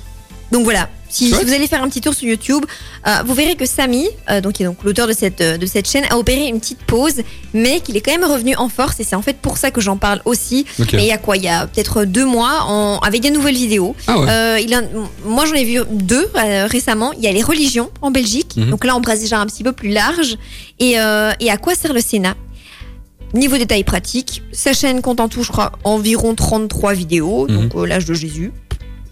Donc 0.51 0.63
voilà. 0.65 0.89
Si, 1.12 1.30
vous 1.32 1.53
allez 1.53 1.68
faire 1.68 1.84
un 1.84 1.89
petit 1.89 2.01
tour 2.01 2.14
sur 2.14 2.28
YouTube, 2.28 2.64
euh, 3.07 3.18
vous 3.26 3.34
verrez 3.34 3.55
que 3.55 3.66
Samy, 3.66 4.07
euh, 4.30 4.39
donc, 4.41 4.53
qui 4.53 4.64
est 4.64 4.66
donc 4.66 4.78
l'auteur 4.84 5.07
de 5.07 5.14
cette, 5.14 5.41
euh, 5.41 5.57
de 5.57 5.66
cette 5.66 5.89
chaîne, 5.89 6.05
a 6.09 6.18
opéré 6.18 6.47
une 6.47 6.59
petite 6.59 6.80
pause, 6.84 7.22
mais 7.53 7.82
qu'il 7.82 7.97
est 7.97 8.01
quand 8.01 8.12
même 8.18 8.24
revenu 8.24 8.55
en 8.55 8.70
force. 8.70 8.99
Et 8.99 9.03
c'est 9.03 9.16
en 9.16 9.22
fait 9.22 9.38
pour 9.38 9.57
ça 9.57 9.72
que 9.72 9.82
j'en 9.82 9.97
parle 9.97 10.22
aussi. 10.26 10.66
Mais 10.97 11.03
il 11.03 11.07
y 11.07 11.12
a 11.12 11.18
quoi? 11.18 11.36
Il 11.38 11.43
y 11.43 11.47
a 11.49 11.68
peut-être 11.68 12.05
deux 12.05 12.26
mois, 12.26 12.64
en- 12.68 12.99
avec 12.99 13.22
des 13.22 13.30
nouvelles 13.32 13.55
vidéos. 13.55 13.95
Ah 14.07 14.20
ouais. 14.20 14.28
Euh, 14.30 14.59
il 14.62 14.74
a, 14.74 14.82
moi, 15.26 15.45
j'en 15.45 15.55
ai 15.55 15.66
vu 15.66 15.80
deux 15.91 16.30
récemment. 16.68 17.12
Il 17.14 17.24
y 17.24 17.28
a 17.28 17.32
les 17.32 17.43
religions 17.43 17.89
en 18.01 18.12
Belgique. 18.12 18.53
Mhm. 18.57 18.70
Donc 18.70 18.86
là, 18.86 18.95
on 18.95 19.01
brasse 19.01 19.20
déjà 19.20 19.39
un 19.39 19.45
petit 19.45 19.64
peu 19.64 19.74
plus 19.74 19.89
large. 19.89 20.38
Et, 20.80 20.91
et 20.91 21.49
à 21.51 21.57
quoi 21.57 21.76
sert 21.76 21.93
le 21.93 22.01
Sénat? 22.01 22.36
Niveau 23.34 23.57
détails 23.57 23.86
pratiques, 23.86 24.43
sa 24.51 24.74
chaîne 24.74 25.01
compte 25.01 25.22
en 25.22 25.30
tout, 25.30 25.41
je 25.43 25.51
crois, 25.53 25.72
environ 25.86 26.36
33 26.36 26.93
vidéos, 26.93 27.47
Mhm. 27.47 27.55
donc 27.62 27.76
euh, 27.76 27.86
l'âge 27.86 28.03
de 28.03 28.14
Jésus. 28.14 28.51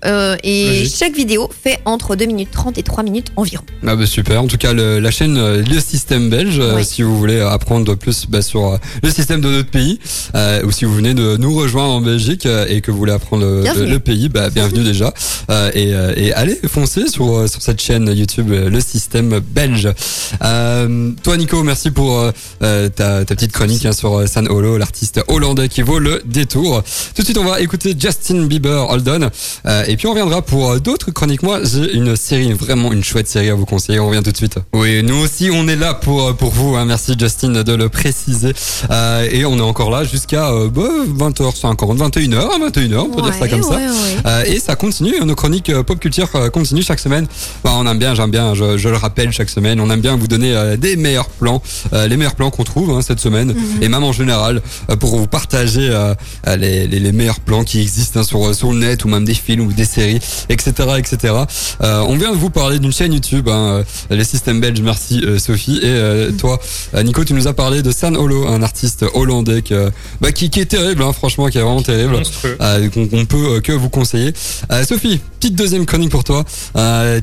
Euh, 0.05 0.35
et 0.43 0.65
Logique. 0.79 0.95
chaque 0.97 1.15
vidéo 1.15 1.49
fait 1.63 1.79
entre 1.85 2.15
2 2.15 2.25
minutes 2.25 2.49
30 2.51 2.77
et 2.77 2.83
3 2.83 3.03
minutes 3.03 3.27
environ. 3.35 3.63
Ah 3.85 3.95
bah 3.95 4.05
super. 4.05 4.41
En 4.41 4.47
tout 4.47 4.57
cas, 4.57 4.73
le- 4.73 4.99
la 4.99 5.11
chaîne 5.11 5.37
euh, 5.37 5.61
Le 5.63 5.79
Système 5.79 6.29
Belge, 6.29 6.59
euh, 6.59 6.81
si 6.83 7.01
vous 7.03 7.17
voulez 7.17 7.39
apprendre 7.41 7.95
plus 7.95 8.25
bah, 8.29 8.41
sur 8.41 8.79
le 9.03 9.09
système 9.09 9.41
de 9.41 9.49
notre 9.49 9.69
pays, 9.69 9.99
euh, 10.35 10.63
ou 10.63 10.71
si 10.71 10.85
vous 10.85 10.95
venez 10.95 11.13
de 11.13 11.37
nous 11.37 11.53
rejoindre 11.55 11.93
en 11.93 12.01
Belgique 12.01 12.45
et 12.45 12.81
que 12.81 12.91
vous 12.91 12.97
voulez 12.97 13.11
apprendre 13.11 13.43
le, 13.45 13.97
pays, 13.99 14.29
bah, 14.29 14.49
bienvenue 14.53 14.83
déjà. 14.83 15.13
Euh, 15.49 15.71
et, 15.73 15.89
et 16.25 16.33
allez 16.33 16.59
foncer 16.67 17.07
sur 17.07 17.49
sur 17.49 17.61
cette 17.61 17.81
chaîne 17.81 18.07
YouTube 18.15 18.49
Le 18.51 18.79
Système 18.79 19.39
Belge. 19.39 19.89
Toi, 20.39 21.37
Nico, 21.37 21.63
merci 21.63 21.91
pour 21.91 22.31
ta, 22.59 22.89
ta 22.89 23.25
petite 23.25 23.51
chronique 23.51 23.85
hein, 23.85 23.91
sur 23.93 24.27
San 24.27 24.47
Holo, 24.47 24.77
l'artiste 24.77 25.21
hollandais 25.27 25.67
qui 25.69 25.81
vaut 25.81 25.99
le 25.99 26.21
détour. 26.25 26.83
Tout 27.15 27.21
de 27.21 27.25
suite, 27.25 27.37
on 27.37 27.43
va 27.45 27.59
écouter 27.59 27.95
Justin 27.99 28.45
Bieber, 28.45 28.89
Hold 28.89 29.07
On. 29.09 29.29
Euh, 29.65 29.83
et 29.91 29.97
puis 29.97 30.07
on 30.07 30.11
reviendra 30.11 30.41
pour 30.41 30.71
euh, 30.71 30.79
d'autres 30.79 31.11
chroniques. 31.11 31.43
Moi, 31.43 31.59
j'ai 31.63 31.93
une 31.93 32.15
série, 32.15 32.53
vraiment 32.53 32.91
une 32.93 33.03
chouette 33.03 33.27
série 33.27 33.49
à 33.49 33.55
vous 33.55 33.65
conseiller. 33.65 33.99
On 33.99 34.07
revient 34.07 34.21
tout 34.23 34.31
de 34.31 34.37
suite. 34.37 34.57
Oui, 34.73 35.01
nous 35.03 35.15
aussi, 35.17 35.49
on 35.51 35.67
est 35.67 35.75
là 35.75 35.93
pour 35.93 36.23
euh, 36.27 36.33
pour 36.33 36.51
vous. 36.51 36.75
hein. 36.75 36.85
Merci 36.85 37.15
Justin 37.19 37.63
de 37.63 37.73
le 37.73 37.89
préciser. 37.89 38.53
Euh, 38.91 39.27
et 39.31 39.45
on 39.45 39.57
est 39.57 39.61
encore 39.61 39.89
là 39.89 40.03
jusqu'à 40.03 40.49
euh, 40.51 40.69
bah, 40.69 40.83
20h50, 41.17 41.97
21h, 41.97 42.37
à 42.37 42.69
21h, 42.69 42.97
on 42.97 43.09
peut 43.09 43.21
dire 43.21 43.33
ça 43.33 43.39
Ouais, 43.41 43.49
comme 43.49 43.63
ça. 43.63 43.69
ouais. 43.75 43.87
Euh, 44.25 44.43
et 44.45 44.59
ça 44.59 44.75
continue, 44.75 45.13
nos 45.25 45.35
chroniques 45.35 45.71
pop 45.83 45.99
culture 45.99 46.29
continuent 46.51 46.83
chaque 46.83 46.99
semaine. 46.99 47.27
Bah, 47.63 47.71
on 47.75 47.85
aime 47.87 47.99
bien, 47.99 48.13
j'aime 48.15 48.31
bien, 48.31 48.53
je, 48.53 48.77
je 48.77 48.89
le 48.89 48.97
rappelle 48.97 49.31
chaque 49.31 49.49
semaine, 49.49 49.79
on 49.79 49.89
aime 49.89 50.01
bien 50.01 50.15
vous 50.15 50.27
donner 50.27 50.75
des 50.77 50.95
meilleurs 50.95 51.29
plans, 51.29 51.61
les 51.93 52.17
meilleurs 52.17 52.35
plans 52.35 52.49
qu'on 52.51 52.63
trouve 52.63 52.91
hein, 52.91 53.01
cette 53.01 53.19
semaine, 53.19 53.53
Mhm. 53.53 53.81
et 53.83 53.89
même 53.89 54.03
en 54.03 54.11
général, 54.11 54.61
pour 54.99 55.15
vous 55.17 55.27
partager 55.27 55.89
les, 56.47 56.87
les, 56.87 56.99
les 56.99 57.11
meilleurs 57.11 57.39
plans 57.39 57.63
qui 57.63 57.81
existent 57.81 58.19
hein, 58.19 58.23
sur, 58.23 58.53
sur 58.55 58.71
le 58.71 58.79
net, 58.79 59.05
ou 59.05 59.07
même 59.07 59.25
des 59.25 59.33
films, 59.33 59.67
ou 59.67 59.73
des 59.73 59.78
séries, 59.85 60.19
etc., 60.49 60.71
etc. 60.97 61.33
Euh, 61.81 62.03
on 62.07 62.15
vient 62.15 62.31
de 62.31 62.37
vous 62.37 62.49
parler 62.49 62.79
d'une 62.79 62.91
chaîne 62.91 63.13
YouTube, 63.13 63.47
hein, 63.49 63.83
euh, 64.11 64.15
les 64.15 64.23
systèmes 64.23 64.59
belges. 64.59 64.81
Merci 64.81 65.23
Sophie. 65.37 65.79
Et 65.83 66.31
toi, 66.37 66.59
Nico, 67.03 67.23
tu 67.23 67.33
nous 67.33 67.47
as 67.47 67.53
parlé 67.53 67.81
de 67.81 67.91
San 67.91 68.15
Holo, 68.15 68.47
un 68.47 68.61
artiste 68.63 69.05
hollandais 69.13 69.63
bah, 70.21 70.31
qui, 70.31 70.49
qui, 70.49 70.59
est 70.61 70.65
terrible, 70.65 71.03
hein, 71.03 71.13
franchement, 71.13 71.47
qui 71.47 71.57
est 71.57 71.61
vraiment 71.61 71.81
terrible, 71.81 72.21
qu'on 72.93 73.25
peut 73.25 73.61
que 73.61 73.71
vous 73.71 73.89
conseiller. 73.89 74.33
Sophie, 74.87 75.19
petite 75.39 75.55
deuxième 75.55 75.85
chronique 75.85 76.11
pour 76.11 76.23
toi. 76.23 76.43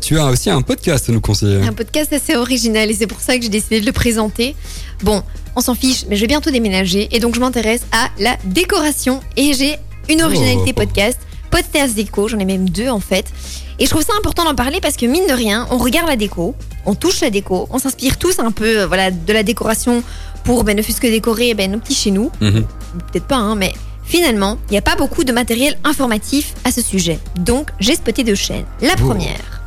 tu 0.03 0.19
as 0.19 0.27
aussi 0.27 0.51
un 0.51 0.63
podcast 0.63 1.09
à 1.09 1.13
nous 1.13 1.21
conseiller. 1.21 1.63
Un 1.63 1.73
podcast 1.73 2.13
assez 2.13 2.37
original 2.37 2.91
et 2.91 2.95
c'est 2.95 3.07
pour 3.07 3.21
ça 3.21 3.37
que 3.37 3.43
j'ai 3.43 3.49
décidé 3.49 3.81
de 3.81 3.87
le 3.87 3.93
présenter. 3.93 4.55
Bon, 5.03 5.23
on 5.57 5.61
s'en 5.61 5.75
fiche, 5.75 6.05
mais 6.09 6.17
je 6.17 6.21
vais 6.23 6.27
bientôt 6.27 6.51
déménager 6.51 7.09
et 7.11 7.21
donc 7.21 7.35
je 7.35 7.41
m'intéresse 7.41 7.83
à 7.93 8.09
la 8.19 8.37
décoration 8.45 9.21
et 9.37 9.53
j'ai 9.55 9.77
une 10.09 10.23
originalité 10.23 10.71
oh. 10.71 10.81
podcast, 10.81 11.19
podcast 11.57 11.95
déco, 11.95 12.29
j'en 12.29 12.39
ai 12.39 12.45
même 12.45 12.69
deux 12.69 12.91
en 12.91 13.01
fait. 13.01 13.33
Et 13.79 13.87
je 13.87 13.91
trouve 13.91 14.03
ça 14.03 14.13
important 14.19 14.45
d'en 14.45 14.55
parler 14.55 14.81
parce 14.83 14.97
que 14.97 15.07
mine 15.07 15.27
de 15.27 15.33
rien, 15.33 15.67
on 15.71 15.79
regarde 15.79 16.07
la 16.07 16.17
déco, 16.17 16.55
on 16.85 16.95
touche 16.95 17.23
la 17.23 17.31
déco, 17.31 17.67
on 17.71 17.79
s'inspire 17.79 18.19
tous 18.19 18.39
un 18.41 18.51
peu 18.51 18.81
euh, 18.81 18.87
voilà, 18.87 19.11
de 19.11 19.33
la 19.33 19.43
décoration 19.43 20.03
pour 20.45 20.65
ben, 20.65 20.77
ne 20.77 20.83
fût-ce 20.83 21.01
que 21.01 21.07
décorer 21.07 21.55
ben, 21.55 21.73
nos 21.73 21.79
petits 21.79 21.95
chez 21.95 22.11
nous. 22.11 22.31
Mhm. 22.43 22.67
Peut-être 23.11 23.27
pas, 23.27 23.37
hein, 23.37 23.55
mais 23.55 23.73
finalement, 24.05 24.59
il 24.69 24.73
n'y 24.73 24.79
a 24.79 24.83
pas 24.83 24.97
beaucoup 24.97 25.25
de 25.25 25.33
matériel 25.33 25.79
informatif 25.85 26.53
à 26.65 26.71
ce 26.71 26.83
sujet. 26.83 27.19
Donc 27.39 27.71
j'ai 27.81 27.95
spoté 27.95 28.23
deux 28.23 28.35
chaînes. 28.35 28.67
La 28.83 28.95
oh. 29.01 29.07
première, 29.07 29.63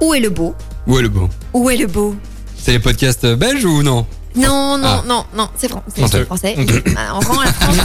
Où 0.00 0.14
est 0.14 0.20
le 0.20 0.30
beau? 0.30 0.54
Où 0.86 0.96
est 0.96 1.02
le 1.02 1.08
beau? 1.08 1.28
Où 1.52 1.70
est 1.70 1.76
le 1.76 1.88
beau? 1.88 2.14
C'est 2.56 2.72
les 2.72 2.78
podcasts 2.78 3.26
belges 3.26 3.64
ou 3.64 3.82
non? 3.82 4.06
Non, 4.36 4.78
non, 4.78 4.86
ah. 4.86 5.04
non, 5.06 5.24
non, 5.36 5.48
c'est 5.56 5.68
français. 5.68 6.24
français. 6.24 6.56
on 7.14 7.20
rend 7.20 7.40
à 7.40 7.44
la 7.44 7.52
France. 7.52 7.76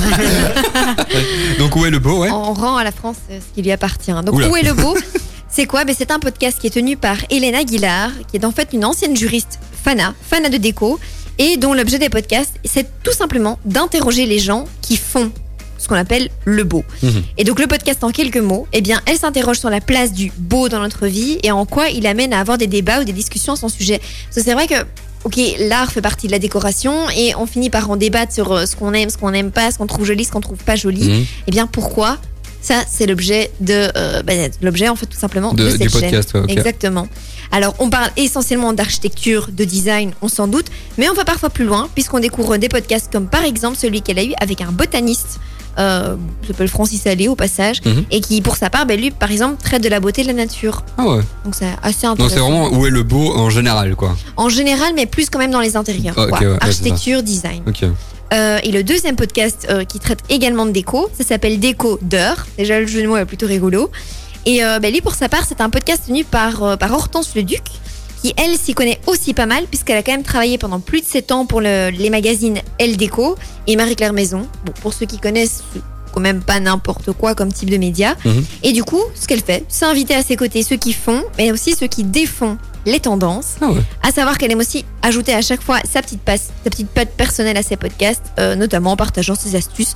Donc 1.59 1.75
où 1.75 1.85
est 1.85 1.89
le 1.91 1.99
beau, 1.99 2.19
ouais 2.19 2.29
On 2.29 2.53
rend 2.53 2.77
à 2.77 2.83
la 2.83 2.91
France 2.91 3.17
ce 3.29 3.55
qui 3.55 3.61
lui 3.61 3.71
appartient. 3.71 4.13
Donc 4.25 4.35
où 4.35 4.55
est 4.55 4.63
le 4.63 4.73
beau 4.73 4.95
C'est 5.49 5.65
quoi? 5.65 5.83
Ben, 5.83 5.93
C'est 5.97 6.11
un 6.11 6.19
podcast 6.19 6.57
qui 6.59 6.67
est 6.67 6.71
tenu 6.71 6.95
par 6.95 7.17
Hélène 7.29 7.55
Aguilar, 7.55 8.09
qui 8.29 8.37
est 8.37 8.45
en 8.45 8.51
fait 8.51 8.69
une 8.71 8.85
ancienne 8.85 9.17
juriste 9.17 9.59
Fana, 9.83 10.13
Fana 10.21 10.49
de 10.49 10.57
déco, 10.57 10.99
et 11.37 11.57
dont 11.57 11.73
l'objet 11.73 11.99
des 11.99 12.09
podcasts, 12.09 12.53
c'est 12.63 12.87
tout 13.03 13.13
simplement 13.13 13.59
d'interroger 13.65 14.25
les 14.25 14.39
gens 14.39 14.65
qui 14.81 14.95
font 14.95 15.31
ce 15.77 15.87
qu'on 15.87 15.95
appelle 15.95 16.29
le 16.45 16.63
beau. 16.63 16.85
Mhm. 17.01 17.23
Et 17.37 17.43
donc 17.43 17.59
le 17.59 17.67
podcast 17.67 18.03
en 18.03 18.11
quelques 18.11 18.37
mots, 18.37 18.67
eh 18.71 18.81
bien, 18.81 19.01
elle 19.07 19.17
s'interroge 19.17 19.59
sur 19.59 19.69
la 19.69 19.81
place 19.81 20.13
du 20.13 20.31
beau 20.37 20.69
dans 20.69 20.79
notre 20.79 21.07
vie 21.07 21.39
et 21.43 21.51
en 21.51 21.65
quoi 21.65 21.89
il 21.89 22.05
amène 22.05 22.33
à 22.33 22.39
avoir 22.39 22.57
des 22.57 22.67
débats 22.67 23.01
ou 23.01 23.03
des 23.03 23.13
discussions 23.13 23.53
à 23.53 23.55
son 23.55 23.67
sujet. 23.69 23.99
Parce 24.25 24.35
que 24.37 24.43
c'est 24.43 24.53
vrai 24.53 24.67
que 24.67 24.75
ok, 25.23 25.39
l'art 25.59 25.91
fait 25.91 26.01
partie 26.01 26.27
de 26.27 26.31
la 26.31 26.39
décoration 26.39 27.09
et 27.15 27.35
on 27.35 27.45
finit 27.45 27.69
par 27.69 27.89
en 27.89 27.95
débattre 27.95 28.33
sur 28.33 28.51
euh, 28.51 28.65
ce 28.65 28.75
qu'on 28.75 28.93
aime, 28.93 29.09
ce 29.09 29.17
qu'on 29.17 29.31
n'aime 29.31 29.51
pas, 29.51 29.71
ce 29.71 29.77
qu'on 29.77 29.87
trouve 29.87 30.05
joli, 30.05 30.25
ce 30.25 30.31
qu'on 30.31 30.41
trouve 30.41 30.63
pas 30.63 30.75
joli. 30.75 31.03
Mhm. 31.03 31.25
Eh 31.47 31.51
bien, 31.51 31.67
pourquoi? 31.67 32.17
Ça, 32.61 32.75
c'est 32.87 33.07
l'objet 33.07 33.51
de 33.59 33.89
euh, 33.95 34.21
bah, 34.21 34.33
l'objet 34.61 34.87
en 34.87 34.95
fait 34.95 35.07
tout 35.07 35.17
simplement 35.17 35.51
de, 35.53 35.67
cette 35.71 35.89
chaîne. 35.89 36.21
Exactement. 36.47 37.07
Alors, 37.51 37.73
on 37.79 37.89
parle 37.89 38.11
essentiellement 38.17 38.71
d'architecture, 38.73 39.49
de 39.51 39.63
design, 39.63 40.11
on 40.21 40.27
s'en 40.27 40.47
doute, 40.47 40.67
mais 40.99 41.09
on 41.09 41.13
va 41.13 41.25
parfois 41.25 41.49
plus 41.49 41.65
loin 41.65 41.89
puisqu'on 41.95 42.19
découvre 42.19 42.57
des 42.57 42.69
podcasts 42.69 43.11
comme 43.11 43.27
par 43.27 43.43
exemple 43.43 43.77
celui 43.77 44.03
qu'elle 44.03 44.19
a 44.19 44.23
eu 44.23 44.33
avec 44.39 44.61
un 44.61 44.71
botaniste 44.71 45.39
euh, 45.77 46.15
s'appelle 46.47 46.67
Francis 46.67 47.05
Allais 47.07 47.27
au 47.27 47.35
passage, 47.35 47.81
mhm. 47.85 48.05
et 48.11 48.21
qui 48.21 48.41
pour 48.41 48.57
sa 48.57 48.69
part, 48.69 48.85
ben, 48.85 48.99
lui 48.99 49.11
par 49.11 49.31
exemple 49.31 49.61
traite 49.61 49.83
de 49.83 49.89
la 49.89 49.99
beauté 49.99 50.23
de 50.23 50.27
la 50.27 50.33
nature. 50.33 50.83
Ah 50.97 51.05
ouais. 51.05 51.21
Donc 51.45 51.55
c'est 51.55 51.65
assez 51.81 52.05
intéressant. 52.05 52.15
Donc 52.15 52.29
c'est 52.29 52.39
vraiment 52.39 52.69
où 52.71 52.85
est 52.85 52.89
le 52.89 53.03
beau 53.03 53.33
en 53.35 53.49
général 53.49 53.95
quoi. 53.95 54.15
En 54.37 54.49
général, 54.49 54.93
mais 54.95 55.05
plus 55.05 55.29
quand 55.29 55.39
même 55.39 55.51
dans 55.51 55.61
les 55.61 55.75
intérieurs. 55.75 56.15
Architecture, 56.61 57.23
design. 57.23 57.63
Euh, 58.33 58.59
et 58.63 58.71
le 58.71 58.83
deuxième 58.83 59.17
podcast 59.17 59.67
euh, 59.69 59.83
qui 59.83 59.99
traite 59.99 60.19
également 60.29 60.65
de 60.65 60.71
déco, 60.71 61.09
ça 61.17 61.25
s'appelle 61.25 61.59
Déco 61.59 61.99
d'heure. 62.01 62.47
Déjà 62.57 62.79
le 62.79 62.87
jeu 62.87 63.01
de 63.01 63.07
mots 63.07 63.17
est 63.17 63.25
plutôt 63.25 63.47
rigolo. 63.47 63.91
Et 64.45 64.63
euh, 64.63 64.79
ben, 64.79 64.91
lui 64.91 65.01
pour 65.01 65.15
sa 65.15 65.27
part, 65.27 65.43
c'est 65.45 65.59
un 65.59 65.69
podcast 65.69 66.03
tenu 66.07 66.23
par, 66.23 66.77
par 66.77 66.93
Hortense 66.93 67.33
Le 67.35 67.43
Duc 67.43 67.63
qui 68.21 68.33
elle 68.37 68.57
s'y 68.57 68.73
connaît 68.73 68.99
aussi 69.07 69.33
pas 69.33 69.45
mal 69.45 69.65
puisqu'elle 69.65 69.97
a 69.97 70.03
quand 70.03 70.11
même 70.11 70.23
travaillé 70.23 70.57
pendant 70.57 70.79
plus 70.79 71.01
de 71.01 71.05
7 71.05 71.31
ans 71.31 71.45
pour 71.45 71.61
les 71.61 72.09
magazines 72.09 72.59
Elle 72.77 72.97
Déco 72.97 73.35
et 73.67 73.75
Marie-Claire 73.75 74.13
Maison. 74.13 74.47
Bon, 74.65 74.73
pour 74.81 74.93
ceux 74.93 75.05
qui 75.05 75.17
connaissent, 75.17 75.63
quand 76.11 76.19
même 76.19 76.41
pas 76.41 76.59
n'importe 76.59 77.11
quoi 77.13 77.35
comme 77.35 77.51
type 77.51 77.69
de 77.69 77.77
média. 77.77 78.15
Mhm. 78.25 78.45
Et 78.63 78.73
du 78.73 78.83
coup, 78.83 79.01
ce 79.15 79.27
qu'elle 79.27 79.41
fait, 79.41 79.63
c'est 79.67 79.85
inviter 79.85 80.13
à 80.13 80.23
ses 80.23 80.35
côtés 80.35 80.63
ceux 80.63 80.75
qui 80.75 80.93
font, 80.93 81.23
mais 81.37 81.51
aussi 81.51 81.73
ceux 81.73 81.87
qui 81.87 82.03
défont 82.03 82.57
les 82.85 82.99
tendances. 82.99 83.55
Ah 83.61 83.69
À 84.03 84.11
savoir 84.11 84.37
qu'elle 84.37 84.51
aime 84.51 84.59
aussi 84.59 84.85
ajouter 85.01 85.33
à 85.33 85.41
chaque 85.41 85.61
fois 85.61 85.79
sa 85.89 86.01
petite 86.01 86.21
passe, 86.21 86.49
sa 86.63 86.69
petite 86.69 86.89
patte 86.89 87.11
personnelle 87.11 87.57
à 87.57 87.63
ses 87.63 87.77
podcasts, 87.77 88.25
euh, 88.39 88.55
notamment 88.55 88.91
en 88.91 88.97
partageant 88.97 89.35
ses 89.35 89.55
astuces 89.55 89.93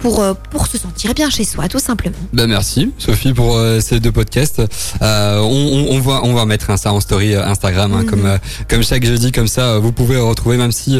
pour, 0.00 0.22
euh, 0.22 0.34
pour 0.50 0.66
se 0.66 0.78
sentir 0.78 1.14
bien 1.14 1.30
chez 1.30 1.44
soi, 1.44 1.68
tout 1.68 1.78
simplement. 1.78 2.16
Ben 2.32 2.46
merci, 2.46 2.92
Sophie, 2.98 3.32
pour 3.32 3.56
euh, 3.56 3.80
ces 3.80 4.00
deux 4.00 4.12
podcasts. 4.12 4.62
Euh, 5.02 5.38
on, 5.40 5.86
on, 5.90 6.00
va, 6.00 6.20
on 6.24 6.34
va 6.34 6.44
mettre 6.44 6.78
ça 6.78 6.92
en 6.92 7.00
story 7.00 7.34
Instagram, 7.34 7.92
hein, 7.92 8.04
comme, 8.08 8.22
mhm. 8.22 8.38
comme 8.68 8.82
chaque 8.82 9.04
jeudi, 9.04 9.32
comme 9.32 9.48
ça, 9.48 9.78
vous 9.78 9.92
pouvez 9.92 10.18
retrouver, 10.18 10.56
même 10.56 10.72
si 10.72 10.98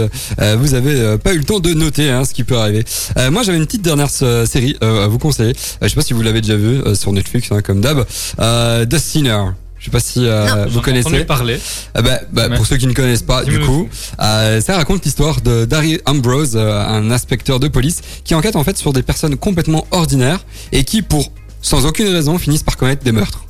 vous 0.59 0.75
avez 0.75 1.19
pas 1.19 1.35
eu 1.35 1.39
le 1.39 1.45
temps 1.45 1.61
de 1.61 1.73
noter 1.75 2.11
hein, 2.11 2.25
ce 2.25 2.33
qui 2.35 2.45
peut 2.45 2.57
arriver. 2.57 2.85
moi, 3.31 3.43
j'avais 3.43 3.59
une 3.59 3.67
petite 3.67 3.83
dernière 3.83 4.11
série 4.11 4.77
à 4.81 5.07
vous 5.07 5.19
conseiller. 5.19 5.55
je 5.83 5.89
sais 5.89 5.95
pas 5.95 6.03
si 6.03 6.13
vous 6.13 6.23
l'avez 6.23 6.41
déjà 6.41 6.57
vu 6.57 6.81
sur 6.95 7.13
Netflix, 7.13 7.51
hein, 7.53 7.63
comme 7.63 7.81
d'hab. 7.81 8.05
The 8.39 8.99
Sinner. 8.99 9.66
Je 9.87 9.91
sais 9.93 9.93
pas 9.93 10.01
si 10.01 10.27
euh, 10.27 10.67
vous 10.69 10.81
connaissez. 10.81 11.25
parler. 11.25 11.61
Ah 11.95 12.03
bah, 12.03 12.19
bah, 12.33 12.49
pour 12.51 12.67
ceux 12.67 12.77
qui 12.77 12.89
ne 12.89 12.93
connaissent 12.93 13.23
pas, 13.23 13.45
du 13.45 13.61
coup, 13.61 13.89
euh, 14.21 14.61
ça 14.61 14.75
raconte 14.75 15.05
l'histoire 15.05 15.41
de 15.43 15.65
Darry 15.65 16.01
Ambrose, 16.07 16.57
euh, 16.57 16.85
un 16.85 17.09
inspecteur 17.13 17.61
de 17.61 17.69
police, 17.69 18.01
qui 18.25 18.35
enquête 18.35 18.57
en 18.57 18.65
fait 18.65 18.77
sur 18.77 18.93
des 18.93 19.05
personnes 19.05 19.37
complètement 19.37 19.87
ordinaires 19.93 20.45
et 20.73 20.83
qui, 20.83 21.03
pour 21.03 21.31
sans 21.63 21.87
aucune 21.87 22.09
raison, 22.09 22.37
finissent 22.37 22.65
par 22.65 22.77
commettre 22.77 23.05
des 23.05 23.13
meurtres. 23.13 23.45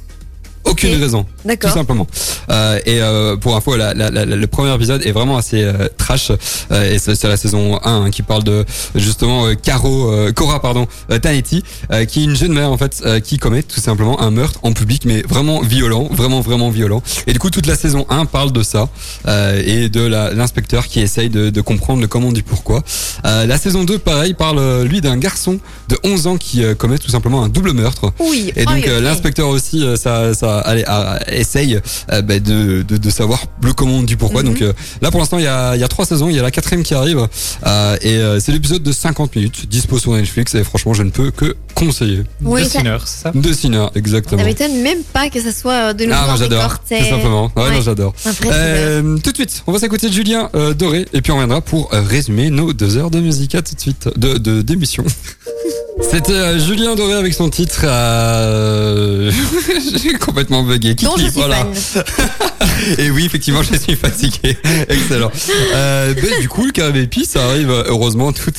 Aucune 0.66 1.00
raison. 1.00 1.26
D'accord. 1.44 1.70
Tout 1.70 1.78
simplement. 1.78 2.06
Euh, 2.50 2.78
et 2.86 3.00
euh, 3.00 3.36
pour 3.36 3.56
info, 3.56 3.76
la, 3.76 3.94
la, 3.94 4.10
la, 4.10 4.24
le 4.24 4.46
premier 4.46 4.74
épisode 4.74 5.04
est 5.04 5.12
vraiment 5.12 5.36
assez 5.36 5.62
euh, 5.62 5.88
trash. 5.96 6.32
Euh, 6.72 6.92
et 6.92 6.98
c'est 6.98 7.22
la 7.24 7.36
saison 7.36 7.80
1 7.84 8.04
hein, 8.06 8.10
qui 8.10 8.22
parle 8.22 8.44
de 8.44 8.64
justement 8.94 9.54
Caro, 9.54 10.12
Cora 10.34 10.60
pardon, 10.60 10.86
Tanetti, 11.22 11.62
qui 12.08 12.20
est 12.20 12.24
une 12.24 12.36
jeune 12.36 12.52
mère 12.52 12.70
en 12.70 12.76
fait 12.76 13.02
qui 13.22 13.38
commet 13.38 13.62
tout 13.62 13.80
simplement 13.80 14.20
un 14.20 14.30
meurtre 14.30 14.60
en 14.62 14.72
public, 14.72 15.04
mais 15.04 15.22
vraiment 15.22 15.60
violent, 15.60 16.08
vraiment 16.10 16.40
vraiment 16.40 16.70
violent. 16.70 17.02
Et 17.26 17.32
du 17.32 17.38
coup, 17.38 17.50
toute 17.50 17.66
la 17.66 17.76
saison 17.76 18.06
1 18.08 18.26
parle 18.26 18.52
de 18.52 18.62
ça 18.62 18.88
et 19.26 19.88
de 19.88 20.06
l'inspecteur 20.06 20.86
qui 20.86 21.00
essaye 21.00 21.30
de, 21.30 21.50
de, 21.50 21.60
comprendre 21.60 22.00
le 22.00 22.08
comment 22.08 22.32
du 22.32 22.42
pourquoi. 22.42 22.82
la 23.24 23.58
saison 23.58 23.84
2, 23.84 23.98
pareil, 23.98 24.34
parle 24.34 24.82
lui 24.82 25.00
d'un 25.00 25.16
garçon 25.16 25.58
de 25.88 25.98
11 26.04 26.26
ans 26.26 26.36
qui 26.36 26.62
commet 26.76 26.98
tout 26.98 27.10
simplement 27.10 27.42
un 27.42 27.48
double 27.48 27.72
meurtre. 27.72 28.12
Oui. 28.20 28.52
Et 28.56 28.64
donc 28.64 28.86
l'inspecteur 28.86 29.48
aussi, 29.48 29.84
ça, 29.96 30.34
ça 30.34 30.55
allez, 30.64 30.84
essaye 31.28 31.80
euh, 32.12 32.22
bah, 32.22 32.38
de, 32.38 32.82
de, 32.82 32.96
de, 32.96 33.11
savoir 33.11 33.44
le 33.62 33.72
comment 33.72 34.02
du 34.02 34.16
pourquoi. 34.16 34.42
Mhm. 34.42 34.48
Donc 34.48 34.62
euh, 34.62 34.72
là 35.02 35.11
pour 35.11 35.20
l'instant 35.20 35.38
il 35.38 35.44
y 35.44 35.48
a, 35.48 35.74
il 35.74 35.80
y 35.80 35.84
a 35.84 35.88
trois 35.88 36.07
saisons, 36.07 36.28
il 36.28 36.36
y 36.36 36.38
a 36.38 36.42
la 36.42 36.50
quatrième 36.50 36.82
qui 36.82 36.94
arrive 36.94 37.26
euh, 37.66 37.96
et 38.02 38.40
c'est 38.40 38.52
l'épisode 38.52 38.82
de 38.82 38.92
50 38.92 39.36
minutes, 39.36 39.68
dispo 39.68 39.98
sur 39.98 40.12
Netflix 40.12 40.54
et 40.54 40.64
franchement 40.64 40.94
je 40.94 41.02
ne 41.02 41.11
peux 41.11 41.30
que 41.30 41.57
conseiller. 41.74 42.24
Oui, 42.42 42.62
de 42.62 42.68
Sinner, 42.68 42.98
ça? 43.04 43.32
De 43.34 43.52
Sinner, 43.52 43.86
exactement. 43.94 44.40
Ça 44.40 44.46
m'étonne 44.46 44.80
même 44.82 45.02
pas 45.02 45.28
que 45.28 45.40
ça 45.40 45.52
soit 45.52 45.92
de 45.94 46.04
nouveau 46.04 46.16
ah, 46.18 46.34
j'adore, 46.38 46.78
tout 46.78 47.04
simplement. 47.04 47.52
Ouais, 47.57 47.82
j'adore. 47.82 48.14
tout 48.22 49.30
de 49.30 49.36
suite, 49.36 49.62
on 49.66 49.72
va 49.72 49.78
s'écouter 49.78 50.11
Julien 50.11 50.50
Doré 50.78 51.07
et 51.12 51.20
puis 51.20 51.32
on 51.32 51.36
reviendra 51.36 51.61
pour 51.61 51.90
résumer 51.92 52.50
nos 52.50 52.72
deux 52.72 52.96
heures 52.96 53.11
de 53.11 53.20
musique. 53.20 53.54
À 53.54 53.62
tout 53.62 53.74
de 53.74 53.80
suite, 53.80 54.09
de 54.16 54.62
d'émission. 54.62 55.04
C'était 56.01 56.59
Julien 56.59 56.94
Doré 56.94 57.14
avec 57.14 57.34
son 57.34 57.49
titre. 57.51 57.80
Euh... 57.84 59.30
J'ai 59.97 60.12
complètement 60.14 60.62
bugué. 60.62 60.94
Qui 60.94 61.07
je 61.07 61.30
voilà. 61.30 61.66
Et 62.98 63.10
oui, 63.10 63.26
effectivement, 63.26 63.62
je 63.62 63.76
suis 63.76 63.96
fatigué. 63.96 64.56
Excellent. 64.88 65.30
Euh, 65.74 66.14
ben, 66.14 66.40
du 66.40 66.48
coup, 66.48 66.64
le 66.64 66.72
carré 66.72 67.08
ça 67.24 67.44
arrive 67.44 67.70
heureusement 67.88 68.32
tout, 68.32 68.50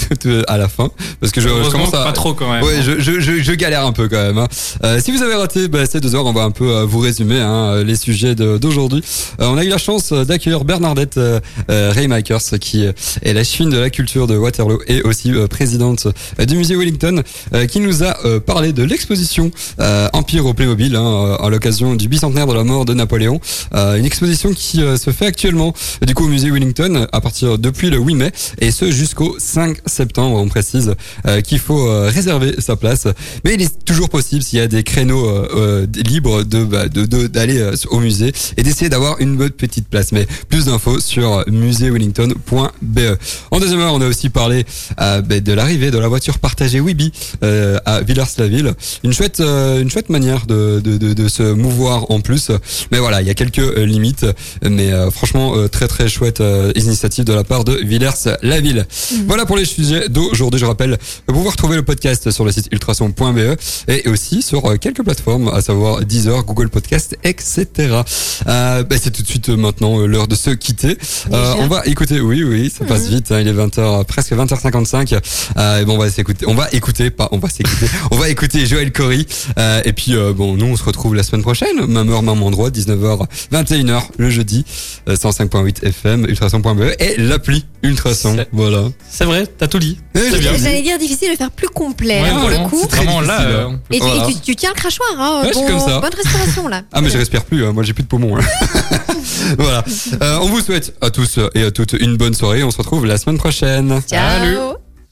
à 0.48 0.58
la 0.58 0.68
fin, 0.68 0.90
parce 1.20 1.32
que 1.32 1.42
je, 1.42 1.48
je 1.48 1.70
commence 1.70 1.94
à 1.94 2.04
pas 2.04 2.12
trop 2.12 2.34
quand 2.34 2.52
même. 2.52 2.64
Ouais, 2.64 2.82
je, 2.82 3.00
je, 3.00 3.20
je, 3.20 3.52
galère 3.54 3.86
un 3.86 3.92
peu 3.92 4.08
quand 4.08 4.22
même. 4.22 4.38
Hein. 4.38 4.48
Euh, 4.84 5.00
si 5.02 5.12
vous 5.12 5.24
avez 5.24 5.36
raté 5.36 5.68
ben, 5.68 5.86
ces 5.86 6.00
deux 6.00 6.16
heures, 6.16 6.26
on 6.26 6.34
va 6.34 6.44
un 6.44 6.52
peu 6.52 6.70
euh, 6.70 6.86
vous 6.86 7.00
résumer 7.00 7.40
hein, 7.40 7.84
les 7.84 7.96
sujets 7.96 8.36
d'aujourd'hui. 8.36 9.04
Euh, 9.40 9.48
on 9.48 9.58
a 9.58 9.64
eu 9.64 9.70
la 9.70 9.78
chance 9.78 10.14
d'accueillir 10.14 10.64
Bernardette 10.64 11.18
euh, 11.18 11.40
Raymakers, 11.68 12.60
qui 12.60 12.86
est 12.86 13.34
la 13.34 13.44
chine 13.44 13.70
de 13.70 13.78
la 13.78 13.90
culture 13.90 14.28
de 14.28 14.38
Waterloo 14.38 14.80
et 14.88 15.02
aussi 15.02 15.32
présidente 15.50 16.08
du 16.40 16.56
musée 16.56 16.76
Wellington, 16.76 17.24
qui 17.70 17.80
nous 17.80 18.04
a 18.04 18.16
parlé 18.46 18.74
de 18.74 18.84
l'exposition 18.84 19.52
Empire 20.14 20.46
au 20.46 20.54
Playmobil 20.54 20.96
hein, 20.96 21.38
à 21.42 21.50
l'occasion 21.50 21.96
du 21.96 22.08
bicentenaire 22.08 22.48
de 22.48 22.54
la 22.54 22.64
mort 22.64 22.86
de 22.86 22.94
Napoléon. 22.94 23.40
une 23.74 24.06
exposition 24.08 24.52
qui 24.54 24.78
se 24.78 25.12
fait 25.12 25.26
actuellement 25.26 25.74
du 26.02 26.14
coup 26.14 26.26
au 26.26 26.28
musée 26.28 26.50
Wellington 26.50 27.08
à 27.12 27.22
partir 27.22 27.58
depuis 27.60 27.90
le 27.90 27.98
8 27.98 28.16
mai 28.16 28.32
et 28.60 28.72
ce 28.72 28.90
jusqu'au 28.90 29.36
5 29.38 29.78
septembre. 29.86 30.38
On 30.38 30.48
précise 30.48 30.96
qu'il 31.44 31.60
faut 31.60 31.88
réserver 32.08 32.56
sa 32.60 32.76
place, 32.76 33.08
mais 33.44 33.54
il 33.54 33.62
est 33.62 33.86
toujours 33.86 34.10
possible 34.10 34.42
s'il 34.42 34.60
y 34.60 34.62
a 34.62 34.68
des 34.68 34.84
créneaux 34.84 35.30
libres 35.94 36.44
de 36.44 36.64
bah, 36.64 36.88
d'aller 36.88 37.72
au 37.90 38.00
musée 38.00 38.32
et 38.58 38.64
d'essayer 38.64 38.90
d'avoir 38.90 39.20
une 39.20 39.36
bonne 39.38 39.52
petite 39.52 39.88
place. 39.88 40.12
Mais 40.12 40.26
plus 40.50 40.66
d'infos 40.66 41.00
sur 41.00 41.44
muséewellington.be. 41.48 43.00
En 43.52 43.60
deuxième 43.60 43.82
heure, 43.82 43.94
on 43.94 44.02
a 44.02 44.08
aussi 44.08 44.30
parlé 44.30 44.66
bah, 44.98 45.22
de 45.22 45.54
l'arrivée 45.54 45.92
de 45.92 45.98
la 45.98 46.08
voiture 46.08 46.40
partagée 46.40 46.80
Wibi 46.80 47.12
à 47.42 48.02
Villars-la-Ville. 48.02 48.74
Une 49.04 49.14
chouette, 49.14 49.42
une 49.42 49.90
chouette 49.90 50.10
manière 50.10 50.46
de, 50.46 50.80
de, 50.80 51.28
se 51.28 51.44
mouvoir 51.54 52.10
en 52.12 52.22
plus. 52.22 52.52
Mais 52.92 53.00
voilà, 53.00 53.22
il 53.22 53.28
y 53.28 53.30
a 53.30 53.34
quelques 53.34 53.60
euh, 53.60 53.86
limites. 53.98 54.26
Mais 54.64 54.92
euh, 54.92 55.12
franchement, 55.12 55.56
euh, 55.56 55.68
très 55.68 55.88
très 55.88 56.08
chouette 56.08 56.42
initiative 56.76 57.26
de 57.26 57.34
la 57.34 57.44
part 57.44 57.64
de 57.64 57.74
Villers-la-Ville. 57.74 58.86
Mhm. 59.12 59.26
Voilà 59.28 59.46
pour 59.46 59.58
les 59.58 59.66
sujets 59.66 60.10
d'aujourd'hui. 60.10 60.60
Je 60.60 60.66
rappelle, 60.66 60.98
vous 61.28 61.34
pouvez 61.34 61.50
retrouver 61.50 61.76
le 61.76 61.84
podcast 61.84 62.32
sur 62.32 62.46
le 62.46 62.52
site 62.52 62.68
ultrason.be 62.72 63.58
et 63.88 64.08
aussi 64.10 64.42
sur 64.42 64.78
quelques 64.80 65.04
plateformes, 65.04 65.50
à 65.50 65.62
savoir 65.62 66.04
Deezer, 66.06 66.44
Google 66.44 66.70
Podcast, 66.70 67.18
etc. 67.24 68.02
Euh, 68.48 68.84
bah, 68.84 68.96
c'est 69.02 69.12
tout 69.12 69.22
de 69.22 69.28
suite 69.28 69.50
maintenant 69.50 70.06
l'heure 70.06 70.28
de 70.28 70.36
se 70.36 70.52
quitter. 70.52 70.98
Euh, 71.32 71.54
on 71.60 71.68
va 71.68 71.82
écouter, 71.86 72.20
oui, 72.20 72.44
oui, 72.44 72.72
ça 72.76 72.86
passe 72.86 73.06
mhm. 73.06 73.16
vite. 73.16 73.32
Hein, 73.32 73.42
il 73.42 73.48
est 73.48 73.54
20h, 73.54 74.06
presque 74.06 74.34
20h55. 74.34 75.20
Euh, 75.58 75.82
et 75.82 75.86
bon, 75.86 75.96
on 75.96 75.98
va 75.98 76.10
s'écouter, 76.10 76.46
on 76.48 76.54
va 76.54 76.68
écouter, 76.72 77.10
pas, 77.10 77.30
on 77.32 77.40
va 77.40 77.50
s'écouter, 77.50 77.88
on 78.12 78.18
va 78.18 78.30
écouter 78.30 78.66
Joël 78.66 78.92
Cory. 78.92 79.26
et 79.86 79.94
puis 79.94 80.14
bon, 80.36 80.56
nous 80.56 80.66
on 80.66 80.76
se 80.76 80.84
retrouve 80.84 81.16
la 81.16 81.24
semaine 81.24 81.42
prochaine, 81.42 81.86
même 81.86 82.10
heure, 82.10 82.24
même 82.24 82.42
endroit, 82.44 82.70
19h, 82.70 83.26
21h 83.52 83.87
le 84.18 84.30
jeudi, 84.30 84.66
105.8 85.08 85.86
FM, 85.86 86.26
ultrason.be 86.26 86.96
et 87.00 87.18
l'appli 87.18 87.66
Ultrason. 87.84 88.46
Voilà. 88.52 88.86
C'est 89.10 89.26
vrai, 89.26 89.46
t'as 89.46 89.68
tout 89.68 89.80
dit. 89.80 89.98
J'allais 90.16 90.82
dire 90.82 90.98
difficile 90.98 91.32
de 91.32 91.38
faire 91.38 91.52
plus 91.52 91.68
complet 91.68 92.20
hein, 92.20 92.40
pour 92.40 92.50
le 92.50 92.70
coup. 92.70 92.88
Vraiment 92.90 93.22
là. 93.22 93.70
Et, 93.92 94.00
tu, 94.44 94.56
tiens 94.56 94.72
le 94.74 94.80
crachoir, 94.80 95.10
hein. 95.18 95.50
comme 95.54 95.80
ça. 95.80 96.00
Bonne 96.00 96.14
respiration 96.16 96.68
là. 96.68 96.84
Ah 96.92 97.02
mais 97.02 97.10
je 97.10 97.18
respire 97.18 97.44
plus, 97.44 97.66
hein. 97.66 97.74
moi 97.74 97.84
j'ai 97.84 97.94
plus 97.94 98.04
de 98.04 98.08
poumons. 98.08 98.38
voilà. 99.58 99.84
Euh, 100.22 100.40
on 100.42 100.48
vous 100.48 100.62
souhaite 100.62 100.96
à 101.02 101.10
tous 101.10 101.40
et 101.56 101.64
à 101.64 101.72
toutes 101.72 101.94
une 101.94 102.18
bonne 102.18 102.34
soirée. 102.34 102.64
On 102.64 102.72
se 102.72 102.78
retrouve 102.78 103.06
la 103.06 103.18
semaine 103.18 103.38
prochaine. 103.38 104.02
Ciao. 104.08 104.40
Salut. 104.40 104.78